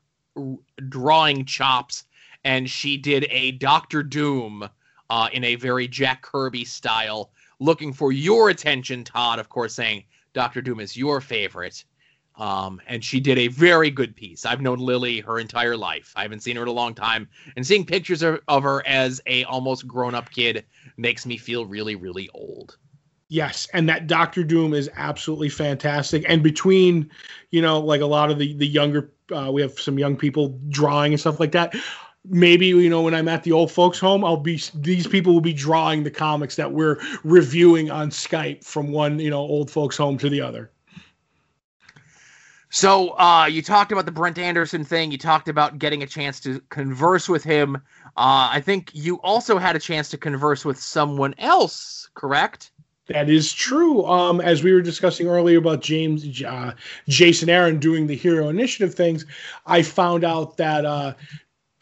drawing 0.89 1.45
chops, 1.45 2.05
and 2.45 2.69
she 2.69 2.97
did 2.97 3.27
a 3.31 3.53
Doctor 3.53 4.03
Doom 4.03 4.69
uh, 5.11 5.29
in 5.33 5.45
a 5.45 5.55
very 5.55 5.87
Jack 5.87 6.23
Kirby 6.23 6.65
style, 6.65 7.31
looking 7.61 7.93
for 7.93 8.13
your 8.13 8.51
attention, 8.51 9.05
Todd, 9.05 9.39
of 9.39 9.49
course, 9.49 9.75
saying 9.75 10.05
Doctor 10.33 10.61
Doom 10.61 10.81
is 10.81 10.97
your 10.97 11.21
favorite. 11.21 11.85
Um, 12.37 12.81
and 12.89 13.05
she 13.05 13.21
did 13.21 13.39
a 13.39 13.47
very 13.47 13.93
good 13.93 14.17
piece. 14.17 14.45
I've 14.45 14.61
known 14.61 14.81
Lily 14.81 15.21
her 15.21 15.39
entire 15.39 15.77
life. 15.77 16.13
I 16.17 16.23
haven't 16.23 16.43
seen 16.43 16.57
her 16.57 16.63
in 16.63 16.69
a 16.69 16.73
long 16.73 16.93
time, 16.93 17.29
and 17.55 17.65
seeing 17.65 17.87
pictures 17.87 18.25
of, 18.25 18.41
of 18.49 18.65
her 18.65 18.85
as 18.89 19.21
a 19.27 19.45
almost 19.45 19.87
grown 19.87 20.17
up 20.17 20.31
kid 20.31 20.65
makes 20.97 21.27
me 21.27 21.37
feel 21.37 21.65
really, 21.65 21.95
really 21.95 22.29
old. 22.35 22.77
Yes, 23.35 23.67
and 23.73 23.89
that 23.89 24.07
Doctor 24.07 24.45
Doom 24.45 24.75
is 24.75 24.89
absolutely 24.95 25.49
fantastic. 25.49 26.25
And 26.29 26.41
between, 26.41 27.11
you 27.51 27.61
know, 27.61 27.81
like 27.81 28.01
a 28.01 28.07
lot 28.07 28.31
of 28.31 28.39
the 28.39 28.55
the 28.55 28.67
younger, 28.67 29.11
uh, 29.33 29.51
we 29.53 29.61
have 29.61 29.77
some 29.77 29.99
young 29.99 30.15
people 30.17 30.57
drawing 30.69 31.13
and 31.13 31.21
stuff 31.21 31.41
like 31.41 31.51
that. 31.51 31.75
Maybe 32.25 32.67
you 32.69 32.89
know 32.89 33.03
when 33.03 33.13
I'm 33.13 33.27
at 33.27 33.43
the 33.43 33.51
old 33.51 33.73
folks' 33.73 33.99
home, 33.99 34.25
I'll 34.25 34.37
be 34.37 34.63
these 34.77 35.09
people 35.09 35.33
will 35.33 35.41
be 35.41 35.53
drawing 35.53 36.05
the 36.05 36.13
comics 36.13 36.55
that 36.55 36.71
we're 36.71 37.01
reviewing 37.25 37.91
on 37.91 38.11
Skype 38.11 38.63
from 38.63 38.93
one 38.93 39.19
you 39.19 39.31
know 39.31 39.41
old 39.41 39.69
folks' 39.69 39.97
home 39.97 40.17
to 40.19 40.31
the 40.31 40.41
other. 40.41 40.71
So 42.71 43.19
uh, 43.19 43.47
you 43.47 43.63
talked 43.63 43.91
about 43.91 44.07
the 44.07 44.13
Brent 44.13 44.39
Anderson 44.39 44.85
thing. 44.85 45.11
You 45.11 45.19
talked 45.19 45.49
about 45.49 45.81
getting 45.81 46.05
a 46.05 46.07
chance 46.07 46.39
to 46.41 46.61
converse 46.69 47.29
with 47.29 47.43
him. 47.43 47.77
Uh, 48.17 48.49
I 48.53 48.63
think 48.65 48.91
you 48.93 49.17
also 49.23 49.59
had 49.59 49.75
a 49.75 49.81
chance 49.81 50.09
to 50.11 50.19
converse 50.19 50.65
with 50.65 50.79
someone 50.79 51.35
else, 51.39 52.09
correct? 52.15 52.71
That 53.09 53.29
is 53.29 53.53
true. 53.53 54.07
Um, 54.07 54.41
as 54.41 54.63
we 54.63 54.73
were 54.73 54.81
discussing 54.81 55.27
earlier 55.27 55.59
about 55.59 55.83
James, 55.83 56.43
uh, 56.43 56.73
Jason 57.07 57.51
Aaron 57.51 57.79
doing 57.79 58.07
the 58.07 58.17
Hero 58.17 58.49
Initiative 58.49 58.95
things, 58.95 59.27
I 59.67 59.83
found 59.83 60.25
out 60.25 60.57
that 60.57 60.87
uh, 60.87 61.13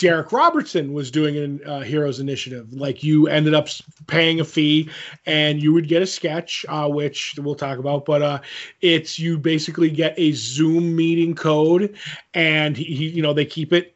Darick 0.01 0.33
Robertson 0.33 0.93
was 0.93 1.13
doing 1.13 1.61
a 1.65 1.71
uh, 1.71 1.81
Heroes 1.83 2.19
Initiative. 2.19 2.73
Like 2.73 3.05
you 3.05 3.29
ended 3.29 3.55
up 3.55 3.69
paying 4.09 4.41
a 4.41 4.45
fee, 4.45 4.91
and 5.25 5.63
you 5.63 5.73
would 5.73 5.87
get 5.87 6.03
a 6.03 6.07
sketch, 6.07 6.67
uh, 6.69 6.89
which 6.89 7.37
we'll 7.39 7.55
talk 7.55 7.79
about. 7.79 8.05
But 8.05 8.23
uh, 8.23 8.41
it's 8.81 9.17
you 9.17 9.39
basically 9.39 9.91
get 9.91 10.15
a 10.19 10.33
Zoom 10.33 10.97
meeting 10.97 11.37
code, 11.37 11.95
and 12.35 12.77
he, 12.77 13.11
you 13.11 13.23
know, 13.23 13.33
they 13.33 13.45
keep 13.45 13.73
it 13.73 13.95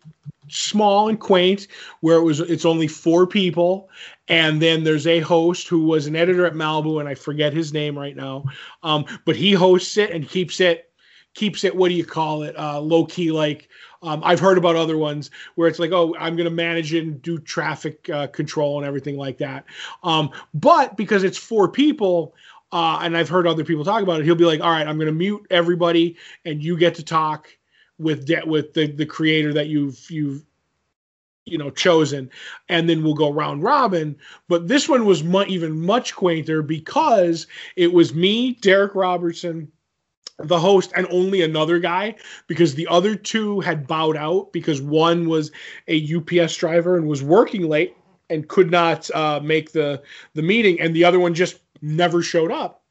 small 0.49 1.09
and 1.09 1.21
quaint 1.21 1.67
where 2.01 2.17
it 2.17 2.23
was 2.23 2.41
it's 2.41 2.65
only 2.65 2.89
four 2.89 3.27
people 3.27 3.89
and 4.29 4.61
then 4.61 4.85
there's 4.85 5.07
a 5.07 5.21
host 5.21 5.69
who 5.69 5.87
was 5.87 6.07
an 6.07 6.17
editor 6.17 6.47
at 6.47 6.55
Malibu 6.55 7.01
and 7.01 7.09
I 7.09 7.15
forget 7.15 7.53
his 7.53 7.73
name 7.73 7.99
right 7.99 8.17
now 8.17 8.45
um 8.83 9.05
but 9.25 9.37
he 9.37 9.53
hosts 9.53 9.97
it 9.97 10.11
and 10.11 10.29
keeps 10.29 10.61
it 10.61 10.91
keeps 11.35 11.65
it 11.65 11.75
what 11.75 11.89
do 11.89 11.95
you 11.95 12.05
call 12.05 12.43
it 12.43 12.59
uh 12.59 12.81
low 12.81 13.05
key 13.07 13.31
like 13.33 13.69
um, 14.03 14.23
I've 14.25 14.41
heard 14.41 14.59
about 14.59 14.77
other 14.77 14.97
ones 14.97 15.31
where 15.57 15.69
it's 15.69 15.79
like, 15.79 15.91
oh, 15.91 16.15
I'm 16.19 16.37
going 16.37 16.45
to 16.49 16.55
manage 16.55 16.95
it 16.95 17.03
and 17.03 17.21
do 17.21 17.39
traffic 17.39 18.09
uh, 18.11 18.29
control 18.29 18.79
and 18.79 18.87
everything 18.87 19.17
like 19.17 19.39
that. 19.39 19.65
Um, 20.05 20.31
but 20.55 20.97
because 20.97 21.25
it's 21.25 21.39
four 21.39 21.69
people, 21.69 22.35
uh, 22.73 22.99
and 23.03 23.17
I've 23.17 23.29
heard 23.29 23.47
other 23.47 23.65
people 23.65 23.85
talk 23.85 24.03
about 24.03 24.21
it, 24.21 24.25
he'll 24.25 24.35
be 24.35 24.45
like, 24.45 24.61
all 24.61 24.71
right, 24.71 24.87
I'm 24.87 24.97
going 24.97 25.07
to 25.07 25.13
mute 25.13 25.47
everybody, 25.51 26.17
and 26.45 26.63
you 26.63 26.77
get 26.77 26.95
to 26.97 27.05
talk 27.05 27.56
with 27.99 28.27
de- 28.27 28.47
with 28.47 28.75
the 28.75 28.87
the 28.87 29.07
creator 29.07 29.53
that 29.53 29.69
you've 29.69 30.11
you've 30.11 30.45
you 31.45 31.57
know 31.57 31.71
chosen 31.71 32.29
and 32.69 32.89
then 32.89 33.03
we'll 33.03 33.15
go 33.15 33.33
round 33.33 33.63
robin. 33.63 34.17
But 34.49 34.69
this 34.69 34.89
one 34.89 35.05
was 35.07 35.23
mu- 35.23 35.45
even 35.45 35.81
much 35.81 36.15
quainter 36.15 36.63
because 36.63 37.47
it 37.77 37.93
was 37.93 38.15
me 38.15 38.57
Darick 38.57 38.95
Robertson 38.95 39.71
the 40.39 40.59
host 40.59 40.93
and 40.95 41.07
only 41.11 41.43
another 41.43 41.79
guy 41.79 42.15
because 42.47 42.75
the 42.75 42.87
other 42.89 43.15
two 43.15 43.61
had 43.61 43.87
bowed 43.87 44.17
out 44.17 44.53
because 44.53 44.83
one 44.83 45.29
was 45.29 45.51
a 45.89 46.15
ups 46.15 46.57
driver 46.57 46.97
and 46.97 47.09
was 47.09 47.23
working 47.23 47.69
late 47.69 47.97
and 48.29 48.49
could 48.49 48.71
not 48.71 49.11
uh, 49.13 49.41
make 49.43 49.73
the 49.73 50.03
the 50.35 50.43
meeting 50.43 50.81
and 50.81 50.95
the 50.95 51.05
other 51.05 51.19
one 51.19 51.33
just 51.33 51.61
never 51.81 52.23
showed 52.23 52.51
up 52.51 52.83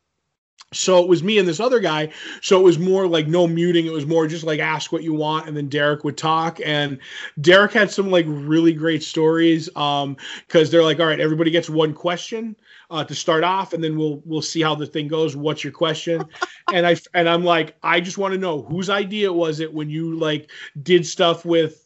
so 0.75 1.01
it 1.01 1.07
was 1.07 1.23
me 1.23 1.37
and 1.37 1.47
this 1.47 1.59
other 1.59 1.79
guy. 1.79 2.09
So 2.41 2.59
it 2.59 2.63
was 2.63 2.77
more 2.77 3.07
like 3.07 3.27
no 3.27 3.47
muting. 3.47 3.85
It 3.85 3.93
was 3.93 4.05
more 4.05 4.27
just 4.27 4.43
like 4.43 4.59
ask 4.59 4.91
what 4.91 5.03
you 5.03 5.13
want, 5.13 5.47
and 5.47 5.55
then 5.55 5.69
Darick 5.69 6.03
would 6.03 6.17
talk. 6.17 6.59
And 6.63 6.99
Darick 7.39 7.71
had 7.71 7.89
some 7.91 8.11
like 8.11 8.25
really 8.27 8.73
great 8.73 9.03
stories. 9.03 9.69
Um, 9.75 10.17
because 10.47 10.71
they're 10.71 10.83
like, 10.83 10.99
all 10.99 11.07
right, 11.07 11.19
everybody 11.19 11.51
gets 11.51 11.69
one 11.69 11.93
question. 11.93 12.55
uh, 12.89 13.03
to 13.03 13.15
start 13.15 13.43
off, 13.43 13.73
and 13.73 13.83
then 13.83 13.97
we'll 13.97 14.21
we'll 14.25 14.41
see 14.41 14.61
how 14.61 14.75
the 14.75 14.85
thing 14.85 15.07
goes. 15.07 15.35
What's 15.35 15.63
your 15.63 15.73
question? 15.73 16.23
and 16.73 16.85
I 16.85 16.95
and 17.13 17.27
I'm 17.27 17.43
like, 17.43 17.75
I 17.83 17.99
just 17.99 18.17
want 18.17 18.33
to 18.33 18.39
know 18.39 18.61
whose 18.63 18.89
idea 18.89 19.31
was 19.31 19.59
it 19.59 19.73
when 19.73 19.89
you 19.89 20.15
like 20.15 20.51
did 20.83 21.05
stuff 21.05 21.45
with. 21.45 21.85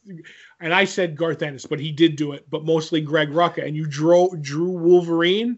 And 0.61 0.73
I 0.73 0.83
said 0.83 1.15
Garth 1.15 1.41
Ennis, 1.41 1.65
but 1.65 1.79
he 1.79 1.91
did 1.91 2.17
do 2.17 2.33
it, 2.33 2.45
but 2.49 2.65
mostly 2.65 2.99
Greg 2.99 3.29
Rucka. 3.29 3.65
And 3.65 3.75
you 3.75 3.85
drew 3.85 4.35
drew 4.41 4.71
Wolverine 4.71 5.57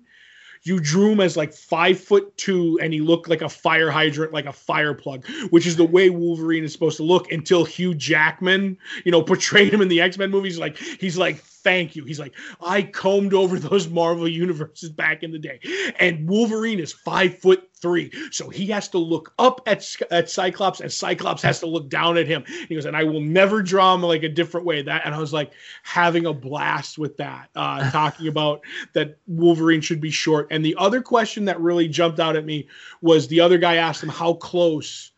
you 0.63 0.79
drew 0.79 1.11
him 1.11 1.19
as 1.19 1.35
like 1.35 1.53
five 1.53 1.99
foot 1.99 2.35
two 2.37 2.79
and 2.81 2.93
he 2.93 3.01
looked 3.01 3.29
like 3.29 3.41
a 3.41 3.49
fire 3.49 3.89
hydrant, 3.89 4.31
like 4.33 4.45
a 4.45 4.53
fire 4.53 4.93
plug, 4.93 5.25
which 5.49 5.65
is 5.65 5.75
the 5.75 5.85
way 5.85 6.09
Wolverine 6.09 6.63
is 6.63 6.71
supposed 6.71 6.97
to 6.97 7.03
look 7.03 7.31
until 7.31 7.65
Hugh 7.65 7.95
Jackman, 7.95 8.77
you 9.03 9.11
know, 9.11 9.23
portrayed 9.31 9.73
him 9.73 9.81
in 9.81 9.87
the 9.87 10.01
X 10.01 10.17
Men 10.17 10.29
movies. 10.29 10.59
Like 10.59 10.77
he's 10.77 11.17
like, 11.17 11.43
thank 11.63 11.95
you. 11.95 12.03
He's 12.05 12.19
like, 12.19 12.33
I 12.61 12.83
combed 12.83 13.33
over 13.33 13.59
those 13.59 13.87
Marvel 13.87 14.27
universes 14.27 14.89
back 14.89 15.23
in 15.23 15.31
the 15.31 15.39
day, 15.39 15.59
and 15.99 16.27
Wolverine 16.29 16.79
is 16.79 16.93
five 16.93 17.37
foot 17.39 17.69
three, 17.75 18.11
so 18.31 18.49
he 18.49 18.67
has 18.67 18.87
to 18.89 18.97
look 18.97 19.33
up 19.39 19.61
at 19.65 19.85
at 20.11 20.29
Cyclops, 20.29 20.81
and 20.81 20.91
Cyclops 20.91 21.41
has 21.41 21.59
to 21.61 21.67
look 21.67 21.89
down 21.89 22.17
at 22.17 22.27
him. 22.27 22.43
He 22.67 22.75
goes, 22.75 22.85
and 22.85 22.95
I 22.95 23.03
will 23.03 23.21
never 23.21 23.61
draw 23.61 23.95
him 23.95 24.03
like 24.03 24.23
a 24.23 24.29
different 24.29 24.65
way. 24.65 24.81
That, 24.81 25.03
and 25.05 25.15
I 25.15 25.19
was 25.19 25.33
like 25.33 25.51
having 25.83 26.25
a 26.25 26.33
blast 26.33 26.97
with 26.97 27.17
that, 27.17 27.49
uh, 27.55 27.89
talking 27.91 28.27
about 28.27 28.61
that 28.93 29.17
Wolverine 29.27 29.81
should 29.81 30.01
be 30.01 30.11
short. 30.11 30.47
And 30.51 30.63
the 30.63 30.75
other 30.77 31.01
question 31.01 31.45
that 31.45 31.59
really 31.59 31.87
jumped 31.87 32.19
out 32.19 32.35
at 32.35 32.45
me 32.45 32.67
was 33.01 33.27
the 33.27 33.39
other 33.39 33.57
guy 33.57 33.75
asked 33.75 34.03
him 34.03 34.09
how 34.09 34.33
close 34.33 35.11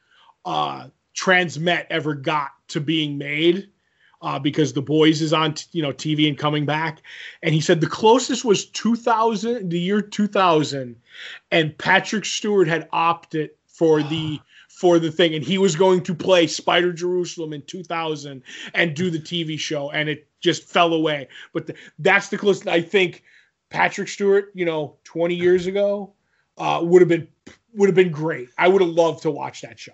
uh, 0.46 0.88
Transmet 1.16 1.86
ever 1.90 2.16
got 2.16 2.52
to 2.70 2.82
being 2.82 3.18
made 3.18 3.70
uh, 4.24 4.40
because 4.40 4.74
the 4.74 4.82
boys 4.82 5.22
is 5.22 5.34
on 5.34 5.54
t- 5.54 5.66
you 5.74 5.84
know 5.84 5.92
TV 5.92 6.28
and 6.28 6.38
coming 6.38 6.66
back, 6.66 7.02
and 7.44 7.54
he 7.54 7.62
said 7.62 7.82
the 7.82 7.88
closest 7.88 8.46
was 8.46 8.66
2000, 8.66 9.70
the 9.70 9.80
year 9.80 10.02
2000, 10.02 10.96
and 11.52 11.78
Patrick 11.78 12.26
Stewart 12.26 12.68
had 12.68 12.88
opted 12.92 13.52
for 13.68 14.02
the 14.02 14.40
for 14.70 14.98
the 14.98 15.12
thing, 15.12 15.36
and 15.36 15.44
he 15.44 15.58
was 15.58 15.76
going 15.76 16.02
to 16.02 16.16
play 16.16 16.48
Spider 16.48 16.92
Jerusalem 16.92 17.54
in 17.54 17.62
2000 17.62 18.42
and 18.74 18.96
do 18.96 19.12
the 19.12 19.20
TV 19.20 19.60
show, 19.60 19.92
and 19.92 20.10
it 20.10 20.28
just 20.40 20.64
fell 20.64 20.94
away. 20.94 21.28
But 21.54 21.68
the, 21.68 21.76
that's 22.00 22.30
the 22.30 22.38
closest 22.38 22.68
I 22.68 22.82
think 22.82 23.24
Patrick 23.70 24.08
Stewart, 24.08 24.52
you 24.56 24.66
know, 24.66 24.96
20 25.04 25.36
years 25.36 25.68
ago, 25.68 26.14
uh, 26.58 26.80
would 26.82 27.02
have 27.02 27.10
been 27.10 27.28
would 27.76 27.90
have 27.90 27.96
been 27.96 28.12
great. 28.12 28.50
I 28.58 28.70
would 28.70 28.82
have 28.82 28.92
loved 28.92 29.24
to 29.24 29.32
watch 29.32 29.62
that 29.62 29.80
show. 29.80 29.94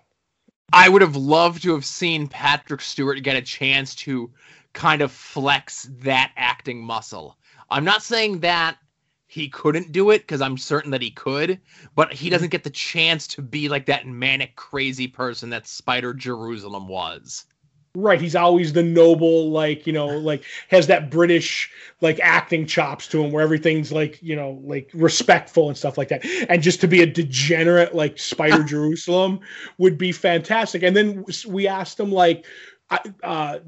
I 0.72 0.90
would 0.90 1.02
have 1.02 1.16
loved 1.16 1.64
to 1.64 1.74
have 1.74 1.86
seen 1.86 2.28
Patrick 2.28 2.82
Stewart 2.82 3.24
get 3.24 3.36
a 3.36 3.42
chance 3.42 3.96
to 3.96 4.32
kind 4.74 5.02
of 5.02 5.12
flex 5.12 5.90
that 6.02 6.32
acting 6.38 6.84
muscle. 6.84 7.38
I'm 7.70 7.84
not 7.84 8.04
saying 8.04 8.40
that 8.40 8.78
he 9.28 9.50
couldn't 9.50 9.92
do 9.92 10.10
it 10.12 10.20
because 10.20 10.42
I'm 10.42 10.58
certain 10.58 10.92
that 10.92 11.02
he 11.02 11.12
could, 11.12 11.60
but 11.96 12.12
he 12.14 12.26
mm-hmm. 12.26 12.34
doesn't 12.34 12.50
get 12.50 12.64
the 12.64 12.70
chance 12.70 13.28
to 13.28 13.42
be 13.42 13.70
like 13.70 13.86
that 13.86 14.08
manic, 14.08 14.56
crazy 14.56 15.08
person 15.08 15.50
that 15.52 15.68
Spider 15.68 16.14
Jerusalem 16.14 16.88
was. 16.88 17.46
Right, 17.96 18.22
he's 18.22 18.36
always 18.36 18.74
the 18.74 18.84
noble, 18.84 19.50
like 19.50 19.88
you 19.88 19.94
know, 19.94 20.08
like 20.08 20.44
has 20.68 20.86
that 20.88 21.10
British 21.10 21.72
like 22.02 22.20
acting 22.22 22.68
chops 22.68 23.08
to 23.08 23.24
him, 23.24 23.32
where 23.32 23.44
everything's 23.44 23.92
like 23.92 24.22
you 24.22 24.36
know, 24.36 24.62
like 24.64 24.92
respectful 24.94 25.70
and 25.70 25.78
stuff 25.78 25.98
like 25.98 26.10
that. 26.10 26.24
And 26.50 26.62
just 26.62 26.82
to 26.82 26.88
be 26.88 27.02
a 27.02 27.08
degenerate 27.08 27.96
like 27.96 28.20
Spider 28.20 28.64
Jerusalem 28.66 29.40
would 29.80 29.98
be 29.98 30.12
fantastic. 30.12 30.84
And 30.84 30.96
then 30.96 31.26
we 31.48 31.68
asked 31.68 32.00
him 32.00 32.12
like, 32.12 32.46
uh, 33.24 33.60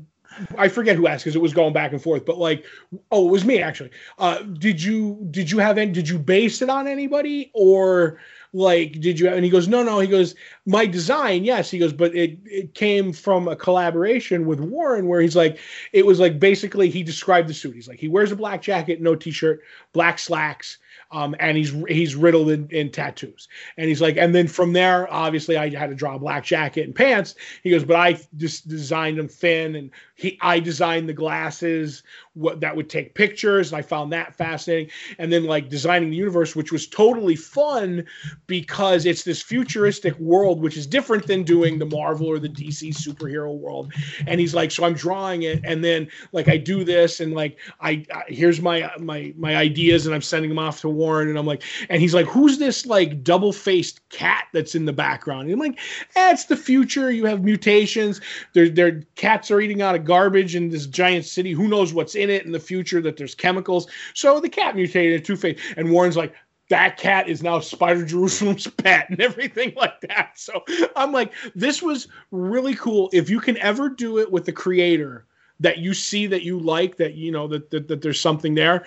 I 0.57 0.68
forget 0.68 0.95
who 0.95 1.07
asked 1.07 1.23
because 1.26 1.35
it 1.35 1.41
was 1.41 1.53
going 1.53 1.73
back 1.73 1.91
and 1.91 2.02
forth, 2.02 2.26
but 2.26 2.38
like, 2.38 2.65
oh, 3.11 3.27
it 3.27 3.31
was 3.31 3.43
me 3.43 3.60
actually. 3.61 3.91
Uh, 4.18 4.41
did 4.43 4.81
you 4.81 5.27
did 5.31 5.49
you 5.52 5.57
have 5.57 5.77
any? 5.77 5.91
Did 5.91 6.07
you 6.07 6.19
base 6.19 6.61
it 6.61 6.69
on 6.69 6.88
anybody 6.88 7.52
or? 7.53 8.19
Like 8.53 8.99
did 8.99 9.19
you 9.19 9.30
and 9.30 9.45
he 9.45 9.49
goes 9.49 9.68
no 9.68 9.84
no. 9.84 9.99
He 9.99 10.07
goes 10.07 10.36
my 10.65 10.86
design 10.86 11.44
yes. 11.44 11.72
He 11.72 11.80
goes 11.80 11.94
but 11.94 12.14
it 12.15 12.38
it 12.45 12.73
came 12.73 13.14
from 13.14 13.48
a 13.48 13.56
collaboration 13.56 14.45
with 14.45 14.60
warren 14.60 15.07
where 15.07 15.22
he's 15.22 15.36
like 15.36 15.57
it 15.94 16.06
was 16.06 16.19
like 16.19 16.40
basically 16.40 16.90
he 16.90 17.03
described 17.03 17.48
the 17.48 17.53
suit. 17.53 17.76
He's 17.76 17.88
like 17.88 17.99
he 17.99 18.07
wears 18.07 18.32
a 18.32 18.36
black 18.36 18.61
jacket 18.61 19.02
no 19.02 19.15
t-shirt 19.15 19.61
black 19.94 20.19
slacks 20.19 20.78
um, 21.12 21.36
and 21.40 21.58
he's 21.58 21.74
he's 21.90 22.16
riddled 22.16 22.50
in, 22.50 22.68
in, 22.70 22.90
tattoos. 22.90 23.48
And 23.78 23.90
he's 23.90 24.02
like, 24.02 24.18
and 24.18 24.34
then 24.34 24.48
from 24.48 24.74
there, 24.74 25.12
obviously, 25.12 25.58
I 25.58 25.70
had 25.70 25.90
to 25.90 25.96
draw 25.96 26.16
a 26.16 26.20
black 26.20 26.46
jacket 26.46 26.86
and 26.86 26.96
pants. 26.96 27.36
He 27.64 27.70
goes, 27.70 27.84
but 27.84 27.98
I 27.98 28.20
just 28.38 28.68
designed 28.68 29.18
them 29.18 29.28
thin, 29.28 29.76
and 29.76 29.92
he 30.16 30.38
I 30.42 30.60
designed 30.60 31.10
the 31.10 31.14
glasses 31.14 32.04
what 32.34 32.62
that 32.62 32.76
would 32.76 32.90
take 32.90 33.14
pictures, 33.14 33.72
and 33.72 33.80
I 33.80 33.82
found 33.82 34.14
that 34.14 34.36
fascinating. 34.36 34.90
And 35.20 35.34
then 35.34 35.44
like 35.44 35.70
designing 35.70 36.10
the 36.10 36.16
universe, 36.16 36.56
which 36.56 36.72
was 36.72 36.88
totally 36.88 37.36
fun 37.36 38.06
because 38.48 39.06
it's 39.06 39.24
this 39.24 39.42
futuristic 39.42 40.18
world, 40.18 40.62
which 40.62 40.78
is 40.78 40.88
different 40.88 41.28
than 41.28 41.44
doing 41.44 41.78
the 41.78 41.86
Marvel 41.86 42.28
or 42.28 42.40
the 42.40 42.48
DC 42.48 42.96
superhero 42.96 43.54
world. 43.54 43.94
And 44.28 44.40
he's 44.40 44.54
like, 44.54 44.72
so 44.72 44.86
I'm 44.86 44.94
drawing 44.94 45.44
it, 45.44 45.60
and 45.66 45.84
then 45.84 46.08
like 46.32 46.48
I 46.48 46.58
do 46.58 46.86
this, 46.86 47.20
and 47.20 47.34
like 47.34 47.60
I, 47.82 48.06
I 48.14 48.24
here's 48.28 48.62
my 48.62 48.90
my 49.00 49.34
my 49.38 49.58
ideas, 49.58 50.06
and 50.06 50.16
I'm 50.16 50.22
sending 50.22 50.50
them 50.50 50.60
off 50.60 50.80
to 50.82 50.90
Warren, 51.02 51.30
and 51.30 51.38
I'm 51.38 51.48
like, 51.48 51.64
and 51.90 51.99
he's 51.99 52.14
like, 52.14 52.28
who's 52.28 52.60
this 52.60 52.86
like 52.86 53.23
double 53.23 53.52
faced 53.52 54.07
cat 54.10 54.45
that's 54.53 54.76
in 54.76 54.86
the 54.86 54.94
background? 54.94 55.49
And 55.49 55.53
I'm 55.53 55.60
like, 55.60 55.80
eh, 56.15 56.32
it's 56.32 56.45
the 56.45 56.56
future. 56.56 57.10
You 57.10 57.26
have 57.26 57.44
mutations. 57.44 58.22
Their 58.53 58.69
their 58.69 59.02
cats 59.15 59.49
are 59.49 59.60
eating 59.60 59.82
out 59.82 59.95
of 59.95 60.06
garbage 60.06 60.56
in 60.56 60.69
this 60.69 60.86
giant 60.86 61.26
city. 61.26 61.53
Who 61.53 61.68
knows 61.68 61.94
what's 61.94 62.14
in 62.14 62.30
it 62.30 62.45
in 62.45 62.52
the 62.52 62.60
future? 62.60 63.02
That 63.02 63.18
there's 63.18 63.34
chemicals. 63.34 63.88
So 64.14 64.40
the 64.40 64.49
cat 64.49 64.76
mutated 64.76 65.26
Two 65.26 65.36
Face, 65.36 65.60
and 65.76 65.91
Warren's 65.91 66.18
like, 66.18 66.36
that 66.69 66.98
cat 66.98 67.28
is 67.28 67.44
now 67.44 67.60
Spider 67.60 68.06
Jerusalem's 68.06 68.68
pet 68.78 69.10
and 69.10 69.19
everything 69.19 69.73
like 69.76 69.99
that. 70.02 70.40
So 70.40 70.64
I'm 70.95 71.11
like, 71.11 71.34
this 71.56 71.82
was 71.82 72.07
really 72.32 72.76
cool. 72.76 73.10
If 73.11 73.30
you 73.30 73.40
can 73.40 73.57
ever 73.57 73.90
do 73.90 74.19
it 74.19 74.32
with 74.32 74.45
the 74.45 74.53
creator 74.53 75.26
that 75.62 75.78
you 75.78 75.94
see 75.94 76.28
that 76.28 76.44
you 76.44 76.60
like, 76.60 76.98
that 76.98 77.14
you 77.14 77.32
know 77.32 77.48
that, 77.48 77.70
that, 77.72 77.88
that 77.88 78.02
there's 78.02 78.20
something 78.20 78.56
there, 78.56 78.86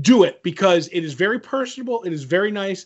do 0.00 0.24
it 0.24 0.42
because 0.42 0.88
it 0.88 1.04
is 1.04 1.14
very 1.14 1.40
personable. 1.40 2.02
It 2.02 2.12
is 2.12 2.24
very 2.24 2.50
nice. 2.50 2.84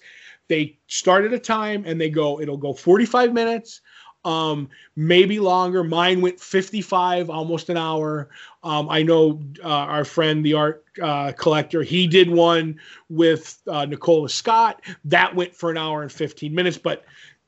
They 0.49 0.79
start 0.87 1.25
at 1.25 1.33
a 1.33 1.39
time 1.39 1.85
and 1.87 2.01
they 2.01 2.11
go, 2.11 2.41
it'll 2.41 2.57
go 2.57 2.73
45 2.73 3.33
minutes, 3.33 3.81
um, 4.25 4.69
maybe 4.97 5.41
longer. 5.41 5.83
Mine 5.83 6.21
went 6.21 6.39
55, 6.39 7.31
almost 7.31 7.71
an 7.71 7.77
hour. 7.77 8.29
Um, 8.63 8.89
I 8.91 9.03
know 9.03 9.41
uh, 9.65 9.69
our 9.69 10.05
friend, 10.05 10.45
the 10.45 10.55
art 10.55 10.85
uh, 11.03 11.33
collector, 11.33 11.83
he 11.83 12.07
did 12.07 12.29
one 12.29 12.79
with 13.09 13.61
uh, 13.67 13.87
Nicola 13.87 14.29
Scott. 14.29 14.83
That 15.05 15.35
went 15.35 15.55
for 15.55 15.71
an 15.71 15.79
hour 15.79 16.03
and 16.03 16.13
15 16.13 16.55
minutes, 16.55 16.77
but 16.77 17.05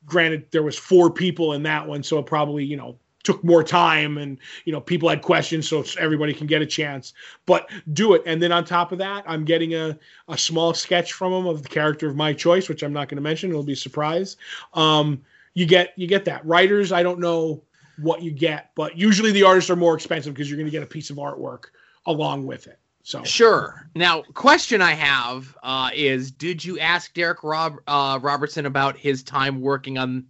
granted, 0.07 0.47
there 0.51 0.63
was 0.63 0.79
four 0.79 1.11
people 1.11 1.53
in 1.53 1.63
that 1.65 1.87
one, 1.87 2.03
so 2.03 2.23
probably, 2.23 2.65
you 2.65 2.77
know, 2.77 2.97
took 3.23 3.43
more 3.45 3.63
time 3.63 4.19
and 4.19 4.39
you 4.65 4.73
know 4.73 4.81
people 4.81 5.09
had 5.09 5.23
questions 5.23 5.69
so 5.69 5.85
everybody 5.99 6.35
can 6.35 6.47
get 6.47 6.63
a 6.63 6.67
chance. 6.67 7.13
But 7.47 7.71
do 7.93 8.15
it. 8.15 8.23
And 8.27 8.43
then 8.43 8.53
on 8.53 8.65
top 8.65 8.93
of 8.93 8.99
that 8.99 9.25
i'm 9.27 9.45
getting 9.45 9.75
a, 9.75 9.99
a 10.29 10.39
small 10.39 10.75
sketch 10.75 11.13
from 11.13 11.33
him 11.33 11.47
of 11.47 11.63
the 11.63 11.69
character 11.69 12.09
of 12.09 12.17
my 12.17 12.33
choice 12.33 12.69
which 12.69 12.83
i'm 12.83 12.93
not 12.93 13.09
going 13.09 13.17
to 13.17 13.23
mention. 13.23 13.51
It'll 13.51 13.63
be 13.63 13.73
a 13.73 13.77
surprise. 13.77 14.37
Um, 14.75 15.23
you 15.55 15.67
get 15.67 15.93
you 15.97 16.07
get 16.07 16.25
that. 16.27 16.45
Writers 16.47 16.93
i 16.93 17.03
don't 17.03 17.21
know 17.21 17.63
what 17.99 18.23
you 18.23 18.31
get 18.31 18.71
but 18.75 18.97
usually 18.97 19.33
the 19.33 19.43
artists 19.43 19.71
are 19.71 19.77
more 19.77 19.95
expensive 19.95 20.35
because 20.35 20.49
you're 20.51 20.57
going 20.57 20.67
to 20.67 20.73
get 20.73 20.83
a 20.83 20.87
piece 20.87 21.11
of 21.11 21.17
artwork 21.17 21.65
along 22.07 22.47
with 22.47 22.67
it. 22.67 22.79
So 23.05 23.23
sure. 23.25 23.89
Now 23.95 24.23
question 24.35 24.81
i 24.81 24.93
have 24.93 25.57
uh, 25.63 25.91
is 25.95 26.31
did 26.31 26.65
you 26.65 26.79
ask 26.79 27.15
Darick 27.15 27.43
Rob, 27.43 27.77
uh, 27.87 28.19
robertson 28.23 28.67
about 28.67 28.97
his 28.97 29.23
time 29.23 29.61
working 29.61 29.99
on 29.99 30.25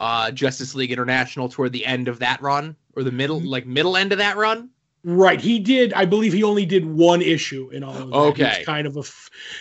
uh, 0.00 0.30
Justice 0.30 0.74
League 0.74 0.92
International 0.92 1.48
toward 1.48 1.72
the 1.72 1.86
end 1.86 2.08
of 2.08 2.18
that 2.18 2.40
run 2.42 2.76
or 2.94 3.02
the 3.02 3.12
middle, 3.12 3.38
mm-hmm. 3.38 3.48
like 3.48 3.66
middle 3.66 3.96
end 3.96 4.12
of 4.12 4.18
that 4.18 4.36
run. 4.36 4.70
Right, 5.04 5.40
he 5.40 5.60
did. 5.60 5.92
I 5.92 6.04
believe 6.04 6.32
he 6.32 6.42
only 6.42 6.66
did 6.66 6.84
one 6.84 7.22
issue 7.22 7.70
in 7.70 7.84
all 7.84 7.96
of 7.96 8.10
that. 8.10 8.16
Okay, 8.16 8.42
he 8.42 8.58
was 8.58 8.66
kind 8.66 8.86
of 8.86 8.96
a 8.96 9.02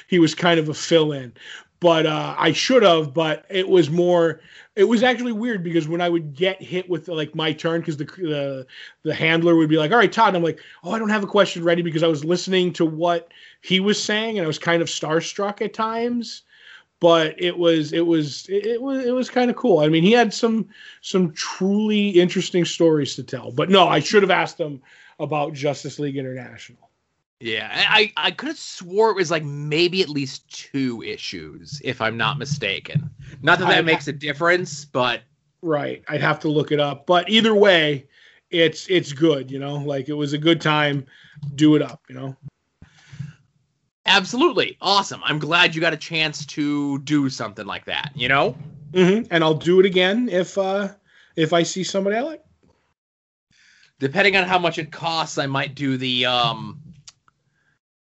he 0.07 0.19
was 0.19 0.33
kind 0.33 0.59
of 0.59 0.69
a 0.69 0.73
fill 0.73 1.11
in, 1.11 1.33
but 1.79 2.07
uh, 2.07 2.33
I 2.35 2.51
should 2.51 2.81
have. 2.81 3.13
But 3.13 3.45
it 3.49 3.69
was 3.69 3.91
more. 3.91 4.41
It 4.75 4.85
was 4.85 5.03
actually 5.03 5.33
weird 5.33 5.63
because 5.63 5.87
when 5.87 6.01
I 6.01 6.09
would 6.09 6.33
get 6.33 6.61
hit 6.61 6.89
with 6.89 7.07
like 7.09 7.35
my 7.35 7.53
turn, 7.53 7.81
because 7.81 7.97
the, 7.97 8.05
the 8.05 8.65
the 9.03 9.13
handler 9.13 9.55
would 9.55 9.69
be 9.69 9.77
like, 9.77 9.91
"All 9.91 9.99
right, 9.99 10.11
Todd," 10.11 10.29
and 10.29 10.37
I'm 10.37 10.43
like, 10.43 10.59
"Oh, 10.83 10.93
I 10.93 10.99
don't 10.99 11.09
have 11.09 11.23
a 11.23 11.27
question 11.27 11.63
ready," 11.63 11.83
because 11.83 12.01
I 12.01 12.07
was 12.07 12.25
listening 12.25 12.73
to 12.73 12.85
what 12.85 13.31
he 13.61 13.79
was 13.79 14.01
saying, 14.01 14.39
and 14.39 14.45
I 14.45 14.47
was 14.47 14.57
kind 14.57 14.81
of 14.81 14.87
starstruck 14.87 15.61
at 15.61 15.75
times 15.75 16.41
but 17.05 17.35
it 17.39 17.55
was 17.55 17.93
it 17.93 18.07
was 18.07 18.47
it 18.49 18.81
was 18.81 19.05
it 19.05 19.11
was 19.11 19.29
kind 19.29 19.51
of 19.51 19.55
cool. 19.55 19.77
I 19.77 19.89
mean, 19.89 20.01
he 20.01 20.11
had 20.11 20.33
some 20.33 20.67
some 21.01 21.31
truly 21.33 22.09
interesting 22.09 22.65
stories 22.65 23.13
to 23.13 23.21
tell. 23.21 23.51
But 23.51 23.69
no, 23.69 23.87
I 23.87 23.99
should 23.99 24.23
have 24.23 24.31
asked 24.31 24.59
him 24.59 24.81
about 25.19 25.53
Justice 25.53 25.99
League 25.99 26.17
International. 26.17 26.89
Yeah, 27.39 27.69
I 27.71 28.11
I 28.17 28.31
could 28.31 28.47
have 28.47 28.57
swore 28.57 29.11
it 29.11 29.15
was 29.15 29.29
like 29.29 29.43
maybe 29.43 30.01
at 30.01 30.09
least 30.09 30.49
two 30.49 31.03
issues, 31.03 31.79
if 31.85 32.01
I'm 32.01 32.17
not 32.17 32.39
mistaken. 32.39 33.07
Not 33.43 33.59
that 33.59 33.67
that 33.67 33.77
I'd 33.77 33.85
makes 33.85 34.07
a 34.07 34.13
difference, 34.13 34.83
but 34.83 35.21
right, 35.61 36.03
I'd 36.07 36.21
have 36.21 36.39
to 36.39 36.47
look 36.47 36.71
it 36.71 36.79
up. 36.79 37.05
But 37.05 37.29
either 37.29 37.53
way, 37.53 38.07
it's 38.49 38.87
it's 38.89 39.13
good. 39.13 39.51
You 39.51 39.59
know, 39.59 39.75
like 39.75 40.09
it 40.09 40.13
was 40.13 40.33
a 40.33 40.39
good 40.39 40.59
time. 40.59 41.05
Do 41.53 41.75
it 41.75 41.83
up. 41.83 42.01
You 42.09 42.15
know. 42.15 42.35
Absolutely. 44.05 44.77
Awesome. 44.81 45.21
I'm 45.23 45.39
glad 45.39 45.73
you 45.73 45.81
got 45.81 45.93
a 45.93 45.97
chance 45.97 46.45
to 46.47 46.99
do 46.99 47.29
something 47.29 47.65
like 47.65 47.85
that, 47.85 48.11
you 48.15 48.27
know? 48.27 48.55
Mm-hmm. 48.91 49.27
And 49.31 49.43
I'll 49.43 49.55
do 49.55 49.79
it 49.79 49.85
again 49.85 50.29
if 50.29 50.57
uh 50.57 50.89
if 51.35 51.53
I 51.53 51.63
see 51.63 51.83
somebody 51.83 52.15
I 52.15 52.21
like. 52.21 52.43
Depending 53.99 54.35
on 54.35 54.47
how 54.47 54.59
much 54.59 54.77
it 54.77 54.91
costs, 54.91 55.37
I 55.37 55.47
might 55.47 55.75
do 55.75 55.97
the 55.97 56.25
um 56.27 56.81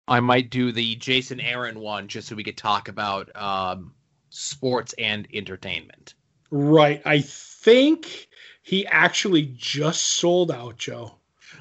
I 0.06 0.20
might 0.20 0.50
do 0.50 0.72
the 0.72 0.96
Jason 0.96 1.40
Aaron 1.40 1.78
one 1.78 2.08
just 2.08 2.28
so 2.28 2.36
we 2.36 2.44
could 2.44 2.56
talk 2.56 2.88
about 2.88 3.34
um 3.36 3.94
sports 4.30 4.94
and 4.98 5.28
entertainment. 5.32 6.14
Right. 6.50 7.00
I 7.04 7.20
think 7.20 8.28
he 8.62 8.86
actually 8.86 9.54
just 9.56 10.02
sold 10.02 10.50
out, 10.50 10.76
Joe. 10.76 11.14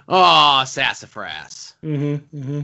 Oh, 0.08 0.64
sassafras. 0.66 1.76
Mm-hmm. 1.84 2.38
Mm-hmm. 2.38 2.62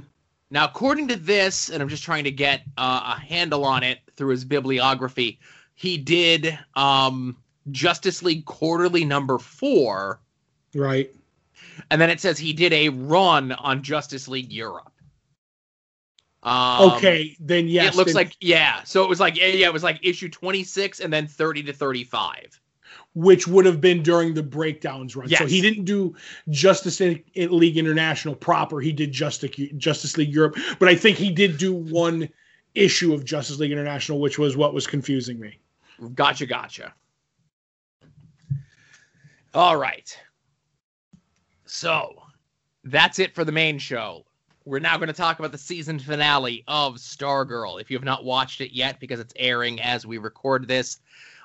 Now, 0.51 0.65
according 0.65 1.07
to 1.09 1.15
this, 1.15 1.69
and 1.69 1.81
I'm 1.81 1.89
just 1.89 2.03
trying 2.03 2.23
to 2.23 2.31
get 2.31 2.63
uh, 2.77 3.15
a 3.15 3.19
handle 3.19 3.65
on 3.65 3.83
it 3.83 3.99
through 4.15 4.29
his 4.29 4.45
bibliography, 4.45 5.39
he 5.75 5.97
did 5.97 6.57
um, 6.75 7.37
Justice 7.71 8.23
League 8.23 8.45
Quarterly 8.45 9.05
number 9.05 9.37
four. 9.37 10.21
Right. 10.73 11.13
And 11.91 12.01
then 12.01 12.09
it 12.09 12.19
says 12.19 12.37
he 12.37 12.53
did 12.53 12.73
a 12.73 12.89
run 12.89 13.51
on 13.51 13.83
Justice 13.83 14.27
League 14.27 14.51
Europe. 14.51 14.91
Um, 16.41 16.91
okay, 16.93 17.35
then 17.39 17.67
yes. 17.67 17.93
It 17.93 17.97
looks 17.97 18.13
then, 18.13 18.23
like 18.23 18.35
yeah. 18.39 18.83
So 18.83 19.03
it 19.03 19.09
was 19.09 19.19
like 19.19 19.37
yeah, 19.37 19.47
yeah, 19.47 19.67
it 19.67 19.73
was 19.73 19.83
like 19.83 19.99
issue 20.01 20.29
26 20.29 21.01
and 21.01 21.11
then 21.11 21.27
30 21.27 21.63
to 21.63 21.73
35. 21.73 22.59
Which 23.21 23.49
would 23.49 23.65
have 23.65 23.81
been 23.81 24.01
during 24.01 24.33
the 24.33 24.43
breakdowns 24.43 25.13
run. 25.13 25.27
Yes. 25.27 25.39
So 25.39 25.45
he 25.45 25.59
didn't 25.59 25.83
do 25.83 26.15
Justice 26.49 27.01
League 27.01 27.77
International 27.77 28.33
proper. 28.33 28.79
He 28.79 28.93
did 28.93 29.11
Justice 29.11 29.51
Justice 29.75 30.15
League 30.15 30.33
Europe, 30.33 30.55
but 30.79 30.87
I 30.87 30.95
think 30.95 31.17
he 31.17 31.29
did 31.29 31.57
do 31.57 31.73
one 31.73 32.29
issue 32.75 33.13
of 33.13 33.25
Justice 33.25 33.59
League 33.59 33.73
International, 33.73 34.21
which 34.21 34.39
was 34.39 34.55
what 34.55 34.73
was 34.73 34.87
confusing 34.87 35.37
me. 35.37 35.59
Gotcha, 36.13 36.45
gotcha. 36.45 36.93
All 39.53 39.75
right. 39.75 40.17
So 41.65 42.21
that's 42.85 43.19
it 43.19 43.35
for 43.35 43.43
the 43.43 43.51
main 43.51 43.79
show. 43.79 44.25
We're 44.63 44.79
now 44.79 44.95
going 44.95 45.07
to 45.07 45.13
talk 45.13 45.39
about 45.39 45.51
the 45.51 45.57
season 45.57 45.99
finale 45.99 46.63
of 46.69 46.95
Stargirl. 46.95 47.81
If 47.81 47.91
you 47.91 47.97
have 47.97 48.05
not 48.05 48.23
watched 48.23 48.61
it 48.61 48.73
yet, 48.73 49.01
because 49.01 49.19
it's 49.19 49.33
airing 49.35 49.81
as 49.81 50.05
we 50.05 50.19
record 50.19 50.69
this 50.69 50.99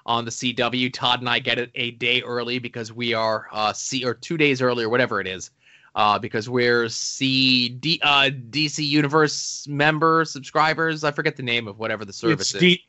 on 0.06 0.24
the 0.24 0.30
CW, 0.30 0.92
Todd 0.92 1.20
and 1.20 1.28
I 1.28 1.38
get 1.38 1.58
it 1.58 1.70
a 1.74 1.92
day 1.92 2.22
early 2.22 2.58
because 2.58 2.92
we 2.92 3.14
are 3.14 3.48
uh, 3.52 3.72
C 3.72 4.04
or 4.04 4.14
two 4.14 4.36
days 4.36 4.60
early 4.60 4.84
or 4.84 4.88
whatever 4.88 5.20
it 5.20 5.26
is, 5.26 5.50
uh, 5.94 6.18
because 6.18 6.48
we're 6.48 6.88
CD 6.88 8.00
uh, 8.02 8.30
DC 8.50 8.86
Universe 8.86 9.66
members, 9.68 10.30
subscribers. 10.30 11.04
I 11.04 11.10
forget 11.10 11.36
the 11.36 11.42
name 11.42 11.68
of 11.68 11.78
whatever 11.78 12.04
the 12.04 12.12
service 12.12 12.52
It's 12.52 12.54
is. 12.54 12.60
D- 12.60 12.84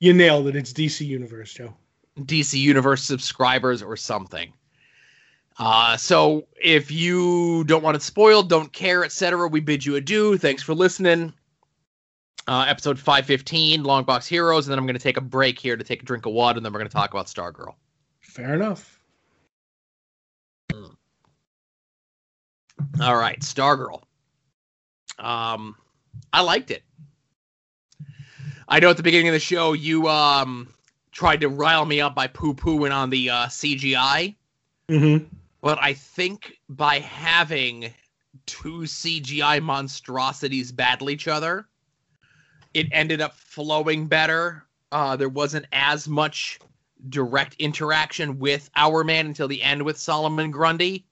you 0.00 0.12
nailed 0.12 0.48
it. 0.48 0.56
It's 0.56 0.72
DC 0.72 1.06
Universe, 1.06 1.52
Joe. 1.52 1.74
DC 2.20 2.58
Universe 2.58 3.02
subscribers 3.02 3.82
or 3.82 3.96
something. 3.96 4.52
Uh, 5.58 5.96
so 5.96 6.46
if 6.62 6.90
you 6.90 7.64
don't 7.64 7.82
want 7.82 7.96
it 7.96 8.02
spoiled, 8.02 8.48
don't 8.48 8.72
care, 8.72 9.04
etc., 9.04 9.48
we 9.48 9.60
bid 9.60 9.84
you 9.84 9.96
adieu. 9.96 10.36
Thanks 10.36 10.62
for 10.62 10.74
listening. 10.74 11.32
Uh, 12.48 12.64
episode 12.68 12.98
515, 12.98 13.82
Long 13.82 14.04
Box 14.04 14.26
Heroes, 14.26 14.66
and 14.66 14.72
then 14.72 14.78
I'm 14.78 14.86
going 14.86 14.96
to 14.96 15.02
take 15.02 15.16
a 15.16 15.22
break 15.22 15.58
here 15.58 15.76
to 15.76 15.82
take 15.82 16.02
a 16.02 16.04
drink 16.04 16.26
of 16.26 16.32
water, 16.32 16.58
and 16.58 16.64
then 16.64 16.72
we're 16.72 16.78
going 16.78 16.88
to 16.88 16.94
talk 16.94 17.12
about 17.12 17.26
Stargirl. 17.26 17.74
Fair 18.20 18.54
enough. 18.54 19.00
All 23.00 23.16
right, 23.16 23.40
Stargirl. 23.40 24.02
Um, 25.18 25.74
I 26.32 26.42
liked 26.42 26.70
it. 26.70 26.82
I 28.68 28.80
know 28.80 28.90
at 28.90 28.96
the 28.96 29.02
beginning 29.02 29.28
of 29.28 29.34
the 29.34 29.40
show 29.40 29.72
you 29.72 30.08
um 30.08 30.68
tried 31.12 31.40
to 31.40 31.48
rile 31.48 31.86
me 31.86 32.00
up 32.00 32.14
by 32.14 32.26
poo 32.26 32.52
pooing 32.52 32.94
on 32.94 33.08
the 33.08 33.30
uh, 33.30 33.46
CGI. 33.46 34.34
Mm-hmm. 34.88 35.24
But 35.62 35.78
I 35.80 35.94
think 35.94 36.58
by 36.68 36.98
having 36.98 37.92
two 38.44 38.80
CGI 38.80 39.62
monstrosities 39.62 40.72
battle 40.72 41.08
each 41.08 41.26
other, 41.26 41.66
it 42.76 42.86
ended 42.92 43.20
up 43.20 43.34
flowing 43.34 44.06
better. 44.06 44.64
Uh, 44.92 45.16
there 45.16 45.28
wasn't 45.28 45.66
as 45.72 46.06
much 46.08 46.58
direct 47.08 47.54
interaction 47.58 48.38
with 48.38 48.70
our 48.76 49.04
man 49.04 49.26
until 49.26 49.48
the 49.48 49.62
end 49.62 49.82
with 49.82 49.98
Solomon 49.98 50.50
Grundy. 50.50 51.06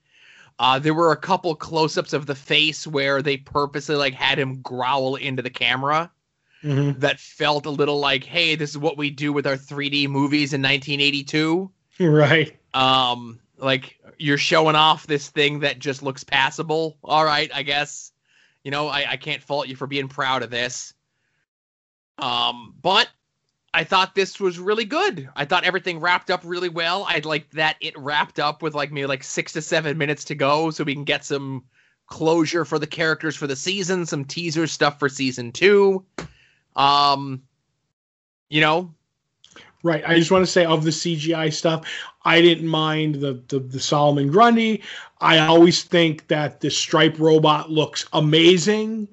Uh, 0.59 0.79
there 0.79 0.95
were 0.95 1.13
a 1.13 1.17
couple 1.17 1.55
close-ups 1.57 2.13
of 2.13 2.27
the 2.27 2.35
face 2.35 2.87
where 2.87 3.23
they 3.23 3.37
purposely 3.37 3.97
like 3.97 4.15
had 4.15 4.39
him 4.39 4.61
growl 4.63 5.17
into 5.17 5.43
the 5.43 5.51
camera 5.51 6.11
Mm-hmm. 6.63 6.99
that 7.01 7.21
felt 7.21 7.67
a 7.67 7.71
little 7.71 7.99
like, 8.01 8.25
"Hey, 8.25 8.55
this 8.55 8.71
is 8.71 8.79
what 8.79 8.97
we 8.97 9.11
do 9.11 9.35
with 9.35 9.47
our 9.47 9.57
3D 9.57 10.09
movies 10.09 10.55
in 10.55 10.63
1982." 10.63 11.71
Right. 12.01 12.57
um 12.73 13.39
like 13.59 13.99
you're 14.19 14.39
showing 14.39 14.75
off 14.75 15.07
this 15.07 15.29
thing 15.29 15.61
that 15.61 15.79
just 15.79 16.03
looks 16.03 16.25
passable 16.25 16.97
all 17.05 17.25
right 17.25 17.51
i 17.55 17.63
guess 17.63 18.13
you 18.65 18.71
know 18.71 18.89
i, 18.89 19.05
I 19.13 19.17
can't 19.17 19.43
fault 19.43 19.69
you 19.69 19.77
for 19.77 19.87
being 19.87 20.09
proud 20.09 20.43
of 20.43 20.51
this 20.51 20.94
um 22.19 22.75
but 22.81 23.09
i 23.73 23.83
thought 23.85 24.15
this 24.15 24.39
was 24.39 24.59
really 24.59 24.85
good 24.85 25.29
i 25.37 25.45
thought 25.45 25.65
everything 25.65 25.99
wrapped 25.99 26.31
up 26.31 26.41
really 26.45 26.69
well 26.69 27.05
i'd 27.09 27.25
like 27.25 27.49
that 27.51 27.77
it 27.81 27.97
wrapped 27.99 28.39
up 28.39 28.63
with 28.63 28.75
like 28.75 28.93
maybe 28.93 29.07
like 29.07 29.25
six 29.25 29.53
to 29.53 29.63
seven 29.63 29.99
minutes 29.99 30.25
to 30.25 30.35
go 30.35 30.71
so 30.71 30.85
we 30.85 30.95
can 30.95 31.05
get 31.05 31.25
some 31.25 31.63
closure 32.07 32.65
for 32.65 32.79
the 32.79 32.87
characters 32.87 33.35
for 33.35 33.47
the 33.47 33.57
season 33.57 34.07
some 34.07 34.25
teaser 34.25 34.67
stuff 34.67 34.99
for 34.99 35.09
season 35.09 35.51
two 35.51 36.05
um 36.77 37.43
you 38.49 38.61
know 38.61 38.95
Right. 39.85 40.03
I 40.07 40.19
just 40.19 40.31
want 40.31 40.43
to 40.47 40.51
say 40.51 40.65
of 40.65 40.83
the 40.83 40.91
CGI 40.91 41.53
stuff, 41.53 41.87
I 42.25 42.41
didn't 42.41 42.67
mind 42.67 43.17
the, 43.17 43.43
the 43.49 43.59
the 43.59 43.79
Solomon 43.79 44.29
Grundy. 44.29 44.83
I 45.21 45.39
always 45.41 45.83
think 45.83 46.27
that 46.29 46.61
the 46.61 46.71
Stripe 46.71 47.19
robot 47.19 47.71
looks 47.71 48.07
amazing. 48.15 49.09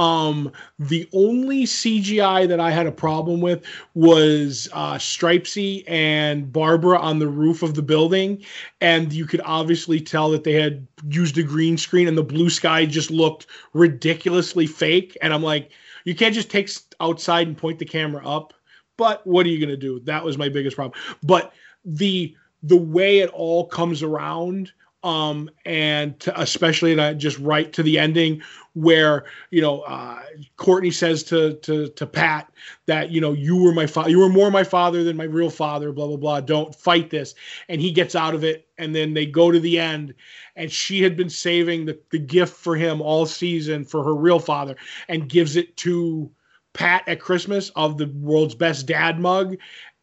Um, 0.00 0.50
the 0.78 1.06
only 1.12 1.64
CGI 1.64 2.48
that 2.48 2.58
I 2.58 2.70
had 2.70 2.86
a 2.86 2.92
problem 2.92 3.42
with 3.42 3.62
was 3.92 4.66
uh, 4.72 4.94
Stripesy 4.94 5.84
and 5.86 6.50
Barbara 6.50 6.98
on 6.98 7.18
the 7.18 7.28
roof 7.28 7.62
of 7.62 7.74
the 7.74 7.82
building, 7.82 8.42
and 8.80 9.12
you 9.12 9.26
could 9.26 9.42
obviously 9.44 10.00
tell 10.00 10.30
that 10.30 10.42
they 10.42 10.54
had 10.54 10.86
used 11.10 11.36
a 11.36 11.42
green 11.42 11.76
screen, 11.76 12.08
and 12.08 12.16
the 12.16 12.22
blue 12.22 12.48
sky 12.48 12.86
just 12.86 13.10
looked 13.10 13.46
ridiculously 13.74 14.66
fake. 14.66 15.18
And 15.20 15.34
I'm 15.34 15.42
like, 15.42 15.70
you 16.06 16.14
can't 16.14 16.34
just 16.34 16.50
take 16.50 16.70
outside 16.98 17.46
and 17.46 17.58
point 17.58 17.78
the 17.78 17.84
camera 17.84 18.26
up. 18.26 18.54
But 18.96 19.26
what 19.26 19.44
are 19.44 19.50
you 19.50 19.58
to 19.66 19.76
do? 19.76 20.00
That 20.00 20.24
was 20.24 20.38
my 20.38 20.48
biggest 20.48 20.76
problem. 20.76 20.98
But 21.22 21.52
the 21.84 22.34
the 22.62 22.76
way 22.76 23.18
it 23.18 23.28
all 23.30 23.66
comes 23.66 24.02
around 24.02 24.72
um 25.02 25.48
and 25.64 26.18
to, 26.20 26.40
especially 26.40 26.94
just 27.16 27.38
right 27.38 27.72
to 27.72 27.82
the 27.82 27.98
ending 27.98 28.42
where 28.74 29.24
you 29.50 29.60
know 29.60 29.80
uh 29.80 30.20
courtney 30.56 30.90
says 30.90 31.22
to 31.22 31.54
to 31.54 31.88
to 31.90 32.06
pat 32.06 32.52
that 32.86 33.10
you 33.10 33.20
know 33.20 33.32
you 33.32 33.56
were 33.56 33.72
my 33.72 33.86
father 33.86 34.10
you 34.10 34.18
were 34.18 34.28
more 34.28 34.50
my 34.50 34.64
father 34.64 35.02
than 35.02 35.16
my 35.16 35.24
real 35.24 35.50
father 35.50 35.90
blah 35.92 36.06
blah 36.06 36.16
blah 36.16 36.40
don't 36.40 36.74
fight 36.74 37.10
this. 37.10 37.34
And 37.68 37.80
he 37.80 37.90
gets 37.90 38.14
out 38.14 38.34
of 38.34 38.44
it 38.44 38.68
and 38.78 38.94
then 38.94 39.14
they 39.14 39.26
go 39.26 39.50
to 39.50 39.60
the 39.60 39.78
end 39.78 40.14
and 40.56 40.70
she 40.70 41.02
had 41.02 41.16
been 41.16 41.30
saving 41.30 41.86
the, 41.86 41.98
the 42.10 42.18
gift 42.18 42.56
for 42.56 42.76
him 42.76 43.00
all 43.00 43.26
season 43.26 43.84
for 43.84 44.04
her 44.04 44.14
real 44.14 44.38
father 44.38 44.76
and 45.08 45.28
gives 45.28 45.56
it 45.56 45.76
to 45.78 46.30
pat 46.72 47.02
at 47.08 47.20
christmas 47.20 47.70
of 47.70 47.98
the 47.98 48.06
world's 48.16 48.54
best 48.54 48.86
dad 48.86 49.20
mug. 49.20 49.56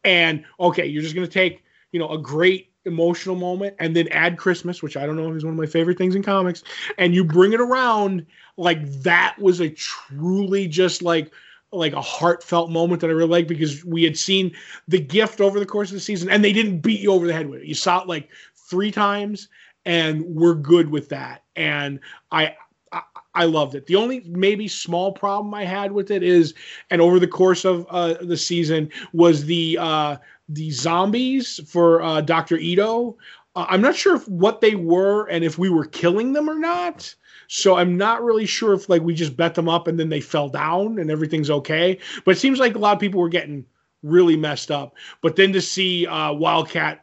And 0.04 0.44
okay 0.58 0.86
you're 0.86 1.02
just 1.02 1.14
going 1.14 1.26
to 1.26 1.32
take 1.32 1.62
you 1.92 1.98
know 1.98 2.10
a 2.10 2.18
great 2.18 2.72
emotional 2.88 3.36
moment 3.36 3.74
and 3.78 3.94
then 3.94 4.08
add 4.08 4.36
christmas 4.36 4.82
which 4.82 4.96
i 4.96 5.06
don't 5.06 5.16
know 5.16 5.32
is 5.32 5.44
one 5.44 5.54
of 5.54 5.58
my 5.58 5.66
favorite 5.66 5.96
things 5.96 6.14
in 6.14 6.22
comics 6.22 6.62
and 6.96 7.14
you 7.14 7.24
bring 7.24 7.52
it 7.52 7.60
around 7.60 8.26
like 8.56 8.84
that 9.02 9.36
was 9.38 9.60
a 9.60 9.68
truly 9.70 10.66
just 10.66 11.02
like 11.02 11.30
like 11.70 11.92
a 11.92 12.00
heartfelt 12.00 12.70
moment 12.70 13.00
that 13.00 13.10
i 13.10 13.12
really 13.12 13.28
like 13.28 13.46
because 13.46 13.84
we 13.84 14.02
had 14.02 14.16
seen 14.16 14.50
the 14.88 14.98
gift 14.98 15.40
over 15.40 15.60
the 15.60 15.66
course 15.66 15.90
of 15.90 15.94
the 15.94 16.00
season 16.00 16.28
and 16.30 16.44
they 16.44 16.52
didn't 16.52 16.80
beat 16.80 17.00
you 17.00 17.12
over 17.12 17.26
the 17.26 17.32
head 17.32 17.48
with 17.48 17.60
it 17.60 17.66
you 17.66 17.74
saw 17.74 18.00
it 18.00 18.08
like 18.08 18.28
three 18.56 18.90
times 18.90 19.48
and 19.84 20.22
we're 20.24 20.54
good 20.54 20.90
with 20.90 21.08
that 21.08 21.44
and 21.56 22.00
i 22.32 22.54
I, 22.92 23.02
I 23.34 23.44
loved 23.44 23.74
it. 23.74 23.86
The 23.86 23.96
only 23.96 24.20
maybe 24.26 24.68
small 24.68 25.12
problem 25.12 25.52
I 25.54 25.64
had 25.64 25.92
with 25.92 26.10
it 26.10 26.22
is, 26.22 26.54
and 26.90 27.00
over 27.00 27.18
the 27.18 27.28
course 27.28 27.64
of 27.64 27.86
uh, 27.90 28.14
the 28.20 28.36
season, 28.36 28.90
was 29.12 29.44
the 29.44 29.78
uh, 29.78 30.16
the 30.48 30.70
zombies 30.70 31.60
for 31.66 32.02
uh, 32.02 32.20
Doctor 32.20 32.56
Ito. 32.56 33.16
Uh, 33.54 33.66
I'm 33.68 33.80
not 33.80 33.96
sure 33.96 34.16
if 34.16 34.28
what 34.28 34.60
they 34.60 34.74
were 34.74 35.26
and 35.26 35.44
if 35.44 35.58
we 35.58 35.68
were 35.68 35.86
killing 35.86 36.32
them 36.32 36.48
or 36.48 36.58
not. 36.58 37.14
So 37.48 37.76
I'm 37.76 37.96
not 37.96 38.22
really 38.22 38.46
sure 38.46 38.74
if 38.74 38.88
like 38.88 39.02
we 39.02 39.14
just 39.14 39.36
bet 39.36 39.54
them 39.54 39.68
up 39.68 39.88
and 39.88 39.98
then 39.98 40.08
they 40.08 40.20
fell 40.20 40.48
down 40.48 40.98
and 40.98 41.10
everything's 41.10 41.50
okay. 41.50 41.98
But 42.24 42.32
it 42.32 42.38
seems 42.38 42.58
like 42.58 42.74
a 42.74 42.78
lot 42.78 42.94
of 42.94 43.00
people 43.00 43.20
were 43.20 43.28
getting 43.28 43.64
really 44.02 44.36
messed 44.36 44.70
up. 44.70 44.94
But 45.22 45.36
then 45.36 45.52
to 45.54 45.60
see 45.60 46.06
uh, 46.06 46.32
Wildcat 46.32 47.02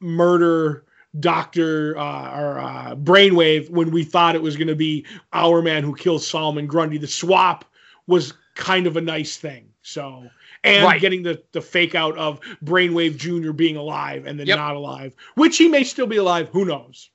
murder 0.00 0.84
Doctor 1.20 1.96
uh, 1.96 2.38
or 2.38 2.58
uh, 2.58 2.94
Brainwave 2.96 3.70
when 3.70 3.90
we 3.90 4.04
thought 4.04 4.34
it 4.34 4.42
was 4.42 4.56
going 4.56 4.68
to 4.68 4.76
be 4.76 5.06
our 5.32 5.62
man 5.62 5.82
who 5.82 5.94
kills 5.94 6.26
Solomon 6.26 6.66
Grundy, 6.66 6.98
the 6.98 7.06
swap 7.06 7.64
was 8.06 8.34
kind 8.54 8.86
of 8.86 8.96
a 8.96 9.00
nice 9.00 9.36
thing. 9.36 9.68
So 9.82 10.28
and 10.66 10.84
Right. 10.84 11.00
getting 11.00 11.22
the 11.22 11.42
the 11.52 11.60
fake 11.60 11.94
out 11.94 12.16
of 12.18 12.40
Brainwave 12.64 13.16
Junior 13.16 13.52
being 13.52 13.76
alive 13.76 14.26
and 14.26 14.38
then 14.38 14.46
Yep. 14.46 14.58
not 14.58 14.76
alive, 14.76 15.14
which 15.34 15.56
he 15.56 15.68
may 15.68 15.84
still 15.84 16.06
be 16.06 16.16
alive. 16.16 16.48
Who 16.52 16.64
knows? 16.64 17.10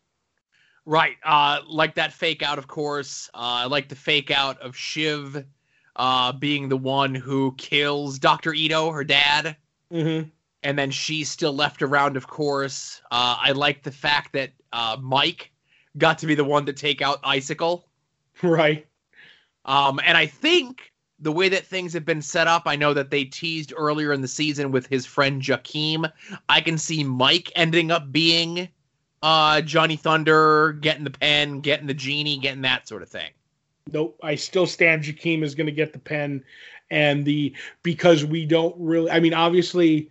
Right. 0.86 1.18
Uh, 1.24 1.60
like 1.68 1.96
that 1.96 2.12
fake 2.14 2.42
out, 2.42 2.58
of 2.58 2.68
course. 2.68 3.30
Uh, 3.34 3.38
I 3.64 3.66
like 3.66 3.88
the 3.90 3.96
fake 3.96 4.32
out 4.32 4.60
of 4.62 4.76
Shiv 4.76 5.46
uh, 5.96 6.32
being 6.32 6.70
the 6.70 6.78
one 6.78 7.14
who 7.14 7.54
kills 7.58 8.18
Dr. 8.18 8.54
Ito, 8.54 8.90
her 8.92 9.04
dad. 9.04 9.56
Mm-hmm. 9.94 10.30
And 10.64 10.80
then 10.80 10.90
she's 10.92 11.30
still 11.30 11.54
left 11.54 11.82
around, 11.82 12.18
of 12.18 12.28
course. 12.28 13.02
Uh, 13.12 13.36
I 13.40 13.52
like 13.52 13.84
the 13.84 13.92
fact 13.92 14.34
that 14.34 14.52
uh, 14.74 14.98
Mike 15.02 15.52
got 15.98 16.18
to 16.20 16.26
be 16.28 16.34
the 16.36 16.44
one 16.44 16.66
to 16.68 16.74
take 16.74 17.02
out 17.02 17.20
Icicle. 17.24 17.88
Right. 18.42 18.88
Um, 19.66 20.00
and 20.04 20.18
I 20.18 20.26
think 20.26 20.91
the 21.22 21.32
way 21.32 21.50
that 21.50 21.66
things 21.66 21.94
have 21.94 22.06
been 22.06 22.22
set 22.22 22.48
up, 22.48 22.64
I 22.66 22.76
know 22.76 22.94
that 22.94 23.12
they 23.12 23.24
teased 23.24 23.74
earlier 23.78 24.12
in 24.12 24.22
the 24.22 24.28
season 24.28 24.72
with 24.72 24.88
his 24.88 25.06
friend 25.06 25.42
Jakeem. 25.42 26.12
I 26.50 26.62
can 26.62 26.78
see 26.78 27.04
Mike 27.04 27.52
ending 27.56 27.92
up 27.92 28.12
being 28.12 28.68
uh, 29.22 29.62
Johnny 29.62 29.96
Thunder, 29.96 30.74
getting 30.74 31.04
the 31.04 31.12
pen, 31.12 31.62
getting 31.62 31.88
the 31.88 31.94
genie, 31.94 32.38
getting 32.38 32.64
that 32.64 32.88
sort 32.88 33.04
of 33.04 33.10
thing. 33.10 33.30
Nope. 33.92 34.20
I 34.24 34.36
still 34.36 34.66
stand 34.66 35.04
Jakeem 35.04 35.44
is 35.44 35.56
going 35.56 35.68
to 35.68 35.72
get 35.72 35.94
the 35.94 36.00
pen 36.00 36.44
and 36.90 37.24
the 37.24 37.56
because 37.84 38.26
we 38.26 38.46
don't 38.46 38.76
really. 38.80 39.12
I 39.12 39.20
mean, 39.20 39.34
obviously, 39.34 40.10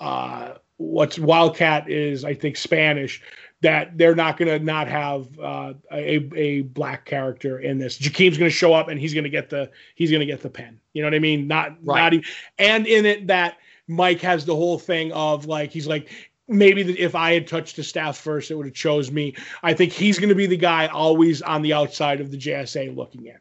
uh, 0.00 0.54
what's 0.76 1.18
Wildcat 1.18 1.88
is 1.88 2.24
I 2.24 2.34
think 2.34 2.56
Spanish. 2.56 3.22
That 3.60 3.98
they're 3.98 4.14
not 4.14 4.36
going 4.36 4.48
to 4.56 4.64
not 4.64 4.86
have 4.86 5.36
uh, 5.38 5.74
a 5.92 6.16
a 6.36 6.62
black 6.62 7.04
character 7.04 7.58
in 7.58 7.78
this. 7.78 7.98
Jakeem's 7.98 8.38
going 8.38 8.50
to 8.50 8.56
show 8.56 8.72
up 8.72 8.88
and 8.88 9.00
he's 9.00 9.14
going 9.14 9.24
to 9.24 9.30
get 9.30 9.50
the 9.50 9.70
he's 9.96 10.10
going 10.10 10.20
to 10.20 10.26
get 10.26 10.42
the 10.42 10.50
pen. 10.50 10.78
You 10.92 11.02
know 11.02 11.06
what 11.08 11.14
I 11.14 11.18
mean? 11.18 11.48
Not 11.48 11.76
Right. 11.82 12.00
not 12.00 12.14
even, 12.14 12.24
and 12.58 12.86
in 12.86 13.04
it 13.04 13.26
that 13.26 13.58
Mike 13.88 14.20
has 14.20 14.44
the 14.44 14.54
whole 14.54 14.78
thing 14.78 15.10
of 15.12 15.46
like 15.46 15.72
he's 15.72 15.88
like 15.88 16.08
maybe 16.46 16.82
if 17.00 17.14
I 17.16 17.34
had 17.34 17.48
touched 17.48 17.74
the 17.76 17.82
staff 17.82 18.16
first, 18.16 18.50
it 18.50 18.54
would 18.54 18.66
have 18.66 18.74
chose 18.74 19.10
me. 19.10 19.34
I 19.64 19.74
think 19.74 19.92
he's 19.92 20.18
going 20.20 20.28
to 20.30 20.34
be 20.36 20.46
the 20.46 20.56
guy 20.56 20.86
always 20.86 21.42
on 21.42 21.62
the 21.62 21.72
outside 21.72 22.20
of 22.20 22.30
the 22.30 22.38
JSA 22.38 22.94
looking 22.96 23.26
in. 23.26 23.38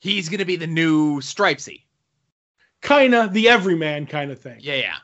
He's 0.00 0.28
going 0.30 0.38
to 0.40 0.44
be 0.46 0.56
the 0.56 0.66
new 0.66 1.20
Stripesy. 1.20 1.82
kind 2.80 3.14
of 3.14 3.32
the 3.34 3.48
everyman 3.48 4.06
kind 4.06 4.30
of 4.30 4.38
thing. 4.40 4.58
Yeah, 4.60 4.74
yeah. 4.76 4.96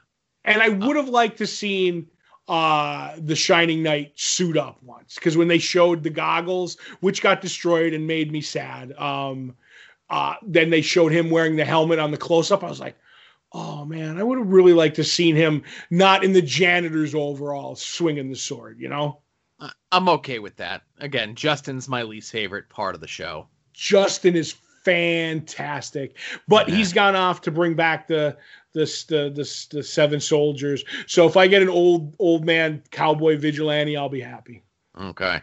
And 0.44 0.62
I 0.62 0.70
would 0.70 0.96
have 0.96 1.08
liked 1.08 1.38
to 1.38 1.46
seen 1.46 2.06
uh 2.48 3.14
the 3.18 3.36
Shining 3.36 3.82
Knight 3.82 4.12
suit 4.16 4.56
up 4.56 4.82
once 4.82 5.14
because 5.14 5.36
when 5.36 5.48
they 5.48 5.58
showed 5.58 6.02
the 6.02 6.10
goggles, 6.10 6.76
which 7.00 7.22
got 7.22 7.40
destroyed 7.40 7.92
and 7.92 8.06
made 8.06 8.32
me 8.32 8.40
sad. 8.40 8.92
Um, 8.92 9.54
uh, 10.08 10.34
then 10.42 10.70
they 10.70 10.80
showed 10.82 11.12
him 11.12 11.30
wearing 11.30 11.54
the 11.54 11.64
helmet 11.64 12.00
on 12.00 12.10
the 12.10 12.16
close 12.16 12.50
up. 12.50 12.64
I 12.64 12.68
was 12.68 12.80
like, 12.80 12.96
oh 13.52 13.84
man, 13.84 14.18
I 14.18 14.24
would 14.24 14.38
have 14.38 14.48
really 14.48 14.72
liked 14.72 14.96
to 14.96 15.04
seen 15.04 15.36
him 15.36 15.62
not 15.90 16.24
in 16.24 16.32
the 16.32 16.42
janitor's 16.42 17.14
overall 17.14 17.76
swinging 17.76 18.28
the 18.28 18.36
sword. 18.36 18.80
You 18.80 18.88
know, 18.88 19.20
I'm 19.92 20.08
okay 20.08 20.38
with 20.38 20.56
that. 20.56 20.82
Again, 20.98 21.34
Justin's 21.34 21.88
my 21.88 22.02
least 22.02 22.32
favorite 22.32 22.68
part 22.68 22.94
of 22.94 23.00
the 23.00 23.06
show. 23.06 23.46
Justin 23.72 24.34
is 24.34 24.56
fantastic, 24.84 26.16
but 26.48 26.68
Yeah. 26.68 26.76
he's 26.76 26.92
gone 26.92 27.14
off 27.14 27.42
to 27.42 27.50
bring 27.50 27.74
back 27.74 28.08
the 28.08 28.36
the, 28.72 28.84
the 29.09 29.30
the 29.30 29.76
the 29.76 29.82
seven 29.82 30.20
soldiers. 30.20 30.84
So 31.06 31.26
if 31.26 31.36
I 31.36 31.47
get 31.47 31.62
an 31.62 31.68
old 31.68 32.14
old 32.18 32.44
man 32.44 32.82
cowboy 32.90 33.36
vigilante, 33.36 33.97
I'll 33.97 34.09
be 34.09 34.20
happy. 34.20 34.62
Okay. 34.98 35.40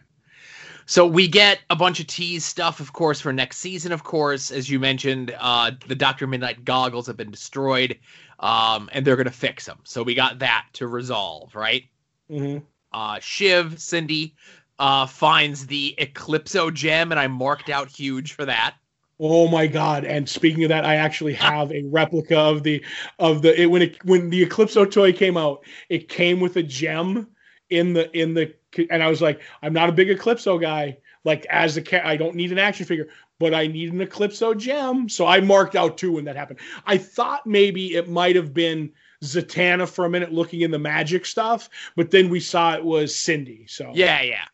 So 0.90 1.06
we 1.06 1.28
get 1.28 1.60
a 1.70 1.76
bunch 1.76 1.99
of 1.99 2.08
tease 2.08 2.45
stuff, 2.45 2.80
of 2.80 2.94
course, 2.94 3.20
for 3.20 3.34
next 3.34 3.58
season. 3.58 3.91
Of 3.91 4.06
course, 4.06 4.52
as 4.52 4.70
you 4.70 4.80
mentioned, 4.80 5.36
uh, 5.38 5.72
the 5.86 5.95
Doctor 5.95 6.28
Midnight 6.28 6.64
goggles 6.64 7.08
have 7.08 7.18
been 7.18 7.30
destroyed, 7.30 7.99
um, 8.40 8.90
and 8.94 9.06
they're 9.06 9.18
gonna 9.18 9.30
fix 9.30 9.66
them. 9.66 9.80
So 9.84 10.02
we 10.02 10.16
got 10.16 10.40
that 10.40 10.68
to 10.74 10.88
resolve, 10.88 11.54
right? 11.56 11.84
Mm-hmm. 12.32 12.64
Uh, 12.94 13.20
Shiv, 13.20 13.82
Cindy, 13.82 14.34
uh, 14.80 15.08
finds 15.08 15.68
the 15.68 15.94
Eclipso 15.98 16.74
gem, 16.74 17.12
and 17.12 17.20
I 17.20 17.28
marked 17.28 17.70
out 17.70 17.90
huge 17.90 18.32
for 18.32 18.45
that. 18.45 18.76
Oh 19.19 19.48
my 19.48 19.65
god! 19.68 20.06
And 20.06 20.30
speaking 20.30 20.64
of 20.64 20.69
that, 20.69 20.85
I 20.85 20.95
actually 20.95 21.34
have 21.34 21.72
a 21.72 21.84
replica 21.85 22.38
of 22.38 22.64
the 22.64 22.84
of 23.18 23.41
the 23.41 23.61
it, 23.61 23.65
when 23.65 23.81
it 23.81 24.03
when 24.06 24.30
the 24.30 24.45
Eclipso 24.45 24.89
toy 24.89 25.11
came 25.11 25.38
out. 25.38 25.64
It 25.89 26.07
came 26.07 26.39
with 26.39 26.56
a 26.57 26.64
gem 26.64 27.27
in 27.69 27.94
the 27.94 28.15
in 28.18 28.34
the 28.35 28.53
and 28.89 29.02
I 29.02 29.10
was 29.10 29.22
like, 29.22 29.41
I'm 29.61 29.73
not 29.73 29.89
a 29.89 29.94
big 29.94 30.10
Eclipso 30.10 30.61
guy. 30.61 30.98
Like 31.23 31.45
as 31.49 31.77
a 31.77 31.81
cat, 31.81 32.06
I 32.06 32.15
don't 32.15 32.35
need 32.35 32.52
an 32.52 32.60
action 32.60 32.85
figure, 32.85 33.10
but 33.39 33.53
I 33.53 33.68
need 33.68 33.91
an 33.91 33.99
Eclipso 33.99 34.53
gem. 34.57 35.10
So 35.10 35.26
I 35.26 35.41
marked 35.41 35.76
out 35.76 35.98
two 35.98 36.14
when 36.14 36.26
that 36.26 36.35
happened. 36.35 36.60
I 36.85 36.98
thought 36.98 37.45
maybe 37.45 37.95
it 37.95 38.07
might 38.07 38.35
have 38.35 38.53
been 38.53 38.91
Zatanna 39.23 39.88
for 39.89 40.06
a 40.06 40.10
minute 40.10 40.31
looking 40.31 40.61
in 40.61 40.72
the 40.72 40.80
magic 40.80 41.26
stuff, 41.26 41.69
but 41.95 42.11
then 42.11 42.30
we 42.30 42.39
saw 42.39 42.76
it 42.76 42.84
was 42.84 43.15
Cindy. 43.15 43.65
So 43.68 43.91
Yeah, 43.94 44.22
yeah. 44.22 44.45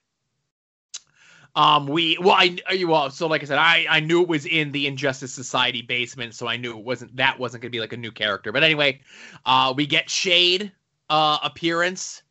Um, 1.55 1.85
we 1.85 2.17
well, 2.19 2.35
I 2.35 2.57
well, 2.87 3.11
so 3.11 3.27
like 3.27 3.43
I 3.43 3.45
said, 3.45 3.59
I 3.59 3.85
I 3.87 3.99
knew 3.99 4.23
it 4.23 4.27
was 4.27 4.45
in 4.47 4.71
the 4.71 4.87
Injustice 4.87 5.33
Society 5.33 5.83
basement, 5.83 6.33
so 6.33 6.47
I 6.47 6.57
knew 6.57 6.77
it 6.77 6.83
wasn't 6.83 7.15
that 7.17 7.37
wasn't 7.37 7.61
gonna 7.61 7.69
be 7.69 7.79
like 7.79 7.93
a 7.93 7.97
new 7.97 8.11
character. 8.11 8.51
But 8.51 8.63
anyway, 8.63 9.01
uh, 9.45 9.73
we 9.75 9.85
get 9.85 10.09
Shade 10.09 10.71
uh 11.11 11.37
appearance, 11.43 12.23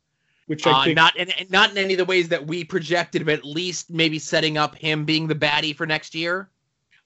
which 0.47 0.67
I 0.67 0.71
uh, 0.71 0.83
think 0.83 0.97
not 0.97 1.15
in 1.15 1.31
not 1.49 1.71
in 1.71 1.77
any 1.77 1.93
of 1.93 1.99
the 1.99 2.05
ways 2.05 2.27
that 2.29 2.45
we 2.45 2.65
projected, 2.65 3.25
but 3.25 3.35
at 3.35 3.45
least 3.45 3.89
maybe 3.89 4.19
setting 4.19 4.57
up 4.57 4.75
him 4.75 5.05
being 5.05 5.27
the 5.27 5.35
baddie 5.35 5.75
for 5.75 5.85
next 5.85 6.13
year. 6.13 6.49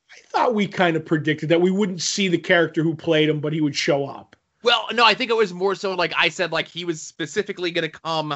I 0.09 0.17
thought 0.29 0.55
we 0.55 0.65
kind 0.65 0.97
of 0.97 1.05
predicted 1.05 1.49
that 1.49 1.61
we 1.61 1.69
wouldn't 1.69 2.01
see 2.01 2.29
the 2.29 2.37
character 2.37 2.81
who 2.81 2.95
played 2.95 3.29
him, 3.29 3.39
but 3.39 3.53
he 3.53 3.61
would 3.61 3.75
show 3.75 4.07
up. 4.07 4.35
Well, 4.63 4.87
no, 4.91 5.05
I 5.05 5.13
think 5.13 5.29
it 5.29 5.37
was 5.37 5.53
more 5.53 5.75
so 5.75 5.93
like 5.93 6.13
I 6.17 6.29
said, 6.29 6.51
like 6.51 6.67
he 6.67 6.83
was 6.83 6.99
specifically 6.99 7.69
gonna 7.69 7.89
come 7.89 8.35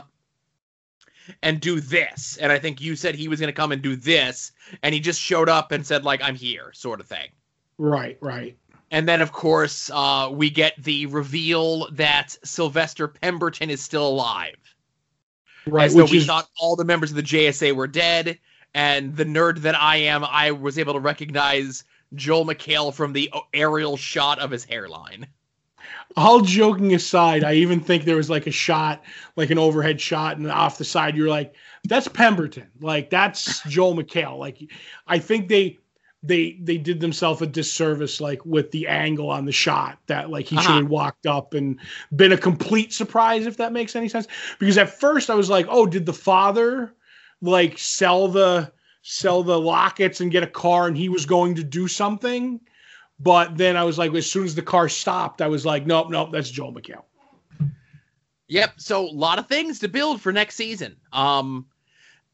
and 1.44 1.60
do 1.60 1.80
this, 1.80 2.38
and 2.38 2.52
I 2.52 2.60
think 2.60 2.82
you 2.82 2.96
said 2.96 3.16
he 3.16 3.28
was 3.28 3.40
gonna 3.40 3.54
come 3.54 3.72
and 3.72 3.82
do 3.82 3.96
this, 3.96 4.52
and 4.84 4.94
he 4.94 5.00
just 5.00 5.20
showed 5.20 5.50
up 5.50 5.72
and 5.72 5.86
said 5.86 6.04
like 6.04 6.22
I'm 6.24 6.36
here, 6.36 6.72
sort 6.74 7.00
of 7.00 7.08
thing. 7.08 7.30
Right, 7.78 8.18
right. 8.22 8.58
And 8.92 9.08
then, 9.08 9.22
of 9.22 9.32
course, 9.32 9.90
uh, 9.94 10.30
we 10.32 10.50
get 10.50 10.74
the 10.84 11.06
reveal 11.06 11.90
that 11.92 12.38
Sylvester 12.44 13.08
Pemberton 13.08 13.70
is 13.70 13.82
still 13.82 14.06
alive. 14.06 14.58
Right, 15.66 15.86
As 15.86 15.94
though 15.94 16.04
which 16.04 16.12
we 16.12 16.18
is 16.18 16.26
thought 16.26 16.50
all 16.60 16.76
the 16.76 16.84
members 16.84 17.10
of 17.10 17.16
the 17.16 17.24
JSA 17.24 17.74
were 17.74 17.88
dead. 17.88 18.38
And 18.74 19.16
the 19.16 19.26
nerd 19.26 19.60
that 19.60 19.76
I 19.76 19.98
am, 19.98 20.26
I 20.26 20.52
was 20.52 20.78
able 20.78 20.94
to 20.94 21.00
recognize 21.00 21.84
Joel 22.16 22.46
McHale 22.46 22.94
from 22.94 23.14
the 23.14 23.32
aerial 23.54 23.96
shot 23.96 24.40
of 24.40 24.52
his 24.52 24.66
hairline. 24.66 25.28
All 26.16 26.42
joking 26.42 26.94
aside. 26.94 27.44
I 27.44 27.54
even 27.56 27.80
think 27.80 28.04
there 28.04 28.16
was 28.16 28.30
like 28.30 28.48
a 28.48 28.52
shot, 28.52 29.04
like 29.36 29.50
an 29.50 29.58
overhead 29.58 30.00
shot, 30.02 30.38
and 30.38 30.50
off 30.52 30.78
the 30.78 30.86
side, 30.86 31.16
you're 31.16 31.30
like, 31.30 31.54
"That's 31.86 32.08
Pemberton. 32.08 32.68
Like 32.82 33.10
that's 33.10 33.62
Joel 33.62 33.96
McHale." 33.96 34.38
Like, 34.38 34.58
I 35.08 35.20
think 35.20 35.48
they 35.50 35.80
they 36.24 36.58
they 36.62 36.78
did 36.78 37.00
themselves 37.00 37.42
a 37.42 37.48
disservice, 37.48 38.22
like 38.22 38.46
with 38.46 38.72
the 38.72 38.88
angle 38.88 39.30
on 39.30 39.46
the 39.46 39.52
shot. 39.52 40.00
That 40.08 40.30
like 40.30 40.46
he 40.46 40.58
should 40.58 40.76
Uh-huh. 40.76 40.76
have 40.76 40.88
walked 40.90 41.26
up 41.26 41.54
and 41.54 41.80
been 42.16 42.32
a 42.32 42.38
complete 42.38 42.94
surprise, 42.94 43.46
if 43.46 43.58
that 43.58 43.74
makes 43.74 43.96
any 43.96 44.08
sense. 44.10 44.28
Because 44.60 44.78
at 44.78 44.90
first 45.00 45.30
I 45.30 45.36
was 45.36 45.50
like, 45.50 45.66
"Oh, 45.70 45.86
did 45.86 46.06
the 46.06 46.14
father 46.14 46.94
like 47.42 47.78
sell 47.78 48.28
the?" 48.28 48.72
sell 49.04 49.42
the 49.42 49.60
lockets 49.60 50.22
and 50.22 50.32
get 50.32 50.44
a 50.44 50.48
car 50.48 50.88
and 50.88 50.96
he 50.96 51.10
was 51.10 51.26
going 51.26 51.56
to 51.56 51.64
do 51.64 51.88
something 51.88 52.60
but 53.24 53.58
then 53.58 53.78
I 53.78 53.84
was 53.84 53.98
like, 53.98 54.14
as 54.14 54.30
soon 54.30 54.46
as 54.46 54.56
the 54.56 54.62
car 54.62 54.90
stopped, 54.90 55.42
I 55.42 55.48
was 55.48 55.66
like, 55.66 55.86
nope, 55.86 56.10
nope, 56.10 56.30
that's 56.32 56.50
Joel 56.50 56.74
McHale. 56.74 57.04
Yep. 58.48 58.74
So 58.78 59.06
a 59.06 59.12
lot 59.12 59.40
of 59.40 59.48
things 59.48 59.80
to 59.80 59.88
build 59.88 60.22
for 60.22 60.34
next 60.34 60.56
season. 60.56 60.98
Um, 61.14 61.66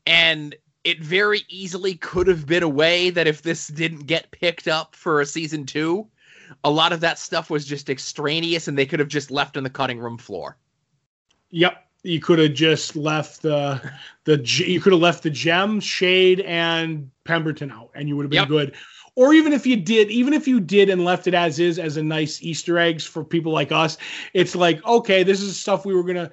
and 0.05 0.55
it 0.83 0.99
very 1.01 1.41
easily 1.49 1.95
could 1.95 2.27
have 2.27 2.45
been 2.45 2.63
a 2.63 2.69
way 2.69 3.09
that 3.09 3.27
if 3.27 3.41
this 3.41 3.67
didn't 3.67 4.07
get 4.07 4.31
picked 4.31 4.67
up 4.67 4.95
for 4.95 5.21
a 5.21 5.25
season 5.25 5.65
two, 5.65 6.07
a 6.63 6.69
lot 6.69 6.93
of 6.93 7.01
that 7.01 7.19
stuff 7.19 7.49
was 7.49 7.65
just 7.65 7.89
extraneous 7.89 8.67
and 8.67 8.77
they 8.77 8.85
could 8.85 8.99
have 8.99 9.09
just 9.09 9.29
left 9.29 9.57
on 9.57 9.63
the 9.63 9.69
cutting 9.69 9.99
room 9.99 10.17
floor. 10.17 10.57
Yep. 11.51 11.83
You 12.03 12.19
could 12.21 12.39
have 12.39 12.53
just 12.53 12.95
left 12.95 13.41
the 13.41 13.81
the 14.23 14.37
you 14.43 14.79
could 14.79 14.93
have 14.93 15.01
left 15.01 15.23
the 15.23 15.29
gem, 15.29 15.79
shade, 15.79 16.39
and 16.41 17.11
Pemberton 17.25 17.69
out, 17.69 17.89
and 17.95 18.07
you 18.07 18.15
would 18.15 18.23
have 18.23 18.29
been 18.29 18.37
Yep. 18.37 18.47
good. 18.47 18.75
Or 19.17 19.33
even 19.33 19.51
if 19.51 19.65
you 19.65 19.75
did, 19.75 20.11
even 20.11 20.31
if 20.31 20.47
you 20.47 20.59
did 20.59 20.91
and 20.91 21.03
left 21.03 21.25
it 21.25 21.33
as 21.33 21.57
is 21.57 21.79
as 21.79 21.97
a 21.97 22.03
nice 22.03 22.39
Easter 22.43 22.77
eggs 22.77 23.03
for 23.03 23.23
people 23.23 23.51
like 23.51 23.71
us, 23.71 23.97
it's 24.35 24.55
like 24.55 24.85
okay, 24.85 25.23
this 25.23 25.41
is 25.41 25.59
stuff 25.59 25.85
we 25.87 25.95
were 25.95 26.03
gonna. 26.03 26.29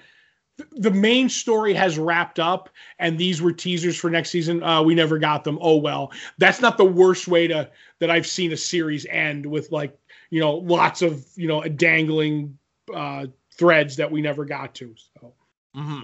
The 0.72 0.90
main 0.90 1.30
story 1.30 1.72
has 1.72 1.98
wrapped 1.98 2.38
up, 2.38 2.68
and 2.98 3.18
these 3.18 3.40
were 3.40 3.52
teasers 3.52 3.96
for 3.96 4.10
next 4.10 4.28
season. 4.28 4.62
Uh, 4.62 4.82
we 4.82 4.94
never 4.94 5.18
got 5.18 5.44
them. 5.44 5.58
Oh 5.62 5.76
well, 5.78 6.12
that's 6.36 6.60
not 6.60 6.76
the 6.76 6.84
worst 6.84 7.26
way 7.26 7.48
to 7.48 7.70
that 8.00 8.10
I've 8.10 8.26
seen 8.26 8.52
a 8.52 8.56
series 8.56 9.06
end 9.06 9.46
with 9.46 9.72
like 9.72 9.98
you 10.28 10.40
know 10.40 10.56
lots 10.56 11.00
of 11.00 11.24
you 11.36 11.48
know 11.48 11.62
dangling 11.62 12.58
uh, 12.94 13.28
threads 13.56 13.96
that 13.96 14.12
we 14.12 14.20
never 14.20 14.44
got 14.44 14.74
to. 14.74 14.94
So. 15.18 15.32
hmm 15.74 16.00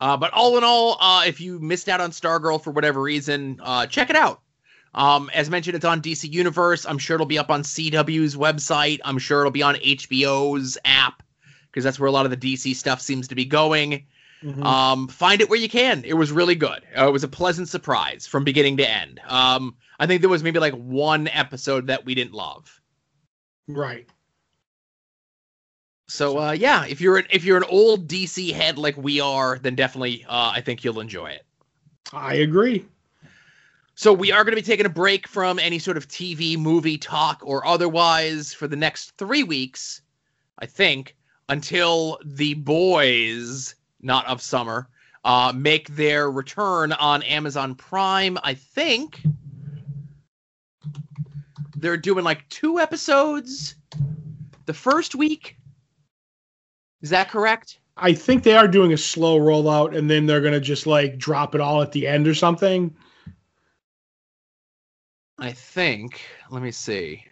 Uh, 0.00 0.16
but 0.16 0.32
all 0.32 0.56
in 0.56 0.64
all, 0.64 0.96
uh, 1.00 1.24
if 1.26 1.38
you 1.38 1.58
missed 1.58 1.90
out 1.90 2.00
on 2.00 2.12
Stargirl 2.12 2.62
for 2.64 2.70
whatever 2.70 3.02
reason, 3.02 3.60
uh, 3.62 3.86
check 3.86 4.08
it 4.08 4.16
out. 4.16 4.40
Um, 4.96 5.30
as 5.34 5.50
mentioned, 5.50 5.76
it's 5.76 5.84
on 5.84 6.00
DC 6.00 6.30
Universe. 6.32 6.86
I'm 6.86 6.98
sure 6.98 7.14
it'll 7.14 7.26
be 7.26 7.38
up 7.38 7.50
on 7.50 7.62
CW's 7.62 8.34
website. 8.34 8.98
I'm 9.04 9.18
sure 9.18 9.40
it'll 9.40 9.50
be 9.50 9.62
on 9.62 9.76
HBO's 9.76 10.78
app 10.84 11.22
because 11.66 11.84
that's 11.84 12.00
where 12.00 12.08
a 12.08 12.10
lot 12.10 12.24
of 12.24 12.30
the 12.30 12.36
DC 12.36 12.74
stuff 12.74 13.02
seems 13.02 13.28
to 13.28 13.34
be 13.34 13.44
going. 13.44 14.06
Mm-hmm. 14.42 14.62
Um, 14.62 15.08
find 15.08 15.42
it 15.42 15.50
where 15.50 15.58
you 15.58 15.68
can. 15.68 16.02
It 16.04 16.14
was 16.14 16.32
really 16.32 16.54
good. 16.54 16.82
Uh, 16.96 17.08
it 17.08 17.12
was 17.12 17.24
a 17.24 17.28
pleasant 17.28 17.68
surprise 17.68 18.26
from 18.26 18.44
beginning 18.44 18.78
to 18.78 18.90
end. 18.90 19.20
Um, 19.28 19.76
I 19.98 20.06
think 20.06 20.22
there 20.22 20.30
was 20.30 20.42
maybe 20.42 20.58
like 20.58 20.74
one 20.74 21.28
episode 21.28 21.88
that 21.88 22.06
we 22.06 22.14
didn't 22.14 22.32
love. 22.32 22.80
Right. 23.68 24.08
So 26.08 26.38
uh, 26.38 26.52
yeah, 26.52 26.86
if 26.86 27.00
you're 27.00 27.18
an, 27.18 27.26
if 27.30 27.44
you're 27.44 27.56
an 27.56 27.64
old 27.68 28.08
DC 28.08 28.52
head 28.52 28.78
like 28.78 28.96
we 28.96 29.20
are, 29.20 29.58
then 29.58 29.74
definitely 29.74 30.24
uh, 30.26 30.52
I 30.54 30.60
think 30.62 30.84
you'll 30.84 31.00
enjoy 31.00 31.30
it. 31.30 31.44
I 32.12 32.34
agree. 32.36 32.86
So 33.98 34.12
we 34.12 34.30
are 34.30 34.44
going 34.44 34.52
to 34.52 34.60
be 34.60 34.66
taking 34.66 34.84
a 34.84 34.90
break 34.90 35.26
from 35.26 35.58
any 35.58 35.78
sort 35.78 35.96
of 35.96 36.06
TV, 36.06 36.58
movie 36.58 36.98
talk 36.98 37.40
or 37.42 37.66
otherwise 37.66 38.52
for 38.52 38.68
the 38.68 38.76
next 38.76 39.16
three 39.16 39.42
weeks, 39.42 40.02
I 40.58 40.66
think, 40.66 41.16
until 41.48 42.18
the 42.22 42.52
boys, 42.52 43.74
not 44.02 44.26
of 44.26 44.42
summer, 44.42 44.90
uh, 45.24 45.54
make 45.56 45.88
their 45.96 46.30
return 46.30 46.92
on 46.92 47.22
Amazon 47.22 47.74
Prime. 47.74 48.36
I 48.42 48.52
think 48.52 49.22
they're 51.74 51.96
doing 51.96 52.22
like 52.22 52.46
two 52.50 52.78
episodes 52.78 53.76
the 54.66 54.74
first 54.74 55.14
week. 55.14 55.56
Is 57.00 57.08
that 57.08 57.30
correct? 57.30 57.78
I 57.96 58.12
think 58.12 58.42
they 58.42 58.56
are 58.56 58.68
doing 58.68 58.92
a 58.92 58.98
slow 58.98 59.38
rollout 59.38 59.96
and 59.96 60.10
then 60.10 60.26
they're 60.26 60.42
going 60.42 60.52
to 60.52 60.60
just 60.60 60.86
like 60.86 61.16
drop 61.16 61.54
it 61.54 61.62
all 61.62 61.80
at 61.80 61.92
the 61.92 62.06
end 62.06 62.28
or 62.28 62.34
something. 62.34 62.94
I 65.38 65.52
think. 65.52 66.22
Let 66.50 66.62
me 66.62 66.70
see. 66.70 67.24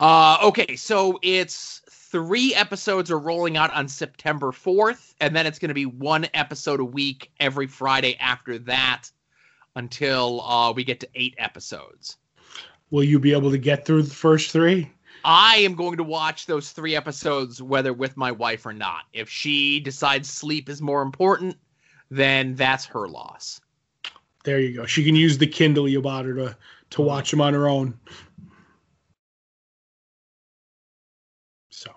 Uh, 0.00 0.38
okay, 0.42 0.76
so 0.76 1.18
it's 1.22 1.82
three 1.90 2.54
episodes 2.54 3.10
are 3.10 3.18
rolling 3.18 3.56
out 3.56 3.72
on 3.72 3.86
September 3.86 4.50
4th, 4.50 5.14
and 5.20 5.36
then 5.36 5.46
it's 5.46 5.58
going 5.58 5.68
to 5.68 5.74
be 5.74 5.86
one 5.86 6.26
episode 6.34 6.80
a 6.80 6.84
week 6.84 7.30
every 7.38 7.66
Friday 7.66 8.16
after 8.18 8.58
that 8.60 9.10
until 9.76 10.40
uh, 10.40 10.72
we 10.72 10.84
get 10.84 11.00
to 11.00 11.08
eight 11.14 11.34
episodes. 11.38 12.16
Will 12.90 13.04
you 13.04 13.18
be 13.20 13.32
able 13.32 13.50
to 13.50 13.58
get 13.58 13.84
through 13.84 14.02
the 14.02 14.14
first 14.14 14.50
three? 14.50 14.90
I 15.24 15.56
am 15.56 15.74
going 15.74 15.98
to 15.98 16.02
watch 16.02 16.46
those 16.46 16.70
three 16.70 16.96
episodes 16.96 17.62
whether 17.62 17.92
with 17.92 18.16
my 18.16 18.32
wife 18.32 18.66
or 18.66 18.72
not. 18.72 19.04
If 19.12 19.28
she 19.28 19.78
decides 19.80 20.28
sleep 20.28 20.68
is 20.68 20.80
more 20.80 21.02
important, 21.02 21.56
then 22.10 22.54
that's 22.54 22.86
her 22.86 23.06
loss. 23.06 23.60
There 24.44 24.60
you 24.60 24.74
go. 24.74 24.86
She 24.86 25.04
can 25.04 25.14
use 25.14 25.38
the 25.38 25.46
Kindle 25.46 25.88
you 25.88 26.00
bought 26.00 26.24
her 26.24 26.34
to 26.34 26.56
to 26.90 27.02
watch 27.02 27.30
them 27.30 27.40
on 27.40 27.54
her 27.54 27.68
own. 27.68 27.98
So, 31.70 31.92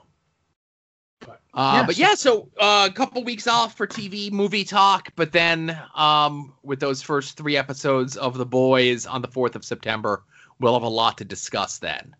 but 1.22 1.41
uh, 1.53 1.72
yeah, 1.76 1.86
but 1.86 1.95
so, 1.95 2.02
yeah, 2.02 2.14
so 2.15 2.49
uh, 2.60 2.88
a 2.90 2.94
couple 2.94 3.24
weeks 3.24 3.48
off 3.48 3.76
for 3.76 3.88
TV 3.88 4.32
movie 4.32 4.64
talk, 4.64 5.14
but 5.15 5.32
then 5.32 5.80
um, 5.95 6.53
with 6.64 6.80
those 6.80 7.02
first 7.02 7.38
three 7.38 7.57
episodes 7.57 8.18
of 8.18 8.38
The 8.38 8.45
Boys 8.45 9.06
on 9.06 9.22
the 9.22 9.28
fourth 9.28 9.56
of 9.56 9.65
September, 9.65 10.24
we'll 10.60 10.74
have 10.74 10.84
a 10.84 10.90
lot 10.90 11.18
to 11.20 11.26
discuss 11.26 11.80
then. 11.80 12.15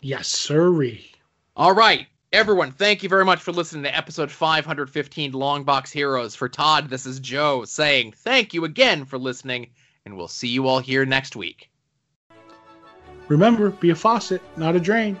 Yes, 0.00 0.28
sirree. 0.28 1.12
All 1.56 1.74
right. 1.74 2.06
Everyone, 2.32 2.72
thank 2.72 3.02
you 3.02 3.10
very 3.10 3.26
much 3.26 3.40
for 3.40 3.52
listening 3.52 3.82
to 3.82 3.94
episode 3.94 4.30
515 4.30 5.32
Longbox 5.32 5.90
Heroes. 5.90 6.34
For 6.34 6.48
Todd, 6.48 6.88
this 6.88 7.04
is 7.04 7.20
Joe 7.20 7.66
saying 7.66 8.12
thank 8.12 8.54
you 8.54 8.64
again 8.64 9.04
for 9.04 9.18
listening, 9.18 9.68
and 10.06 10.16
we'll 10.16 10.28
see 10.28 10.48
you 10.48 10.66
all 10.66 10.78
here 10.78 11.04
next 11.04 11.36
week. 11.36 11.70
Remember, 13.28 13.68
be 13.68 13.90
a 13.90 13.94
faucet, 13.94 14.40
not 14.56 14.74
a 14.74 14.80
drain. 14.80 15.20